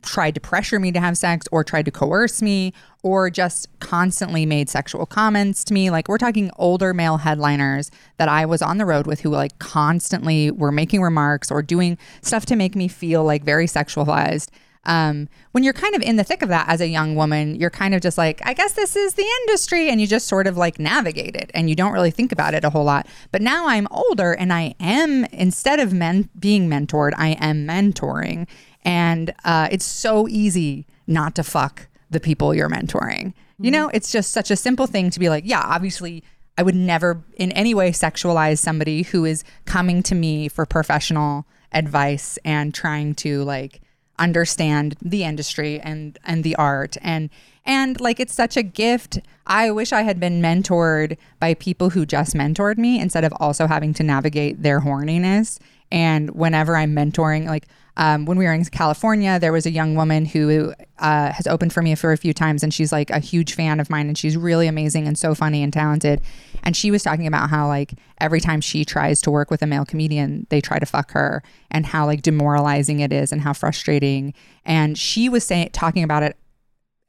tried 0.06 0.36
to 0.36 0.42
pressure 0.42 0.80
me 0.80 0.92
to 0.92 1.00
have 1.00 1.18
sex 1.18 1.48
or 1.52 1.64
tried 1.64 1.86
to 1.86 1.92
coerce 1.92 2.42
me 2.42 2.74
or 3.04 3.30
just 3.30 3.68
constantly 3.80 4.46
made 4.46 4.70
sexual 4.70 5.06
comments 5.06 5.64
to 5.66 5.74
me. 5.74 5.90
Like 5.90 6.08
we're 6.08 6.18
talking 6.18 6.50
older 6.58 6.94
male 6.94 7.18
headliners 7.18 7.92
that 8.18 8.30
I 8.30 8.46
was 8.46 8.62
on 8.62 8.78
the 8.78 8.86
road 8.86 9.08
with 9.08 9.22
who 9.22 9.30
like 9.30 9.60
constantly 9.60 10.52
were 10.52 10.72
making 10.72 11.02
remarks 11.02 11.52
or 11.52 11.62
doing 11.62 11.98
stuff 12.22 12.46
to 12.48 12.56
make 12.56 12.76
me 12.76 12.88
feel 12.88 13.24
like 13.24 13.44
very 13.44 13.68
sexualized. 13.68 14.50
Um, 14.86 15.30
when 15.52 15.64
you're 15.64 15.74
kind 15.74 15.96
of 15.96 16.02
in 16.02 16.16
the 16.16 16.24
thick 16.24 16.42
of 16.42 16.50
that 16.50 16.70
as 16.70 16.80
a 16.80 16.88
young 16.88 17.16
woman, 17.16 17.56
you're 17.56 17.72
kind 17.72 17.96
of 17.96 18.02
just 18.02 18.18
like, 18.18 18.40
I 18.46 18.54
guess 18.54 18.74
this 18.74 18.96
is 18.96 19.16
the 19.16 19.26
industry, 19.42 19.90
and 19.90 20.00
you 20.00 20.08
just 20.08 20.28
sort 20.28 20.48
of 20.48 20.58
like 20.58 20.80
navigate 20.80 21.36
it, 21.36 21.50
and 21.54 21.70
you 21.70 21.76
don't 21.76 21.92
really 21.92 22.12
think 22.12 22.32
about 22.32 22.54
it 22.54 22.64
a 22.64 22.70
whole 22.70 22.84
lot. 22.84 23.08
But 23.32 23.42
now 23.42 23.68
I'm 23.68 23.88
older, 23.90 24.34
and 24.34 24.54
I 24.54 24.76
am 24.80 25.26
instead 25.26 25.80
of 25.80 25.92
men 25.94 26.30
being 26.38 26.70
mentored, 26.70 27.14
I 27.18 27.30
am 27.40 27.66
mentoring, 27.66 28.48
and 28.86 29.34
uh, 29.44 29.68
it's 29.72 29.86
so 29.86 30.28
easy 30.28 30.88
not 31.08 31.36
to 31.36 31.44
fuck 31.44 31.88
the 32.10 32.20
people 32.20 32.54
you're 32.54 32.70
mentoring. 32.70 33.34
You 33.60 33.72
know, 33.72 33.90
it's 33.94 34.12
just 34.12 34.32
such 34.32 34.52
a 34.52 34.56
simple 34.56 34.86
thing 34.86 35.10
to 35.10 35.20
be 35.20 35.30
like, 35.30 35.44
yeah, 35.46 35.62
obviously. 35.64 36.24
I 36.58 36.64
would 36.64 36.76
never 36.76 37.22
in 37.36 37.52
any 37.52 37.74
way 37.74 37.92
sexualize 37.92 38.60
somebody 38.60 39.02
who 39.04 39.26
is 39.26 39.44
coming 39.66 40.02
to 40.04 40.16
me 40.16 40.48
for 40.48 40.66
professional 40.66 41.46
advice 41.74 42.40
and 42.46 42.74
trying 42.74 43.14
to 43.16 43.44
like 43.44 43.82
understand 44.18 44.96
the 45.02 45.26
industry 45.26 45.82
and 45.82 46.18
and 46.24 46.46
the 46.46 46.56
art 46.56 46.96
and 47.02 47.30
and 47.66 48.00
like 48.00 48.20
it's 48.20 48.34
such 48.34 48.58
a 48.58 48.64
gift. 48.64 49.20
I 49.48 49.72
wish 49.72 49.92
I 49.92 50.02
had 50.02 50.20
been 50.20 50.42
mentored 50.42 51.18
by 51.40 51.54
people 51.54 51.92
who 51.92 52.06
just 52.06 52.34
mentored 52.34 52.78
me 52.78 53.00
instead 53.00 53.24
of 53.24 53.34
also 53.40 53.68
having 53.68 53.94
to 53.96 54.04
navigate 54.04 54.62
their 54.62 54.82
horniness. 54.82 55.60
And 55.92 56.32
whenever 56.32 56.76
I'm 56.76 56.96
mentoring, 56.96 57.46
like 57.46 57.68
um, 57.98 58.26
when 58.26 58.38
we 58.38 58.46
were 58.46 58.54
in 58.54 58.66
California, 58.66 59.40
there 59.40 59.54
was 59.54 59.66
a 59.66 59.72
young 59.72 59.96
woman 59.96 60.26
who 60.26 60.74
uh, 61.00 61.32
has 61.32 61.48
opened 61.48 61.72
for 61.72 61.82
me 61.82 61.96
for 61.96 62.12
a 62.12 62.18
few 62.18 62.34
times, 62.34 62.64
and 62.64 62.74
she's 62.74 62.92
like 62.92 63.10
a 63.10 63.20
huge 63.20 63.54
fan 63.54 63.80
of 63.80 63.90
mine, 63.90 64.08
and 64.08 64.18
she's 64.18 64.36
really 64.36 64.68
amazing 64.68 65.08
and 65.08 65.18
so 65.18 65.34
funny 65.34 65.64
and 65.64 65.72
talented. 65.72 66.22
And 66.64 66.76
she 66.76 66.92
was 66.92 67.04
talking 67.04 67.28
about 67.28 67.50
how 67.50 67.68
like 67.68 67.94
every 68.20 68.42
time 68.42 68.60
she 68.60 68.84
tries 68.84 69.22
to 69.22 69.32
work 69.32 69.50
with 69.50 69.62
a 69.62 69.68
male 69.68 69.86
comedian, 69.86 70.46
they 70.50 70.60
try 70.60 70.78
to 70.78 70.86
fuck 70.86 71.12
her, 71.12 71.42
and 71.72 71.86
how 71.86 72.06
like 72.06 72.22
demoralizing 72.22 73.00
it 73.00 73.14
is, 73.14 73.32
and 73.32 73.42
how 73.42 73.54
frustrating. 73.54 74.34
And 74.66 74.98
she 74.98 75.30
was 75.30 75.46
saying 75.46 75.70
talking 75.72 76.04
about 76.04 76.24
it 76.24 76.36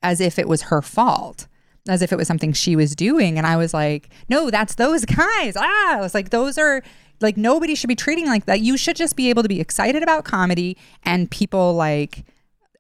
as 0.02 0.20
if 0.20 0.38
it 0.38 0.48
was 0.48 0.62
her 0.62 0.82
fault 0.82 1.46
as 1.88 2.02
if 2.02 2.12
it 2.12 2.16
was 2.16 2.26
something 2.26 2.52
she 2.52 2.74
was 2.74 2.94
doing. 2.96 3.38
And 3.38 3.46
i 3.46 3.56
was 3.56 3.72
like 3.72 4.08
no 4.28 4.50
that's 4.50 4.74
those 4.74 5.04
guys. 5.04 5.56
Ah 5.56 5.96
i 5.96 5.98
was 6.00 6.14
like 6.14 6.30
those 6.30 6.58
are 6.58 6.82
like 7.20 7.36
nobody 7.36 7.74
should 7.74 7.88
be 7.88 7.94
treating 7.94 8.26
like 8.26 8.44
that. 8.46 8.60
You 8.60 8.76
should 8.76 8.96
just 8.96 9.16
be 9.16 9.30
able 9.30 9.42
to 9.42 9.48
be 9.48 9.60
excited 9.60 10.02
about 10.02 10.24
comedy 10.24 10.76
and 11.02 11.30
people 11.30 11.74
like 11.74 12.24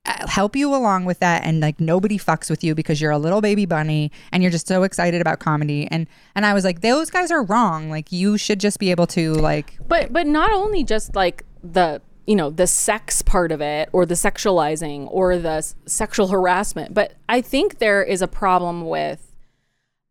uh, 0.04 0.26
help 0.26 0.54
you 0.54 0.74
along 0.74 1.04
with 1.04 1.20
that. 1.20 1.44
And 1.44 1.60
like 1.60 1.80
nobody 1.80 2.18
fucks 2.18 2.50
with 2.50 2.62
you 2.62 2.74
because 2.74 3.00
you're 3.00 3.10
a 3.10 3.18
little 3.18 3.40
baby 3.40 3.66
bunny 3.66 4.12
and 4.32 4.42
you're 4.42 4.52
just 4.52 4.68
so 4.68 4.82
excited 4.82 5.20
about 5.20 5.38
comedy. 5.38 5.88
And 5.90 6.06
and 6.34 6.44
I 6.44 6.52
was 6.52 6.64
like 6.64 6.80
those 6.80 7.10
guys 7.10 7.30
are 7.30 7.42
wrong. 7.42 7.90
Like 7.90 8.12
you 8.12 8.36
should 8.36 8.60
just 8.60 8.78
be 8.78 8.90
able 8.90 9.06
to 9.08 9.32
like 9.34 9.78
But 9.88 10.12
but 10.12 10.26
not 10.26 10.52
only 10.52 10.84
just 10.84 11.14
like 11.16 11.44
the 11.62 12.02
you 12.26 12.34
know 12.36 12.50
the 12.50 12.66
sex 12.66 13.22
part 13.22 13.52
of 13.52 13.60
it 13.60 13.88
or 13.92 14.04
the 14.06 14.14
sexualizing 14.14 15.06
or 15.10 15.38
the 15.38 15.48
s- 15.50 15.74
sexual 15.86 16.28
harassment, 16.28 16.92
but 16.94 17.14
I 17.28 17.40
think 17.40 17.78
there 17.78 18.02
is 18.02 18.20
a 18.22 18.28
problem 18.28 18.86
with 18.88 19.32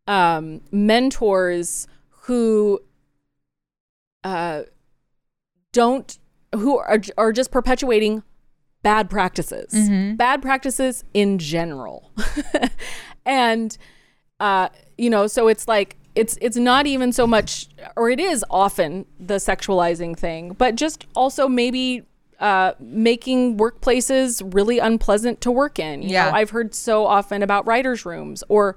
um, 0.06 0.60
mentors 0.72 1.86
who 2.22 2.80
uh, 4.24 4.62
don't 5.72 6.18
who 6.54 6.78
are 6.78 7.00
are 7.18 7.32
just 7.32 7.50
perpetuating 7.50 8.22
bad 8.82 9.10
practices, 9.10 9.72
bad 10.16 10.40
practices 10.42 11.04
in 11.12 11.38
general, 11.38 12.12
and 13.26 13.76
uh, 14.40 14.68
you 14.96 15.10
know, 15.10 15.26
so 15.26 15.48
it's 15.48 15.66
like 15.68 15.96
it's 16.16 16.36
it's 16.40 16.56
not 16.56 16.86
even 16.86 17.12
so 17.12 17.26
much, 17.26 17.68
or 17.96 18.10
it 18.10 18.18
is 18.18 18.44
often 18.50 19.06
the 19.20 19.34
sexualizing 19.34 20.16
thing, 20.18 20.52
but 20.58 20.74
just 20.74 21.06
also 21.14 21.46
maybe 21.48 22.02
uh, 22.40 22.72
making 22.80 23.56
workplaces 23.58 24.42
really 24.54 24.78
unpleasant 24.78 25.40
to 25.42 25.50
work 25.50 25.78
in. 25.78 26.02
You 26.02 26.10
Yeah. 26.10 26.24
know, 26.30 26.36
I've 26.36 26.50
heard 26.50 26.74
so 26.74 27.06
often 27.06 27.42
about 27.42 27.66
writers' 27.66 28.04
rooms 28.04 28.42
or 28.48 28.76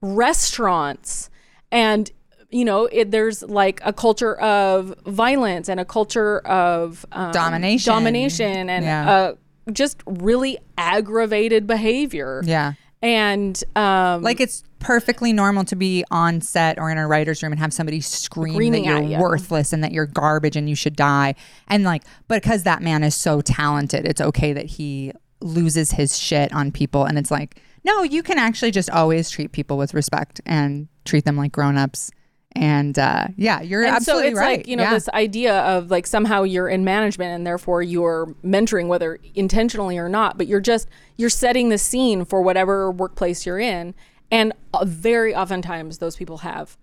restaurants, 0.00 1.30
and 1.70 2.10
you 2.50 2.64
know, 2.66 2.84
it, 2.86 3.10
there's 3.10 3.42
like 3.42 3.80
a 3.82 3.92
culture 3.94 4.34
of 4.38 4.94
violence 5.06 5.70
and 5.70 5.80
a 5.80 5.86
culture 5.86 6.40
of 6.40 7.06
um, 7.12 7.32
Domination. 7.32 7.90
domination, 7.90 8.68
and 8.68 8.84
Yeah. 8.84 9.10
uh, 9.10 9.32
just 9.72 10.02
really 10.06 10.58
aggravated 10.76 11.66
behavior. 11.66 12.42
yeah 12.44 12.72
And 13.02 13.62
um, 13.74 14.22
like 14.22 14.40
it's 14.40 14.62
perfectly 14.78 15.32
normal 15.32 15.64
to 15.64 15.76
be 15.76 16.04
on 16.10 16.40
set 16.40 16.78
or 16.78 16.90
in 16.90 16.98
a 16.98 17.06
writer's 17.06 17.42
room 17.42 17.52
and 17.52 17.60
have 17.60 17.72
somebody 17.72 18.00
scream 18.00 18.72
that 18.72 18.84
you're 18.84 19.02
you. 19.02 19.18
worthless 19.18 19.72
and 19.72 19.82
that 19.82 19.92
you're 19.92 20.06
garbage 20.06 20.56
and 20.56 20.68
you 20.68 20.76
should 20.76 20.96
die. 20.96 21.34
And 21.68 21.84
like, 21.84 22.02
because 22.28 22.62
that 22.62 22.82
man 22.82 23.02
is 23.02 23.14
so 23.14 23.40
talented, 23.40 24.06
it's 24.06 24.20
okay 24.20 24.52
that 24.52 24.66
he 24.66 25.12
loses 25.40 25.92
his 25.92 26.18
shit 26.18 26.52
on 26.52 26.70
people. 26.70 27.04
And 27.04 27.18
it's 27.18 27.30
like, 27.30 27.60
no, 27.84 28.02
you 28.04 28.22
can 28.22 28.38
actually 28.38 28.70
just 28.70 28.90
always 28.90 29.30
treat 29.30 29.52
people 29.52 29.76
with 29.76 29.94
respect 29.94 30.40
and 30.46 30.86
treat 31.04 31.24
them 31.24 31.36
like 31.36 31.50
grown-ups. 31.50 32.12
And 32.54 32.98
uh, 32.98 33.28
yeah, 33.36 33.62
you're 33.62 33.82
and 33.82 33.96
absolutely 33.96 34.24
so 34.24 34.30
it's 34.32 34.38
right. 34.38 34.58
like 34.58 34.68
you 34.68 34.76
know 34.76 34.82
yeah. 34.82 34.94
this 34.94 35.08
idea 35.10 35.60
of 35.60 35.90
like 35.90 36.06
somehow 36.06 36.42
you're 36.42 36.68
in 36.68 36.84
management 36.84 37.30
and 37.34 37.46
therefore 37.46 37.82
you're 37.82 38.34
mentoring 38.44 38.88
whether 38.88 39.18
intentionally 39.34 39.96
or 39.96 40.08
not 40.08 40.36
but 40.36 40.46
you're 40.46 40.60
just 40.60 40.88
you're 41.16 41.30
setting 41.30 41.70
the 41.70 41.78
scene 41.78 42.24
for 42.26 42.42
whatever 42.42 42.90
workplace 42.90 43.46
you're 43.46 43.58
in 43.58 43.94
and 44.30 44.52
uh, 44.74 44.84
very 44.84 45.34
oftentimes 45.34 45.96
those 45.98 46.14
people 46.16 46.38
have 46.38 46.76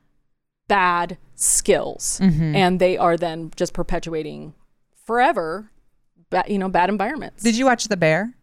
bad 0.67 1.17
skills 1.35 2.19
Mm-hmm. 2.21 2.55
and 2.55 2.79
they 2.79 2.97
are 2.97 3.15
then 3.17 3.51
just 3.55 3.73
perpetuating 3.73 4.53
forever 5.05 5.71
ba- 6.29 6.45
you 6.47 6.57
know 6.57 6.69
bad 6.69 6.89
environments 6.89 7.43
Did 7.43 7.57
you 7.57 7.65
watch 7.65 7.85
The 7.87 7.97
Bear? 7.97 8.33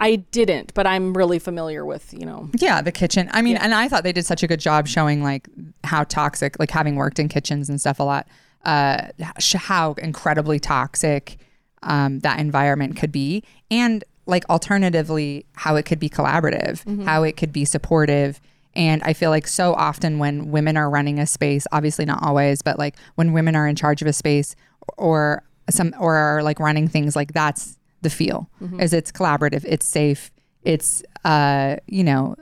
I 0.00 0.16
didn't 0.16 0.72
but 0.74 0.86
i'm 0.86 1.14
really 1.16 1.38
familiar 1.38 1.84
with 1.86 2.12
you 2.12 2.24
know 2.26 2.50
Yeah, 2.58 2.80
the 2.82 2.92
kitchen. 2.92 3.28
I 3.32 3.42
mean, 3.42 3.56
and 3.56 3.74
I 3.74 3.88
thought 3.88 4.02
they 4.04 4.12
did 4.12 4.26
such 4.26 4.42
a 4.42 4.46
good 4.46 4.60
job 4.60 4.86
showing 4.86 5.22
like 5.22 5.48
how 5.84 6.04
toxic, 6.04 6.58
like 6.58 6.70
having 6.70 6.96
worked 6.96 7.18
in 7.18 7.28
kitchens 7.28 7.68
and 7.68 7.80
stuff 7.80 7.98
a 8.00 8.02
lot, 8.02 8.26
uh, 8.64 9.08
how 9.54 9.92
incredibly 9.94 10.58
toxic 10.58 11.38
um, 11.82 12.20
that 12.20 12.38
environment 12.40 12.96
could 12.96 13.12
be, 13.12 13.42
and 13.70 14.04
like 14.26 14.44
alternatively, 14.50 15.46
how 15.54 15.76
it 15.76 15.84
could 15.84 16.00
be 16.00 16.08
collaborative, 16.08 16.82
how 17.04 17.22
it 17.22 17.36
could 17.36 17.52
be 17.52 17.64
supportive. 17.64 18.40
And 18.74 19.02
I 19.04 19.12
feel 19.12 19.30
like 19.30 19.46
so 19.46 19.72
often 19.74 20.18
when 20.18 20.50
women 20.50 20.76
are 20.76 20.90
running 20.90 21.18
a 21.18 21.26
space, 21.26 21.66
obviously 21.72 22.04
not 22.04 22.22
always, 22.22 22.60
but 22.60 22.78
like 22.78 22.96
when 23.14 23.32
women 23.32 23.54
are 23.56 23.66
in 23.68 23.76
charge 23.76 24.02
of 24.02 24.08
a 24.08 24.12
space 24.12 24.54
or 24.98 25.42
some 25.70 25.94
or 25.98 26.16
are 26.16 26.42
like 26.42 26.58
running 26.60 26.88
things, 26.88 27.14
like 27.16 27.32
that's 27.32 27.78
the 28.06 28.10
feel 28.10 28.48
is 28.78 28.92
it's 28.92 29.10
collaborative, 29.10 29.64
it's 29.64 29.84
safe, 29.84 30.30
it's 30.62 31.02
uh, 31.24 31.76
you 31.86 32.04
know, 32.04 32.36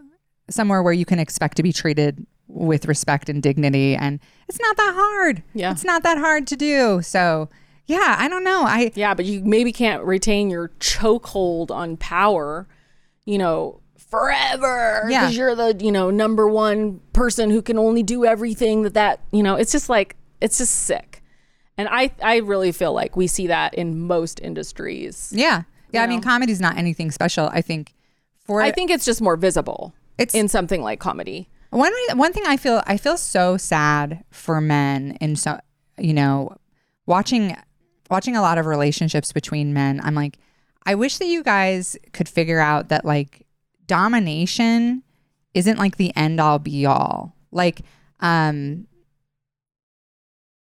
somewhere 0.50 0.82
where 0.82 0.92
you 0.92 1.06
can 1.06 1.18
expect 1.18 1.56
to 1.56 1.62
be 1.62 1.72
treated 1.72 2.26
with 2.48 2.86
respect 2.86 3.28
and 3.30 3.42
dignity 3.42 3.96
and 3.96 4.20
it's 4.48 4.60
not 4.60 4.76
that 4.76 4.92
hard. 4.94 5.42
Yeah. 5.54 5.72
It's 5.72 5.84
not 5.84 6.02
that 6.02 6.18
hard 6.18 6.46
to 6.48 6.56
do. 6.56 7.00
So, 7.02 7.48
yeah, 7.86 8.16
I 8.18 8.28
don't 8.28 8.44
know. 8.44 8.64
I 8.64 8.92
Yeah, 8.94 9.14
but 9.14 9.24
you 9.24 9.42
maybe 9.42 9.72
can't 9.72 10.04
retain 10.04 10.50
your 10.50 10.68
chokehold 10.80 11.70
on 11.70 11.96
power, 11.96 12.68
you 13.24 13.38
know, 13.38 13.80
forever. 13.96 15.06
Yeah. 15.08 15.22
Because 15.22 15.36
you're 15.36 15.54
the, 15.54 15.76
you 15.80 15.90
know, 15.90 16.10
number 16.10 16.46
one 16.46 17.00
person 17.12 17.50
who 17.50 17.62
can 17.62 17.78
only 17.78 18.02
do 18.02 18.24
everything 18.24 18.82
that 18.82 18.94
that, 18.94 19.20
you 19.32 19.42
know, 19.42 19.56
it's 19.56 19.72
just 19.72 19.88
like, 19.88 20.16
it's 20.40 20.58
just 20.58 20.74
sick. 20.74 21.13
And 21.76 21.88
I, 21.90 22.12
I 22.22 22.36
really 22.38 22.70
feel 22.72 22.92
like 22.92 23.16
we 23.16 23.26
see 23.26 23.48
that 23.48 23.74
in 23.74 24.00
most 24.06 24.40
industries. 24.40 25.32
yeah. 25.34 25.62
Yeah, 25.92 26.02
I 26.02 26.06
mean 26.08 26.20
know? 26.20 26.24
comedy's 26.24 26.60
not 26.60 26.76
anything 26.76 27.12
special. 27.12 27.48
I 27.52 27.60
think 27.62 27.94
for 28.44 28.60
I 28.60 28.72
think 28.72 28.90
it's 28.90 29.04
just 29.04 29.20
more 29.22 29.36
visible 29.36 29.94
It's- 30.18 30.34
in 30.34 30.48
something 30.48 30.82
like 30.82 30.98
comedy. 30.98 31.48
One 31.70 31.92
one 32.14 32.32
thing 32.32 32.42
I 32.46 32.56
feel 32.56 32.82
I 32.86 32.96
feel 32.96 33.16
so 33.16 33.56
sad 33.56 34.24
for 34.30 34.60
men 34.60 35.16
in 35.20 35.36
so 35.36 35.58
you 35.98 36.12
know 36.12 36.56
watching 37.06 37.56
watching 38.10 38.36
a 38.36 38.40
lot 38.42 38.58
of 38.58 38.66
relationships 38.66 39.32
between 39.32 39.72
men. 39.72 40.00
I'm 40.02 40.14
like 40.16 40.38
I 40.84 40.94
wish 40.96 41.18
that 41.18 41.26
you 41.26 41.42
guys 41.44 41.96
could 42.12 42.28
figure 42.28 42.58
out 42.60 42.88
that 42.88 43.04
like 43.04 43.46
domination 43.86 45.02
isn't 45.54 45.78
like 45.78 45.96
the 45.96 46.14
end 46.16 46.40
all 46.40 46.58
be 46.58 46.86
all. 46.86 47.34
Like 47.52 47.82
um 48.20 48.86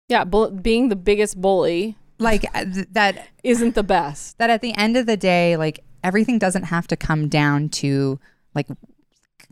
Yeah, 0.08 0.24
bull- 0.24 0.50
being 0.50 0.88
the 0.88 0.96
biggest 0.96 1.40
bully 1.40 1.96
like 2.18 2.44
uh, 2.54 2.64
th- 2.64 2.88
that 2.92 3.28
isn't 3.44 3.74
the 3.74 3.82
best. 3.84 4.38
that 4.38 4.50
at 4.50 4.60
the 4.60 4.74
end 4.76 4.96
of 4.96 5.06
the 5.06 5.16
day 5.16 5.56
like 5.56 5.84
everything 6.02 6.38
doesn't 6.38 6.64
have 6.64 6.86
to 6.88 6.96
come 6.96 7.28
down 7.28 7.68
to 7.68 8.18
like 8.54 8.66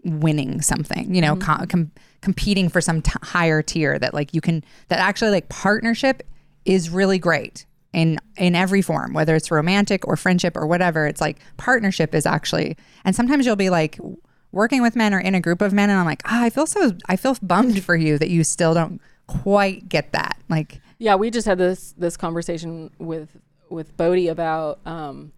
winning 0.04 0.60
something 0.60 1.14
you 1.14 1.20
know 1.20 1.34
Mm-hmm. 1.36 1.60
co- 1.60 1.66
com- 1.66 1.90
competing 2.22 2.68
for 2.68 2.80
some 2.80 3.02
t- 3.02 3.12
higher 3.22 3.62
tier 3.62 3.98
that 3.98 4.14
like 4.14 4.32
you 4.34 4.40
can 4.40 4.64
that 4.88 4.98
actually 4.98 5.30
like 5.30 5.48
partnership 5.48 6.22
is 6.64 6.90
really 6.90 7.18
great 7.18 7.66
in 7.92 8.18
in 8.36 8.54
every 8.54 8.82
form 8.82 9.12
whether 9.12 9.34
it's 9.36 9.50
romantic 9.50 10.06
or 10.06 10.16
friendship 10.16 10.56
or 10.56 10.66
whatever 10.66 11.06
it's 11.06 11.20
like 11.20 11.38
partnership 11.56 12.14
is 12.14 12.26
actually 12.26 12.76
and 13.04 13.14
sometimes 13.16 13.46
you'll 13.46 13.56
be 13.56 13.70
like 13.70 13.98
working 14.52 14.82
with 14.82 14.94
men 14.96 15.12
or 15.14 15.18
in 15.20 15.34
a 15.34 15.40
group 15.40 15.60
of 15.60 15.72
men 15.72 15.90
and 15.90 15.98
i'm 15.98 16.06
like 16.06 16.22
ah, 16.24 16.42
i 16.44 16.50
feel 16.50 16.66
so 16.66 16.92
i 17.08 17.16
feel 17.16 17.36
bummed 17.42 17.82
for 17.82 17.94
you 17.96 18.16
that 18.18 18.30
you 18.30 18.42
still 18.44 18.74
don't 18.74 19.00
quite 19.26 19.88
get 19.88 20.12
that 20.12 20.36
like 20.48 20.80
Yeah, 20.98 21.16
we 21.16 21.30
just 21.30 21.46
had 21.46 21.58
this 21.58 21.94
this 21.98 22.16
conversation 22.16 22.90
with 22.98 23.28
with 23.68 23.96
Bodie 23.96 24.28
about 24.28 24.78
um, 24.86 25.32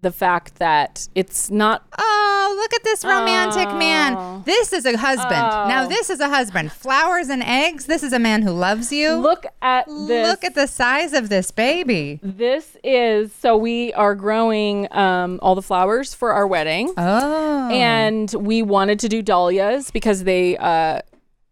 the 0.00 0.10
fact 0.12 0.56
that 0.56 1.08
it's 1.14 1.50
not 1.50 1.86
Oh, 1.98 2.56
look 2.58 2.74
at 2.74 2.82
this 2.84 3.04
romantic 3.04 3.68
man. 3.78 4.14
Oh. 4.16 4.42
This 4.44 4.72
is 4.72 4.84
a 4.84 4.96
husband. 4.98 5.30
Now, 5.30 5.84
Oh. 5.84 5.88
this 5.88 6.10
is 6.10 6.20
a 6.20 6.28
husband. 6.28 6.70
Flowers 6.72 7.28
and 7.30 7.42
eggs. 7.42 7.86
This 7.86 8.02
is 8.02 8.12
a 8.12 8.18
man 8.18 8.42
who 8.42 8.50
loves 8.50 8.92
you. 8.92 9.14
look 9.14 9.46
at 9.62 9.86
this. 9.86 10.28
Look 10.28 10.44
at 10.44 10.54
the 10.54 10.66
size 10.66 11.12
of 11.14 11.28
this 11.30 11.50
baby. 11.50 12.20
this 12.22 12.76
is 12.84 13.32
so 13.32 13.56
we 13.56 13.92
are 13.94 14.14
growing 14.14 14.92
um, 14.92 15.38
all 15.40 15.54
the 15.54 15.62
flowers 15.62 16.12
for 16.12 16.32
our 16.32 16.46
wedding, 16.46 16.92
Oh. 16.98 17.70
and 17.70 18.30
we 18.38 18.62
wanted 18.62 18.98
to 19.00 19.08
do 19.08 19.22
dahlias 19.22 19.90
because 19.90 20.24
they 20.24 20.56
uh, 20.58 21.00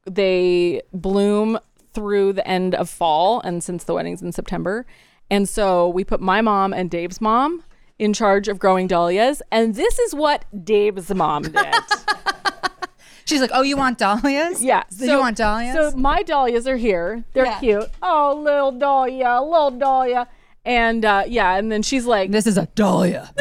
they 0.04 0.82
bloom 0.92 1.58
through 1.94 2.32
the 2.32 2.46
end 2.48 2.74
of 2.74 2.88
fall, 2.88 3.40
and 3.42 3.62
since 3.62 3.84
the 3.84 3.94
wedding's 3.94 4.22
in 4.22 4.32
September, 4.32 4.86
and 5.30 5.48
so 5.48 5.88
we 5.88 6.04
put 6.04 6.20
my 6.20 6.40
mom 6.40 6.72
and 6.72 6.90
Dave's 6.90 7.20
mom 7.20 7.62
in 7.98 8.12
charge 8.12 8.48
of 8.48 8.58
growing 8.58 8.86
dahlias, 8.86 9.42
and 9.52 9.74
this 9.74 9.98
is 9.98 10.14
what 10.14 10.44
Dave's 10.64 11.14
mom 11.14 11.42
did. 11.42 11.74
She's 13.24 13.40
like, 13.40 13.50
"Oh, 13.54 13.62
you 13.62 13.76
want 13.76 13.98
dahlias? 13.98 14.62
Yeah. 14.62 14.82
So, 14.90 15.04
you 15.04 15.18
want 15.18 15.36
dahlias? 15.36 15.74
So 15.74 15.96
my 15.96 16.22
dahlias 16.22 16.66
are 16.66 16.76
here. 16.76 17.24
They're 17.32 17.44
Yeah. 17.46 17.60
cute. 17.60 17.84
Oh, 18.02 18.40
little 18.42 18.72
dahlia, 18.72 19.40
little 19.40 19.70
dahlia. 19.70 20.26
And 20.64 21.04
uh, 21.04 21.24
yeah, 21.26 21.56
and 21.56 21.72
then 21.72 21.82
she's 21.82 22.06
like, 22.06 22.30
this 22.30 22.46
is 22.46 22.56
a 22.56 22.66
dahlia. 22.74 23.32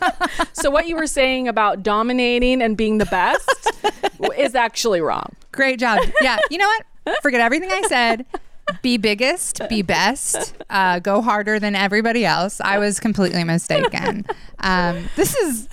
so 0.52 0.70
what 0.70 0.88
you 0.88 0.96
were 0.96 1.06
saying 1.06 1.46
about 1.46 1.82
dominating 1.82 2.60
and 2.60 2.76
being 2.76 2.98
the 2.98 3.06
best 3.06 3.72
is 4.38 4.54
actually 4.54 5.00
wrong. 5.00 5.34
Great 5.52 5.78
job. 5.78 6.00
Yeah. 6.20 6.38
You 6.50 6.58
know 6.58 6.68
what? 7.04 7.22
Forget 7.22 7.40
everything 7.40 7.70
I 7.70 7.82
said. 7.82 8.26
Be 8.80 8.96
biggest, 8.96 9.60
be 9.68 9.82
best, 9.82 10.54
uh, 10.70 10.98
go 10.98 11.20
harder 11.20 11.60
than 11.60 11.74
everybody 11.74 12.24
else. 12.24 12.62
I 12.62 12.78
was 12.78 12.98
completely 12.98 13.44
mistaken. 13.44 14.24
Um, 14.60 15.10
this 15.16 15.34
is 15.36 15.68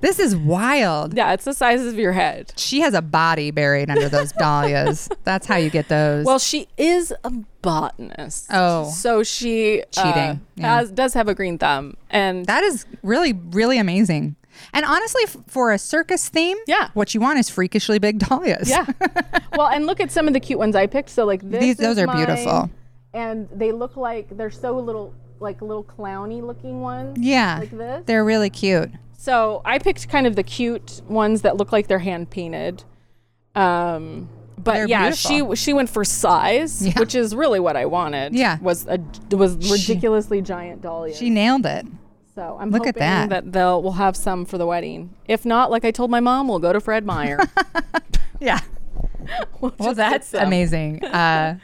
this 0.00 0.18
is 0.18 0.36
wild. 0.36 1.14
Yeah, 1.14 1.32
it's 1.32 1.44
the 1.44 1.52
size 1.54 1.84
of 1.86 1.96
your 1.98 2.12
head. 2.12 2.52
She 2.56 2.80
has 2.80 2.94
a 2.94 3.02
body 3.02 3.50
buried 3.50 3.90
under 3.90 4.08
those 4.08 4.32
dahlias. 4.38 5.08
That's 5.24 5.46
how 5.46 5.56
you 5.56 5.70
get 5.70 5.88
those. 5.88 6.24
Well, 6.24 6.38
she 6.38 6.68
is 6.76 7.12
a 7.24 7.30
botanist. 7.62 8.46
Oh. 8.50 8.90
so 8.90 9.22
she 9.22 9.82
uh, 9.82 10.02
Cheating. 10.02 10.40
Yeah. 10.56 10.76
has, 10.78 10.90
does 10.90 11.14
have 11.14 11.28
a 11.28 11.34
green 11.34 11.58
thumb, 11.58 11.96
and 12.10 12.46
that 12.46 12.62
is 12.62 12.86
really, 13.02 13.32
really 13.32 13.78
amazing. 13.78 14.36
And 14.72 14.84
honestly, 14.84 15.22
f- 15.24 15.36
for 15.46 15.70
a 15.72 15.78
circus 15.78 16.28
theme, 16.28 16.56
Yeah. 16.66 16.88
what 16.94 17.14
you 17.14 17.20
want 17.20 17.38
is 17.38 17.48
freakishly 17.48 17.98
big 18.00 18.18
dahlias. 18.18 18.68
yeah. 18.68 18.86
well, 19.56 19.68
and 19.68 19.86
look 19.86 20.00
at 20.00 20.10
some 20.10 20.26
of 20.26 20.34
the 20.34 20.40
cute 20.40 20.58
ones 20.58 20.74
I 20.74 20.86
picked. 20.88 21.10
So 21.10 21.24
like 21.24 21.48
this, 21.48 21.60
These- 21.60 21.76
those 21.76 21.98
are 21.98 22.06
mine, 22.06 22.16
beautiful. 22.26 22.68
and 23.14 23.48
they 23.54 23.70
look 23.72 23.96
like 23.96 24.36
they're 24.36 24.50
so 24.50 24.76
little, 24.78 25.14
like 25.40 25.60
little 25.62 25.84
clowny 25.84 26.42
looking 26.42 26.80
ones. 26.80 27.16
yeah, 27.20 27.58
Like 27.60 27.70
this? 27.70 28.04
they're 28.06 28.24
really 28.24 28.50
cute. 28.50 28.90
So 29.16 29.62
I 29.64 29.78
picked 29.78 30.08
kind 30.08 30.26
of 30.26 30.36
the 30.36 30.42
cute 30.42 31.02
ones 31.08 31.42
that 31.42 31.56
look 31.56 31.72
like 31.72 31.86
they're 31.88 31.98
hand 31.98 32.30
painted. 32.30 32.84
Um, 33.54 34.28
but 34.56 34.74
They're 34.74 34.88
yeah, 34.88 35.08
beautiful. 35.10 35.56
she 35.56 35.62
she 35.62 35.72
went 35.72 35.88
for 35.90 36.04
size, 36.04 36.86
Yeah. 36.86 36.98
which 36.98 37.14
is 37.14 37.34
really 37.34 37.60
what 37.60 37.76
I 37.76 37.86
wanted. 37.86 38.34
Yeah. 38.34 38.58
was 38.60 38.86
a 38.86 38.98
was 39.30 39.56
ridiculously 39.70 40.40
giant 40.42 40.82
dahlia. 40.82 41.14
She 41.14 41.30
nailed 41.30 41.64
it. 41.66 41.86
so 42.34 42.56
I'm 42.60 42.70
look 42.70 42.82
at 42.86 42.94
hoping 42.96 43.00
that. 43.00 43.28
that 43.30 43.52
they'll 43.52 43.82
we'll 43.82 43.92
have 43.92 44.16
some 44.16 44.44
for 44.44 44.58
the 44.58 44.66
wedding. 44.66 45.14
If 45.26 45.44
not, 45.44 45.70
like 45.70 45.84
I 45.84 45.90
told 45.90 46.10
my 46.10 46.20
mom, 46.20 46.48
we'll 46.48 46.58
go 46.58 46.72
to 46.72 46.80
Fred 46.80 47.04
Meyer. 47.06 47.38
Yeah. 48.40 48.60
We'll 49.60 49.74
Well, 49.78 49.94
that's 49.94 50.32
amazing. 50.32 51.04
Uh, 51.04 51.58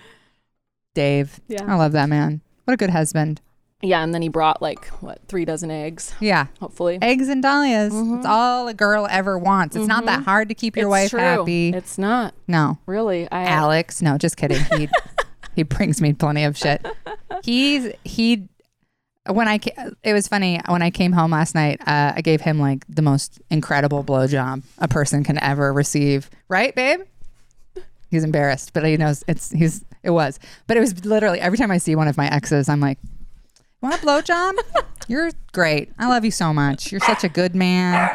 Dave. 0.95 1.41
Yeah. 1.49 1.65
I 1.67 1.77
love 1.77 1.93
that 1.93 2.09
man. 2.09 2.41
What 2.65 2.75
a 2.75 2.77
good 2.77 2.91
husband. 2.91 3.41
Yeah, 3.85 4.03
and 4.03 4.15
then 4.15 4.23
he 4.23 4.29
brought 4.29 4.63
like 4.63 4.87
what 5.03 5.21
three 5.29 5.45
dozen 5.45 5.71
eggs, 5.71 6.15
Yeah. 6.19 6.47
hopefully. 6.59 6.99
Eggs 7.03 7.29
and 7.29 7.43
dahlias. 7.43 7.93
It's 7.95 8.27
all 8.27 8.67
a 8.67 8.73
girl 8.75 9.07
ever 9.11 9.39
wants. 9.39 9.77
It's 9.77 9.87
not 9.87 10.07
that 10.07 10.23
hard 10.25 10.49
to 10.49 10.55
keep 10.55 10.75
your 10.77 10.87
It's 10.87 10.91
wife 10.91 11.11
true. 11.11 11.21
happy. 11.21 11.69
It's 11.69 11.99
not 11.99 12.35
no. 12.49 12.79
really. 12.87 13.31
I 13.31 13.45
Alex. 13.45 14.01
No, 14.01 14.17
just 14.17 14.37
kidding. 14.39 14.65
He 14.79 14.89
he 15.55 15.63
brings 15.75 16.01
me 16.01 16.15
plenty 16.15 16.45
of 16.45 16.57
shit. 16.57 16.85
He's 17.43 17.93
he 18.05 18.49
when 19.31 19.49
I 19.49 19.59
it 20.03 20.13
was 20.15 20.29
funny 20.29 20.61
when 20.67 20.81
I 20.83 20.91
came 20.91 21.13
home 21.13 21.31
last 21.33 21.55
night. 21.55 21.81
Uh, 21.87 22.13
I 22.17 22.23
gave 22.23 22.41
him 22.41 22.59
like 22.59 22.85
the 22.89 23.03
most 23.03 23.41
incredible 23.51 24.03
blowjob 24.03 24.63
a 24.79 24.89
person 24.89 25.25
can 25.25 25.39
ever 25.43 25.73
receive. 25.73 26.31
Right, 26.49 26.75
babe? 26.75 27.01
He's 28.11 28.25
embarrassed, 28.25 28.73
but 28.73 28.85
he 28.87 28.97
knows 28.97 29.25
it's 29.27 29.51
he's 29.51 29.85
it 30.03 30.11
was. 30.11 30.39
But 30.67 30.77
it 30.77 30.81
was 30.81 31.05
literally 31.05 31.41
every 31.41 31.59
time 31.59 31.71
I 31.71 31.79
see 31.79 31.97
one 31.97 32.07
of 32.09 32.17
my 32.17 32.29
exes, 32.29 32.69
I'm 32.69 32.81
like, 32.81 32.99
"Want 33.81 33.95
a 33.95 33.99
blowjob? 33.99 34.55
You're 35.09 35.31
great. 35.53 35.93
I 35.99 36.09
love 36.09 36.25
you 36.25 36.31
so 36.31 36.55
much. 36.55 36.91
You're 36.91 37.01
such 37.01 37.25
a 37.25 37.29
good 37.29 37.55
man." 37.55 38.11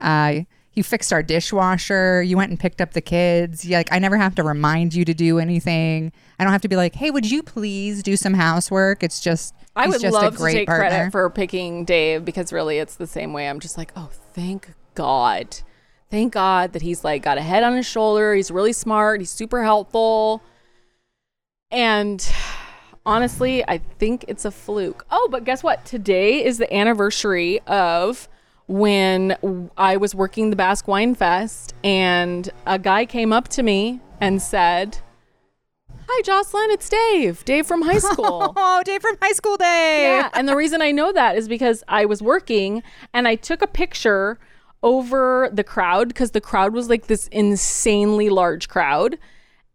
Uh, 0.00 0.40
you 0.74 0.82
fixed 0.82 1.12
our 1.12 1.22
dishwasher. 1.22 2.20
You 2.22 2.36
went 2.36 2.50
and 2.50 2.58
picked 2.58 2.80
up 2.80 2.92
the 2.92 3.00
kids. 3.00 3.64
You, 3.64 3.76
like 3.76 3.92
I 3.92 3.98
never 3.98 4.16
have 4.16 4.34
to 4.34 4.42
remind 4.42 4.92
you 4.92 5.04
to 5.04 5.14
do 5.14 5.38
anything. 5.38 6.12
I 6.38 6.44
don't 6.44 6.52
have 6.52 6.62
to 6.62 6.68
be 6.68 6.76
like, 6.76 6.96
"Hey, 6.96 7.10
would 7.10 7.30
you 7.30 7.42
please 7.42 8.02
do 8.02 8.16
some 8.16 8.34
housework?" 8.34 9.02
It's 9.02 9.20
just 9.20 9.54
I 9.76 9.86
would 9.86 10.00
just 10.00 10.12
love 10.12 10.24
a 10.24 10.30
to 10.32 10.36
great 10.36 10.52
take 10.52 10.66
partner. 10.66 10.88
credit 10.88 11.12
for 11.12 11.30
picking 11.30 11.84
Dave 11.84 12.24
because 12.24 12.52
really 12.52 12.78
it's 12.78 12.96
the 12.96 13.06
same 13.06 13.32
way. 13.32 13.48
I'm 13.48 13.60
just 13.60 13.78
like, 13.78 13.92
oh, 13.96 14.10
thank 14.32 14.74
God. 14.94 15.56
Thank 16.10 16.32
God 16.32 16.72
that 16.74 16.82
he's 16.82 17.02
like 17.02 17.22
got 17.22 17.38
a 17.38 17.42
head 17.42 17.62
on 17.64 17.74
his 17.76 17.86
shoulder. 17.86 18.34
He's 18.34 18.50
really 18.50 18.72
smart. 18.72 19.20
He's 19.20 19.30
super 19.30 19.62
helpful. 19.64 20.42
And 21.70 22.24
honestly, 23.06 23.64
I 23.66 23.78
think 23.98 24.24
it's 24.28 24.44
a 24.44 24.50
fluke. 24.50 25.06
Oh, 25.10 25.28
but 25.30 25.44
guess 25.44 25.62
what? 25.62 25.84
Today 25.84 26.44
is 26.44 26.58
the 26.58 26.72
anniversary 26.74 27.60
of 27.66 28.28
when 28.66 29.70
I 29.76 29.96
was 29.96 30.14
working 30.14 30.50
the 30.50 30.56
Basque 30.56 30.88
Wine 30.88 31.14
Fest 31.14 31.74
and 31.84 32.50
a 32.66 32.78
guy 32.78 33.04
came 33.04 33.32
up 33.32 33.48
to 33.48 33.62
me 33.62 34.00
and 34.20 34.40
said, 34.40 34.98
Hi, 36.06 36.22
Jocelyn, 36.22 36.70
it's 36.70 36.88
Dave. 36.88 37.44
Dave 37.44 37.66
from 37.66 37.82
high 37.82 37.98
school. 37.98 38.52
Oh, 38.56 38.82
Dave 38.84 39.00
from 39.00 39.16
high 39.22 39.32
school 39.32 39.56
day. 39.56 40.02
Yeah, 40.02 40.30
and 40.34 40.48
the 40.48 40.56
reason 40.56 40.82
I 40.82 40.90
know 40.90 41.12
that 41.12 41.36
is 41.36 41.48
because 41.48 41.82
I 41.88 42.04
was 42.04 42.20
working 42.22 42.82
and 43.12 43.26
I 43.26 43.36
took 43.36 43.62
a 43.62 43.66
picture 43.66 44.38
over 44.82 45.48
the 45.52 45.64
crowd 45.64 46.08
because 46.08 46.32
the 46.32 46.40
crowd 46.40 46.74
was 46.74 46.90
like 46.90 47.06
this 47.06 47.28
insanely 47.28 48.28
large 48.28 48.68
crowd. 48.68 49.18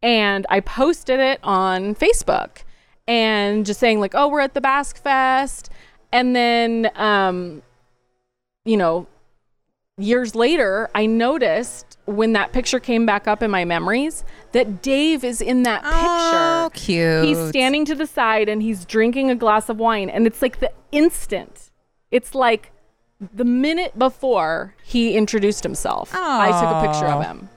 And 0.02 0.46
I 0.50 0.60
posted 0.60 1.20
it 1.20 1.40
on 1.44 1.96
Facebook 1.96 2.64
and 3.10 3.66
just 3.66 3.80
saying, 3.80 4.00
like, 4.00 4.14
oh, 4.14 4.28
we're 4.28 4.40
at 4.40 4.54
the 4.54 4.62
Basque 4.62 5.02
Fest. 5.02 5.70
And 6.14 6.36
then, 6.36 6.92
um, 6.96 7.64
you 8.66 8.78
know, 8.78 9.08
years 9.98 10.36
later, 10.36 10.90
I 10.94 11.08
noticed 11.08 11.98
when 12.06 12.34
that 12.34 12.54
picture 12.54 12.80
came 12.80 13.06
back 13.08 13.28
up 13.28 13.42
in 13.42 13.50
my 13.50 13.66
memories 13.66 14.24
that 14.52 14.82
Dave 14.84 15.24
is 15.24 15.42
in 15.42 15.64
that 15.64 15.82
Oh, 15.84 16.70
picture. 16.72 16.86
cute. 16.86 17.26
He's 17.26 17.50
standing 17.50 17.84
to 17.86 17.96
the 17.96 18.06
side 18.08 18.48
and 18.48 18.62
he's 18.62 18.86
drinking 18.86 19.32
a 19.32 19.36
glass 19.36 19.70
of 19.70 19.78
wine, 19.78 20.10
and 20.10 20.28
it's 20.28 20.42
like 20.44 20.60
the 20.60 20.72
instant. 20.92 21.72
It's 22.12 22.34
like 22.36 22.72
the 23.34 23.44
minute 23.46 23.98
before 23.98 24.76
he 24.84 25.16
introduced 25.18 25.64
himself. 25.64 26.12
I 26.14 26.48
took 26.62 26.70
a 26.72 26.92
picture 26.94 27.08
of 27.08 27.24
him. 27.26 27.50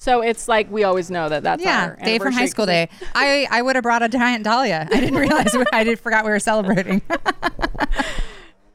So 0.00 0.22
it's 0.22 0.48
like 0.48 0.70
we 0.70 0.82
always 0.82 1.10
know 1.10 1.28
that 1.28 1.42
that's 1.42 1.62
Yeah, 1.62 1.88
our 1.88 1.96
day 2.02 2.18
from 2.18 2.32
high 2.32 2.46
school 2.46 2.64
day. 2.64 2.88
I, 3.14 3.46
I 3.50 3.60
would 3.60 3.76
have 3.76 3.82
brought 3.82 4.02
a 4.02 4.08
giant 4.08 4.44
dahlia. 4.44 4.88
I 4.90 4.98
didn't 4.98 5.18
realize 5.18 5.52
we, 5.54 5.62
I 5.74 5.84
did 5.84 6.00
forgot 6.00 6.24
we 6.24 6.30
were 6.30 6.38
celebrating. 6.40 7.02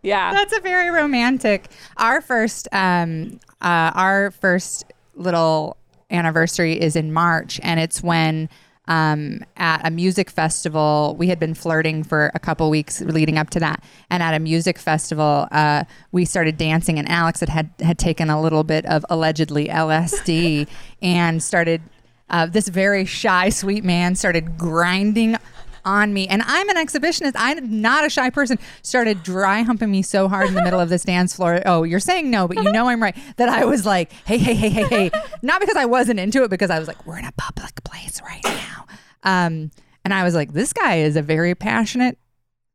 Yeah. 0.03 0.31
That's 0.35 0.55
a 0.55 0.59
very 0.59 0.89
romantic. 0.91 1.67
Our 1.97 2.21
first, 2.21 2.67
um, 2.71 3.39
uh, 3.59 3.89
our 3.95 4.29
first 4.29 4.85
little 5.15 5.77
anniversary 6.11 6.79
is 6.79 6.95
in 6.95 7.11
March, 7.11 7.59
and 7.63 7.79
it's 7.79 8.03
when 8.03 8.47
um, 8.87 9.43
at 9.57 9.85
a 9.85 9.91
music 9.91 10.29
festival 10.29 11.15
we 11.17 11.27
had 11.27 11.39
been 11.39 11.53
flirting 11.53 12.03
for 12.03 12.31
a 12.33 12.39
couple 12.39 12.69
weeks 12.69 13.01
leading 13.01 13.37
up 13.37 13.49
to 13.51 13.59
that, 13.59 13.83
and 14.09 14.21
at 14.21 14.33
a 14.33 14.39
music 14.39 14.77
festival 14.77 15.47
uh, 15.51 15.83
we 16.11 16.25
started 16.25 16.57
dancing, 16.57 16.99
and 16.99 17.09
Alex 17.09 17.39
had, 17.39 17.49
had 17.49 17.69
had 17.79 17.97
taken 17.97 18.29
a 18.29 18.41
little 18.41 18.63
bit 18.63 18.85
of 18.85 19.05
allegedly 19.09 19.67
LSD 19.67 20.67
and 21.01 21.41
started. 21.41 21.81
Uh, 22.27 22.47
this 22.47 22.67
very 22.67 23.05
shy, 23.05 23.49
sweet 23.49 23.83
man 23.83 24.15
started 24.15 24.57
grinding 24.57 25.37
on 25.85 26.13
me. 26.13 26.27
And 26.27 26.41
I'm 26.45 26.67
an 26.69 26.75
exhibitionist. 26.75 27.33
I'm 27.35 27.81
not 27.81 28.05
a 28.05 28.09
shy 28.09 28.29
person. 28.29 28.59
Started 28.81 29.23
dry 29.23 29.61
humping 29.61 29.91
me 29.91 30.01
so 30.01 30.27
hard 30.27 30.47
in 30.47 30.55
the 30.55 30.63
middle 30.63 30.79
of 30.79 30.89
this 30.89 31.03
dance 31.03 31.35
floor. 31.35 31.61
Oh, 31.65 31.83
you're 31.83 31.99
saying 31.99 32.29
no, 32.29 32.47
but 32.47 32.57
you 32.57 32.71
know 32.71 32.89
I'm 32.89 33.01
right. 33.01 33.15
That 33.37 33.49
I 33.49 33.65
was 33.65 33.85
like, 33.85 34.11
hey, 34.11 34.37
hey, 34.37 34.55
hey, 34.55 34.69
hey, 34.69 34.83
hey. 34.83 35.11
Not 35.41 35.61
because 35.61 35.75
I 35.77 35.85
wasn't 35.85 36.19
into 36.19 36.43
it, 36.43 36.49
because 36.49 36.69
I 36.69 36.79
was 36.79 36.87
like, 36.87 37.05
we're 37.05 37.17
in 37.19 37.25
a 37.25 37.31
public 37.37 37.83
place 37.83 38.21
right 38.21 38.43
now. 38.43 38.85
Um, 39.23 39.71
and 40.03 40.13
I 40.13 40.23
was 40.23 40.35
like, 40.35 40.53
this 40.53 40.73
guy 40.73 40.97
is 40.97 41.15
a 41.15 41.21
very 41.21 41.55
passionate 41.55 42.17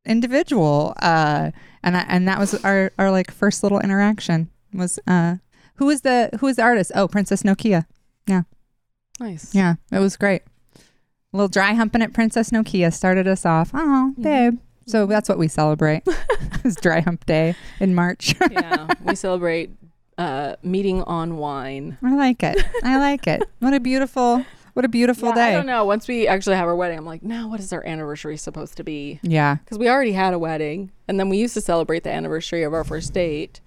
individual. 0.06 0.94
Uh, 1.00 1.50
and 1.82 1.96
I, 1.96 2.04
and 2.08 2.26
that 2.28 2.38
was 2.38 2.54
our, 2.64 2.92
our 2.98 3.10
like 3.10 3.30
first 3.30 3.62
little 3.62 3.80
interaction 3.80 4.50
was 4.72 4.98
uh, 5.06 5.36
who 5.76 5.86
was 5.86 6.02
the 6.02 6.30
who 6.40 6.46
was 6.46 6.56
the 6.56 6.62
artist? 6.62 6.92
Oh, 6.94 7.08
Princess 7.08 7.42
Nokia. 7.42 7.86
Yeah. 8.26 8.42
nice. 9.18 9.54
Yeah, 9.54 9.74
it 9.90 9.98
was 9.98 10.16
great. 10.16 10.42
A 11.32 11.36
little 11.36 11.48
dry 11.48 11.74
humping 11.74 12.02
at 12.02 12.12
Princess 12.12 12.50
Nokia 12.50 12.92
started 12.92 13.28
us 13.28 13.46
off. 13.46 13.70
Oh, 13.72 14.14
babe. 14.20 14.58
So 14.86 15.06
that's 15.06 15.28
what 15.28 15.38
we 15.38 15.46
celebrate. 15.48 16.02
it's 16.64 16.80
dry 16.80 17.00
hump 17.00 17.24
day 17.26 17.54
in 17.78 17.94
March. 17.94 18.34
yeah. 18.50 18.88
We 19.04 19.14
celebrate 19.14 19.70
uh, 20.18 20.56
meeting 20.62 21.02
on 21.04 21.36
wine. 21.36 21.98
I 22.02 22.16
like 22.16 22.42
it. 22.42 22.64
I 22.82 22.98
like 22.98 23.26
it. 23.28 23.48
What 23.60 23.74
a 23.74 23.80
beautiful, 23.80 24.44
what 24.74 24.84
a 24.84 24.88
beautiful 24.88 25.28
Yeah, 25.28 25.34
day. 25.36 25.48
I 25.50 25.52
don't 25.52 25.66
know. 25.66 25.84
Once 25.84 26.08
we 26.08 26.26
actually 26.26 26.56
have 26.56 26.66
our 26.66 26.74
wedding, 26.74 26.98
I'm 26.98 27.06
like, 27.06 27.22
now 27.22 27.48
what 27.48 27.60
is 27.60 27.72
our 27.72 27.86
anniversary 27.86 28.36
supposed 28.36 28.76
to 28.78 28.84
be? 28.84 29.20
Yeah. 29.22 29.54
Because 29.56 29.78
we 29.78 29.88
already 29.88 30.12
had 30.12 30.34
a 30.34 30.38
wedding, 30.38 30.90
and 31.06 31.18
then 31.20 31.28
we 31.28 31.38
used 31.38 31.54
to 31.54 31.60
celebrate 31.60 32.02
the 32.02 32.10
anniversary 32.10 32.64
of 32.64 32.74
our 32.74 32.82
first 32.84 33.12
date. 33.14 33.60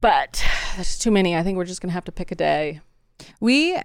But 0.00 0.42
there's 0.76 0.98
too 0.98 1.10
many. 1.10 1.36
I 1.36 1.42
think 1.42 1.58
we're 1.58 1.66
just 1.66 1.82
gonna 1.82 1.92
have 1.92 2.04
to 2.06 2.12
pick 2.12 2.32
a 2.32 2.34
day. 2.34 2.80
We 3.38 3.78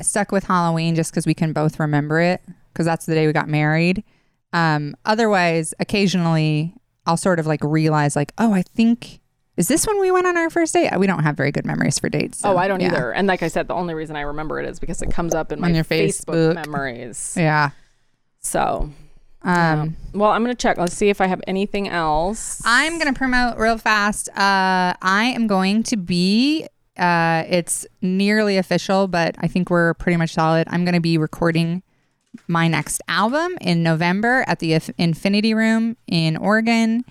stuck 0.00 0.32
with 0.32 0.44
Halloween 0.44 0.94
just 0.94 1.10
because 1.10 1.26
we 1.26 1.34
can 1.34 1.52
both 1.52 1.78
remember 1.80 2.20
it 2.20 2.40
because 2.72 2.86
that's 2.86 3.06
the 3.06 3.14
day 3.14 3.26
we 3.26 3.32
got 3.32 3.48
married. 3.48 4.04
Um, 4.52 4.94
otherwise, 5.04 5.74
occasionally 5.78 6.74
I'll 7.06 7.16
sort 7.16 7.38
of 7.38 7.46
like 7.46 7.62
realize 7.64 8.16
like, 8.16 8.32
oh, 8.38 8.52
I 8.52 8.62
think 8.62 9.20
is 9.56 9.66
this 9.66 9.86
when 9.88 9.98
we 10.00 10.12
went 10.12 10.26
on 10.26 10.36
our 10.36 10.50
first 10.50 10.72
date? 10.72 10.88
We 10.98 11.08
don't 11.08 11.24
have 11.24 11.36
very 11.36 11.50
good 11.50 11.66
memories 11.66 11.98
for 11.98 12.08
dates. 12.08 12.38
so, 12.38 12.52
oh, 12.52 12.56
I 12.56 12.68
don't 12.68 12.80
yeah. 12.80 12.88
either. 12.92 13.12
And 13.12 13.26
like 13.26 13.42
I 13.42 13.48
said, 13.48 13.66
the 13.66 13.74
only 13.74 13.92
reason 13.92 14.14
I 14.14 14.20
remember 14.20 14.60
it 14.60 14.68
is 14.68 14.78
because 14.78 15.02
it 15.02 15.10
comes 15.10 15.34
up 15.34 15.50
in 15.50 15.60
my 15.60 15.66
On 15.68 15.74
your 15.74 15.82
Facebook, 15.82 16.52
Facebook. 16.52 16.54
memories. 16.54 17.34
Yeah. 17.36 17.70
So, 18.40 18.90
Um, 19.42 19.96
well, 20.14 20.30
I'm 20.30 20.42
gonna 20.44 20.54
check. 20.54 20.78
Let's 20.78 20.94
see 20.94 21.08
if 21.08 21.20
I 21.20 21.26
have 21.26 21.40
anything 21.48 21.88
else. 21.88 22.62
I'm 22.64 22.98
going 22.98 23.12
to 23.12 23.18
promote 23.18 23.56
real 23.58 23.78
fast. 23.78 24.28
Uh, 24.30 24.94
I 25.02 25.32
am 25.34 25.46
going 25.48 25.82
to 25.84 25.96
be, 25.96 26.66
uh, 26.98 27.44
it's 27.48 27.86
nearly 28.02 28.56
official, 28.56 29.08
but 29.08 29.34
I 29.38 29.48
think 29.48 29.70
we're 29.70 29.94
pretty 29.94 30.16
much 30.16 30.34
solid. 30.34 30.66
I'm 30.70 30.84
going 30.84 30.94
to 30.94 31.00
be 31.00 31.18
recording 31.18 31.82
my 32.46 32.68
next 32.68 33.00
album 33.08 33.56
in 33.60 33.82
November 33.82 34.44
at 34.46 34.58
the 34.58 34.74
Inf- 34.74 34.90
Infinity 34.98 35.54
Room 35.54 35.96
in 36.06 36.36
Oregon. 36.36 37.04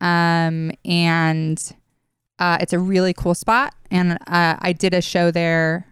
Um, 0.00 0.72
and 0.84 1.72
uh, 2.38 2.58
it's 2.60 2.72
a 2.72 2.78
really 2.78 3.14
cool 3.14 3.34
spot. 3.34 3.74
And 3.90 4.12
uh, 4.26 4.56
I 4.58 4.72
did 4.72 4.94
a 4.94 5.00
show 5.00 5.30
there 5.30 5.86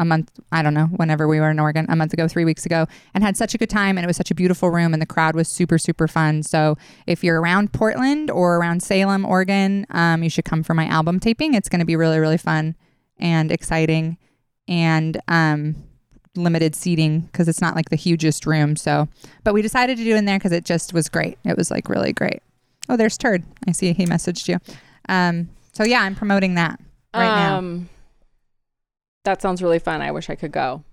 a 0.00 0.04
month, 0.04 0.32
I 0.50 0.62
don't 0.62 0.74
know, 0.74 0.86
whenever 0.86 1.28
we 1.28 1.38
were 1.38 1.50
in 1.50 1.60
Oregon, 1.60 1.86
a 1.88 1.94
month 1.94 2.12
ago, 2.12 2.26
three 2.26 2.46
weeks 2.46 2.64
ago, 2.64 2.86
and 3.14 3.22
had 3.22 3.36
such 3.36 3.54
a 3.54 3.58
good 3.58 3.68
time. 3.70 3.98
And 3.98 4.04
it 4.04 4.08
was 4.08 4.16
such 4.16 4.30
a 4.30 4.34
beautiful 4.34 4.70
room, 4.70 4.92
and 4.92 5.00
the 5.00 5.06
crowd 5.06 5.36
was 5.36 5.46
super, 5.46 5.78
super 5.78 6.08
fun. 6.08 6.42
So 6.42 6.76
if 7.06 7.22
you're 7.22 7.40
around 7.40 7.72
Portland 7.72 8.30
or 8.30 8.56
around 8.56 8.82
Salem, 8.82 9.24
Oregon, 9.24 9.86
um, 9.90 10.22
you 10.24 10.30
should 10.30 10.46
come 10.46 10.62
for 10.62 10.74
my 10.74 10.86
album 10.86 11.20
taping. 11.20 11.54
It's 11.54 11.68
going 11.68 11.80
to 11.80 11.84
be 11.84 11.96
really, 11.96 12.18
really 12.18 12.38
fun 12.38 12.74
and 13.18 13.52
exciting 13.52 14.16
and 14.66 15.20
um, 15.28 15.76
limited 16.34 16.74
seating 16.74 17.20
because 17.20 17.46
it's 17.46 17.60
not 17.60 17.76
like 17.76 17.90
the 17.90 17.96
hugest 17.96 18.46
room. 18.46 18.76
So, 18.76 19.06
but 19.44 19.52
we 19.52 19.60
decided 19.60 19.98
to 19.98 20.04
do 20.04 20.16
in 20.16 20.24
there 20.24 20.38
because 20.38 20.52
it 20.52 20.64
just 20.64 20.94
was 20.94 21.10
great. 21.10 21.38
It 21.44 21.58
was 21.58 21.70
like 21.70 21.90
really 21.90 22.14
great. 22.14 22.40
Oh, 22.88 22.96
there's 22.96 23.18
Turd. 23.18 23.44
I 23.68 23.72
see 23.72 23.92
he 23.92 24.06
messaged 24.06 24.48
you. 24.48 24.58
Um, 25.08 25.50
so 25.72 25.84
yeah, 25.84 26.00
I'm 26.02 26.14
promoting 26.14 26.54
that 26.54 26.80
right 27.14 27.36
now. 27.36 27.58
That 29.24 29.42
sounds 29.42 29.62
really 29.62 29.78
fun. 29.78 30.02
I 30.02 30.10
wish 30.10 30.30
I 30.30 30.34
could 30.34 30.52
go. 30.52 30.84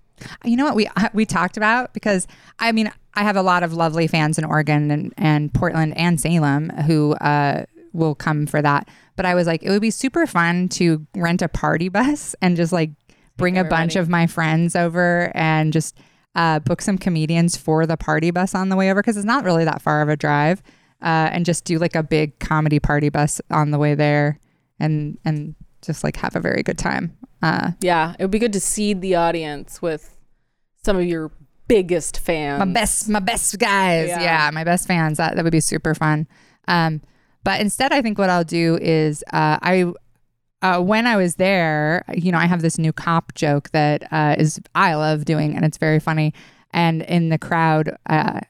You 0.44 0.56
know 0.56 0.64
what 0.64 0.74
we 0.74 0.88
we 1.12 1.24
talked 1.24 1.56
about 1.56 1.94
because 1.94 2.26
I 2.58 2.72
mean 2.72 2.90
I 3.14 3.22
have 3.22 3.36
a 3.36 3.42
lot 3.42 3.62
of 3.62 3.72
lovely 3.72 4.06
fans 4.06 4.38
in 4.38 4.44
Oregon 4.44 4.90
and, 4.90 5.14
and 5.16 5.54
Portland 5.54 5.96
and 5.96 6.20
Salem 6.20 6.70
who 6.70 7.14
uh, 7.14 7.64
will 7.92 8.14
come 8.14 8.46
for 8.46 8.60
that. 8.62 8.88
But 9.16 9.26
I 9.26 9.34
was 9.34 9.46
like, 9.46 9.62
it 9.62 9.70
would 9.70 9.82
be 9.82 9.90
super 9.90 10.26
fun 10.26 10.68
to 10.70 11.06
rent 11.14 11.42
a 11.42 11.48
party 11.48 11.88
bus 11.88 12.34
and 12.42 12.56
just 12.56 12.72
like 12.72 12.90
bring 13.36 13.56
a 13.56 13.64
bunch 13.64 13.94
of 13.96 14.08
my 14.08 14.26
friends 14.26 14.74
over 14.74 15.30
and 15.34 15.72
just 15.72 15.98
uh, 16.34 16.58
book 16.60 16.82
some 16.82 16.98
comedians 16.98 17.56
for 17.56 17.86
the 17.86 17.96
party 17.96 18.30
bus 18.30 18.54
on 18.54 18.68
the 18.68 18.76
way 18.76 18.90
over 18.90 19.00
because 19.00 19.16
it's 19.16 19.26
not 19.26 19.44
really 19.44 19.64
that 19.64 19.80
far 19.80 20.02
of 20.02 20.08
a 20.08 20.16
drive. 20.16 20.62
Uh, 21.00 21.30
and 21.30 21.46
just 21.46 21.64
do 21.64 21.78
like 21.78 21.94
a 21.94 22.02
big 22.02 22.36
comedy 22.40 22.80
party 22.80 23.08
bus 23.08 23.40
on 23.52 23.70
the 23.70 23.78
way 23.78 23.94
there 23.94 24.40
and 24.80 25.16
and 25.24 25.54
just 25.82 26.02
like 26.04 26.16
have 26.16 26.34
a 26.36 26.40
very 26.40 26.62
good 26.62 26.78
time. 26.78 27.16
Uh, 27.42 27.72
Yeah, 27.80 28.14
it 28.18 28.24
would 28.24 28.30
be 28.30 28.38
good 28.38 28.52
to 28.54 28.60
seed 28.60 29.00
the 29.00 29.14
audience 29.14 29.80
with 29.80 30.16
some 30.82 30.96
of 30.96 31.04
your 31.04 31.30
biggest 31.68 32.18
fans. 32.18 32.58
my 32.60 32.72
best 32.72 33.08
my 33.10 33.20
best 33.20 33.58
guys 33.58 34.08
Yeah. 34.08 34.22
yeah, 34.22 34.50
my 34.52 34.64
best 34.64 34.86
fans 34.88 35.18
that, 35.18 35.36
that 35.36 35.44
would 35.44 35.52
be 35.52 35.60
super 35.60 35.94
fun 35.94 36.26
um 36.66 37.02
but 37.44 37.60
instead 37.60 37.92
i 37.92 38.00
think 38.00 38.16
what 38.16 38.30
i'll 38.30 38.42
do 38.42 38.78
is 38.80 39.22
uh 39.34 39.58
i 39.60 39.92
uh, 40.60 40.80
when 40.80 41.06
I 41.06 41.16
was 41.16 41.36
there, 41.36 42.04
you 42.12 42.32
know, 42.32 42.38
I 42.38 42.46
have 42.46 42.62
this 42.62 42.78
new 42.78 42.92
cop 42.92 43.32
joke 43.34 43.70
that 43.70 44.02
uh, 44.12 44.34
is 44.36 44.60
I 44.74 44.94
love 44.94 45.24
doing, 45.24 45.54
and 45.54 45.64
it's 45.64 45.78
very 45.78 46.00
funny. 46.00 46.34
And 46.72 47.02
in 47.02 47.28
the 47.28 47.38
crowd, 47.38 47.96
uh, 48.10 48.40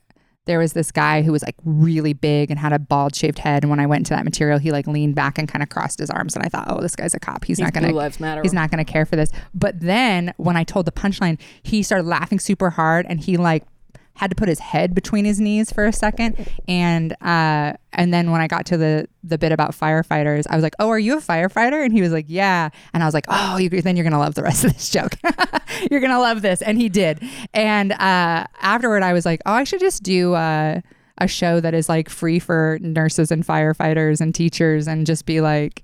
there 0.49 0.59
was 0.59 0.73
this 0.73 0.91
guy 0.91 1.23
who 1.23 1.31
was 1.31 1.43
like 1.43 1.55
really 1.65 2.15
big 2.15 2.51
and 2.51 2.59
had 2.59 2.73
a 2.73 2.79
bald 2.79 3.15
shaved 3.15 3.39
head. 3.39 3.63
And 3.63 3.71
when 3.71 3.79
I 3.79 3.87
went 3.87 4.01
into 4.01 4.15
that 4.15 4.25
material, 4.25 4.59
he 4.59 4.73
like 4.73 4.87
leaned 4.87 5.15
back 5.15 5.39
and 5.39 5.47
kind 5.47 5.63
of 5.63 5.69
crossed 5.69 6.01
his 6.01 6.11
arms, 6.11 6.35
and 6.35 6.45
I 6.45 6.49
thought, 6.49 6.67
oh, 6.69 6.81
this 6.81 6.97
guy's 6.97 7.15
a 7.15 7.21
cop. 7.21 7.45
He's, 7.45 7.59
He's 7.59 7.65
not 7.65 7.75
gonna 7.75 7.93
Lives 7.93 8.19
Matter. 8.19 8.43
he's 8.43 8.55
not 8.55 8.71
going 8.71 8.85
to 8.85 8.91
care 8.91 9.05
for 9.07 9.15
this. 9.15 9.31
But 9.55 9.79
then 9.79 10.33
when 10.39 10.57
I 10.57 10.65
told 10.65 10.87
the 10.87 10.93
punchline, 10.93 11.39
he 11.63 11.83
started 11.83 12.07
laughing 12.07 12.41
super 12.41 12.71
hard 12.71 13.07
and 13.09 13.21
he 13.21 13.37
like 13.37 13.65
had 14.19 14.31
to 14.31 14.37
put 14.37 14.49
his 14.49 14.59
head 14.59 14.97
between 14.97 15.25
his 15.25 15.39
knees 15.39 15.73
for 15.73 15.87
a 15.87 15.93
second. 15.93 16.51
And 16.67 17.13
uh, 17.23 17.75
and 17.93 18.13
then 18.13 18.33
when 18.33 18.41
I 18.41 18.49
got 18.49 18.67
to 18.67 18.77
the 18.77 19.09
the 19.23 19.39
bit 19.39 19.53
about 19.53 19.71
firefighters, 19.71 20.45
I 20.51 20.57
was 20.57 20.63
like, 20.65 20.75
"Oh, 20.81 20.89
are 20.89 20.99
you 20.99 21.19
a 21.19 21.21
firefighter?" 21.21 21.85
And 21.85 21.93
he 21.93 22.03
was 22.03 22.11
like, 22.11 22.27
"Yeah." 22.29 22.71
And 22.93 23.03
I 23.03 23.07
was 23.07 23.15
like, 23.15 23.27
"Oh, 23.29 23.59
you, 23.59 23.71
then 23.71 23.97
you're 23.97 24.05
gonna 24.05 24.19
love 24.19 24.35
the 24.35 24.43
rest 24.43 24.65
of 24.65 24.73
this 24.73 24.91
joke. 24.91 25.13
you're 25.91 26.01
gonna 26.01 26.19
love 26.19 26.43
this." 26.43 26.63
And 26.63 26.79
he 26.79 26.89
did. 26.89 27.23
And 27.55 27.93
uh, 27.93 28.45
afterward, 28.61 29.05
I 29.05 29.13
was 29.13 29.25
like, 29.25 29.41
"Oh, 29.47 29.53
I 29.53 29.65
should 29.65 29.81
just 29.81 30.03
do." 30.03 30.35
Uh, 30.35 30.81
a 31.21 31.27
show 31.27 31.59
that 31.59 31.75
is 31.75 31.89
like 31.89 32.09
free 32.09 32.39
for 32.39 32.79
nurses 32.81 33.33
and 33.33 33.45
firefighters 33.45 34.21
and 34.21 34.33
teachers 34.33 34.87
and 34.87 35.05
just 35.05 35.27
be 35.27 35.41
like 35.41 35.83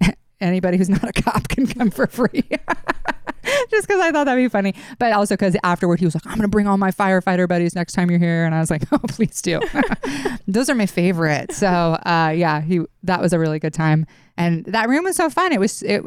anybody 0.40 0.78
who's 0.78 0.88
not 0.88 1.02
a 1.02 1.12
cop 1.12 1.48
can 1.48 1.66
come 1.66 1.90
for 1.90 2.06
free. 2.06 2.44
Just 3.70 3.86
because 3.88 4.00
I 4.00 4.10
thought 4.12 4.24
that'd 4.24 4.42
be 4.42 4.48
funny, 4.48 4.74
but 4.98 5.12
also 5.12 5.34
because 5.34 5.56
afterward 5.64 5.98
he 6.00 6.04
was 6.04 6.14
like, 6.14 6.26
"I'm 6.26 6.36
gonna 6.36 6.48
bring 6.48 6.66
all 6.66 6.78
my 6.78 6.90
firefighter 6.90 7.48
buddies 7.48 7.74
next 7.74 7.92
time 7.92 8.10
you're 8.10 8.18
here," 8.18 8.44
and 8.44 8.54
I 8.54 8.60
was 8.60 8.70
like, 8.70 8.82
"Oh, 8.92 8.98
please 9.08 9.40
do." 9.42 9.60
Those 10.48 10.68
are 10.70 10.74
my 10.74 10.86
favorite. 10.86 11.52
So, 11.52 11.66
uh, 11.66 12.32
yeah, 12.36 12.60
he 12.60 12.80
that 13.02 13.20
was 13.20 13.32
a 13.32 13.38
really 13.38 13.58
good 13.58 13.74
time, 13.74 14.06
and 14.36 14.64
that 14.66 14.88
room 14.88 15.04
was 15.04 15.16
so 15.16 15.30
fun. 15.30 15.52
It 15.52 15.60
was 15.60 15.82
it. 15.82 16.02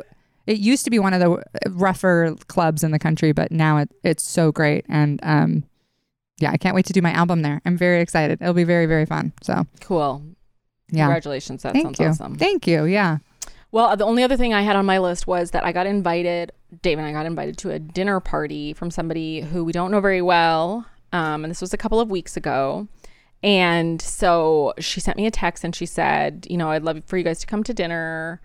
It 0.47 0.57
used 0.57 0.84
to 0.85 0.89
be 0.91 0.97
one 0.99 1.13
of 1.13 1.19
the 1.19 1.43
rougher 1.69 2.35
clubs 2.47 2.84
in 2.84 2.91
the 2.91 2.99
country, 2.99 3.31
but 3.31 3.51
now 3.51 3.77
it, 3.77 3.89
it's 4.03 4.23
so 4.23 4.51
great, 4.51 4.85
and 4.89 5.19
um, 5.23 5.63
yeah, 6.39 6.51
I 6.51 6.57
can't 6.57 6.76
wait 6.76 6.85
to 6.88 6.93
do 6.93 7.01
my 7.01 7.11
album 7.11 7.41
there. 7.43 7.61
I'm 7.65 7.77
very 7.77 8.01
excited. 8.01 8.41
It'll 8.41 8.53
be 8.53 8.63
very 8.63 8.88
very 8.88 9.05
fun. 9.05 9.34
So, 9.43 9.65
cool. 9.81 10.23
yeah, 10.89 11.05
Congratulations. 11.05 11.61
That 11.63 11.73
thank 11.73 11.85
sounds 11.85 11.99
you, 11.99 12.07
awesome. 12.07 12.35
thank 12.35 12.65
you. 12.68 12.85
Yeah. 12.85 13.19
Well, 13.72 13.95
the 13.95 14.06
only 14.06 14.23
other 14.23 14.35
thing 14.35 14.53
I 14.53 14.61
had 14.64 14.76
on 14.76 14.85
my 14.85 14.98
list 14.99 15.27
was 15.27 15.52
that 15.52 15.64
I 15.64 15.72
got 15.72 15.88
invited, 15.88 16.52
Dave 16.81 16.98
and 16.98 17.07
I 17.07 17.14
got 17.14 17.26
invited 17.26 17.57
to 17.60 17.72
a 17.72 17.80
dinner 17.80 18.19
party 18.19 18.73
from 18.73 18.91
somebody 18.91 19.41
who 19.41 19.64
we 19.64 19.72
don't 19.72 19.91
know 19.91 20.02
very 20.02 20.22
well. 20.22 20.85
Um, 21.14 21.43
and 21.45 21.52
this 21.52 21.61
was 21.61 21.73
a 21.73 21.77
couple 21.77 21.99
of 21.99 22.11
weeks 22.11 22.35
ago. 22.35 22.88
And 23.43 24.02
so 24.02 24.73
she 24.80 24.99
sent 24.99 25.18
me 25.18 25.26
a 25.26 25.31
text 25.31 25.64
and 25.64 25.76
she 25.76 25.85
said, 25.85 26.45
you 26.49 26.57
know, 26.57 26.69
I'd 26.69 26.84
love 26.84 27.02
for 27.06 27.18
you 27.18 27.23
guys 27.23 27.39
to 27.39 27.48
come 27.48 27.64
to 27.64 27.73
dinner. 27.73 28.41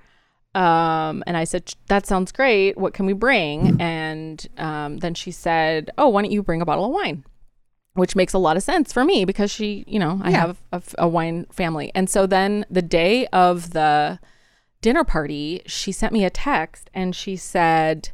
Um, 0.55 1.23
and 1.27 1.37
I 1.37 1.45
said, 1.45 1.75
that 1.89 2.07
sounds 2.07 2.33
great. 2.33 2.79
What 2.79 2.95
can 2.95 3.05
we 3.05 3.13
bring? 3.13 3.73
And 3.79 4.47
um, 4.57 4.99
then 4.99 5.15
she 5.15 5.31
said, 5.33 5.91
oh, 5.99 6.09
why 6.09 6.23
don't 6.23 6.31
you 6.31 6.43
bring 6.43 6.63
a 6.63 6.65
bottle 6.65 6.87
of 6.87 6.93
wine? 6.93 7.25
Which 7.95 8.17
makes 8.17 8.33
a 8.33 8.39
lot 8.39 8.57
of 8.57 8.63
sense 8.63 8.93
for 8.93 9.05
me 9.05 9.25
because 9.25 9.51
she, 9.51 9.85
you 9.87 9.99
know, 9.99 10.21
I 10.23 10.31
Yeah. 10.31 10.39
have 10.39 10.63
a, 10.73 10.83
a 10.99 11.09
wine 11.09 11.47
family. 11.51 11.91
And 11.95 12.09
so 12.09 12.27
then 12.27 12.65
the 12.71 12.83
day 12.83 13.27
of 13.29 13.71
the 13.71 14.19
dinner 14.81 15.05
party, 15.05 15.63
she 15.67 15.93
sent 15.93 16.13
me 16.13 16.25
a 16.25 16.31
text 16.31 16.91
and 16.95 17.15
she 17.15 17.37
said, 17.37 18.11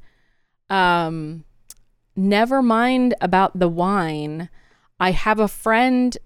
um, 0.70 1.44
never 2.16 2.62
mind 2.62 3.14
about 3.20 3.58
the 3.58 3.68
wine. 3.68 4.48
I 4.98 5.12
have 5.12 5.40
a 5.40 5.48
friend 5.48 6.16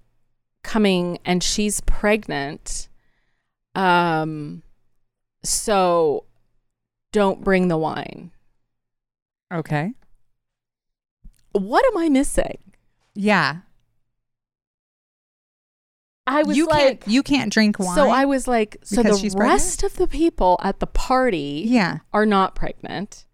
coming 0.63 1.19
and 1.25 1.43
she's 1.43 1.81
pregnant. 1.81 2.89
Um, 3.75 4.63
so 5.43 6.25
don't 7.11 7.43
bring 7.43 7.67
the 7.67 7.77
wine. 7.77 8.31
Okay. 9.51 9.93
What 11.53 11.85
am 11.85 11.97
I 11.97 12.09
missing? 12.09 12.59
Yeah. 13.15 13.61
I 16.27 16.43
was 16.43 16.57
you 16.57 16.67
like, 16.67 17.01
can't 17.01 17.07
you 17.07 17.23
can't 17.23 17.51
drink 17.51 17.79
wine. 17.79 17.95
so 17.95 18.09
I 18.09 18.25
was 18.25 18.47
like, 18.47 18.77
so 18.83 19.01
the 19.01 19.17
she's 19.17 19.33
pregnant? 19.33 19.53
rest 19.53 19.83
of 19.83 19.95
the 19.95 20.07
people 20.07 20.59
at 20.61 20.79
the 20.79 20.87
party 20.87 21.63
yeah. 21.65 21.99
are 22.13 22.25
not 22.25 22.53
pregnant. 22.53 23.25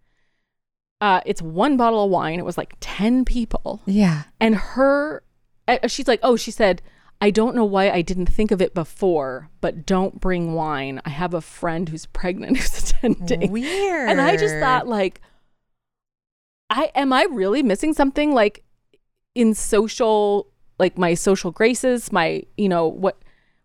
Uh, 1.00 1.20
it's 1.26 1.42
one 1.42 1.76
bottle 1.76 2.04
of 2.04 2.10
wine. 2.10 2.38
It 2.38 2.44
was 2.44 2.56
like 2.56 2.76
10 2.80 3.24
people. 3.24 3.82
Yeah. 3.84 4.22
And 4.40 4.54
her, 4.54 5.22
uh, 5.68 5.86
she's 5.88 6.08
like, 6.08 6.20
oh, 6.22 6.36
she 6.36 6.50
said, 6.50 6.80
I 7.20 7.30
don't 7.30 7.54
know 7.54 7.64
why 7.64 7.90
I 7.90 8.00
didn't 8.00 8.26
think 8.26 8.50
of 8.50 8.62
it 8.62 8.74
before, 8.74 9.50
but 9.60 9.84
don't 9.84 10.20
bring 10.20 10.54
wine. 10.54 11.02
I 11.04 11.10
have 11.10 11.34
a 11.34 11.40
friend 11.40 11.88
who's 11.88 12.06
pregnant 12.06 12.56
who's 12.58 12.90
attending. 12.90 13.50
Weird. 13.50 14.08
And 14.08 14.20
I 14.20 14.36
just 14.36 14.56
thought, 14.56 14.86
like, 14.86 15.20
I 16.70 16.90
am 16.94 17.12
I 17.12 17.26
really 17.30 17.62
missing 17.62 17.92
something 17.92 18.32
like 18.32 18.64
in 19.34 19.54
social, 19.54 20.48
like 20.78 20.98
my 20.98 21.14
social 21.14 21.50
graces, 21.50 22.12
my, 22.12 22.42
you 22.56 22.68
know, 22.68 22.86
what, 22.86 23.18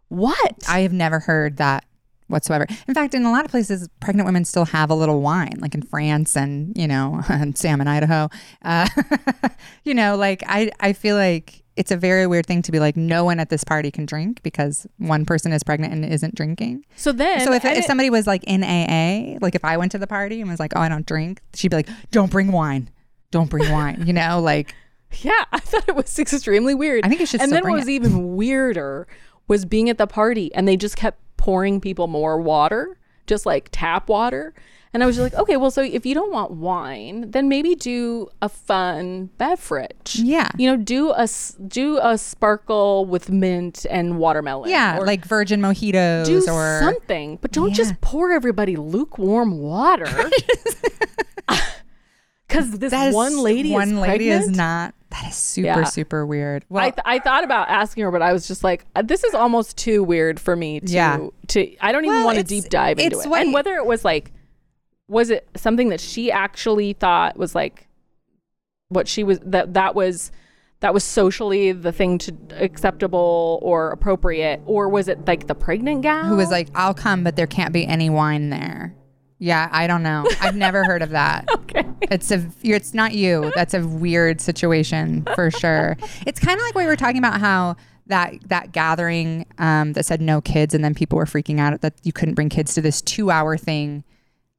what? 0.10 0.56
I 0.68 0.82
have 0.82 0.94
never 0.94 1.20
heard 1.20 1.58
that 1.58 1.86
whatsoever. 2.30 2.68
In 2.88 2.94
fact, 2.94 3.14
in 3.14 3.26
a 3.26 3.32
lot 3.32 3.44
of 3.44 3.52
places, 3.52 3.90
pregnant 4.00 4.26
women 4.26 4.46
still 4.46 4.66
have 4.66 4.90
a 4.90 4.96
little 4.96 5.22
wine, 5.22 5.58
like 5.60 5.76
in 5.76 5.82
France 5.82 6.38
and 6.38 6.78
you 6.78 6.88
know, 6.88 7.22
and 7.30 7.58
Salmon, 7.58 7.88
Idaho. 7.88 8.30
Uh, 8.62 8.88
you 9.84 9.94
know, 9.94 10.16
like 10.16 10.44
I, 10.48 10.72
I 10.80 10.94
feel 10.94 11.16
like 11.16 11.64
it's 11.76 11.92
a 11.92 11.98
very 11.98 12.28
weird 12.28 12.46
thing 12.46 12.62
to 12.62 12.72
be 12.72 12.80
like, 12.80 12.98
no 12.98 13.24
one 13.24 13.40
at 13.40 13.50
this 13.50 13.64
party 13.64 13.90
can 13.90 14.06
drink 14.06 14.44
because 14.44 14.86
one 14.98 15.26
person 15.26 15.54
is 15.54 15.64
pregnant 15.64 15.94
and 15.94 16.06
isn't 16.06 16.36
drinking. 16.36 16.86
so 16.98 17.14
then, 17.14 17.40
so 17.40 17.54
if, 17.54 17.64
if 17.64 17.86
somebody 17.86 18.10
was 18.10 18.28
like 18.28 18.44
in 18.44 18.64
AA, 18.64 19.38
like 19.42 19.56
if 19.56 19.64
I 19.64 19.78
went 19.78 19.94
to 19.94 19.98
the 19.98 20.08
party 20.08 20.42
and 20.42 20.50
was 20.50 20.60
like, 20.60 20.74
oh, 20.76 20.82
I 20.82 20.90
don't 20.90 21.06
drink, 21.06 21.42
she'd 21.54 21.70
be 21.70 21.78
like, 21.78 21.90
don't 22.12 22.30
bring 22.30 22.52
wine. 22.52 22.90
Don't 23.32 23.50
bring 23.50 23.72
wine. 23.72 24.06
You 24.06 24.14
know, 24.14 24.42
like 24.42 24.76
Yeah, 25.22 25.46
I 25.52 25.60
thought 25.60 25.88
it 25.90 25.96
was 25.96 26.18
extremely 26.20 26.76
weird. 26.76 27.06
I 27.06 27.10
think 27.10 27.20
you 27.20 27.26
should 27.26 27.42
And 27.42 27.52
then 27.52 27.64
what 27.64 27.74
was 27.74 27.88
it. 27.88 27.92
even 27.92 28.36
weirder 28.36 29.08
was 29.48 29.66
being 29.66 29.90
at 29.90 29.98
the 29.98 30.08
party 30.08 30.54
and 30.54 30.68
they 30.68 30.78
just 30.78 30.96
kept 30.96 31.20
pouring 31.38 31.82
people 31.82 32.08
more 32.08 32.40
water, 32.40 32.98
just 33.28 33.46
like 33.46 33.70
tap 33.72 34.08
water. 34.08 34.54
And 34.94 35.04
I 35.04 35.06
was 35.06 35.18
just 35.18 35.32
like, 35.34 35.40
okay, 35.42 35.56
well, 35.58 35.70
so 35.70 35.82
if 35.84 36.04
you 36.06 36.16
don't 36.16 36.32
want 36.32 36.52
wine, 36.52 37.30
then 37.30 37.48
maybe 37.48 37.76
do 37.76 38.28
a 38.42 38.50
fun 38.50 39.30
beverage. 39.38 40.16
Yeah. 40.16 40.50
You 40.58 40.68
know, 40.72 40.78
do 40.78 41.12
a 41.12 41.28
do 41.68 42.00
a 42.02 42.18
sparkle 42.18 43.06
with 43.06 43.30
mint 43.30 43.86
and 43.90 44.18
watermelon. 44.18 44.70
Yeah, 44.70 44.98
like 45.00 45.26
virgin 45.26 45.62
mojitos 45.62 46.26
do 46.26 46.38
or 46.52 46.80
something, 46.82 47.38
but 47.42 47.52
don't 47.52 47.70
Yeah. 47.70 47.76
just 47.76 48.02
pour 48.02 48.32
everybody 48.32 48.76
lukewarm 48.78 49.60
water. 49.60 50.08
Because 52.48 52.72
this 52.80 53.14
one 53.14 53.38
lady, 53.38 53.72
one 53.72 53.90
is 53.90 54.00
lady 54.00 54.30
is 54.30 54.50
not. 54.50 54.96
That 55.12 55.28
is 55.30 55.36
super 55.36 55.66
Yeah. 55.68 55.84
super 55.86 56.24
weird. 56.26 56.66
Well, 56.70 56.84
I, 56.86 56.92
th- 56.92 57.02
I 57.04 57.18
thought 57.20 57.44
about 57.44 57.68
asking 57.70 58.04
her, 58.04 58.12
but 58.12 58.22
I 58.22 58.32
was 58.32 58.48
just 58.48 58.64
like, 58.64 58.86
uh, 58.96 59.02
this 59.02 59.24
is 59.24 59.34
almost 59.34 59.76
too 59.78 60.04
weird 60.04 60.40
for 60.40 60.56
me 60.56 60.80
to. 60.82 60.86
Yeah. 60.92 61.28
To 61.48 61.76
I 61.82 61.92
don't 61.92 62.06
even 62.06 62.18
Well, 62.18 62.26
want 62.26 62.38
to 62.38 62.44
deep 62.44 62.66
dive 62.70 63.00
into 63.00 63.20
it. 63.20 63.28
what 63.28 63.42
and 63.42 63.52
whether 63.54 63.76
it 63.76 63.86
was 63.88 64.06
like, 64.06 64.32
was 65.08 65.32
it 65.32 65.48
something 65.56 65.90
that 65.90 66.00
she 66.00 66.32
actually 66.32 66.94
thought 66.94 67.38
was 67.38 67.56
like, 67.56 67.88
what 68.90 69.08
she 69.08 69.24
was 69.24 69.40
that 69.40 69.74
that 69.74 69.96
was 69.96 70.32
that 70.82 70.94
was 70.94 71.04
socially 71.04 71.72
the 71.72 71.92
thing 71.92 72.18
to 72.20 72.34
acceptable 72.52 73.60
or 73.64 73.90
appropriate, 73.92 74.62
or 74.66 74.88
was 74.90 75.08
it 75.08 75.28
like 75.28 75.48
the 75.48 75.56
pregnant 75.56 76.04
gal 76.04 76.24
who 76.26 76.36
was 76.38 76.52
like, 76.52 76.70
"I'll 76.76 76.94
come, 76.94 77.24
but 77.24 77.36
there 77.36 77.48
can't 77.48 77.74
be 77.74 77.86
any 77.86 78.10
wine 78.10 78.50
there." 78.50 78.94
Yeah, 79.40 79.70
I 79.72 79.88
don't 79.88 80.04
know. 80.04 80.26
I've 80.42 80.56
never 80.56 80.84
heard 80.84 81.02
of 81.02 81.12
that. 81.12 81.50
okay. 81.54 81.86
It's 82.02 82.30
a 82.30 82.46
it's 82.62 82.94
not 82.94 83.14
you. 83.14 83.52
That's 83.56 83.74
a 83.74 83.88
weird 83.88 84.42
situation 84.42 85.26
for 85.34 85.50
sure. 85.50 85.98
It's 86.28 86.40
kind 86.40 86.60
of 86.60 86.64
like 86.66 86.76
what 86.76 86.82
we 86.82 86.88
were 86.88 86.98
talking 86.98 87.18
about 87.18 87.40
how 87.40 87.78
that 88.08 88.34
that 88.48 88.74
gathering 88.74 89.46
um, 89.58 89.94
that 89.94 90.06
said 90.06 90.22
no 90.22 90.42
kids, 90.42 90.74
and 90.74 90.84
then 90.84 90.94
people 90.94 91.18
were 91.18 91.26
freaking 91.26 91.60
out 91.60 91.80
that 91.82 91.94
you 92.04 92.12
couldn't 92.12 92.36
bring 92.36 92.50
kids 92.50 92.74
to 92.74 92.82
this 92.82 93.02
two 93.02 93.32
hour 93.32 93.58
thing, 93.58 94.04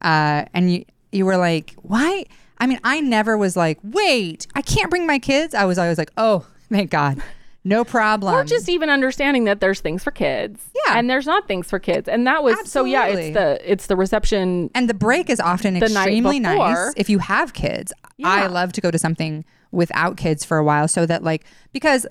uh, 0.00 0.46
and 0.54 0.72
you 0.72 0.84
you 1.12 1.26
were 1.26 1.36
like, 1.36 1.74
why? 1.82 2.24
I 2.58 2.66
mean, 2.66 2.80
I 2.84 3.00
never 3.00 3.36
was 3.36 3.56
like, 3.56 3.78
wait, 3.82 4.46
I 4.54 4.62
can't 4.62 4.90
bring 4.90 5.06
my 5.06 5.18
kids. 5.18 5.54
I 5.54 5.64
was 5.64 5.78
always 5.78 5.98
like, 5.98 6.10
oh, 6.16 6.46
thank 6.70 6.90
God, 6.90 7.22
no 7.64 7.84
problem. 7.84 8.34
or 8.34 8.44
just 8.44 8.68
even 8.68 8.88
understanding 8.90 9.44
that 9.44 9.60
there's 9.60 9.80
things 9.80 10.02
for 10.02 10.10
kids 10.10 10.60
Yeah. 10.86 10.98
and 10.98 11.10
there's 11.10 11.26
not 11.26 11.46
things 11.46 11.68
for 11.68 11.78
kids 11.78 12.08
and 12.08 12.26
that 12.26 12.42
was 12.42 12.56
so 12.70 12.84
yeah 12.84 13.06
it's 13.06 13.34
the 13.34 13.72
it's 13.72 13.86
the 13.86 13.96
reception 13.96 14.70
And 14.74 14.88
the 14.88 14.94
break 14.94 15.28
is 15.28 15.40
often 15.40 15.76
extremely 15.76 16.40
nice 16.40 16.92
if 16.96 17.08
you 17.10 17.18
have 17.18 17.52
kids. 17.52 17.92
Yeah. 18.16 18.28
I 18.28 18.46
love 18.46 18.72
to 18.72 18.80
go 18.80 18.90
to 18.90 18.98
something 18.98 19.44
without 19.72 20.16
kids 20.16 20.44
for 20.44 20.58
a 20.58 20.64
while 20.64 20.88
so 20.88 21.06
that, 21.06 21.22
like, 21.22 21.44
because 21.72 22.06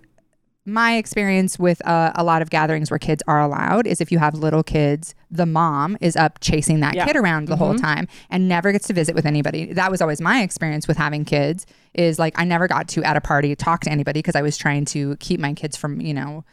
my 0.74 0.98
experience 0.98 1.58
with 1.60 1.86
uh, 1.88 2.12
a 2.16 2.24
lot 2.24 2.42
of 2.42 2.50
gatherings 2.50 2.90
where 2.92 2.98
kids 3.00 3.22
are 3.28 3.40
allowed 3.42 3.88
is 3.88 4.00
if 4.02 4.12
you 4.12 4.20
have 4.20 4.36
little 4.36 4.64
kids, 4.64 5.16
the 5.32 5.46
mom 5.46 5.98
is 6.02 6.16
up 6.16 6.40
chasing 6.42 6.80
that 6.82 6.96
Yeah. 6.96 7.06
kid 7.06 7.16
around 7.16 7.48
the 7.48 7.56
whole 7.56 7.76
time 7.76 8.08
and 8.30 8.48
never 8.48 8.72
gets 8.72 8.88
to 8.88 8.94
visit 8.94 9.16
with 9.16 9.26
anybody. 9.26 9.74
That 9.74 9.92
was 9.92 10.02
always 10.02 10.22
my 10.22 10.42
experience 10.42 10.88
with 10.88 10.98
having 10.98 11.26
kids 11.26 11.66
is 11.94 12.20
like 12.20 12.38
I 12.40 12.46
never 12.46 12.68
got 12.68 12.88
to 12.90 13.04
at 13.04 13.16
a 13.18 13.22
party 13.22 13.56
talk 13.56 13.82
to 13.82 13.92
anybody 13.92 14.20
because 14.20 14.36
I 14.36 14.42
was 14.42 14.58
trying 14.58 14.86
to 14.86 15.16
keep 15.18 15.40
my 15.40 15.54
kids 15.54 15.76
from, 15.78 16.00
you 16.02 16.14
know, 16.14 16.44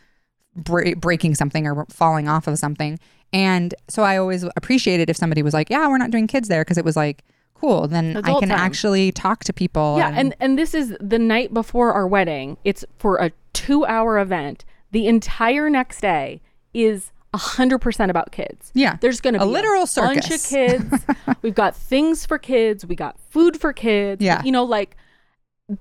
bre- 0.55 0.95
breaking 0.97 1.35
something 1.35 1.67
or 1.67 1.87
falling 1.91 2.29
off 2.29 2.47
of 2.47 2.59
something. 2.59 2.99
And 3.33 3.75
so 3.89 4.03
I 4.03 4.17
always 4.17 4.45
appreciated 4.57 5.11
if 5.11 5.17
somebody 5.17 5.43
was 5.43 5.53
like, 5.55 5.69
"Yeah, 5.71 5.87
we're 5.89 5.99
not 5.99 6.11
doing 6.11 6.27
kids 6.27 6.49
there," 6.49 6.63
because 6.63 6.79
it 6.79 6.85
was 6.85 6.97
like, 6.97 7.23
"Cool, 7.55 7.89
then 7.89 8.17
I 8.19 8.39
can 8.39 8.49
time. 8.51 8.59
actually 8.59 9.13
talk 9.13 9.43
to 9.45 9.53
people." 9.53 9.97
yeah 9.99 10.13
and 10.17 10.35
and 10.41 10.57
this 10.59 10.75
is 10.75 10.97
the 11.01 11.19
night 11.19 11.53
before 11.53 11.93
our 11.93 12.07
wedding 12.07 12.57
it's 12.65 12.85
for 12.99 13.17
a 13.17 13.31
two 13.57 13.85
hour 13.87 14.19
event 14.19 14.65
the 14.93 15.07
entire 15.07 15.69
next 15.71 16.01
day 16.01 16.41
is 16.75 17.13
a 17.35 17.39
hundred 17.39 17.79
percent 17.81 18.11
about 18.11 18.33
kids 18.33 18.71
Yeah. 18.75 18.97
there's 19.01 19.21
gonna 19.21 19.39
be 19.39 19.45
A 19.45 19.47
literal 19.47 19.87
bunch 19.95 20.31
of 20.31 20.43
kids 20.45 21.05
we've 21.43 21.55
got 21.55 21.77
things 21.77 22.25
for 22.25 22.39
kids 22.39 22.87
we 22.87 22.95
got 22.95 23.19
food 23.19 23.59
for 23.61 23.73
kids 23.73 24.23
Yeah. 24.23 24.43
you 24.45 24.53
know 24.53 24.65
like 24.65 24.97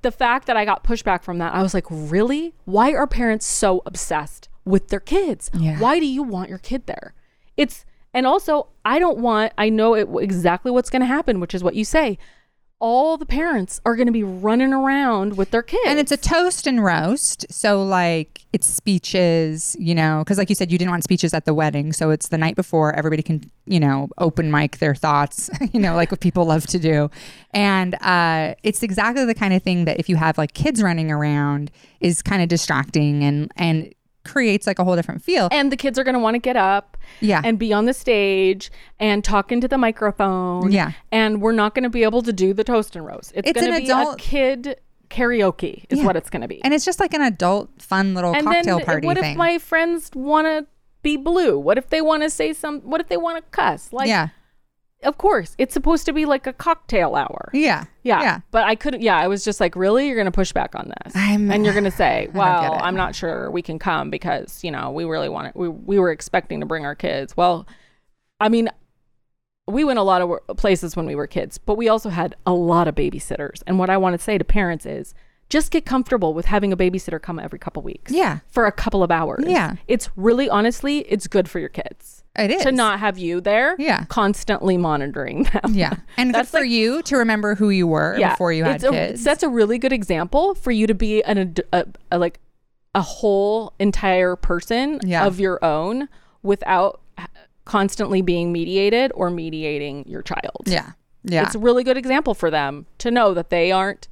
the 0.02 0.12
fact 0.12 0.48
that 0.48 0.58
I 0.58 0.66
got 0.66 0.84
pushback 0.84 1.22
from 1.22 1.38
that, 1.38 1.54
I 1.54 1.62
was 1.62 1.76
like, 1.76 1.86
really? 1.92 2.56
Why 2.66 2.94
are 2.94 3.06
parents 3.06 3.46
so 3.46 3.84
obsessed 3.86 4.50
with 4.66 4.88
their 4.88 5.00
kids? 5.00 5.52
Yeah. 5.54 5.78
Why 5.78 6.00
do 6.00 6.08
you 6.08 6.24
want 6.24 6.50
your 6.50 6.58
kid 6.58 6.88
there? 6.88 7.14
It's, 7.56 7.86
and 8.12 8.26
also, 8.26 8.70
I 8.84 8.98
don't 8.98 9.20
want, 9.20 9.54
I 9.60 9.70
know 9.70 9.94
it, 9.94 10.08
exactly 10.20 10.72
what's 10.72 10.90
going 10.90 11.04
to 11.04 11.06
happen, 11.06 11.40
which 11.40 11.54
is 11.54 11.64
what 11.64 11.76
you 11.76 11.86
say. 11.86 12.18
All 12.80 13.18
the 13.18 13.26
parents 13.26 13.80
are 13.86 13.96
going 13.96 14.08
to 14.08 14.12
be 14.12 14.24
running 14.24 14.74
around 14.74 15.38
with 15.38 15.52
their 15.52 15.64
kids. 15.64 15.84
and 15.86 15.98
it's 15.98 16.12
a 16.12 16.18
toast 16.18 16.68
and 16.68 16.84
roast. 16.84 17.46
So 17.52 17.84
like 17.84 18.42
it's 18.54 18.68
speeches, 18.68 19.76
you 19.80 19.96
know, 19.96 20.22
because 20.24 20.38
like 20.38 20.50
you 20.50 20.56
said, 20.56 20.72
you 20.72 20.78
didn't 20.78 20.92
want 20.92 21.04
speeches 21.04 21.34
at 21.34 21.46
the 21.46 21.54
wedding, 21.54 21.94
so 21.94 22.10
it's 22.10 22.30
the 22.30 22.38
night 22.38 22.56
before. 22.56 22.94
Everybody 22.94 23.24
can, 23.24 23.50
you 23.66 23.80
know, 23.80 24.10
open 24.18 24.52
mic 24.52 24.78
their 24.78 24.96
thoughts, 24.96 25.50
you 25.74 25.80
know, 25.80 25.96
like 25.96 26.12
what 26.12 26.20
people 26.20 26.46
love 26.46 26.68
to 26.68 26.80
do, 26.80 27.10
and 27.52 27.96
uh, 28.02 28.56
it's 28.64 28.84
exactly 28.84 29.26
the 29.26 29.36
kind 29.36 29.54
of 29.54 29.64
thing 29.64 29.86
that 29.86 30.00
if 30.00 30.10
you 30.10 30.16
have 30.16 30.38
like 30.38 30.54
kids 30.54 30.82
running 30.84 31.12
around 31.12 31.72
is 32.00 32.22
kind 32.22 32.42
of 32.42 32.50
distracting 32.50 33.24
and 33.24 33.52
and 33.58 33.94
creates 34.26 34.68
like 34.68 34.80
a 34.80 34.84
whole 34.84 34.96
different 34.96 35.24
feel. 35.24 35.48
and 35.52 35.72
the 35.72 35.78
kids 35.78 35.98
are 36.00 36.04
going 36.04 36.14
to 36.14 36.20
want 36.20 36.36
to 36.36 36.40
get 36.40 36.56
up 36.58 36.98
Yeah. 37.22 37.42
and 37.44 37.58
be 37.60 37.72
on 37.72 37.86
the 37.86 37.94
stage 37.94 38.72
and 39.00 39.24
talk 39.24 39.52
into 39.52 39.68
the 39.68 39.78
microphone. 39.78 40.72
Yeah. 40.72 40.92
And 41.12 41.42
we're 41.42 41.52
not 41.54 41.76
going 41.76 41.84
to 41.84 41.90
be 41.90 42.04
able 42.04 42.22
to 42.24 42.34
do 42.34 42.54
the 42.54 42.64
toast 42.64 42.96
and 42.96 43.06
roast. 43.06 43.32
It's, 43.36 43.50
It's 43.50 43.60
going 43.62 43.74
to 43.74 43.80
be 43.80 43.86
adult- 43.86 44.16
a 44.16 44.18
kid 44.18 44.78
karaoke 45.10 45.86
is 45.90 46.00
Yeah. 46.00 46.06
what 46.06 46.16
it's 46.16 46.30
going 46.30 46.42
to 46.42 46.48
be. 46.48 46.62
and 46.64 46.74
it's 46.74 46.84
just 46.84 47.00
like 47.00 47.14
an 47.14 47.22
adult 47.22 47.70
fun 47.82 48.14
little 48.16 48.34
and 48.34 48.44
cocktail 48.46 48.78
then 48.78 48.86
party 48.86 49.08
what 49.08 49.18
thing. 49.18 49.32
if 49.34 49.38
my 49.38 49.58
friends 49.60 50.10
want 50.14 50.48
to 50.48 50.66
be 51.04 51.16
blue? 51.16 51.60
What 51.60 51.78
if 51.78 51.90
they 51.90 52.02
want 52.02 52.24
to 52.24 52.30
say 52.30 52.52
some 52.54 52.82
what 52.82 53.00
if 53.02 53.08
they 53.08 53.18
want 53.18 53.38
to 53.38 53.44
cuss? 53.52 53.94
Like 53.94 54.08
yeah. 54.08 54.30
Of 55.06 55.18
course, 55.18 55.56
it's 55.58 55.74
supposed 55.74 56.06
to 56.06 56.14
be 56.14 56.26
like 56.26 56.46
a 56.48 56.54
cocktail 56.54 57.16
hour. 57.16 57.50
Yeah. 57.54 57.86
Yeah. 58.04 58.22
Yeah. 58.22 58.40
But 58.52 58.64
I 58.66 58.76
couldn't 58.76 59.02
yeah, 59.02 59.18
I 59.18 59.28
was 59.28 59.44
just 59.46 59.60
like, 59.60 59.76
"Really? 59.76 60.08
You're 60.08 60.16
going 60.16 60.26
to 60.26 60.32
push 60.32 60.52
back 60.52 60.76
on 60.76 60.92
this?" 61.04 61.16
I'm- 61.16 61.52
and 61.52 61.64
you're 61.64 61.74
going 61.74 61.86
to 61.86 61.92
say, 61.92 62.30
"Well. 62.34 62.78
I'm 62.82 62.96
not 62.96 63.16
sure 63.16 63.50
we 63.52 63.62
can 63.62 63.80
come 63.80 64.10
because, 64.10 64.64
you 64.64 64.72
know, 64.72 64.92
we 64.92 65.06
really 65.06 65.30
want 65.30 65.48
it. 65.48 65.56
We 65.56 65.70
we 65.70 66.00
were 66.00 66.12
expecting 66.12 66.60
to 66.60 66.66
bring 66.66 66.86
our 66.86 66.96
kids." 66.96 67.38
Well, 67.38 67.66
I 68.40 68.50
mean, 68.50 68.70
we 69.68 69.84
went 69.84 69.98
a 69.98 70.04
lot 70.04 70.22
of 70.22 70.58
places 70.58 70.96
when 70.96 71.06
we 71.06 71.16
were 71.16 71.26
kids, 71.28 71.58
but 71.58 71.76
we 71.76 71.88
also 71.90 72.10
had 72.10 72.36
a 72.46 72.54
lot 72.54 72.88
of 72.88 72.96
babysitters. 72.96 73.64
And 73.66 73.80
what 73.80 73.90
I 73.90 73.98
want 73.98 74.16
to 74.18 74.22
say 74.24 74.38
to 74.38 74.44
parents 74.44 74.86
is 74.86 75.14
just 75.50 75.72
get 75.72 75.86
comfortable 75.86 76.34
with 76.34 76.46
having 76.48 76.74
a 76.74 76.78
babysitter 76.78 77.22
come 77.22 77.40
every 77.40 77.60
couple 77.60 77.82
weeks. 77.82 78.12
Yeah. 78.12 78.40
For 78.48 78.66
a 78.66 78.72
couple 78.72 79.04
of 79.04 79.10
hours. 79.12 79.46
Yeah. 79.48 79.76
It's 79.88 80.10
really 80.16 80.50
honestly, 80.50 81.00
it's 81.00 81.28
good 81.28 81.50
for 81.50 81.60
your 81.60 81.70
kids. 81.70 82.24
It 82.38 82.52
is. 82.52 82.64
To 82.64 82.72
not 82.72 83.00
have 83.00 83.18
you 83.18 83.40
there, 83.42 83.76
Yeah. 83.80 84.06
constantly 84.06 84.78
monitoring 84.78 85.44
them. 85.44 85.74
Yeah. 85.74 85.94
And 86.18 86.30
good 86.32 86.36
That's 86.40 86.52
for 86.52 86.62
like- 86.62 86.70
you 86.70 87.02
to 87.04 87.18
remember 87.18 87.56
who 87.56 87.70
you 87.70 87.88
were 87.88 88.18
before 88.18 88.52
you 88.52 88.64
had 88.66 88.84
a, 88.84 88.90
kids. 88.92 89.24
That's 89.24 89.44
a 89.44 89.50
really 89.50 89.78
good 89.78 89.94
example 89.94 90.56
for 90.56 90.72
you 90.72 90.86
to 90.88 90.94
be 90.94 91.24
an 91.24 91.38
ad- 91.38 91.62
a, 91.72 91.86
a, 92.12 92.20
like 92.20 92.40
a 92.94 93.02
whole 93.02 93.74
entire 93.80 94.36
person 94.36 95.00
Yeah. 95.04 95.26
of 95.26 95.40
your 95.40 95.64
own 95.64 96.10
without 96.44 97.02
constantly 97.66 98.22
being 98.22 98.52
mediated 98.52 99.12
or 99.16 99.30
mediating 99.30 100.08
your 100.08 100.22
child. 100.22 100.64
yeah. 100.66 100.92
Yeah. 101.28 101.42
It's 101.42 101.56
a 101.56 101.60
really 101.60 101.84
good 101.84 101.98
example 101.98 102.36
for 102.36 102.52
them 102.52 102.86
to 103.00 103.10
know 103.10 103.34
that 103.34 103.50
they 103.50 103.72
aren't 103.72 104.08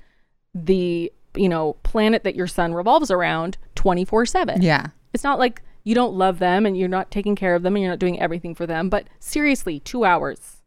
the, 0.56 1.12
you 1.36 1.48
know, 1.48 1.74
planet 1.84 2.24
that 2.24 2.36
your 2.36 2.48
son 2.48 2.74
revolves 2.74 3.12
around 3.12 3.58
24/7. 3.76 4.64
yeah. 4.64 4.88
It's 5.14 5.24
not 5.24 5.38
like 5.38 5.62
you 5.84 5.94
don't 5.96 6.14
love 6.16 6.40
them 6.40 6.66
and 6.66 6.78
you're 6.78 6.88
not 6.88 7.12
taking 7.12 7.36
care 7.36 7.56
of 7.56 7.64
them 7.64 7.76
and 7.76 7.82
you're 7.84 7.92
not 7.92 8.00
doing 8.00 8.20
everything 8.20 8.56
for 8.56 8.66
them, 8.66 8.90
but 8.90 9.06
seriously, 9.20 9.80
2 9.80 10.06
hours. 10.06 10.58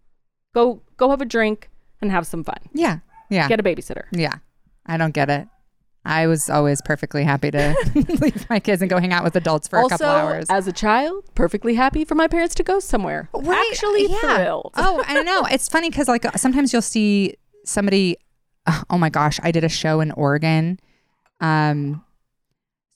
Go 0.54 0.82
go 0.96 1.10
have 1.10 1.20
a 1.20 1.24
drink 1.26 1.70
and 2.00 2.10
have 2.10 2.26
some 2.26 2.44
fun. 2.44 2.58
Yeah. 2.72 2.98
Yeah. 3.30 3.48
Get 3.48 3.60
a 3.60 3.62
babysitter. 3.62 4.04
yeah. 4.12 4.34
I 4.86 4.96
don't 4.96 5.12
get 5.14 5.28
it. 5.30 5.48
I 6.04 6.28
was 6.28 6.48
always 6.48 6.80
perfectly 6.80 7.24
happy 7.24 7.50
to 7.50 7.74
leave 8.20 8.48
my 8.48 8.60
kids 8.60 8.80
and 8.80 8.88
go 8.88 8.98
hang 9.00 9.12
out 9.12 9.24
with 9.24 9.34
adults 9.34 9.66
for 9.66 9.80
a 9.80 9.88
couple 9.88 10.06
hours. 10.06 10.46
as 10.48 10.68
a 10.68 10.72
child, 10.72 11.24
perfectly 11.34 11.74
happy 11.74 12.04
for 12.04 12.14
my 12.14 12.28
parents 12.28 12.54
to 12.54 12.62
go 12.62 12.78
somewhere. 12.78 13.28
Right, 13.34 13.66
Actually 13.72 14.06
yeah. 14.06 14.20
thrilled. 14.36 14.70
oh, 14.76 15.02
I 15.04 15.22
know. 15.24 15.42
It's 15.50 15.68
funny 15.68 15.90
because 15.90 16.06
like 16.06 16.24
sometimes 16.38 16.72
you'll 16.72 16.82
see 16.82 17.34
somebody. 17.64 18.18
Oh 18.88 18.96
my 18.98 19.10
gosh, 19.10 19.40
I 19.42 19.50
did 19.50 19.64
a 19.64 19.68
show 19.68 20.00
in 20.00 20.12
Oregon. 20.12 20.78
Um, 21.40 22.04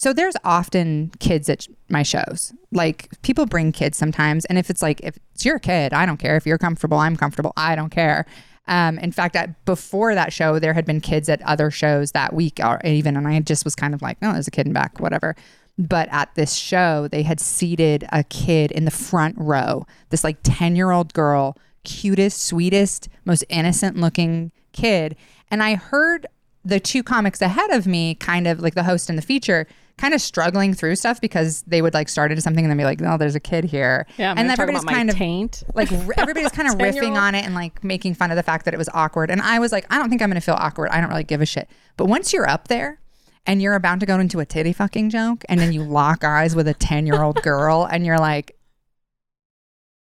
so 0.01 0.15
there's 0.15 0.35
often 0.45 1.13
kids 1.21 1.51
at 1.51 1.67
my 1.91 2.03
shows. 2.03 2.55
Like 2.73 3.11
people 3.21 3.45
bring 3.45 3.71
kids 3.71 3.99
sometimes, 3.99 4.47
and 4.47 4.57
if 4.57 4.71
it's 4.71 4.81
like 4.81 4.99
if 5.03 5.19
it's 5.35 5.45
your 5.45 5.59
kid, 5.59 5.93
I 5.93 6.07
don't 6.07 6.17
care. 6.17 6.37
If 6.37 6.47
you're 6.47 6.57
comfortable, 6.57 6.97
I'm 6.97 7.19
comfortable. 7.19 7.53
I 7.55 7.77
don't 7.77 7.91
care. 7.91 8.25
Um, 8.67 8.99
in 9.01 9.13
fact, 9.13 9.37
at, 9.37 9.63
before 9.67 10.15
that 10.15 10.33
show, 10.33 10.59
there 10.59 10.73
had 10.73 10.87
been 10.87 11.03
kids 11.03 11.29
at 11.29 11.43
other 11.43 11.71
shows 11.71 12.13
that 12.13 12.33
week, 12.33 12.61
or 12.65 12.81
even, 12.83 13.15
and 13.15 13.29
I 13.29 13.41
just 13.41 13.63
was 13.63 13.75
kind 13.75 13.93
of 13.93 14.01
like, 14.01 14.17
oh, 14.23 14.33
there's 14.33 14.49
a 14.49 14.51
kid 14.51 14.67
in 14.67 14.73
back, 14.73 15.01
whatever. 15.01 15.37
But 15.77 16.09
at 16.11 16.35
this 16.35 16.55
show, 16.55 17.07
they 17.07 17.23
had 17.23 17.39
seated 17.39 18.07
a 18.11 18.25
kid 18.25 18.73
in 18.73 18.87
the 18.87 18.91
front 18.91 19.37
row. 19.39 19.87
This 20.09 20.25
like 20.25 20.39
ten 20.43 20.77
year 20.77 20.93
old 20.93 21.13
girl, 21.13 21.59
cutest, 21.85 22.43
sweetest, 22.43 23.11
most 23.27 23.45
innocent 23.51 23.99
looking 23.99 24.51
kid, 24.73 25.15
and 25.51 25.63
I 25.63 25.75
heard 25.75 26.27
the 26.65 26.81
two 26.81 27.03
comics 27.03 27.43
ahead 27.43 27.71
of 27.71 27.87
me, 27.87 28.15
kind 28.15 28.47
of 28.47 28.61
like 28.61 28.75
the 28.75 28.85
host 28.85 29.11
and 29.11 29.19
the 29.19 29.23
feature, 29.23 29.67
kind 30.01 30.15
of 30.15 30.21
struggling 30.21 30.73
through 30.75 30.97
stuff 30.97 31.21
because 31.21 31.63
they 31.67 31.83
would 31.83 31.93
like 31.95 32.09
start 32.09 32.33
into 32.33 32.41
something 32.43 32.65
and 32.65 32.71
then 32.71 32.79
be 32.79 32.85
like, 32.85 33.01
"No, 33.01 33.17
there's 33.17 33.35
a 33.35 33.41
kid 33.41 33.65
here." 33.65 34.07
Yeah, 34.17 34.31
I'm 34.33 34.39
and 34.39 34.51
everybody's 34.51 34.85
kind 34.85 35.11
of 35.11 35.17
taint. 35.17 35.63
like 35.75 35.93
everybody's 36.19 36.51
kind 36.53 36.69
of 36.73 36.75
riffing 36.79 37.15
on 37.15 37.35
it 37.35 37.45
and 37.45 37.55
like 37.55 37.85
making 37.85 38.15
fun 38.15 38.31
of 38.31 38.37
the 38.37 38.43
fact 38.43 38.65
that 38.65 38.75
it 38.75 38.79
was 38.79 38.89
awkward. 38.95 39.31
And 39.31 39.41
I 39.43 39.59
was 39.59 39.73
like, 39.73 39.87
I 39.93 39.99
don't 39.99 40.09
think 40.09 40.23
I'm 40.23 40.31
gonna 40.31 40.41
feel 40.41 40.57
awkward. 40.59 40.91
I 40.91 41.01
don't 41.01 41.11
really 41.11 41.25
give 41.25 41.41
a 41.41 41.47
shit. 41.47 41.69
But 41.97 42.07
once 42.07 42.33
you're 42.33 42.49
up 42.49 42.69
there 42.69 43.01
and 43.47 43.61
you're 43.63 43.75
about 43.75 44.01
to 44.01 44.07
go 44.07 44.19
into 44.19 44.41
a 44.41 44.47
titty 44.47 44.73
fucking 44.73 45.11
joke, 45.11 45.45
and 45.49 45.61
then 45.61 45.73
you 45.73 45.83
lock 45.83 46.25
eyes 46.25 46.57
with 46.57 46.67
a 46.67 46.75
ten 46.75 47.07
year 47.07 47.23
old 47.23 47.43
girl, 47.43 47.87
and 47.91 48.07
you're 48.07 48.19
like, 48.19 48.57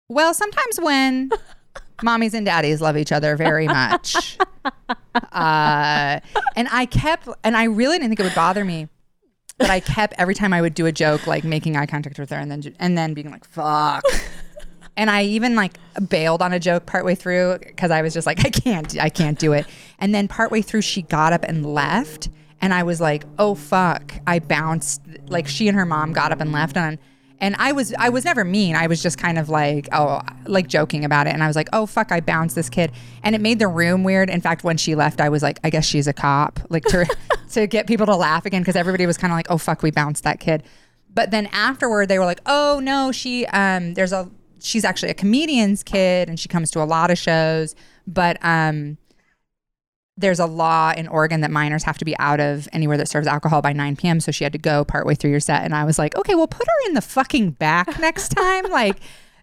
well, 0.08 0.34
sometimes 0.34 0.80
when 0.80 1.30
mommies 1.98 2.34
and 2.34 2.46
daddies 2.46 2.80
love 2.80 2.96
each 2.96 3.12
other 3.12 3.36
very 3.36 3.66
much. 3.66 4.38
Uh, 5.32 6.20
and 6.56 6.68
I 6.70 6.86
kept, 6.86 7.28
and 7.42 7.56
I 7.56 7.64
really 7.64 7.98
didn't 7.98 8.10
think 8.10 8.20
it 8.20 8.24
would 8.24 8.34
bother 8.34 8.64
me, 8.64 8.88
but 9.60 9.70
I 9.70 9.80
kept 9.80 10.14
every 10.18 10.34
time 10.34 10.52
I 10.52 10.60
would 10.60 10.74
do 10.74 10.86
a 10.86 10.92
joke, 10.92 11.26
like 11.26 11.44
making 11.44 11.76
eye 11.76 11.86
contact 11.86 12.18
with 12.18 12.30
her, 12.30 12.36
and 12.36 12.50
then 12.50 12.74
and 12.78 12.98
then 12.98 13.14
being 13.14 13.30
like, 13.30 13.44
"Fuck." 13.44 14.02
And 14.96 15.08
I 15.08 15.22
even 15.22 15.54
like 15.54 15.78
bailed 16.10 16.42
on 16.42 16.52
a 16.52 16.58
joke 16.58 16.84
partway 16.84 17.14
through 17.14 17.58
because 17.60 17.90
I 17.90 18.02
was 18.02 18.12
just 18.12 18.26
like, 18.26 18.44
I 18.44 18.50
can't, 18.50 19.00
I 19.00 19.08
can't 19.08 19.38
do 19.38 19.54
it. 19.54 19.64
And 19.98 20.14
then 20.14 20.28
partway 20.28 20.60
through, 20.60 20.82
she 20.82 21.00
got 21.00 21.32
up 21.32 21.42
and 21.44 21.64
left, 21.64 22.28
and 22.60 22.74
I 22.74 22.82
was 22.82 23.00
like, 23.00 23.24
oh 23.38 23.54
fuck! 23.54 24.12
I 24.26 24.40
bounced. 24.40 25.00
Like 25.28 25.48
she 25.48 25.68
and 25.68 25.76
her 25.78 25.86
mom 25.86 26.12
got 26.12 26.32
up 26.32 26.40
and 26.40 26.52
left, 26.52 26.76
and 26.76 26.98
and 27.40 27.56
I 27.58 27.72
was 27.72 27.94
I 27.98 28.08
was 28.08 28.24
never 28.24 28.44
mean. 28.44 28.76
I 28.76 28.86
was 28.86 29.02
just 29.02 29.18
kind 29.18 29.38
of 29.38 29.48
like, 29.48 29.88
oh, 29.92 30.20
like 30.46 30.68
joking 30.68 31.04
about 31.04 31.26
it. 31.26 31.30
And 31.32 31.42
I 31.42 31.46
was 31.46 31.56
like, 31.56 31.68
oh 31.72 31.86
fuck, 31.86 32.12
I 32.12 32.20
bounced 32.20 32.54
this 32.54 32.68
kid, 32.68 32.92
and 33.22 33.34
it 33.34 33.40
made 33.40 33.58
the 33.58 33.68
room 33.68 34.04
weird. 34.04 34.30
In 34.30 34.40
fact, 34.40 34.64
when 34.64 34.76
she 34.76 34.94
left, 34.94 35.20
I 35.20 35.28
was 35.28 35.42
like, 35.42 35.58
I 35.64 35.70
guess 35.70 35.84
she's 35.84 36.06
a 36.06 36.12
cop, 36.12 36.60
like 36.68 36.84
to 36.84 37.06
to 37.50 37.66
get 37.66 37.86
people 37.86 38.06
to 38.06 38.16
laugh 38.16 38.46
again 38.46 38.62
because 38.62 38.76
everybody 38.76 39.06
was 39.06 39.16
kind 39.16 39.32
of 39.32 39.36
like, 39.36 39.46
oh 39.50 39.58
fuck, 39.58 39.82
we 39.82 39.90
bounced 39.90 40.24
that 40.24 40.40
kid. 40.40 40.62
But 41.12 41.30
then 41.30 41.46
afterward, 41.52 42.06
they 42.06 42.18
were 42.18 42.24
like, 42.24 42.40
oh 42.46 42.80
no, 42.82 43.12
she 43.12 43.46
um, 43.46 43.94
there's 43.94 44.12
a 44.12 44.30
she's 44.62 44.84
actually 44.84 45.10
a 45.10 45.14
comedian's 45.14 45.82
kid 45.82 46.28
and 46.28 46.38
she 46.38 46.48
comes 46.48 46.70
to 46.72 46.82
a 46.82 46.84
lot 46.84 47.10
of 47.10 47.18
shows, 47.18 47.74
but 48.06 48.36
um, 48.42 48.98
there's 50.20 50.38
a 50.38 50.46
law 50.46 50.92
in 50.96 51.08
Oregon 51.08 51.40
that 51.40 51.50
minors 51.50 51.82
have 51.84 51.98
to 51.98 52.04
be 52.04 52.16
out 52.18 52.40
of 52.40 52.68
anywhere 52.72 52.96
that 52.96 53.08
serves 53.08 53.26
alcohol 53.26 53.62
by 53.62 53.72
9 53.72 53.96
p.m. 53.96 54.20
So 54.20 54.30
she 54.32 54.44
had 54.44 54.52
to 54.52 54.58
go 54.58 54.84
partway 54.84 55.14
through 55.14 55.30
your 55.30 55.40
set. 55.40 55.64
And 55.64 55.74
I 55.74 55.84
was 55.84 55.98
like, 55.98 56.14
okay, 56.16 56.34
well, 56.34 56.46
put 56.46 56.66
her 56.66 56.88
in 56.88 56.94
the 56.94 57.00
fucking 57.00 57.52
back 57.52 57.98
next 58.00 58.28
time. 58.30 58.64
like, 58.70 58.96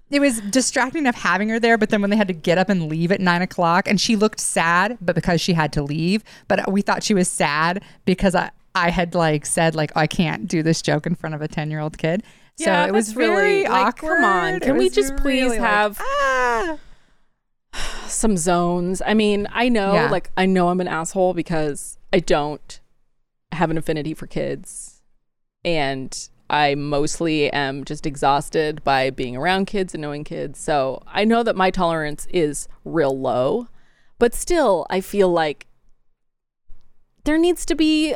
it 0.09 0.19
was 0.21 0.39
distracting 0.41 0.99
enough 1.01 1.15
having 1.15 1.49
her 1.49 1.59
there. 1.59 1.77
But 1.77 1.89
then 1.89 1.99
when 2.01 2.09
they 2.11 2.15
had 2.15 2.27
to 2.29 2.33
get 2.33 2.57
up 2.57 2.69
and 2.69 2.87
leave 2.87 3.11
at 3.11 3.19
nine 3.19 3.41
o'clock, 3.41 3.87
and 3.89 3.99
she 3.99 4.15
looked 4.15 4.39
sad, 4.39 4.97
but 5.01 5.15
because 5.15 5.41
she 5.41 5.53
had 5.53 5.73
to 5.73 5.83
leave, 5.83 6.23
but 6.47 6.71
we 6.71 6.81
thought 6.81 7.03
she 7.03 7.13
was 7.13 7.27
sad 7.27 7.83
because 8.05 8.33
I, 8.35 8.51
I 8.73 8.89
had 8.91 9.15
like 9.15 9.45
said 9.45 9.75
like 9.75 9.91
oh, 9.95 9.99
I 10.01 10.07
can't 10.07 10.47
do 10.47 10.63
this 10.63 10.81
joke 10.81 11.05
in 11.07 11.15
front 11.15 11.33
of 11.35 11.41
a 11.41 11.47
10 11.47 11.69
year 11.71 11.79
old 11.81 11.97
kid. 11.97 12.23
So 12.57 12.65
Yeah, 12.65 12.85
it 12.87 12.93
was 12.93 13.15
really 13.15 13.63
like, 13.63 13.87
awkward. 13.97 14.17
come 14.17 14.23
on, 14.23 14.59
can 14.61 14.77
we 14.77 14.89
just 14.89 15.15
please 15.17 15.43
really, 15.43 15.59
like, 15.59 15.69
have- 15.69 15.97
ah. 16.01 16.77
Some 18.07 18.37
zones. 18.37 19.01
I 19.05 19.13
mean, 19.13 19.47
I 19.51 19.69
know, 19.69 19.93
Yeah. 19.93 20.09
like, 20.09 20.31
I 20.37 20.45
know 20.45 20.69
I'm 20.69 20.81
an 20.81 20.87
asshole 20.87 21.33
because 21.33 21.97
I 22.13 22.19
don't 22.19 22.79
have 23.51 23.69
an 23.71 23.77
affinity 23.77 24.13
for 24.13 24.27
kids. 24.27 25.01
And 25.65 26.17
I 26.49 26.75
mostly 26.75 27.51
am 27.51 27.83
just 27.83 28.05
exhausted 28.05 28.83
by 28.83 29.09
being 29.09 29.35
around 29.35 29.65
kids 29.65 29.93
and 29.93 30.01
knowing 30.01 30.23
kids. 30.23 30.59
So 30.59 31.03
I 31.07 31.25
know 31.25 31.43
that 31.43 31.55
my 31.55 31.71
tolerance 31.71 32.25
is 32.33 32.67
real 32.85 33.17
low. 33.19 33.67
But 34.19 34.33
still, 34.33 34.85
I 34.89 35.01
feel 35.01 35.29
like 35.29 35.67
there 37.25 37.37
needs 37.37 37.65
to 37.65 37.75
be 37.75 38.15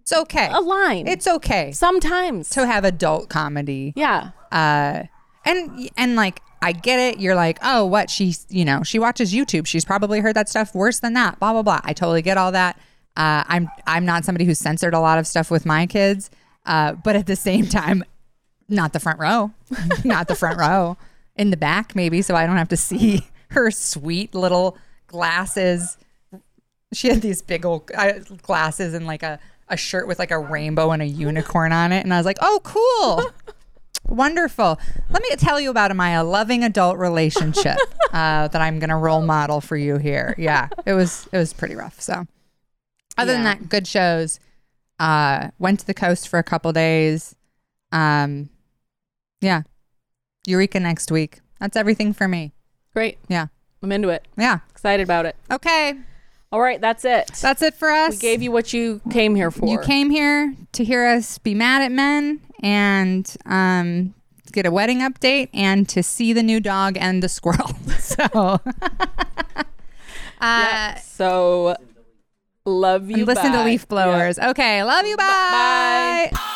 It's 0.00 0.12
okay. 0.12 0.48
a 0.50 0.60
line. 0.60 1.06
It's 1.06 1.26
okay 1.28 1.70
sometimes. 1.72 2.50
to 2.50 2.66
have 2.66 2.84
adult 2.84 3.28
comedy. 3.28 3.92
yeah. 3.96 4.30
uh 4.50 5.04
and 5.44 5.88
and 5.96 6.16
like 6.16 6.40
i 6.62 6.72
get 6.72 6.98
it. 6.98 7.20
You're 7.20 7.34
like 7.34 7.58
oh 7.62 7.84
what? 7.86 8.10
She's 8.10 8.46
you 8.48 8.64
know 8.64 8.82
she 8.82 8.98
watches 8.98 9.32
youtube. 9.32 9.66
She's 9.66 9.84
probably 9.84 10.20
heard 10.20 10.34
that 10.36 10.48
stuff 10.48 10.74
worse 10.74 11.00
than 11.00 11.14
that 11.14 11.38
blah 11.38 11.52
blah 11.52 11.62
blah. 11.62 11.80
I 11.84 11.92
totally 11.92 12.22
get 12.22 12.38
all 12.38 12.52
that. 12.52 12.78
Uh 13.16 13.42
i'm 13.48 13.68
i'm 13.86 14.04
not 14.04 14.24
somebody 14.24 14.44
who's 14.44 14.58
censored 14.58 14.94
a 14.94 15.00
lot 15.00 15.18
of 15.18 15.26
stuff 15.26 15.50
with 15.50 15.66
my 15.66 15.86
kids 15.86 16.30
uh 16.66 16.92
but 16.92 17.16
at 17.16 17.26
the 17.26 17.34
same 17.34 17.66
time 17.66 18.04
not 18.68 18.92
the 18.92 19.00
front 19.00 19.18
row 19.18 19.50
not 20.04 20.28
the 20.28 20.36
front 20.36 20.58
row 20.58 20.96
in 21.34 21.50
the 21.50 21.56
back 21.56 21.96
maybe 21.96 22.22
so 22.22 22.36
i 22.36 22.46
don't 22.46 22.58
have 22.58 22.68
to 22.68 22.76
see 22.76 23.26
her 23.50 23.70
sweet 23.70 24.34
little 24.34 24.76
glasses. 25.08 25.96
She 26.92 27.08
had 27.08 27.20
these 27.20 27.42
big 27.42 27.66
old 27.66 27.90
uh, 27.94 28.12
glasses 28.42 28.94
and 28.94 29.06
like 29.06 29.22
a, 29.22 29.38
a 29.68 29.76
shirt 29.76 30.06
with 30.06 30.18
like 30.18 30.30
a 30.30 30.38
rainbow 30.38 30.92
and 30.92 31.02
a 31.02 31.06
unicorn 31.06 31.72
on 31.72 31.92
it 31.92 32.02
and 32.04 32.14
i 32.14 32.16
was 32.16 32.24
like 32.24 32.38
oh 32.40 32.60
cool 32.62 33.30
Wonderful. 34.08 34.78
Let 35.10 35.22
me 35.22 35.28
tell 35.36 35.60
you 35.60 35.70
about 35.70 35.94
my 35.94 36.20
loving 36.22 36.64
adult 36.64 36.98
relationship 36.98 37.76
uh, 38.12 38.48
that 38.48 38.60
I'm 38.60 38.78
going 38.78 38.90
to 38.90 38.96
role 38.96 39.22
model 39.22 39.60
for 39.60 39.76
you 39.76 39.98
here. 39.98 40.34
Yeah, 40.38 40.68
it 40.86 40.94
was 40.94 41.28
it 41.32 41.36
was 41.36 41.52
pretty 41.52 41.74
rough. 41.74 42.00
So, 42.00 42.26
other 43.16 43.32
than 43.32 43.44
that, 43.44 43.68
good 43.68 43.86
shows. 43.86 44.40
Uh, 44.98 45.50
went 45.58 45.78
to 45.80 45.86
the 45.86 45.94
coast 45.94 46.28
for 46.28 46.38
a 46.38 46.42
couple 46.42 46.72
days. 46.72 47.36
Um, 47.92 48.48
yeah, 49.40 49.62
Eureka 50.46 50.80
next 50.80 51.12
week. 51.12 51.40
That's 51.60 51.76
everything 51.76 52.12
for 52.12 52.26
me. 52.26 52.52
Great. 52.92 53.18
Yeah, 53.28 53.46
I'm 53.82 53.92
into 53.92 54.08
it. 54.08 54.26
yeah. 54.36 54.60
Excited 54.70 55.02
about 55.04 55.26
it. 55.26 55.36
Okay, 55.50 55.94
All 56.50 56.60
right. 56.60 56.80
That's 56.80 57.04
it. 57.04 57.30
that's 57.40 57.62
it 57.62 57.74
for 57.74 57.90
us. 57.90 58.12
we 58.14 58.16
gave 58.18 58.42
you 58.42 58.50
what 58.50 58.72
you 58.72 59.00
came 59.10 59.34
here 59.34 59.50
for. 59.50 59.66
You 59.68 59.78
came 59.80 60.10
here 60.10 60.54
to 60.72 60.84
hear 60.84 61.04
us 61.06 61.38
be 61.38 61.54
mad 61.54 61.82
at 61.82 61.92
men 61.92 62.40
and 62.62 63.36
um, 63.44 64.14
get 64.52 64.64
a 64.64 64.70
wedding 64.70 65.00
update 65.00 65.48
and 65.52 65.88
to 65.90 66.02
see 66.02 66.32
the 66.32 66.42
new 66.42 66.60
dog 66.60 66.96
and 66.98 67.22
the 67.22 67.28
squirrel. 67.28 67.68
so, 67.98 68.24
uh, 68.34 68.58
Yeah. 70.40 70.94
So 70.96 71.76
love 72.64 73.10
you. 73.10 73.24
listen 73.26 73.52
to 73.52 73.64
leaf 73.64 73.86
blowers. 73.86 74.38
Okay, 74.38 74.82
love 74.84 75.06
you. 75.06 75.16
Bye. 75.16 76.30
Bye. 76.32 76.54